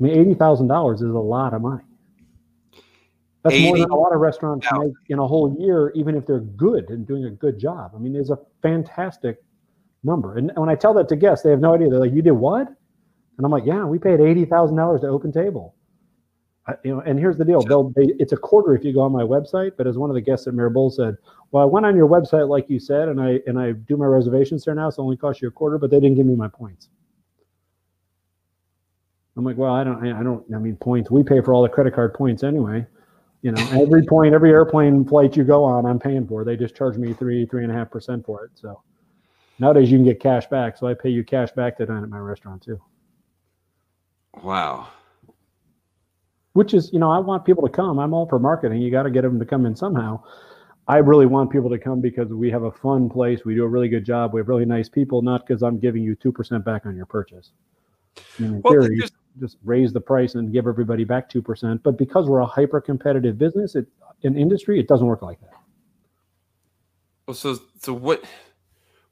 I 0.00 0.04
mean, 0.04 0.18
eighty 0.18 0.34
thousand 0.34 0.68
dollars 0.68 1.02
is 1.02 1.10
a 1.10 1.18
lot 1.18 1.52
of 1.52 1.60
money. 1.60 1.84
That's 3.42 3.54
80, 3.54 3.66
more 3.66 3.78
than 3.78 3.90
a 3.90 3.96
lot 3.96 4.12
of 4.12 4.20
restaurants 4.20 4.66
make 4.72 4.92
in 5.08 5.18
a 5.18 5.26
whole 5.26 5.56
year, 5.58 5.90
even 5.94 6.14
if 6.14 6.26
they're 6.26 6.40
good 6.40 6.90
and 6.90 7.06
doing 7.06 7.24
a 7.24 7.30
good 7.30 7.58
job. 7.58 7.92
I 7.94 7.98
mean, 7.98 8.14
it's 8.14 8.30
a 8.30 8.38
fantastic 8.62 9.42
number. 10.04 10.36
And 10.36 10.52
when 10.56 10.68
I 10.68 10.74
tell 10.74 10.92
that 10.94 11.08
to 11.08 11.16
guests, 11.16 11.42
they 11.42 11.50
have 11.50 11.60
no 11.60 11.74
idea. 11.74 11.88
They're 11.88 12.00
like, 12.00 12.12
"You 12.12 12.22
did 12.22 12.32
what?" 12.32 12.68
And 12.68 13.44
I'm 13.44 13.50
like, 13.50 13.64
"Yeah, 13.64 13.84
we 13.84 13.98
paid 13.98 14.20
eighty 14.20 14.44
thousand 14.44 14.76
dollars 14.76 15.00
to 15.02 15.08
Open 15.08 15.32
Table." 15.32 15.74
I, 16.66 16.74
you 16.84 16.94
know, 16.94 17.00
and 17.00 17.18
here's 17.18 17.38
the 17.38 17.44
deal: 17.44 17.62
they'll 17.62 17.90
they, 17.90 18.12
it's 18.18 18.32
a 18.32 18.36
quarter 18.36 18.74
if 18.74 18.84
you 18.84 18.92
go 18.92 19.00
on 19.00 19.12
my 19.12 19.22
website. 19.22 19.72
But 19.78 19.86
as 19.86 19.96
one 19.96 20.10
of 20.10 20.14
the 20.14 20.20
guests 20.20 20.46
at 20.46 20.52
Mère 20.52 20.72
Bulles 20.72 20.96
said, 20.96 21.16
"Well, 21.50 21.62
I 21.62 21.66
went 21.66 21.86
on 21.86 21.96
your 21.96 22.08
website 22.08 22.48
like 22.48 22.68
you 22.68 22.78
said, 22.78 23.08
and 23.08 23.20
I 23.20 23.40
and 23.46 23.58
I 23.58 23.72
do 23.72 23.96
my 23.96 24.06
reservations 24.06 24.64
there 24.64 24.74
now, 24.74 24.90
so 24.90 25.02
it 25.02 25.04
only 25.04 25.16
costs 25.16 25.40
you 25.40 25.48
a 25.48 25.50
quarter, 25.50 25.78
but 25.78 25.90
they 25.90 26.00
didn't 26.00 26.16
give 26.16 26.26
me 26.26 26.36
my 26.36 26.48
points." 26.48 26.90
I'm 29.36 29.44
like, 29.44 29.56
well, 29.56 29.72
I 29.72 29.84
don't, 29.84 30.06
I 30.06 30.22
don't, 30.22 30.44
I 30.54 30.58
mean, 30.58 30.76
points. 30.76 31.10
We 31.10 31.22
pay 31.22 31.40
for 31.40 31.54
all 31.54 31.62
the 31.62 31.68
credit 31.68 31.94
card 31.94 32.12
points 32.12 32.42
anyway. 32.42 32.84
You 33.42 33.52
know, 33.52 33.68
every 33.72 34.04
point, 34.04 34.34
every 34.34 34.50
airplane 34.50 35.04
flight 35.04 35.36
you 35.36 35.44
go 35.44 35.64
on, 35.64 35.86
I'm 35.86 35.98
paying 35.98 36.26
for. 36.26 36.44
They 36.44 36.56
just 36.56 36.76
charge 36.76 36.98
me 36.98 37.14
three, 37.14 37.46
three 37.46 37.62
and 37.62 37.72
a 37.72 37.74
half 37.74 37.90
percent 37.90 38.26
for 38.26 38.44
it. 38.44 38.50
So 38.54 38.82
nowadays 39.58 39.90
you 39.90 39.96
can 39.96 40.04
get 40.04 40.20
cash 40.20 40.46
back. 40.46 40.76
So 40.76 40.86
I 40.86 40.94
pay 40.94 41.08
you 41.08 41.24
cash 41.24 41.50
back 41.52 41.78
to 41.78 41.86
dine 41.86 42.02
at 42.02 42.10
my 42.10 42.18
restaurant 42.18 42.62
too. 42.62 42.80
Wow. 44.42 44.88
Which 46.52 46.74
is, 46.74 46.92
you 46.92 46.98
know, 46.98 47.10
I 47.10 47.18
want 47.18 47.44
people 47.44 47.66
to 47.66 47.72
come. 47.72 47.98
I'm 47.98 48.12
all 48.12 48.28
for 48.28 48.38
marketing. 48.38 48.82
You 48.82 48.90
got 48.90 49.04
to 49.04 49.10
get 49.10 49.22
them 49.22 49.38
to 49.38 49.46
come 49.46 49.64
in 49.64 49.74
somehow. 49.74 50.22
I 50.86 50.96
really 50.96 51.26
want 51.26 51.50
people 51.50 51.70
to 51.70 51.78
come 51.78 52.00
because 52.00 52.28
we 52.28 52.50
have 52.50 52.64
a 52.64 52.72
fun 52.72 53.08
place. 53.08 53.44
We 53.44 53.54
do 53.54 53.64
a 53.64 53.68
really 53.68 53.88
good 53.88 54.04
job. 54.04 54.34
We 54.34 54.40
have 54.40 54.48
really 54.48 54.64
nice 54.64 54.88
people, 54.88 55.22
not 55.22 55.46
because 55.46 55.62
I'm 55.62 55.78
giving 55.78 56.02
you 56.02 56.16
2% 56.16 56.64
back 56.64 56.84
on 56.84 56.96
your 56.96 57.06
purchase. 57.06 57.52
in 58.38 58.60
well, 58.60 58.72
theory, 58.72 59.00
just 59.38 59.58
raise 59.64 59.92
the 59.92 60.00
price 60.00 60.34
and 60.34 60.52
give 60.52 60.66
everybody 60.66 61.04
back 61.04 61.30
2%. 61.30 61.82
But 61.82 61.96
because 61.98 62.26
we're 62.26 62.40
a 62.40 62.46
hyper 62.46 62.80
competitive 62.80 63.38
business, 63.38 63.74
it, 63.74 63.86
in 64.22 64.36
industry, 64.36 64.80
it 64.80 64.88
doesn't 64.88 65.06
work 65.06 65.22
like 65.22 65.40
that. 65.40 65.52
Well, 67.26 67.34
so, 67.34 67.58
so 67.78 67.92
what, 67.92 68.24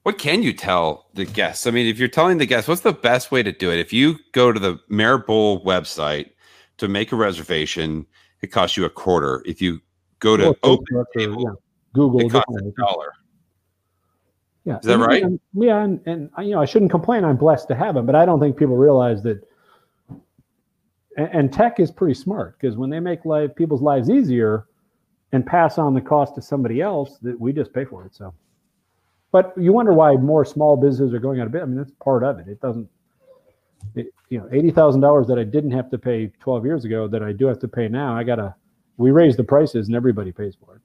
what 0.02 0.18
can 0.18 0.42
you 0.42 0.52
tell 0.52 1.08
the 1.14 1.24
guests? 1.24 1.66
I 1.66 1.70
mean, 1.70 1.86
if 1.86 1.98
you're 1.98 2.08
telling 2.08 2.38
the 2.38 2.46
guests, 2.46 2.68
what's 2.68 2.80
the 2.80 2.92
best 2.92 3.30
way 3.30 3.42
to 3.42 3.52
do 3.52 3.70
it? 3.70 3.78
If 3.78 3.92
you 3.92 4.16
go 4.32 4.52
to 4.52 4.58
the 4.58 4.80
Mère 4.90 5.24
Bulles 5.24 5.62
website 5.64 6.30
to 6.78 6.88
make 6.88 7.12
a 7.12 7.16
reservation, 7.16 8.06
it 8.42 8.48
costs 8.48 8.76
you 8.76 8.84
a 8.84 8.90
quarter. 8.90 9.42
If 9.46 9.62
you 9.62 9.80
go 10.18 10.36
to 10.36 10.56
Open 10.62 11.04
Table, 11.16 11.42
yeah. 11.42 11.52
Google, 11.94 12.20
it 12.20 12.30
costs 12.30 12.56
a 12.56 12.70
dollar. 12.80 13.12
Yeah, 14.64 14.78
is 14.78 14.84
that 14.84 14.94
and, 14.94 15.02
right? 15.02 15.22
And, 15.22 15.40
yeah, 15.54 15.82
and, 15.82 16.00
and 16.06 16.30
you 16.40 16.50
know, 16.50 16.60
I 16.60 16.66
shouldn't 16.66 16.90
complain. 16.90 17.24
I'm 17.24 17.36
blessed 17.36 17.68
to 17.68 17.74
have 17.74 17.94
them, 17.94 18.04
but 18.04 18.14
I 18.14 18.26
don't 18.26 18.38
think 18.38 18.56
people 18.56 18.76
realize 18.76 19.22
that 19.22 19.47
and, 21.18 21.28
and 21.32 21.52
tech 21.52 21.78
is 21.78 21.90
pretty 21.90 22.14
smart 22.14 22.58
because 22.58 22.76
when 22.76 22.88
they 22.88 23.00
make 23.00 23.26
life 23.26 23.54
people's 23.54 23.82
lives 23.82 24.08
easier 24.08 24.66
and 25.32 25.44
pass 25.44 25.76
on 25.76 25.92
the 25.92 26.00
cost 26.00 26.34
to 26.36 26.40
somebody 26.40 26.80
else, 26.80 27.18
that 27.18 27.38
we 27.38 27.52
just 27.52 27.74
pay 27.74 27.84
for 27.84 28.06
it. 28.06 28.14
So, 28.14 28.32
but 29.30 29.52
you 29.58 29.74
wonder 29.74 29.92
why 29.92 30.14
more 30.14 30.46
small 30.46 30.76
businesses 30.76 31.12
are 31.12 31.18
going 31.18 31.40
out 31.40 31.46
of 31.46 31.52
business. 31.52 31.66
I 31.66 31.70
mean, 31.70 31.76
that's 31.76 31.92
part 32.02 32.24
of 32.24 32.38
it. 32.38 32.48
It 32.48 32.60
doesn't, 32.62 32.88
it, 33.94 34.06
you 34.30 34.38
know, 34.38 34.48
eighty 34.52 34.70
thousand 34.70 35.02
dollars 35.02 35.26
that 35.26 35.38
I 35.38 35.44
didn't 35.44 35.72
have 35.72 35.90
to 35.90 35.98
pay 35.98 36.32
twelve 36.40 36.64
years 36.64 36.86
ago 36.86 37.06
that 37.08 37.22
I 37.22 37.32
do 37.32 37.46
have 37.46 37.58
to 37.58 37.68
pay 37.68 37.88
now. 37.88 38.16
I 38.16 38.24
gotta. 38.24 38.54
We 38.96 39.12
raise 39.12 39.36
the 39.36 39.44
prices 39.44 39.86
and 39.86 39.94
everybody 39.94 40.32
pays 40.32 40.56
for 40.56 40.74
it. 40.74 40.82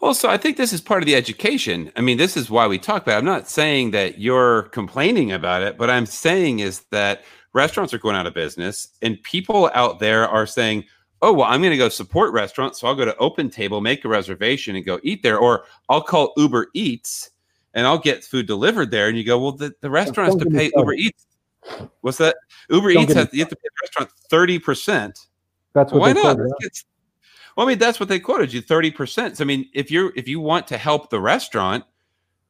Well, 0.00 0.14
so 0.14 0.30
I 0.30 0.38
think 0.38 0.56
this 0.56 0.72
is 0.72 0.80
part 0.80 1.02
of 1.02 1.06
the 1.06 1.14
education. 1.14 1.92
I 1.94 2.00
mean, 2.00 2.16
this 2.16 2.34
is 2.34 2.48
why 2.48 2.66
we 2.66 2.78
talk 2.78 3.02
about. 3.02 3.16
It. 3.16 3.18
I'm 3.18 3.24
not 3.26 3.48
saying 3.48 3.90
that 3.90 4.18
you're 4.18 4.64
complaining 4.64 5.32
about 5.32 5.62
it, 5.62 5.76
but 5.76 5.90
I'm 5.90 6.06
saying 6.06 6.60
is 6.60 6.80
that 6.92 7.24
restaurants 7.56 7.92
are 7.94 7.98
going 7.98 8.14
out 8.14 8.26
of 8.26 8.34
business 8.34 8.88
and 9.02 9.20
people 9.22 9.70
out 9.74 9.98
there 9.98 10.28
are 10.28 10.46
saying 10.46 10.84
oh 11.22 11.32
well 11.32 11.48
i'm 11.48 11.60
going 11.60 11.70
to 11.70 11.76
go 11.76 11.88
support 11.88 12.32
restaurants 12.32 12.78
so 12.78 12.86
i'll 12.86 12.94
go 12.94 13.04
to 13.04 13.16
open 13.16 13.48
table 13.48 13.80
make 13.80 14.04
a 14.04 14.08
reservation 14.08 14.76
and 14.76 14.84
go 14.84 15.00
eat 15.02 15.22
there 15.22 15.38
or 15.38 15.64
i'll 15.88 16.02
call 16.02 16.32
uber 16.36 16.68
eats 16.74 17.30
and 17.72 17.86
i'll 17.86 17.98
get 17.98 18.22
food 18.22 18.46
delivered 18.46 18.90
there 18.90 19.08
and 19.08 19.16
you 19.16 19.24
go 19.24 19.38
well 19.38 19.52
the, 19.52 19.74
the 19.80 19.90
restaurant 19.90 20.32
has 20.32 20.42
to 20.42 20.50
pay 20.50 20.70
uber 20.76 20.92
eats. 20.92 21.26
What's 22.00 22.18
that? 22.18 22.36
Uber 22.70 22.92
Don't 22.92 23.02
eats 23.04 23.14
has 23.14 23.28
you 23.32 23.40
have 23.40 23.48
to 23.48 23.56
pay 23.56 23.62
the 23.64 24.04
restaurant 24.04 24.10
30% 24.30 25.26
that's 25.72 25.92
what 25.92 26.00
why 26.00 26.12
not? 26.12 26.36
well 27.56 27.66
i 27.66 27.70
mean 27.70 27.78
that's 27.78 27.98
what 27.98 28.08
they 28.08 28.20
quoted 28.20 28.52
you 28.52 28.62
30% 28.62 29.36
so 29.36 29.42
i 29.42 29.46
mean 29.46 29.68
if 29.72 29.90
you're 29.90 30.12
if 30.14 30.28
you 30.28 30.38
want 30.40 30.68
to 30.68 30.78
help 30.78 31.10
the 31.10 31.18
restaurant 31.18 31.84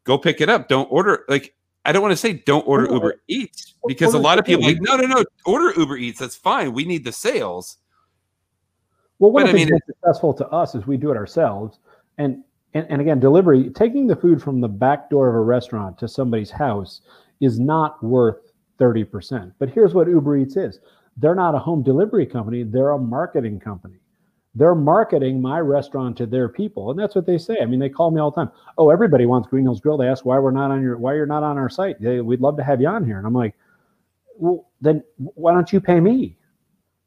go 0.06 0.16
pick 0.16 0.40
it 0.40 0.48
up. 0.48 0.68
Don't 0.68 0.90
order 0.90 1.26
like 1.28 1.54
I 1.86 1.92
don't 1.92 2.02
want 2.02 2.12
to 2.12 2.16
say 2.16 2.32
don't 2.32 2.66
order 2.66 2.92
Uber 2.92 3.22
Eats 3.28 3.74
because 3.86 4.12
a 4.12 4.18
lot 4.18 4.38
of 4.38 4.44
people 4.44 4.64
like 4.64 4.78
no 4.80 4.96
no 4.96 5.06
no 5.06 5.24
order 5.44 5.72
Uber 5.78 5.96
Eats 5.96 6.18
that's 6.18 6.34
fine 6.34 6.72
we 6.72 6.84
need 6.84 7.04
the 7.04 7.12
sales. 7.12 7.78
Well, 9.18 9.30
what 9.30 9.48
I 9.48 9.52
mean, 9.52 9.70
successful 9.86 10.34
to 10.34 10.46
us 10.48 10.74
is 10.74 10.86
we 10.86 10.98
do 10.98 11.10
it 11.10 11.16
ourselves, 11.16 11.78
and, 12.18 12.42
and 12.74 12.86
and 12.90 13.00
again, 13.00 13.18
delivery, 13.18 13.70
taking 13.70 14.06
the 14.06 14.16
food 14.16 14.42
from 14.42 14.60
the 14.60 14.68
back 14.68 15.08
door 15.08 15.28
of 15.28 15.34
a 15.34 15.40
restaurant 15.40 15.96
to 15.98 16.08
somebody's 16.08 16.50
house 16.50 17.00
is 17.40 17.58
not 17.58 18.02
worth 18.02 18.52
thirty 18.78 19.04
percent. 19.04 19.54
But 19.58 19.70
here's 19.70 19.94
what 19.94 20.08
Uber 20.08 20.36
Eats 20.36 20.56
is: 20.56 20.80
they're 21.16 21.34
not 21.34 21.54
a 21.54 21.58
home 21.58 21.82
delivery 21.82 22.26
company; 22.26 22.62
they're 22.62 22.90
a 22.90 22.98
marketing 22.98 23.58
company. 23.58 23.96
They're 24.56 24.74
marketing 24.74 25.40
my 25.40 25.60
restaurant 25.60 26.16
to 26.16 26.26
their 26.26 26.48
people, 26.48 26.90
and 26.90 26.98
that's 26.98 27.14
what 27.14 27.26
they 27.26 27.36
say. 27.36 27.58
I 27.60 27.66
mean, 27.66 27.78
they 27.78 27.90
call 27.90 28.10
me 28.10 28.20
all 28.22 28.30
the 28.30 28.36
time. 28.36 28.50
Oh, 28.78 28.88
everybody 28.88 29.26
wants 29.26 29.48
Green 29.48 29.64
Hills 29.64 29.80
Grill. 29.80 29.98
They 29.98 30.08
ask 30.08 30.24
why 30.24 30.38
we're 30.38 30.50
not 30.50 30.70
on 30.70 30.82
your, 30.82 30.96
why 30.96 31.14
you're 31.14 31.26
not 31.26 31.42
on 31.42 31.58
our 31.58 31.68
site. 31.68 32.00
They, 32.00 32.22
we'd 32.22 32.40
love 32.40 32.56
to 32.56 32.64
have 32.64 32.80
you 32.80 32.88
on 32.88 33.04
here, 33.04 33.18
and 33.18 33.26
I'm 33.26 33.34
like, 33.34 33.54
well, 34.38 34.70
then 34.80 35.04
why 35.16 35.52
don't 35.52 35.70
you 35.72 35.80
pay 35.80 36.00
me? 36.00 36.38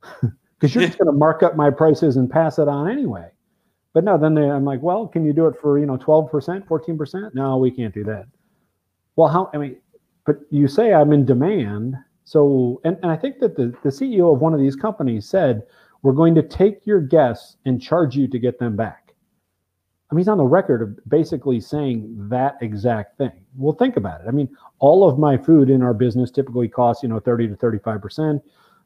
because 0.22 0.76
you're 0.76 0.86
just 0.86 1.00
going 1.00 1.12
to 1.12 1.18
mark 1.18 1.42
up 1.42 1.56
my 1.56 1.72
prices 1.72 2.18
and 2.18 2.30
pass 2.30 2.60
it 2.60 2.68
on 2.68 2.88
anyway. 2.88 3.30
But 3.94 4.04
no, 4.04 4.18
then 4.18 4.36
they, 4.36 4.50
I'm 4.50 4.64
like, 4.66 4.84
well, 4.84 5.08
can 5.08 5.26
you 5.26 5.34
do 5.34 5.48
it 5.48 5.56
for 5.60 5.80
you 5.80 5.88
know 5.88 5.98
12 5.98 6.30
percent, 6.30 6.68
14 6.68 6.98
percent? 6.98 7.34
No, 7.34 7.58
we 7.58 7.72
can't 7.72 7.94
do 7.94 8.04
that. 8.04 8.28
Well, 9.16 9.28
how? 9.28 9.50
I 9.54 9.58
mean, 9.58 9.78
but 10.26 10.38
you 10.52 10.68
say 10.68 10.94
I'm 10.94 11.12
in 11.14 11.26
demand, 11.26 11.96
so 12.30 12.80
and, 12.84 12.98
and 13.02 13.12
I 13.12 13.16
think 13.16 13.40
that 13.40 13.56
the 13.56 13.74
the 13.84 13.90
CEO 13.90 14.34
of 14.34 14.42
one 14.42 14.54
of 14.54 14.60
these 14.60 14.76
companies 14.76 15.28
said 15.28 15.64
we're 16.02 16.14
going 16.14 16.36
to 16.36 16.44
take 16.44 16.86
your 16.86 17.02
guests 17.02 17.58
and 17.66 17.82
charge 17.82 18.16
you 18.16 18.28
to 18.28 18.40
get 18.40 18.60
them 18.60 18.76
back. 18.76 19.14
I 20.10 20.16
mean, 20.16 20.22
he's 20.22 20.30
on 20.30 20.38
the 20.38 20.46
record 20.46 20.82
of 20.82 21.10
basically 21.10 21.60
saying 21.60 22.16
that 22.30 22.58
exact 22.62 23.18
thing. 23.18 23.32
Well, 23.58 23.74
think 23.74 23.98
about 23.98 24.22
it. 24.22 24.28
I 24.28 24.32
mean, 24.32 24.50
all 24.80 25.08
of 25.08 25.20
my 25.20 25.38
food 25.38 25.70
in 25.70 25.84
our 25.84 25.94
business 25.94 26.32
typically 26.32 26.68
costs, 26.68 27.04
you 27.04 27.10
know, 27.10 27.20
30 27.20 27.50
to 27.50 27.56
35 27.56 28.02
percent 28.02 28.42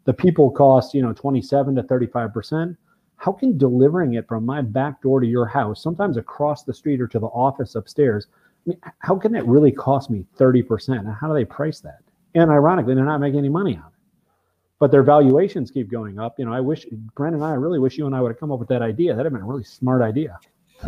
the 0.06 0.14
people 0.14 0.52
cost 0.52 0.94
you 0.94 1.02
know 1.02 1.14
27 1.14 1.76
to 1.76 1.84
35 1.84 2.34
percent 2.34 2.78
how 3.18 3.32
can 3.32 3.58
delivering 3.58 4.16
it 4.16 4.28
from 4.28 4.46
my 4.46 4.62
back 4.62 5.02
door 5.02 5.20
to 5.20 5.28
your 5.28 5.46
house 5.46 5.82
sometimes 5.82 6.18
across 6.18 6.64
the 6.64 6.74
street 6.74 7.02
or 7.02 7.08
to 7.08 7.20
the 7.20 7.28
office 7.28 7.76
upstairs 7.76 8.28
I 8.66 8.70
mean, 8.70 8.80
how 9.00 9.18
can 9.18 9.32
that 9.34 9.48
really 9.48 9.72
cost 9.72 10.10
me 10.10 10.26
30 10.36 10.64
percent 10.64 11.06
And 11.06 11.14
how 11.14 11.28
do 11.28 11.34
they 11.34 11.46
price 11.46 11.80
that 11.82 12.02
and 12.36 12.52
ironically 12.52 12.96
they're 12.96 13.06
not 13.06 13.20
making 13.20 13.40
any 13.40 13.50
money 13.50 13.76
on 13.76 13.88
it 13.88 14.00
but 14.80 14.92
their 14.92 15.04
valuations 15.04 15.72
keep 15.72 15.90
going 15.90 16.20
up 16.20 16.38
you 16.38 16.46
know 16.46 16.54
i 16.54 16.60
wish 16.60 16.86
Brent 17.16 17.36
and 17.36 17.44
i 17.44 17.54
really 17.54 17.80
wish 17.80 17.98
you 17.98 18.06
and 18.06 18.16
i 18.16 18.22
would 18.22 18.30
have 18.30 18.40
come 18.40 18.52
up 18.52 18.60
with 18.60 18.70
that 18.70 18.82
idea 18.82 19.12
that'd 19.12 19.26
have 19.26 19.34
been 19.34 19.42
a 19.42 19.46
really 19.46 19.64
smart 19.64 20.02
idea 20.02 20.40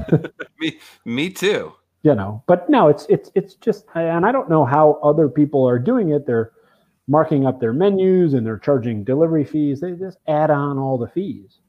me 0.59 0.79
me 1.05 1.29
too 1.29 1.73
you 2.03 2.15
know 2.15 2.43
but 2.47 2.69
no 2.69 2.87
it's 2.87 3.05
it's 3.09 3.31
it's 3.35 3.55
just 3.55 3.85
and 3.95 4.25
i 4.25 4.31
don't 4.31 4.49
know 4.49 4.65
how 4.65 4.99
other 5.03 5.29
people 5.29 5.67
are 5.67 5.79
doing 5.79 6.09
it 6.09 6.25
they're 6.25 6.51
marking 7.07 7.45
up 7.45 7.59
their 7.59 7.73
menus 7.73 8.33
and 8.33 8.45
they're 8.45 8.57
charging 8.57 9.03
delivery 9.03 9.43
fees. 9.43 9.79
They 9.79 9.91
just 9.93 10.17
add 10.27 10.49
on 10.49 10.77
all 10.77 10.97
the 10.97 11.07
fees. 11.07 11.59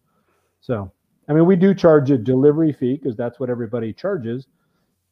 So, 0.61 0.91
I 1.29 1.33
mean, 1.33 1.47
we 1.47 1.57
do 1.57 1.75
charge 1.75 2.11
a 2.11 2.19
delivery 2.19 2.73
fee 2.73 2.97
because 2.97 3.17
that's 3.17 3.39
what 3.39 3.51
everybody 3.51 3.93
charges. 3.93 4.47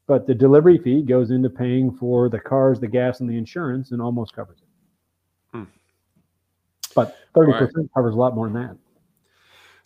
But 0.06 0.26
the 0.26 0.34
delivery 0.34 0.78
fee 0.78 1.02
goes 1.02 1.30
into 1.30 1.48
paying 1.48 1.90
for 1.96 2.28
the 2.28 2.38
cars, 2.38 2.78
the 2.78 2.88
gas, 2.88 3.20
and 3.20 3.28
the 3.28 3.38
insurance 3.38 3.90
and 3.90 4.02
almost 4.02 4.34
covers 4.34 4.58
it. 4.58 5.56
Hmm. 5.56 5.64
But 6.94 7.16
30% 7.34 7.60
right. 7.60 7.88
covers 7.94 8.14
a 8.14 8.18
lot 8.18 8.34
more 8.34 8.48
than 8.48 8.62
that. 8.62 8.76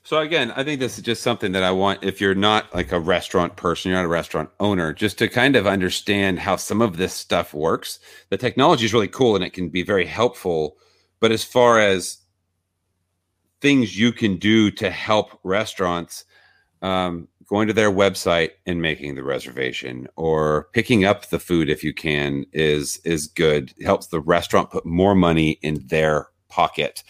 So 0.09 0.19
again, 0.21 0.53
I 0.53 0.65
think 0.65 0.81
this 0.81 0.97
is 0.97 1.05
just 1.05 1.23
something 1.23 1.53
that 1.53 1.63
I 1.63 1.71
want 1.71 2.03
if 2.03 2.21
you're 2.21 2.35
not 2.35 2.75
like 2.75 2.93
a 2.93 2.99
restaurant 2.99 3.57
person, 3.57 3.91
you're 3.91 3.99
not 3.99 4.07
a 4.07 4.09
restaurant 4.09 4.49
owner, 4.59 4.93
just 4.95 5.19
to 5.19 5.29
kind 5.29 5.55
of 5.55 5.67
understand 5.67 6.39
how 6.39 6.57
some 6.57 6.81
of 6.81 6.97
this 6.97 7.13
stuff 7.13 7.53
works. 7.53 7.99
The 8.31 8.39
technology 8.39 8.87
is 8.87 8.95
really 8.95 9.09
cool 9.09 9.35
and 9.35 9.45
it 9.45 9.53
can 9.53 9.69
be 9.69 9.83
very 9.83 10.07
helpful, 10.07 10.79
but 11.21 11.31
as 11.31 11.45
far 11.45 11.79
as 11.79 12.19
things 13.61 13.99
you 13.99 14.13
can 14.13 14.37
do 14.37 14.71
to 14.71 14.91
help 14.91 15.39
restaurants, 15.43 16.25
um, 16.81 17.29
going 17.49 17.67
to 17.67 17.73
their 17.73 17.91
website 17.91 18.51
and 18.67 18.83
making 18.83 19.15
the 19.15 19.23
reservation 19.23 20.07
or 20.17 20.69
picking 20.73 21.05
up 21.05 21.27
the 21.27 21.39
food 21.39 21.71
if 21.71 21.83
you 21.83 21.95
can 21.95 22.45
is 22.53 23.01
is 23.05 23.27
good. 23.27 23.73
It 23.79 23.87
helps 23.87 24.09
the 24.09 24.21
restaurant 24.21 24.71
put 24.71 24.85
more 24.85 25.15
money 25.15 25.59
in 25.63 25.87
their 25.87 26.29
pocket. 26.49 27.03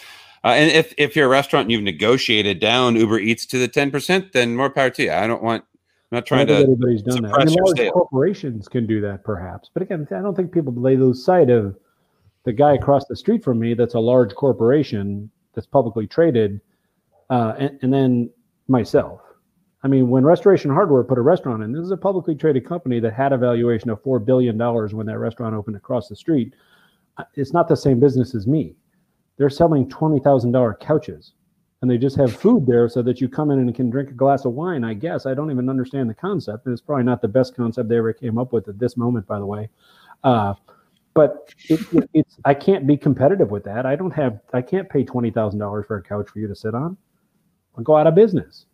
Uh, 0.44 0.48
and 0.48 0.70
if, 0.70 0.94
if 0.96 1.16
you're 1.16 1.26
a 1.26 1.28
restaurant 1.28 1.64
and 1.64 1.72
you've 1.72 1.82
negotiated 1.82 2.60
down 2.60 2.94
Uber 2.94 3.18
Eats 3.18 3.44
to 3.46 3.58
the 3.58 3.68
10%, 3.68 4.32
then 4.32 4.54
more 4.54 4.70
power 4.70 4.90
to 4.90 5.02
you. 5.02 5.12
I 5.12 5.26
don't 5.26 5.42
want, 5.42 5.64
I'm 6.10 6.16
not 6.16 6.26
trying 6.26 6.46
to. 6.46 6.54
anybody's 6.54 7.02
done 7.02 7.22
that. 7.22 7.34
I 7.34 7.44
mean, 7.44 7.56
large 7.60 7.76
sale. 7.76 7.92
corporations 7.92 8.68
can 8.68 8.86
do 8.86 9.00
that 9.00 9.24
perhaps. 9.24 9.70
But 9.74 9.82
again, 9.82 10.06
I 10.10 10.20
don't 10.20 10.36
think 10.36 10.52
people 10.52 10.72
lay 10.72 10.96
lose 10.96 11.24
sight 11.24 11.50
of 11.50 11.76
the 12.44 12.52
guy 12.52 12.74
across 12.74 13.04
the 13.06 13.16
street 13.16 13.42
from 13.42 13.58
me 13.58 13.74
that's 13.74 13.94
a 13.94 14.00
large 14.00 14.34
corporation 14.34 15.30
that's 15.54 15.66
publicly 15.66 16.06
traded, 16.06 16.60
uh, 17.30 17.54
and, 17.58 17.78
and 17.82 17.92
then 17.92 18.30
myself. 18.68 19.20
I 19.82 19.88
mean, 19.88 20.08
when 20.08 20.24
Restoration 20.24 20.70
Hardware 20.70 21.04
put 21.04 21.18
a 21.18 21.22
restaurant 21.22 21.62
in, 21.62 21.72
this 21.72 21.84
is 21.84 21.92
a 21.92 21.96
publicly 21.96 22.34
traded 22.34 22.66
company 22.66 22.98
that 23.00 23.12
had 23.12 23.32
a 23.32 23.38
valuation 23.38 23.90
of 23.90 24.02
$4 24.02 24.24
billion 24.24 24.58
when 24.58 25.06
that 25.06 25.18
restaurant 25.18 25.54
opened 25.54 25.76
across 25.76 26.08
the 26.08 26.16
street. 26.16 26.54
It's 27.34 27.52
not 27.52 27.68
the 27.68 27.76
same 27.76 28.00
business 28.00 28.34
as 28.34 28.46
me 28.46 28.74
they're 29.38 29.48
selling 29.48 29.88
$20,000 29.88 30.80
couches 30.80 31.32
and 31.80 31.90
they 31.90 31.96
just 31.96 32.16
have 32.16 32.36
food 32.36 32.66
there 32.66 32.88
so 32.88 33.02
that 33.02 33.20
you 33.20 33.28
come 33.28 33.52
in 33.52 33.60
and 33.60 33.74
can 33.74 33.88
drink 33.88 34.10
a 34.10 34.14
glass 34.14 34.44
of 34.44 34.52
wine. 34.52 34.82
I 34.82 34.94
guess 34.94 35.26
I 35.26 35.34
don't 35.34 35.50
even 35.50 35.68
understand 35.68 36.10
the 36.10 36.14
concept. 36.14 36.66
And 36.66 36.72
it's 36.72 36.82
probably 36.82 37.04
not 37.04 37.22
the 37.22 37.28
best 37.28 37.56
concept 37.56 37.88
they 37.88 37.98
ever 37.98 38.12
came 38.12 38.36
up 38.36 38.52
with 38.52 38.68
at 38.68 38.80
this 38.80 38.96
moment, 38.96 39.26
by 39.28 39.38
the 39.38 39.46
way. 39.46 39.70
Uh, 40.24 40.54
but 41.14 41.54
it, 41.68 41.80
it, 41.92 42.10
it's 42.14 42.36
I 42.44 42.54
can't 42.54 42.84
be 42.84 42.96
competitive 42.96 43.50
with 43.50 43.62
that. 43.64 43.86
I 43.86 43.94
don't 43.94 44.10
have 44.10 44.40
I 44.52 44.60
can't 44.60 44.88
pay 44.88 45.04
twenty 45.04 45.30
thousand 45.30 45.58
dollars 45.58 45.86
for 45.86 45.96
a 45.96 46.02
couch 46.02 46.28
for 46.28 46.38
you 46.38 46.48
to 46.48 46.54
sit 46.54 46.74
on. 46.74 46.96
I'll 47.76 47.84
go 47.84 47.96
out 47.96 48.06
of 48.06 48.14
business. 48.14 48.66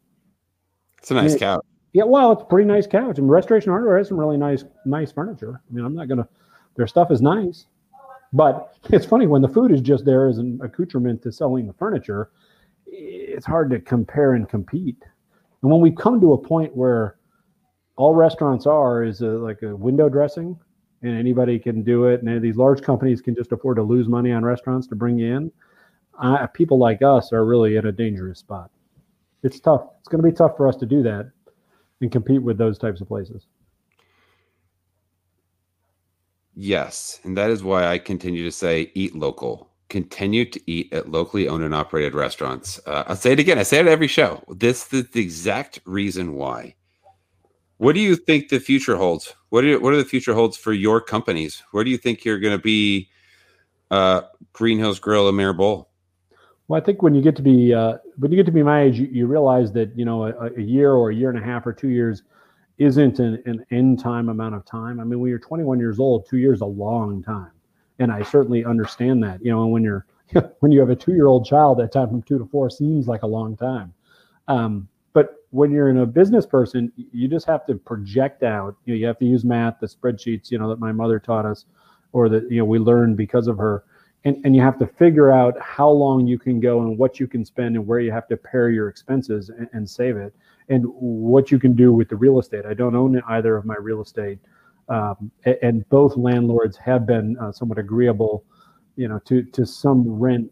It's 1.05 1.11
a 1.11 1.15
nice 1.15 1.37
couch. 1.37 1.63
Yeah, 1.93 2.05
well, 2.05 2.33
it's 2.33 2.41
a 2.41 2.47
pretty 2.47 2.67
nice 2.67 2.87
couch. 2.87 3.19
And 3.19 3.31
Restoration 3.31 3.71
Hardware 3.71 3.99
has 3.99 4.09
some 4.09 4.19
really 4.19 4.39
nice 4.39 4.65
nice 4.87 5.13
furniture. 5.13 5.61
I 5.69 5.75
mean, 5.75 5.85
I'm 5.85 5.95
not 5.95 6.09
gonna 6.09 6.27
their 6.77 6.87
stuff 6.87 7.11
is 7.11 7.21
nice. 7.21 7.67
But 8.33 8.79
it's 8.89 9.05
funny 9.05 9.27
when 9.27 9.43
the 9.43 9.49
food 9.49 9.71
is 9.71 9.83
just 9.83 10.07
there 10.07 10.29
as 10.29 10.39
an 10.39 10.59
accoutrement 10.63 11.21
to 11.25 11.31
selling 11.31 11.67
the 11.67 11.75
furniture, 11.75 12.31
it's 12.87 13.45
hard 13.45 13.69
to 13.73 13.81
compare 13.81 14.33
and 14.33 14.49
compete. 14.49 14.97
And 15.61 15.71
when 15.71 15.83
we 15.83 15.91
come 15.91 16.23
to 16.23 16.33
a 16.33 16.39
point 16.39 16.75
where 16.75 17.19
all 17.97 18.15
restaurants 18.15 18.65
are 18.65 19.05
is 19.05 19.21
a, 19.21 19.27
like 19.27 19.61
a 19.61 19.77
window 19.77 20.09
dressing 20.09 20.59
and 21.03 21.19
anybody 21.19 21.59
can 21.59 21.83
do 21.83 22.07
it 22.07 22.23
and 22.23 22.43
these 22.43 22.57
large 22.57 22.81
companies 22.81 23.21
can 23.21 23.35
just 23.35 23.53
afford 23.53 23.77
to 23.77 23.83
lose 23.83 24.09
money 24.09 24.33
on 24.33 24.43
restaurants 24.43 24.87
to 24.87 24.97
bring 24.97 25.19
you 25.19 25.37
in 25.37 25.53
uh, 26.19 26.47
people 26.49 26.79
like 26.79 27.03
us 27.03 27.31
are 27.33 27.45
really 27.45 27.77
in 27.77 27.87
a 27.87 27.93
dangerous 27.93 28.39
spot 28.39 28.71
it's 29.45 29.61
tough 29.61 29.83
it's 30.01 30.09
going 30.09 30.23
to 30.23 30.29
be 30.29 30.35
tough 30.35 30.57
for 30.57 30.67
us 30.67 30.77
to 30.77 30.87
do 30.87 31.03
that 31.03 31.31
and 32.01 32.11
compete 32.11 32.43
with 32.43 32.59
those 32.59 32.79
types 32.79 33.01
of 33.01 33.07
places 33.07 33.47
Yes. 36.55 37.21
And 37.25 37.37
that 37.37 37.51
is 37.51 37.65
why 37.65 37.87
I 37.87 37.99
continue 37.99 38.45
to 38.45 38.53
say 38.53 38.91
eat 38.95 39.15
local. 39.15 39.71
Continue 39.89 40.45
to 40.51 40.61
eat 40.71 40.93
at 40.93 41.11
locally 41.11 41.49
owned 41.49 41.65
and 41.65 41.75
operated 41.75 42.15
restaurants. 42.15 42.81
Uh, 42.87 43.05
I'll 43.07 43.17
say 43.17 43.33
it 43.33 43.41
again. 43.41 43.59
I 43.59 43.65
say 43.65 43.81
it 43.81 43.87
every 43.87 44.07
show. 44.07 44.43
This 44.49 44.93
is 44.93 45.11
the 45.11 45.21
exact 45.21 45.81
reason 45.85 46.35
why. 46.35 46.75
What 47.79 47.95
do 47.95 48.01
you 48.01 48.17
think 48.17 48.49
the 48.49 48.61
future 48.61 48.97
holds? 48.97 49.35
What 49.51 49.65
are 49.65 49.81
what 49.81 49.93
are 49.93 49.99
the 49.99 50.05
future 50.05 50.33
holds 50.33 50.57
for 50.57 50.73
your 50.73 51.01
companies? 51.01 51.63
Where 51.73 51.85
do 51.85 51.91
you 51.91 51.99
think 51.99 52.25
you're 52.25 52.39
going 52.39 52.57
to 52.57 52.63
be? 52.63 53.11
Uh, 53.91 54.23
Green 54.53 54.79
Hills 54.79 54.99
Grill 54.99 55.29
and 55.29 55.39
Mère 55.39 55.57
Bulles. 55.57 55.87
Well, 56.69 56.81
I 56.81 56.85
think 56.85 57.03
when 57.03 57.15
you 57.15 57.21
get 57.21 57.37
to 57.37 57.43
be 57.43 57.75
uh, 57.75 57.99
when 58.19 58.31
you 58.33 58.37
get 58.37 58.47
to 58.47 58.53
be 58.53 58.63
my 58.63 58.83
age, 58.83 58.99
you, 58.99 59.07
you 59.07 59.27
realize 59.27 59.73
that 59.73 59.97
you 59.97 60.05
know 60.05 60.27
a, 60.27 60.53
a, 60.57 60.61
year 60.61 60.93
or 60.93 61.11
a 61.11 61.15
year 61.15 61.29
and 61.29 61.39
a 61.39 61.43
half 61.43 61.67
or 61.67 61.73
two 61.73 61.89
years 61.89 62.23
isn't 62.79 63.19
an, 63.19 63.43
an 63.47 63.65
end 63.71 64.01
time 64.01 64.29
amount 64.29 64.55
of 64.55 64.65
time. 64.65 64.99
I 64.99 65.05
mean, 65.05 65.21
when 65.21 65.29
you're 65.29 65.39
21 65.39 65.79
years 65.79 66.01
old, 66.01 66.27
two 66.27 66.39
years 66.39 66.63
a 66.63 66.67
long 66.67 67.23
time, 67.23 67.51
and 67.99 68.11
I 68.11 68.23
certainly 68.23 68.65
understand 68.65 69.23
that. 69.25 69.45
You 69.45 69.51
know, 69.51 69.67
when 69.67 69.83
you're 69.83 70.07
when 70.61 70.73
you 70.73 70.81
have 70.81 70.91
a 70.91 70.97
two 70.97 71.13
year 71.13 71.27
old 71.27 71.45
child, 71.45 71.79
that 71.79 71.93
time 71.93 72.09
from 72.09 72.23
two 72.23 72.39
to 72.39 72.47
four 72.47 72.71
seems 72.71 73.07
like 73.07 73.23
a 73.23 73.27
long 73.27 73.57
time. 73.57 73.93
Um, 74.49 74.89
but 75.13 75.47
when 75.51 75.71
you're 75.71 75.91
in 75.91 75.99
a 75.99 76.07
business 76.07 76.47
person, 76.47 76.93
you 76.97 77.29
just 77.29 77.47
have 77.47 77.67
to 77.67 77.75
project 77.75 78.43
out. 78.43 78.75
You 78.87 78.95
know, 78.95 78.99
you 78.99 79.07
have 79.07 79.19
to 79.19 79.27
use 79.27 79.45
math, 79.45 79.81
the 79.81 79.87
spreadsheets, 79.87 80.51
you 80.51 80.59
know, 80.59 80.69
that 80.69 80.81
my 80.81 80.93
mother 80.93 81.19
taught 81.19 81.45
us, 81.47 81.67
or 82.13 82.29
that 82.31 82.51
you 82.51 82.59
know 82.59 82.65
we 82.65 82.79
learned 82.79 83.17
because 83.19 83.49
of 83.49 83.59
her. 83.59 83.85
And, 84.27 84.41
and 84.45 84.57
you 84.57 84.63
have 84.63 84.79
to 84.79 84.87
figure 84.87 85.31
out 85.31 85.59
how 85.61 85.91
long 85.91 86.27
you 86.27 86.39
can 86.39 86.59
go 86.59 86.81
and 86.81 86.97
what 86.97 87.21
you 87.21 87.27
can 87.27 87.45
spend 87.45 87.77
and 87.77 87.87
where 87.87 88.01
you 88.01 88.11
have 88.11 88.27
to 88.29 88.37
pare 88.37 88.71
your 88.71 88.89
expenses 88.89 89.51
and, 89.51 89.69
and 89.73 89.89
save 89.89 90.17
it 90.17 90.35
and 90.69 90.85
what 90.97 91.51
you 91.51 91.59
can 91.59 91.75
do 91.75 91.93
with 91.93 92.09
the 92.09 92.17
real 92.17 92.39
estate. 92.39 92.65
I 92.65 92.75
don't 92.75 92.97
own 92.97 93.21
either 93.29 93.57
of 93.57 93.65
my 93.65 93.77
real 93.79 94.01
estate, 94.01 94.39
um, 94.89 95.31
and 95.63 95.87
both 95.89 96.17
landlords 96.17 96.77
have 96.79 97.07
been 97.07 97.37
uh, 97.39 97.53
somewhat 97.53 97.79
agreeable, 97.79 98.45
you 98.97 99.09
know, 99.09 99.19
to 99.27 99.43
to 99.43 99.67
some 99.67 100.09
rent 100.09 100.51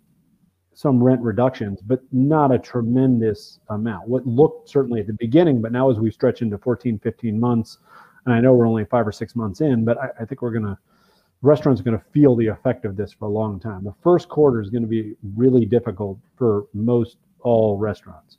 some 0.75 1.03
rent 1.03 1.21
reductions, 1.21 1.81
but 1.83 2.01
not 2.13 2.51
a 2.51 2.59
tremendous 2.59 3.61
amount. 3.69 4.09
What 4.09 4.27
looked 4.27 4.71
certainly 4.71 5.01
at 5.01 5.07
the 5.07 5.13
beginning, 5.13 5.61
but 5.61 5.71
now 5.71 5.91
as 5.91 5.99
we 5.99 6.11
stretch 6.11 6.41
into 6.41 6.57
14, 6.59 6.99
15 6.99 7.39
months, 7.39 7.79
and 8.25 8.35
I 8.35 8.41
know 8.41 8.55
we're 8.55 8.67
only 8.67 8.85
five 8.87 9.07
or 9.07 9.13
six 9.13 9.37
months 9.37 9.61
in, 9.61 9.85
but 9.85 9.99
I, 9.99 10.09
I 10.21 10.25
think 10.25 10.41
we're 10.41 10.53
going 10.53 10.65
to, 10.65 10.79
restaurants 11.43 11.81
are 11.81 11.85
going 11.85 11.99
to 11.99 12.05
feel 12.13 12.37
the 12.37 12.47
effect 12.47 12.85
of 12.85 12.97
this 12.97 13.13
for 13.13 13.27
a 13.27 13.31
long 13.31 13.61
time. 13.61 13.85
The 13.85 13.95
first 14.03 14.29
quarter 14.29 14.61
is 14.61 14.71
going 14.71 14.83
to 14.83 14.89
be 14.89 15.15
really 15.37 15.67
difficult 15.67 16.19
for 16.37 16.67
most 16.73 17.19
all 17.41 17.77
restaurants. 17.77 18.39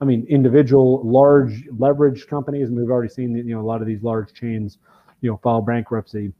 I 0.00 0.04
mean, 0.04 0.26
individual 0.28 1.02
large 1.04 1.64
leverage 1.78 2.26
companies, 2.26 2.68
and 2.68 2.76
we've 2.76 2.90
already 2.90 3.12
seen 3.12 3.36
you 3.36 3.54
know 3.54 3.60
a 3.60 3.66
lot 3.66 3.80
of 3.80 3.86
these 3.86 4.02
large 4.02 4.32
chains, 4.32 4.78
you 5.20 5.30
know, 5.30 5.38
file 5.42 5.62
bankruptcy. 5.62 6.32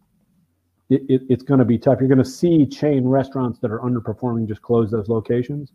It, 0.89 1.03
it, 1.09 1.23
it's 1.29 1.43
going 1.43 1.59
to 1.59 1.65
be 1.65 1.79
tough. 1.79 1.99
You're 1.99 2.09
going 2.09 2.19
to 2.19 2.25
see 2.25 2.65
chain 2.65 3.07
restaurants 3.09 3.59
that 3.59 3.73
are 3.73 3.81
underperforming 3.81 4.47
just 4.47 4.63
close 4.63 4.91
those 4.91 5.09
locations 5.09 5.73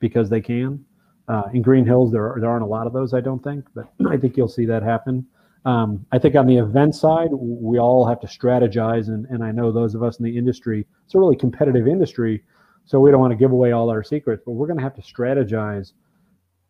because 0.00 0.28
they 0.28 0.40
can. 0.40 0.84
Uh, 1.28 1.44
in 1.54 1.62
Green 1.62 1.84
Hills, 1.84 2.10
there 2.10 2.32
are, 2.32 2.40
there 2.40 2.50
aren't 2.50 2.64
a 2.64 2.66
lot 2.66 2.88
of 2.88 2.92
those, 2.92 3.14
I 3.14 3.20
don't 3.20 3.44
think, 3.44 3.64
but 3.72 3.88
I 4.08 4.16
think 4.16 4.36
you'll 4.36 4.48
see 4.48 4.66
that 4.66 4.82
happen. 4.82 5.24
Um, 5.64 6.06
I 6.10 6.18
think 6.18 6.36
on 6.36 6.46
the 6.46 6.56
event 6.56 6.94
side, 6.94 7.28
we 7.32 7.78
all 7.78 8.06
have 8.06 8.20
to 8.20 8.26
strategize, 8.26 9.08
and, 9.08 9.26
and 9.26 9.44
I 9.44 9.52
know 9.52 9.70
those 9.70 9.94
of 9.94 10.02
us 10.02 10.18
in 10.18 10.24
the 10.24 10.36
industry, 10.38 10.86
it's 11.04 11.14
a 11.14 11.18
really 11.18 11.36
competitive 11.36 11.86
industry, 11.86 12.42
so 12.86 12.98
we 12.98 13.10
don't 13.10 13.20
want 13.20 13.32
to 13.32 13.36
give 13.36 13.52
away 13.52 13.72
all 13.72 13.90
our 13.90 14.02
secrets, 14.02 14.42
but 14.44 14.52
we're 14.52 14.66
going 14.66 14.78
to 14.78 14.82
have 14.82 14.94
to 14.94 15.02
strategize 15.02 15.92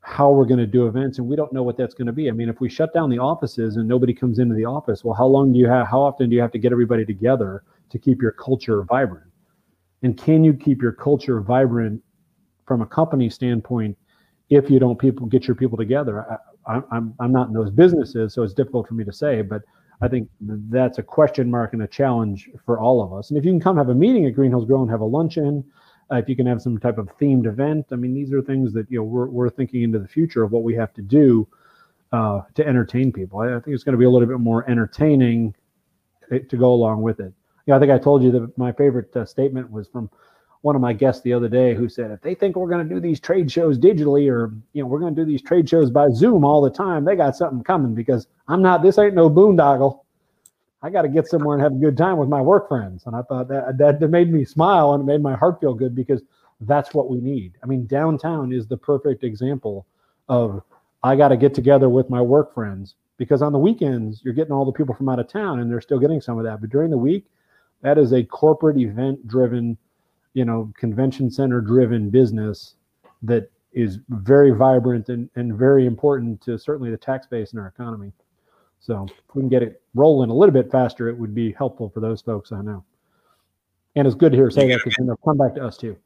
how 0.01 0.31
we're 0.31 0.47
going 0.47 0.59
to 0.59 0.67
do 0.67 0.87
events, 0.87 1.19
and 1.19 1.27
we 1.27 1.37
don't 1.37 1.53
know 1.53 1.63
what 1.63 1.77
that's 1.77 1.95
going 1.95 2.07
to 2.07 2.13
be. 2.13 2.29
I 2.29 2.33
mean, 2.33 2.49
if 2.49 2.61
we 2.61 2.69
shut 2.69 2.93
down 2.93 3.11
the 3.11 3.19
offices 3.19 3.77
and 3.77 3.87
nobody 3.87 4.15
comes 4.15 4.39
into 4.39 4.55
the 4.55 4.65
office, 4.65 5.05
well, 5.05 5.15
how 5.15 5.27
long 5.27 5.53
do 5.53 5.59
you 5.59 5.69
have? 5.69 5.87
How 5.87 6.01
often 6.01 6.29
do 6.29 6.35
you 6.35 6.43
have 6.43 6.53
to 6.53 6.59
get 6.59 6.73
everybody 6.73 7.05
together 7.05 7.63
to 7.91 7.99
keep 7.99 8.21
your 8.21 8.33
culture 8.33 8.83
vibrant? 8.85 9.31
And 10.03 10.17
can 10.17 10.43
you 10.43 10.55
keep 10.55 10.81
your 10.81 10.93
culture 10.93 11.41
vibrant 11.41 12.03
from 12.67 12.81
a 12.81 12.87
company 12.87 13.29
standpoint 13.29 13.97
if 14.51 14.69
you 14.69 14.79
don't 14.79 14.99
people 14.99 15.27
get 15.27 15.49
your 15.49 15.55
people 15.55 15.79
together? 15.79 16.39
I, 16.67 16.83
I'm 16.91 17.15
I'm 17.19 17.33
not 17.33 17.49
in 17.49 17.55
those 17.55 17.71
businesses, 17.71 18.35
so 18.35 18.43
it's 18.43 18.55
difficult 18.55 18.87
for 18.87 18.95
me 18.95 19.05
to 19.05 19.13
say, 19.13 19.43
but 19.43 19.63
I 20.03 20.09
think 20.09 20.29
that's 20.41 20.99
a 20.99 21.03
question 21.03 21.51
mark 21.51 21.73
and 21.73 21.83
a 21.83 21.87
challenge 21.87 22.51
for 22.65 22.79
all 22.79 23.03
of 23.03 23.13
us. 23.13 23.31
And 23.31 23.39
if 23.39 23.45
you 23.45 23.51
can 23.51 23.61
come 23.61 23.77
have 23.77 23.89
a 23.89 23.95
meeting 23.95 24.27
at 24.27 24.35
Green 24.35 24.51
Hills 24.51 24.67
Grill 24.67 24.83
and 24.83 24.91
have 24.91 25.01
a 25.01 25.07
luncheon 25.07 25.65
uh, 26.11 26.17
if 26.17 26.29
you 26.29 26.37
can 26.37 26.47
have 26.47 26.61
some 26.61 26.79
type 26.79 26.99
of 26.99 27.09
themed 27.21 27.47
event. 27.47 27.87
I 27.93 27.97
mean, 27.97 28.15
these 28.15 28.33
are 28.33 28.43
things 28.43 28.73
that 28.73 28.91
you 28.91 28.99
know 28.99 29.05
we're 29.05 29.29
we're 29.29 29.51
thinking 29.51 29.83
into 29.83 29.99
the 29.99 30.09
future 30.09 30.43
of 30.43 30.53
what 30.53 30.63
we 30.63 30.75
have 30.75 30.93
to 30.95 31.03
do 31.03 31.47
uh, 32.13 32.43
to 32.55 32.67
entertain 32.67 33.13
people. 33.13 33.41
I, 33.41 33.57
I 33.57 33.61
think 33.61 33.75
it's 33.75 33.85
going 33.85 33.93
to 33.93 33.99
be 33.99 34.05
a 34.05 34.11
little 34.11 34.29
bit 34.29 34.41
more 34.41 34.69
entertaining 34.69 35.55
to, 36.29 36.41
to 36.41 36.57
go 36.57 36.73
along 36.73 37.03
with 37.03 37.21
it. 37.21 37.33
You 37.67 37.73
know, 37.73 37.77
I 37.77 37.81
think 37.81 37.93
I 37.93 37.99
told 37.99 38.23
you 38.23 38.33
that 38.33 38.59
my 38.59 38.73
favorite 38.73 39.15
uh, 39.17 39.25
statement 39.25 39.71
was 39.71 39.87
from 39.87 40.11
one 40.63 40.77
of 40.77 40.83
my 40.83 40.93
guests 40.93 41.23
the 41.23 41.33
other 41.33 41.49
day 41.49 41.75
who 41.75 41.89
said 41.89 42.11
if 42.11 42.21
they 42.21 42.35
think 42.35 42.57
we're 42.57 42.69
going 42.69 42.87
to 42.87 42.95
do 42.95 43.01
these 43.01 43.19
trade 43.21 43.51
shows 43.51 43.79
digitally 43.79 44.31
or 44.31 44.53
you 44.73 44.83
know 44.83 44.87
we're 44.87 45.01
going 45.01 45.15
to 45.15 45.21
do 45.21 45.27
these 45.27 45.43
trade 45.43 45.69
shows 45.69 45.91
by 45.91 46.09
zoom 46.11 46.45
all 46.45 46.61
the 46.61 46.71
time 46.71 47.05
they 47.05 47.17
got 47.17 47.35
something 47.35 47.63
coming 47.63 47.95
because 47.95 48.27
i'm 48.49 48.61
not 48.61 48.83
this 48.83 48.99
ain't 48.99 49.15
no 49.15 49.31
boondoggle 49.31 50.01
I 50.83 50.91
got 50.91 51.03
to 51.03 51.09
get 51.09 51.29
somewhere 51.29 51.57
and 51.57 51.63
have 51.63 51.73
a 51.73 51.79
good 51.79 51.97
time 51.97 52.17
with 52.17 52.29
my 52.29 52.41
work 52.41 52.69
friends. 52.69 53.03
And 53.07 53.15
I 53.15 53.23
thought 53.23 53.49
that, 53.49 53.77
that 53.79 54.09
made 54.09 54.33
me 54.33 54.45
smile 54.45 54.95
and 54.95 55.03
it 55.03 55.05
made 55.05 55.23
my 55.23 55.37
heart 55.37 55.61
feel 55.61 55.75
good 55.75 55.95
because 55.95 56.23
that's 56.63 56.95
what 56.95 57.11
we 57.11 57.21
need. 57.21 57.53
I 57.63 57.67
mean, 57.67 57.87
downtown 57.87 58.53
is 58.53 58.67
the 58.67 58.77
perfect 58.77 59.25
example 59.25 59.87
of 60.29 60.63
I 61.03 61.17
got 61.17 61.29
to 61.29 61.37
get 61.37 61.55
together 61.55 61.89
with 61.89 62.09
my 62.09 62.21
work 62.21 62.55
friends 62.55 62.95
because 63.19 63.43
on 63.43 63.53
the 63.53 63.59
weekends 63.59 64.23
you're 64.25 64.35
getting 64.35 64.53
all 64.53 64.65
the 64.65 64.73
people 64.73 64.95
from 64.95 65.09
out 65.09 65.19
of 65.19 65.29
town 65.29 65.61
and 65.61 65.71
they're 65.71 65.81
still 65.81 65.99
getting 65.99 66.21
some 66.21 66.39
of 66.39 66.45
that. 66.45 66.61
But 66.61 66.71
during 66.71 66.91
the 66.91 66.99
week, 66.99 67.27
that 67.83 67.99
is 67.99 68.13
a 68.13 68.23
corporate 68.23 68.79
event 68.79 69.27
driven, 69.27 69.77
you 70.35 70.45
know, 70.45 70.73
convention 70.77 71.31
center 71.31 71.61
driven 71.61 72.11
business 72.11 72.75
that 73.23 73.51
is 73.73 73.99
very 74.09 74.51
vibrant 74.51 75.09
and, 75.09 75.29
and 75.37 75.57
very 75.57 75.87
important 75.87 76.41
to 76.43 76.59
certainly 76.59 76.91
the 76.91 76.97
tax 76.97 77.27
base 77.27 77.53
in 77.53 77.59
our 77.59 77.69
economy. 77.69 78.13
So 78.81 79.07
if 79.09 79.35
we 79.35 79.43
can 79.43 79.49
get 79.49 79.63
it 79.63 79.83
rolling 79.95 80.31
a 80.31 80.35
little 80.35 80.53
bit 80.53 80.71
faster, 80.71 81.09
it 81.09 81.17
would 81.17 81.35
be 81.35 81.53
helpful 81.53 81.91
for 81.91 82.01
those 82.01 82.23
folks. 82.23 82.53
I 82.53 82.63
know. 82.63 82.85
And 83.97 84.07
it's 84.07 84.17
good 84.17 84.33
to 84.33 84.39
hear 84.39 84.51
say 84.51 84.69
that 84.69 84.81
because 84.85 85.07
they'll 85.07 85.17
come 85.17 85.37
back 85.37 85.55
to 85.57 85.65
us 85.65 85.77
too. 85.77 85.97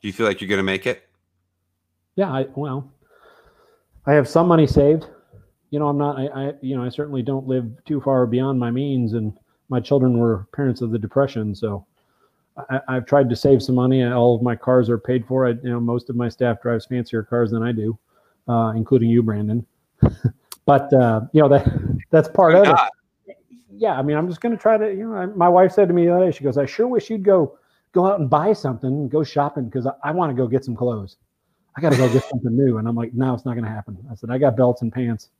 Do 0.00 0.06
you 0.06 0.12
feel 0.12 0.26
like 0.26 0.40
you're 0.40 0.48
going 0.48 0.58
to 0.58 0.64
make 0.64 0.86
it? 0.86 1.08
Yeah, 2.14 2.32
I 2.32 2.46
well, 2.54 2.90
I 4.06 4.14
have 4.14 4.28
some 4.28 4.46
money 4.48 4.66
saved. 4.66 5.06
You 5.70 5.78
know, 5.78 5.88
I'm 5.88 5.98
not. 5.98 6.18
I, 6.18 6.26
I 6.26 6.52
you 6.62 6.76
know, 6.76 6.84
I 6.84 6.88
certainly 6.88 7.22
don't 7.22 7.46
live 7.46 7.66
too 7.84 8.00
far 8.00 8.26
beyond 8.26 8.58
my 8.58 8.70
means, 8.70 9.12
and 9.12 9.36
my 9.68 9.80
children 9.80 10.18
were 10.18 10.46
parents 10.52 10.80
of 10.80 10.90
the 10.92 10.98
depression, 10.98 11.54
so 11.54 11.84
I, 12.70 12.94
have 12.94 13.06
tried 13.06 13.28
to 13.30 13.36
save 13.36 13.62
some 13.62 13.74
money. 13.74 14.04
All 14.04 14.34
of 14.34 14.42
my 14.42 14.56
cars 14.56 14.90
are 14.90 14.98
paid 14.98 15.26
for. 15.26 15.46
I, 15.46 15.50
you 15.50 15.70
know, 15.70 15.80
most 15.80 16.10
of 16.10 16.16
my 16.16 16.28
staff 16.28 16.60
drives 16.62 16.86
fancier 16.86 17.22
cars 17.22 17.50
than 17.50 17.62
I 17.62 17.72
do, 17.72 17.98
uh, 18.48 18.72
including 18.74 19.10
you, 19.10 19.22
Brandon. 19.22 19.64
but 20.66 20.92
uh, 20.92 21.22
you 21.32 21.40
know 21.40 21.48
that 21.48 21.66
that's 22.10 22.28
part 22.28 22.54
of 22.54 22.66
it. 22.66 23.36
Yeah, 23.70 23.96
I 23.96 24.02
mean, 24.02 24.16
I'm 24.16 24.28
just 24.28 24.40
going 24.40 24.56
to 24.56 24.60
try 24.60 24.76
to. 24.76 24.88
You 24.90 25.10
know, 25.10 25.14
I, 25.14 25.26
my 25.26 25.48
wife 25.48 25.72
said 25.72 25.88
to 25.88 25.94
me 25.94 26.06
the 26.06 26.14
other 26.14 26.26
day, 26.26 26.36
she 26.36 26.44
goes, 26.44 26.58
"I 26.58 26.66
sure 26.66 26.88
wish 26.88 27.10
you'd 27.10 27.24
go 27.24 27.58
go 27.92 28.06
out 28.06 28.20
and 28.20 28.28
buy 28.28 28.52
something, 28.52 29.08
go 29.08 29.22
shopping 29.22 29.66
because 29.66 29.86
I, 29.86 29.92
I 30.02 30.10
want 30.12 30.30
to 30.30 30.34
go 30.34 30.48
get 30.48 30.64
some 30.64 30.76
clothes. 30.76 31.16
I 31.76 31.80
got 31.80 31.90
to 31.90 31.98
go 31.98 32.12
get 32.12 32.24
something 32.24 32.56
new." 32.56 32.78
And 32.78 32.88
I'm 32.88 32.96
like, 32.96 33.14
"No, 33.14 33.34
it's 33.34 33.44
not 33.44 33.54
going 33.54 33.64
to 33.64 33.70
happen." 33.70 33.96
I 34.10 34.14
said, 34.14 34.30
"I 34.30 34.38
got 34.38 34.56
belts 34.56 34.82
and 34.82 34.92
pants." 34.92 35.30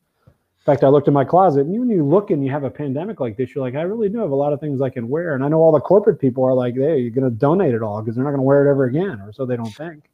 Fact, 0.68 0.84
I 0.84 0.88
looked 0.88 1.08
in 1.08 1.14
my 1.14 1.24
closet, 1.24 1.60
and 1.60 1.78
when 1.78 1.88
you 1.88 2.04
look 2.04 2.30
and 2.30 2.44
you 2.44 2.50
have 2.50 2.62
a 2.62 2.70
pandemic 2.70 3.20
like 3.20 3.38
this, 3.38 3.54
you're 3.54 3.64
like, 3.64 3.74
I 3.74 3.80
really 3.80 4.10
do 4.10 4.18
have 4.18 4.32
a 4.32 4.34
lot 4.34 4.52
of 4.52 4.60
things 4.60 4.82
I 4.82 4.90
can 4.90 5.08
wear. 5.08 5.34
And 5.34 5.42
I 5.42 5.48
know 5.48 5.60
all 5.62 5.72
the 5.72 5.80
corporate 5.80 6.20
people 6.20 6.44
are 6.44 6.52
like, 6.52 6.74
"Hey, 6.74 6.98
you're 6.98 7.10
going 7.10 7.24
to 7.24 7.34
donate 7.34 7.72
it 7.72 7.80
all 7.82 8.02
because 8.02 8.16
they're 8.16 8.24
not 8.24 8.32
going 8.32 8.40
to 8.40 8.44
wear 8.44 8.66
it 8.66 8.70
ever 8.70 8.84
again," 8.84 9.18
or 9.22 9.32
so 9.32 9.46
they 9.46 9.56
don't 9.56 9.74
think. 9.74 10.10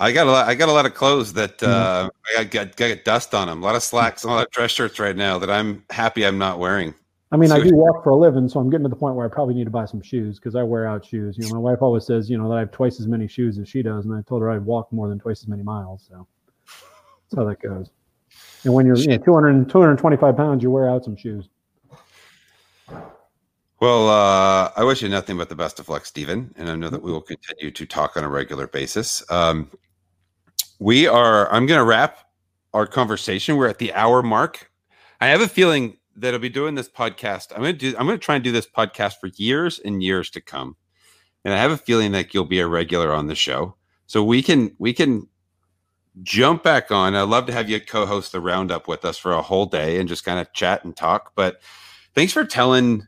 I 0.00 0.10
got 0.10 0.26
a 0.26 0.32
lot. 0.32 0.48
I 0.48 0.56
got 0.56 0.68
a 0.68 0.72
lot 0.72 0.84
of 0.84 0.94
clothes 0.94 1.32
that 1.34 1.58
mm-hmm. 1.58 2.06
uh, 2.06 2.08
I 2.36 2.42
got, 2.42 2.74
got, 2.74 2.76
got 2.76 3.04
dust 3.04 3.34
on 3.36 3.46
them. 3.46 3.62
A 3.62 3.64
lot 3.64 3.76
of 3.76 3.84
slacks 3.84 4.24
and 4.24 4.32
a 4.32 4.34
lot 4.34 4.46
of 4.46 4.50
dress 4.50 4.72
shirts 4.72 4.98
right 4.98 5.14
now 5.14 5.38
that 5.38 5.48
I'm 5.48 5.84
happy 5.90 6.26
I'm 6.26 6.38
not 6.38 6.58
wearing. 6.58 6.92
I 7.30 7.36
mean, 7.36 7.50
so, 7.50 7.54
I 7.54 7.62
do 7.62 7.70
walk 7.72 8.02
for 8.02 8.10
a 8.10 8.16
living, 8.16 8.48
so 8.48 8.58
I'm 8.58 8.68
getting 8.68 8.84
to 8.84 8.90
the 8.90 8.96
point 8.96 9.14
where 9.14 9.26
I 9.26 9.28
probably 9.28 9.54
need 9.54 9.66
to 9.66 9.70
buy 9.70 9.84
some 9.84 10.02
shoes 10.02 10.40
because 10.40 10.56
I 10.56 10.64
wear 10.64 10.88
out 10.88 11.04
shoes. 11.04 11.38
You 11.38 11.44
know, 11.44 11.54
my 11.54 11.60
wife 11.60 11.82
always 11.82 12.04
says, 12.04 12.28
you 12.28 12.36
know, 12.36 12.48
that 12.48 12.56
I 12.56 12.60
have 12.60 12.72
twice 12.72 12.98
as 12.98 13.06
many 13.06 13.28
shoes 13.28 13.58
as 13.58 13.68
she 13.68 13.84
does, 13.84 14.06
and 14.06 14.12
I 14.12 14.22
told 14.22 14.42
her 14.42 14.50
I 14.50 14.58
walk 14.58 14.92
more 14.92 15.08
than 15.08 15.20
twice 15.20 15.42
as 15.42 15.46
many 15.46 15.62
miles. 15.62 16.04
So 16.08 16.26
that's 16.64 17.36
how 17.36 17.44
that 17.44 17.60
goes. 17.62 17.90
And 18.66 18.74
when 18.74 18.84
you're 18.84 18.96
you 18.96 19.06
know, 19.06 19.18
200, 19.18 19.70
225 19.70 20.36
pounds, 20.36 20.62
you 20.62 20.70
wear 20.70 20.90
out 20.90 21.04
some 21.04 21.16
shoes. 21.16 21.48
Well, 23.78 24.08
uh, 24.08 24.72
I 24.76 24.82
wish 24.84 25.02
you 25.02 25.08
nothing 25.08 25.38
but 25.38 25.48
the 25.48 25.54
best 25.54 25.78
of 25.78 25.88
luck, 25.88 26.04
Stephen, 26.04 26.52
and 26.56 26.68
I 26.68 26.74
know 26.74 26.88
that 26.88 27.02
we 27.02 27.12
will 27.12 27.20
continue 27.20 27.70
to 27.70 27.86
talk 27.86 28.16
on 28.16 28.24
a 28.24 28.28
regular 28.28 28.66
basis. 28.66 29.22
Um, 29.30 29.70
we 30.78 31.06
are 31.06 31.50
i'm 31.52 31.66
going 31.66 31.78
to 31.78 31.84
wrap 31.84 32.18
our 32.74 32.86
conversation. 32.86 33.56
We're 33.56 33.68
at 33.68 33.78
the 33.78 33.94
hour 33.94 34.22
mark. 34.22 34.70
I 35.20 35.28
have 35.28 35.40
a 35.40 35.48
feeling 35.48 35.96
that 36.18 36.34
i'll 36.34 36.40
be 36.40 36.48
doing 36.48 36.74
this 36.74 36.88
podcast 36.88 37.52
i'm 37.52 37.60
going 37.60 37.74
to 37.74 37.78
do 37.78 37.94
i'm 37.98 38.06
going 38.06 38.18
to 38.18 38.24
try 38.24 38.36
and 38.36 38.42
do 38.42 38.50
this 38.50 38.66
podcast 38.66 39.20
for 39.20 39.28
years 39.36 39.78
and 39.78 40.02
years 40.02 40.30
to 40.30 40.40
come. 40.40 40.76
And 41.44 41.54
i 41.54 41.56
have 41.56 41.70
a 41.70 41.78
feeling 41.78 42.12
that 42.12 42.34
you'll 42.34 42.44
be 42.44 42.60
a 42.60 42.66
regular 42.66 43.12
on 43.12 43.26
the 43.26 43.34
show. 43.34 43.76
So 44.06 44.24
we 44.24 44.42
can 44.42 44.74
we 44.78 44.92
can 44.92 45.28
jump 46.22 46.62
back 46.62 46.90
on 46.90 47.14
i'd 47.14 47.22
love 47.22 47.46
to 47.46 47.52
have 47.52 47.68
you 47.68 47.80
co-host 47.80 48.32
the 48.32 48.40
roundup 48.40 48.88
with 48.88 49.04
us 49.04 49.18
for 49.18 49.32
a 49.32 49.42
whole 49.42 49.66
day 49.66 49.98
and 49.98 50.08
just 50.08 50.24
kind 50.24 50.40
of 50.40 50.52
chat 50.52 50.84
and 50.84 50.96
talk 50.96 51.32
but 51.34 51.60
thanks 52.14 52.32
for 52.32 52.44
telling 52.44 53.06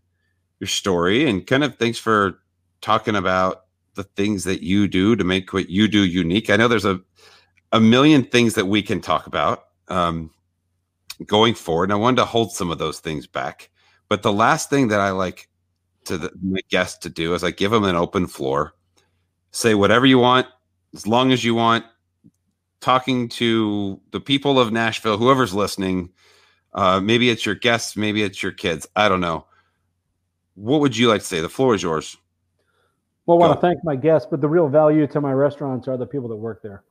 your 0.60 0.68
story 0.68 1.28
and 1.28 1.46
kind 1.46 1.64
of 1.64 1.76
thanks 1.76 1.98
for 1.98 2.40
talking 2.80 3.16
about 3.16 3.64
the 3.94 4.04
things 4.04 4.44
that 4.44 4.62
you 4.62 4.86
do 4.86 5.16
to 5.16 5.24
make 5.24 5.52
what 5.52 5.70
you 5.70 5.88
do 5.88 6.04
unique 6.04 6.50
i 6.50 6.56
know 6.56 6.68
there's 6.68 6.84
a 6.84 7.00
a 7.72 7.80
million 7.80 8.24
things 8.24 8.54
that 8.54 8.66
we 8.66 8.82
can 8.82 9.00
talk 9.00 9.26
about 9.26 9.64
um, 9.88 10.30
going 11.26 11.54
forward. 11.54 11.84
And 11.84 11.92
I 11.92 11.96
wanted 11.96 12.16
to 12.16 12.24
hold 12.24 12.52
some 12.52 12.70
of 12.70 12.78
those 12.78 13.00
things 13.00 13.26
back. 13.26 13.70
But 14.08 14.22
the 14.22 14.32
last 14.32 14.70
thing 14.70 14.88
that 14.88 15.00
I 15.00 15.10
like 15.10 15.48
to 16.04 16.16
the, 16.16 16.32
my 16.42 16.60
guests 16.70 16.98
to 16.98 17.10
do 17.10 17.34
is 17.34 17.44
I 17.44 17.50
give 17.50 17.70
them 17.70 17.84
an 17.84 17.96
open 17.96 18.26
floor. 18.26 18.74
Say 19.50 19.74
whatever 19.74 20.06
you 20.06 20.18
want, 20.18 20.46
as 20.94 21.06
long 21.06 21.32
as 21.32 21.44
you 21.44 21.54
want. 21.54 21.84
Talking 22.80 23.28
to 23.30 24.00
the 24.12 24.20
people 24.20 24.58
of 24.58 24.72
Nashville, 24.72 25.18
whoever's 25.18 25.54
listening, 25.54 26.10
uh, 26.74 27.00
maybe 27.00 27.30
it's 27.30 27.44
your 27.44 27.54
guests, 27.54 27.96
maybe 27.96 28.22
it's 28.22 28.42
your 28.42 28.52
kids. 28.52 28.86
I 28.94 29.08
don't 29.08 29.20
know. 29.20 29.46
What 30.54 30.80
would 30.80 30.96
you 30.96 31.08
like 31.08 31.22
to 31.22 31.26
say? 31.26 31.40
The 31.40 31.48
floor 31.48 31.74
is 31.74 31.82
yours. 31.82 32.16
Well, 33.26 33.36
I 33.42 33.46
want 33.46 33.60
to 33.60 33.66
thank 33.66 33.84
my 33.84 33.96
guests, 33.96 34.26
but 34.30 34.40
the 34.40 34.48
real 34.48 34.68
value 34.68 35.06
to 35.08 35.20
my 35.20 35.32
restaurants 35.32 35.86
are 35.86 35.96
the 35.96 36.06
people 36.06 36.28
that 36.28 36.36
work 36.36 36.62
there. 36.62 36.84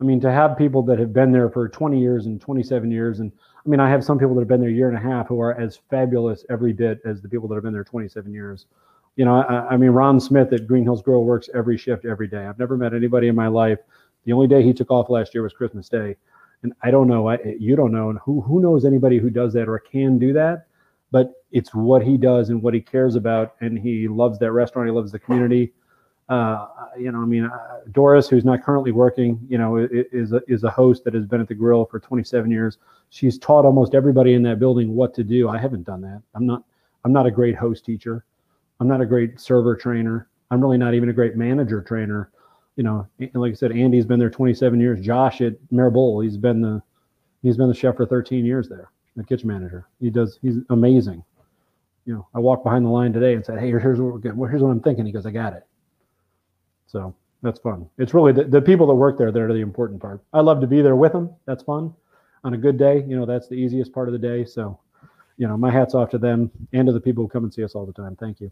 I 0.00 0.04
mean, 0.04 0.20
to 0.20 0.32
have 0.32 0.58
people 0.58 0.82
that 0.82 0.98
have 0.98 1.12
been 1.12 1.32
there 1.32 1.48
for 1.48 1.68
20 1.68 1.98
years 1.98 2.26
and 2.26 2.40
27 2.40 2.90
years, 2.90 3.20
and 3.20 3.32
I 3.64 3.68
mean, 3.68 3.80
I 3.80 3.88
have 3.88 4.04
some 4.04 4.18
people 4.18 4.34
that 4.34 4.42
have 4.42 4.48
been 4.48 4.60
there 4.60 4.70
a 4.70 4.72
year 4.72 4.88
and 4.88 4.96
a 4.96 5.00
half 5.00 5.28
who 5.28 5.40
are 5.40 5.58
as 5.58 5.78
fabulous 5.88 6.44
every 6.50 6.72
bit 6.72 7.00
as 7.04 7.22
the 7.22 7.28
people 7.28 7.48
that 7.48 7.54
have 7.54 7.64
been 7.64 7.72
there 7.72 7.84
27 7.84 8.32
years. 8.32 8.66
You 9.16 9.24
know, 9.24 9.36
I, 9.36 9.74
I 9.74 9.76
mean, 9.76 9.90
Ron 9.90 10.20
Smith 10.20 10.52
at 10.52 10.66
Green 10.66 10.84
Hills 10.84 11.02
Grill 11.02 11.24
works 11.24 11.48
every 11.54 11.78
shift 11.78 12.04
every 12.04 12.28
day. 12.28 12.46
I've 12.46 12.58
never 12.58 12.76
met 12.76 12.92
anybody 12.92 13.28
in 13.28 13.34
my 13.34 13.48
life. 13.48 13.78
The 14.26 14.32
only 14.32 14.46
day 14.46 14.62
he 14.62 14.74
took 14.74 14.90
off 14.90 15.08
last 15.08 15.34
year 15.34 15.42
was 15.42 15.54
Christmas 15.54 15.88
Day, 15.88 16.16
and 16.62 16.74
I 16.82 16.90
don't 16.90 17.08
know. 17.08 17.28
I, 17.28 17.38
you 17.58 17.74
don't 17.76 17.92
know, 17.92 18.10
and 18.10 18.18
who 18.18 18.42
who 18.42 18.60
knows 18.60 18.84
anybody 18.84 19.18
who 19.18 19.30
does 19.30 19.54
that 19.54 19.68
or 19.68 19.78
can 19.78 20.18
do 20.18 20.34
that? 20.34 20.66
But 21.10 21.32
it's 21.52 21.74
what 21.74 22.02
he 22.02 22.18
does 22.18 22.50
and 22.50 22.60
what 22.60 22.74
he 22.74 22.80
cares 22.80 23.14
about, 23.14 23.54
and 23.60 23.78
he 23.78 24.06
loves 24.08 24.38
that 24.40 24.52
restaurant. 24.52 24.88
He 24.88 24.92
loves 24.92 25.12
the 25.12 25.18
community 25.18 25.72
uh, 26.28 26.66
you 26.98 27.12
know, 27.12 27.22
I 27.22 27.24
mean, 27.24 27.44
uh, 27.44 27.80
Doris, 27.92 28.28
who's 28.28 28.44
not 28.44 28.64
currently 28.64 28.90
working, 28.90 29.38
you 29.48 29.58
know, 29.58 29.76
is 29.76 30.32
a, 30.32 30.42
is 30.48 30.64
a 30.64 30.70
host 30.70 31.04
that 31.04 31.14
has 31.14 31.24
been 31.24 31.40
at 31.40 31.46
the 31.46 31.54
grill 31.54 31.84
for 31.84 32.00
27 32.00 32.50
years. 32.50 32.78
She's 33.10 33.38
taught 33.38 33.64
almost 33.64 33.94
everybody 33.94 34.34
in 34.34 34.42
that 34.42 34.58
building 34.58 34.94
what 34.94 35.14
to 35.14 35.24
do. 35.24 35.48
I 35.48 35.58
haven't 35.58 35.84
done 35.84 36.00
that. 36.02 36.22
I'm 36.34 36.46
not. 36.46 36.64
I'm 37.04 37.12
not 37.12 37.26
a 37.26 37.30
great 37.30 37.54
host 37.54 37.84
teacher. 37.84 38.24
I'm 38.80 38.88
not 38.88 39.00
a 39.00 39.06
great 39.06 39.38
server 39.38 39.76
trainer. 39.76 40.28
I'm 40.50 40.60
really 40.60 40.78
not 40.78 40.94
even 40.94 41.08
a 41.08 41.12
great 41.12 41.36
manager 41.36 41.80
trainer. 41.80 42.32
You 42.76 42.84
know, 42.84 43.08
like 43.34 43.52
I 43.52 43.54
said, 43.54 43.72
Andy's 43.72 44.04
been 44.04 44.18
there 44.18 44.30
27 44.30 44.80
years. 44.80 45.00
Josh 45.00 45.40
at 45.40 45.54
Mère 45.72 45.92
Bulles, 45.92 46.24
he's 46.24 46.36
been 46.36 46.60
the 46.60 46.82
he's 47.42 47.56
been 47.56 47.68
the 47.68 47.74
chef 47.74 47.96
for 47.96 48.06
13 48.06 48.44
years 48.44 48.68
there, 48.68 48.90
the 49.16 49.24
kitchen 49.24 49.48
manager. 49.48 49.86
He 50.00 50.10
does 50.10 50.38
he's 50.42 50.58
amazing. 50.70 51.24
You 52.04 52.14
know, 52.14 52.28
I 52.34 52.38
walked 52.38 52.64
behind 52.64 52.84
the 52.84 52.90
line 52.90 53.12
today 53.12 53.34
and 53.34 53.44
said, 53.44 53.58
"Hey, 53.58 53.68
here's 53.70 53.98
what 53.98 54.12
we're 54.12 54.18
getting. 54.18 54.38
Well, 54.38 54.50
Here's 54.50 54.62
what 54.62 54.70
I'm 54.70 54.80
thinking." 54.80 55.06
He 55.06 55.12
goes, 55.12 55.26
"I 55.26 55.30
got 55.30 55.54
it." 55.54 55.66
So 56.86 57.14
that's 57.42 57.58
fun. 57.60 57.88
It's 57.98 58.14
really 58.14 58.32
the, 58.32 58.44
the 58.44 58.62
people 58.62 58.86
that 58.88 58.94
work 58.94 59.18
there 59.18 59.32
that 59.32 59.40
are 59.40 59.52
the 59.52 59.60
important 59.60 60.00
part. 60.00 60.22
I 60.32 60.40
love 60.40 60.60
to 60.60 60.66
be 60.66 60.82
there 60.82 60.96
with 60.96 61.12
them. 61.12 61.34
That's 61.46 61.62
fun. 61.62 61.94
On 62.44 62.54
a 62.54 62.58
good 62.58 62.76
day, 62.78 63.04
you 63.08 63.16
know, 63.16 63.26
that's 63.26 63.48
the 63.48 63.54
easiest 63.54 63.92
part 63.92 64.08
of 64.08 64.12
the 64.12 64.18
day. 64.18 64.44
So, 64.44 64.78
you 65.36 65.48
know, 65.48 65.56
my 65.56 65.70
hat's 65.70 65.94
off 65.94 66.10
to 66.10 66.18
them 66.18 66.50
and 66.72 66.86
to 66.86 66.92
the 66.92 67.00
people 67.00 67.24
who 67.24 67.28
come 67.28 67.44
and 67.44 67.52
see 67.52 67.64
us 67.64 67.74
all 67.74 67.86
the 67.86 67.92
time. 67.92 68.16
Thank 68.16 68.40
you. 68.40 68.50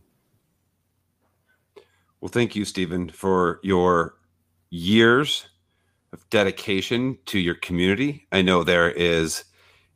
Well, 2.25 2.31
thank 2.31 2.57
you, 2.57 2.65
Stephen, 2.65 3.11
for 3.11 3.61
your 3.63 4.15
years 4.71 5.47
of 6.11 6.27
dedication 6.31 7.19
to 7.27 7.39
your 7.39 7.55
community. 7.55 8.27
I 8.33 8.41
know 8.41 8.65
there 8.65 8.91
is 8.91 9.45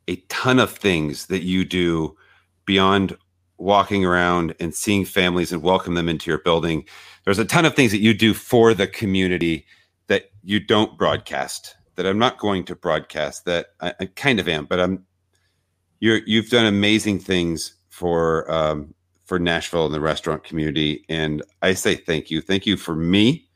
a 0.07 0.17
ton 0.29 0.59
of 0.59 0.69
things 0.69 1.25
that 1.25 1.41
you 1.41 1.65
do 1.65 2.15
beyond 2.65 3.17
walking 3.57 4.05
around 4.05 4.53
and 4.59 4.75
seeing 4.75 5.05
families 5.05 5.51
and 5.51 5.63
welcome 5.63 5.95
them 5.95 6.07
into 6.07 6.29
your 6.29 6.37
building. 6.37 6.85
There's 7.25 7.39
a 7.39 7.45
ton 7.45 7.65
of 7.65 7.75
things 7.75 7.91
that 7.93 8.01
you 8.01 8.13
do 8.13 8.35
for 8.35 8.75
the 8.75 8.85
community 8.85 9.65
that 10.05 10.25
you 10.43 10.59
don't 10.59 10.99
broadcast, 10.99 11.77
that 11.95 12.05
I'm 12.05 12.19
not 12.19 12.37
going 12.37 12.63
to 12.65 12.75
broadcast, 12.75 13.45
that 13.45 13.69
I, 13.81 13.95
I 14.01 14.05
kind 14.05 14.39
of 14.39 14.47
am, 14.47 14.65
but 14.65 14.79
I'm 14.79 15.03
you're 15.99 16.19
you've 16.27 16.51
done 16.51 16.67
amazing 16.67 17.21
things 17.21 17.73
for 17.89 18.49
um, 18.51 18.93
for 19.29 19.37
Nashville 19.37 19.85
and 19.85 19.93
the 19.93 20.01
restaurant 20.01 20.43
community. 20.43 21.05
And 21.07 21.43
I 21.61 21.73
say 21.73 21.95
thank 21.95 22.31
you. 22.31 22.41
Thank 22.41 22.65
you 22.65 22.75
for 22.75 22.95
me. 22.95 23.47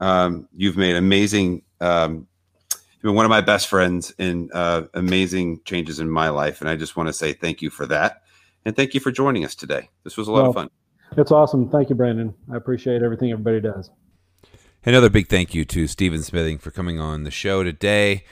Um, 0.00 0.46
you've 0.54 0.76
made 0.76 0.96
amazing, 0.96 1.62
um, 1.80 2.28
you've 2.70 3.02
been 3.02 3.14
one 3.14 3.24
of 3.24 3.30
my 3.30 3.40
best 3.40 3.68
friends 3.68 4.12
and 4.18 4.52
uh, 4.52 4.82
amazing 4.92 5.62
changes 5.64 5.98
in 5.98 6.10
my 6.10 6.28
life. 6.28 6.60
And 6.60 6.68
I 6.68 6.76
just 6.76 6.94
want 6.94 7.08
to 7.08 7.14
say 7.14 7.32
thank 7.32 7.62
you 7.62 7.70
for 7.70 7.86
that. 7.86 8.20
And 8.66 8.76
thank 8.76 8.92
you 8.92 9.00
for 9.00 9.10
joining 9.10 9.46
us 9.46 9.54
today. 9.54 9.88
This 10.04 10.18
was 10.18 10.28
a 10.28 10.30
lot 10.30 10.42
well, 10.42 10.50
of 10.50 10.54
fun. 10.54 10.70
It's 11.16 11.32
awesome. 11.32 11.70
Thank 11.70 11.88
you, 11.88 11.96
Brandon. 11.96 12.34
I 12.52 12.56
appreciate 12.56 13.02
everything 13.02 13.32
everybody 13.32 13.62
does. 13.62 13.90
Another 14.84 15.08
big 15.08 15.28
thank 15.28 15.54
you 15.54 15.64
to 15.64 15.86
Stephen 15.86 16.22
Smithing 16.22 16.58
for 16.58 16.70
coming 16.70 17.00
on 17.00 17.24
the 17.24 17.30
show 17.30 17.64
today. 17.64 18.24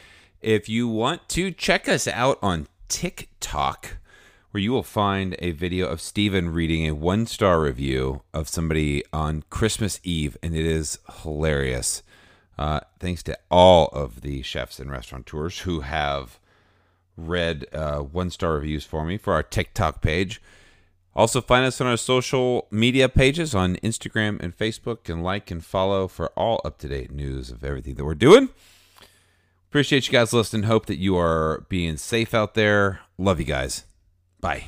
If 0.43 0.69
you 0.69 0.89
want 0.89 1.31
to 1.31 1.51
check 1.53 1.89
us 1.89 2.07
out 2.07 2.39
on 2.43 2.69
TikTok, 2.89 3.97
where 4.57 4.63
you 4.63 4.73
will 4.73 4.83
find 4.83 5.37
a 5.39 5.51
video 5.51 5.87
of 5.87 6.01
Steven 6.01 6.49
reading 6.49 6.89
a 6.89 6.95
one 6.95 7.27
star 7.27 7.61
review 7.61 8.23
of 8.33 8.49
somebody 8.49 9.05
on 9.13 9.45
Christmas 9.51 10.01
Eve, 10.03 10.39
and 10.43 10.57
it 10.57 10.65
is 10.65 10.99
hilarious. 11.21 12.03
Uh, 12.57 12.81
thanks 12.99 13.23
to 13.23 13.39
all 13.51 13.89
of 13.89 14.23
the 14.23 14.41
chefs 14.41 14.81
and 14.81 14.91
restaurateurs 14.91 15.59
who 15.59 15.81
have 15.81 16.39
read 17.19 17.67
uh, 17.71 17.99
one 17.99 18.31
star 18.31 18.55
reviews 18.55 18.87
for 18.87 19.05
me 19.05 19.19
for 19.19 19.35
our 19.35 19.43
TikTok 19.43 20.01
page. 20.01 20.41
Also, 21.15 21.43
find 21.43 21.67
us 21.67 21.79
on 21.83 21.87
our 21.87 21.99
social 21.99 22.67
media 22.71 23.11
pages 23.11 23.55
on 23.55 23.77
Instagram 23.83 24.43
and 24.43 24.57
Facebook, 24.57 25.11
and 25.11 25.23
like 25.23 25.51
and 25.51 25.63
follow 25.63 26.09
for 26.09 26.29
all 26.29 26.63
up 26.65 26.79
to 26.79 26.89
date 26.89 27.11
news 27.11 27.51
of 27.51 27.63
everything 27.63 27.97
that 27.97 28.07
we're 28.07 28.15
doing. 28.15 28.49
Appreciate 29.69 30.07
you 30.07 30.13
guys 30.13 30.33
listening. 30.33 30.63
Hope 30.63 30.87
that 30.87 30.97
you 30.97 31.15
are 31.19 31.67
being 31.69 31.99
safe 31.99 32.33
out 32.33 32.55
there. 32.55 33.01
Love 33.19 33.39
you 33.39 33.45
guys. 33.45 33.86
Bye. 34.41 34.67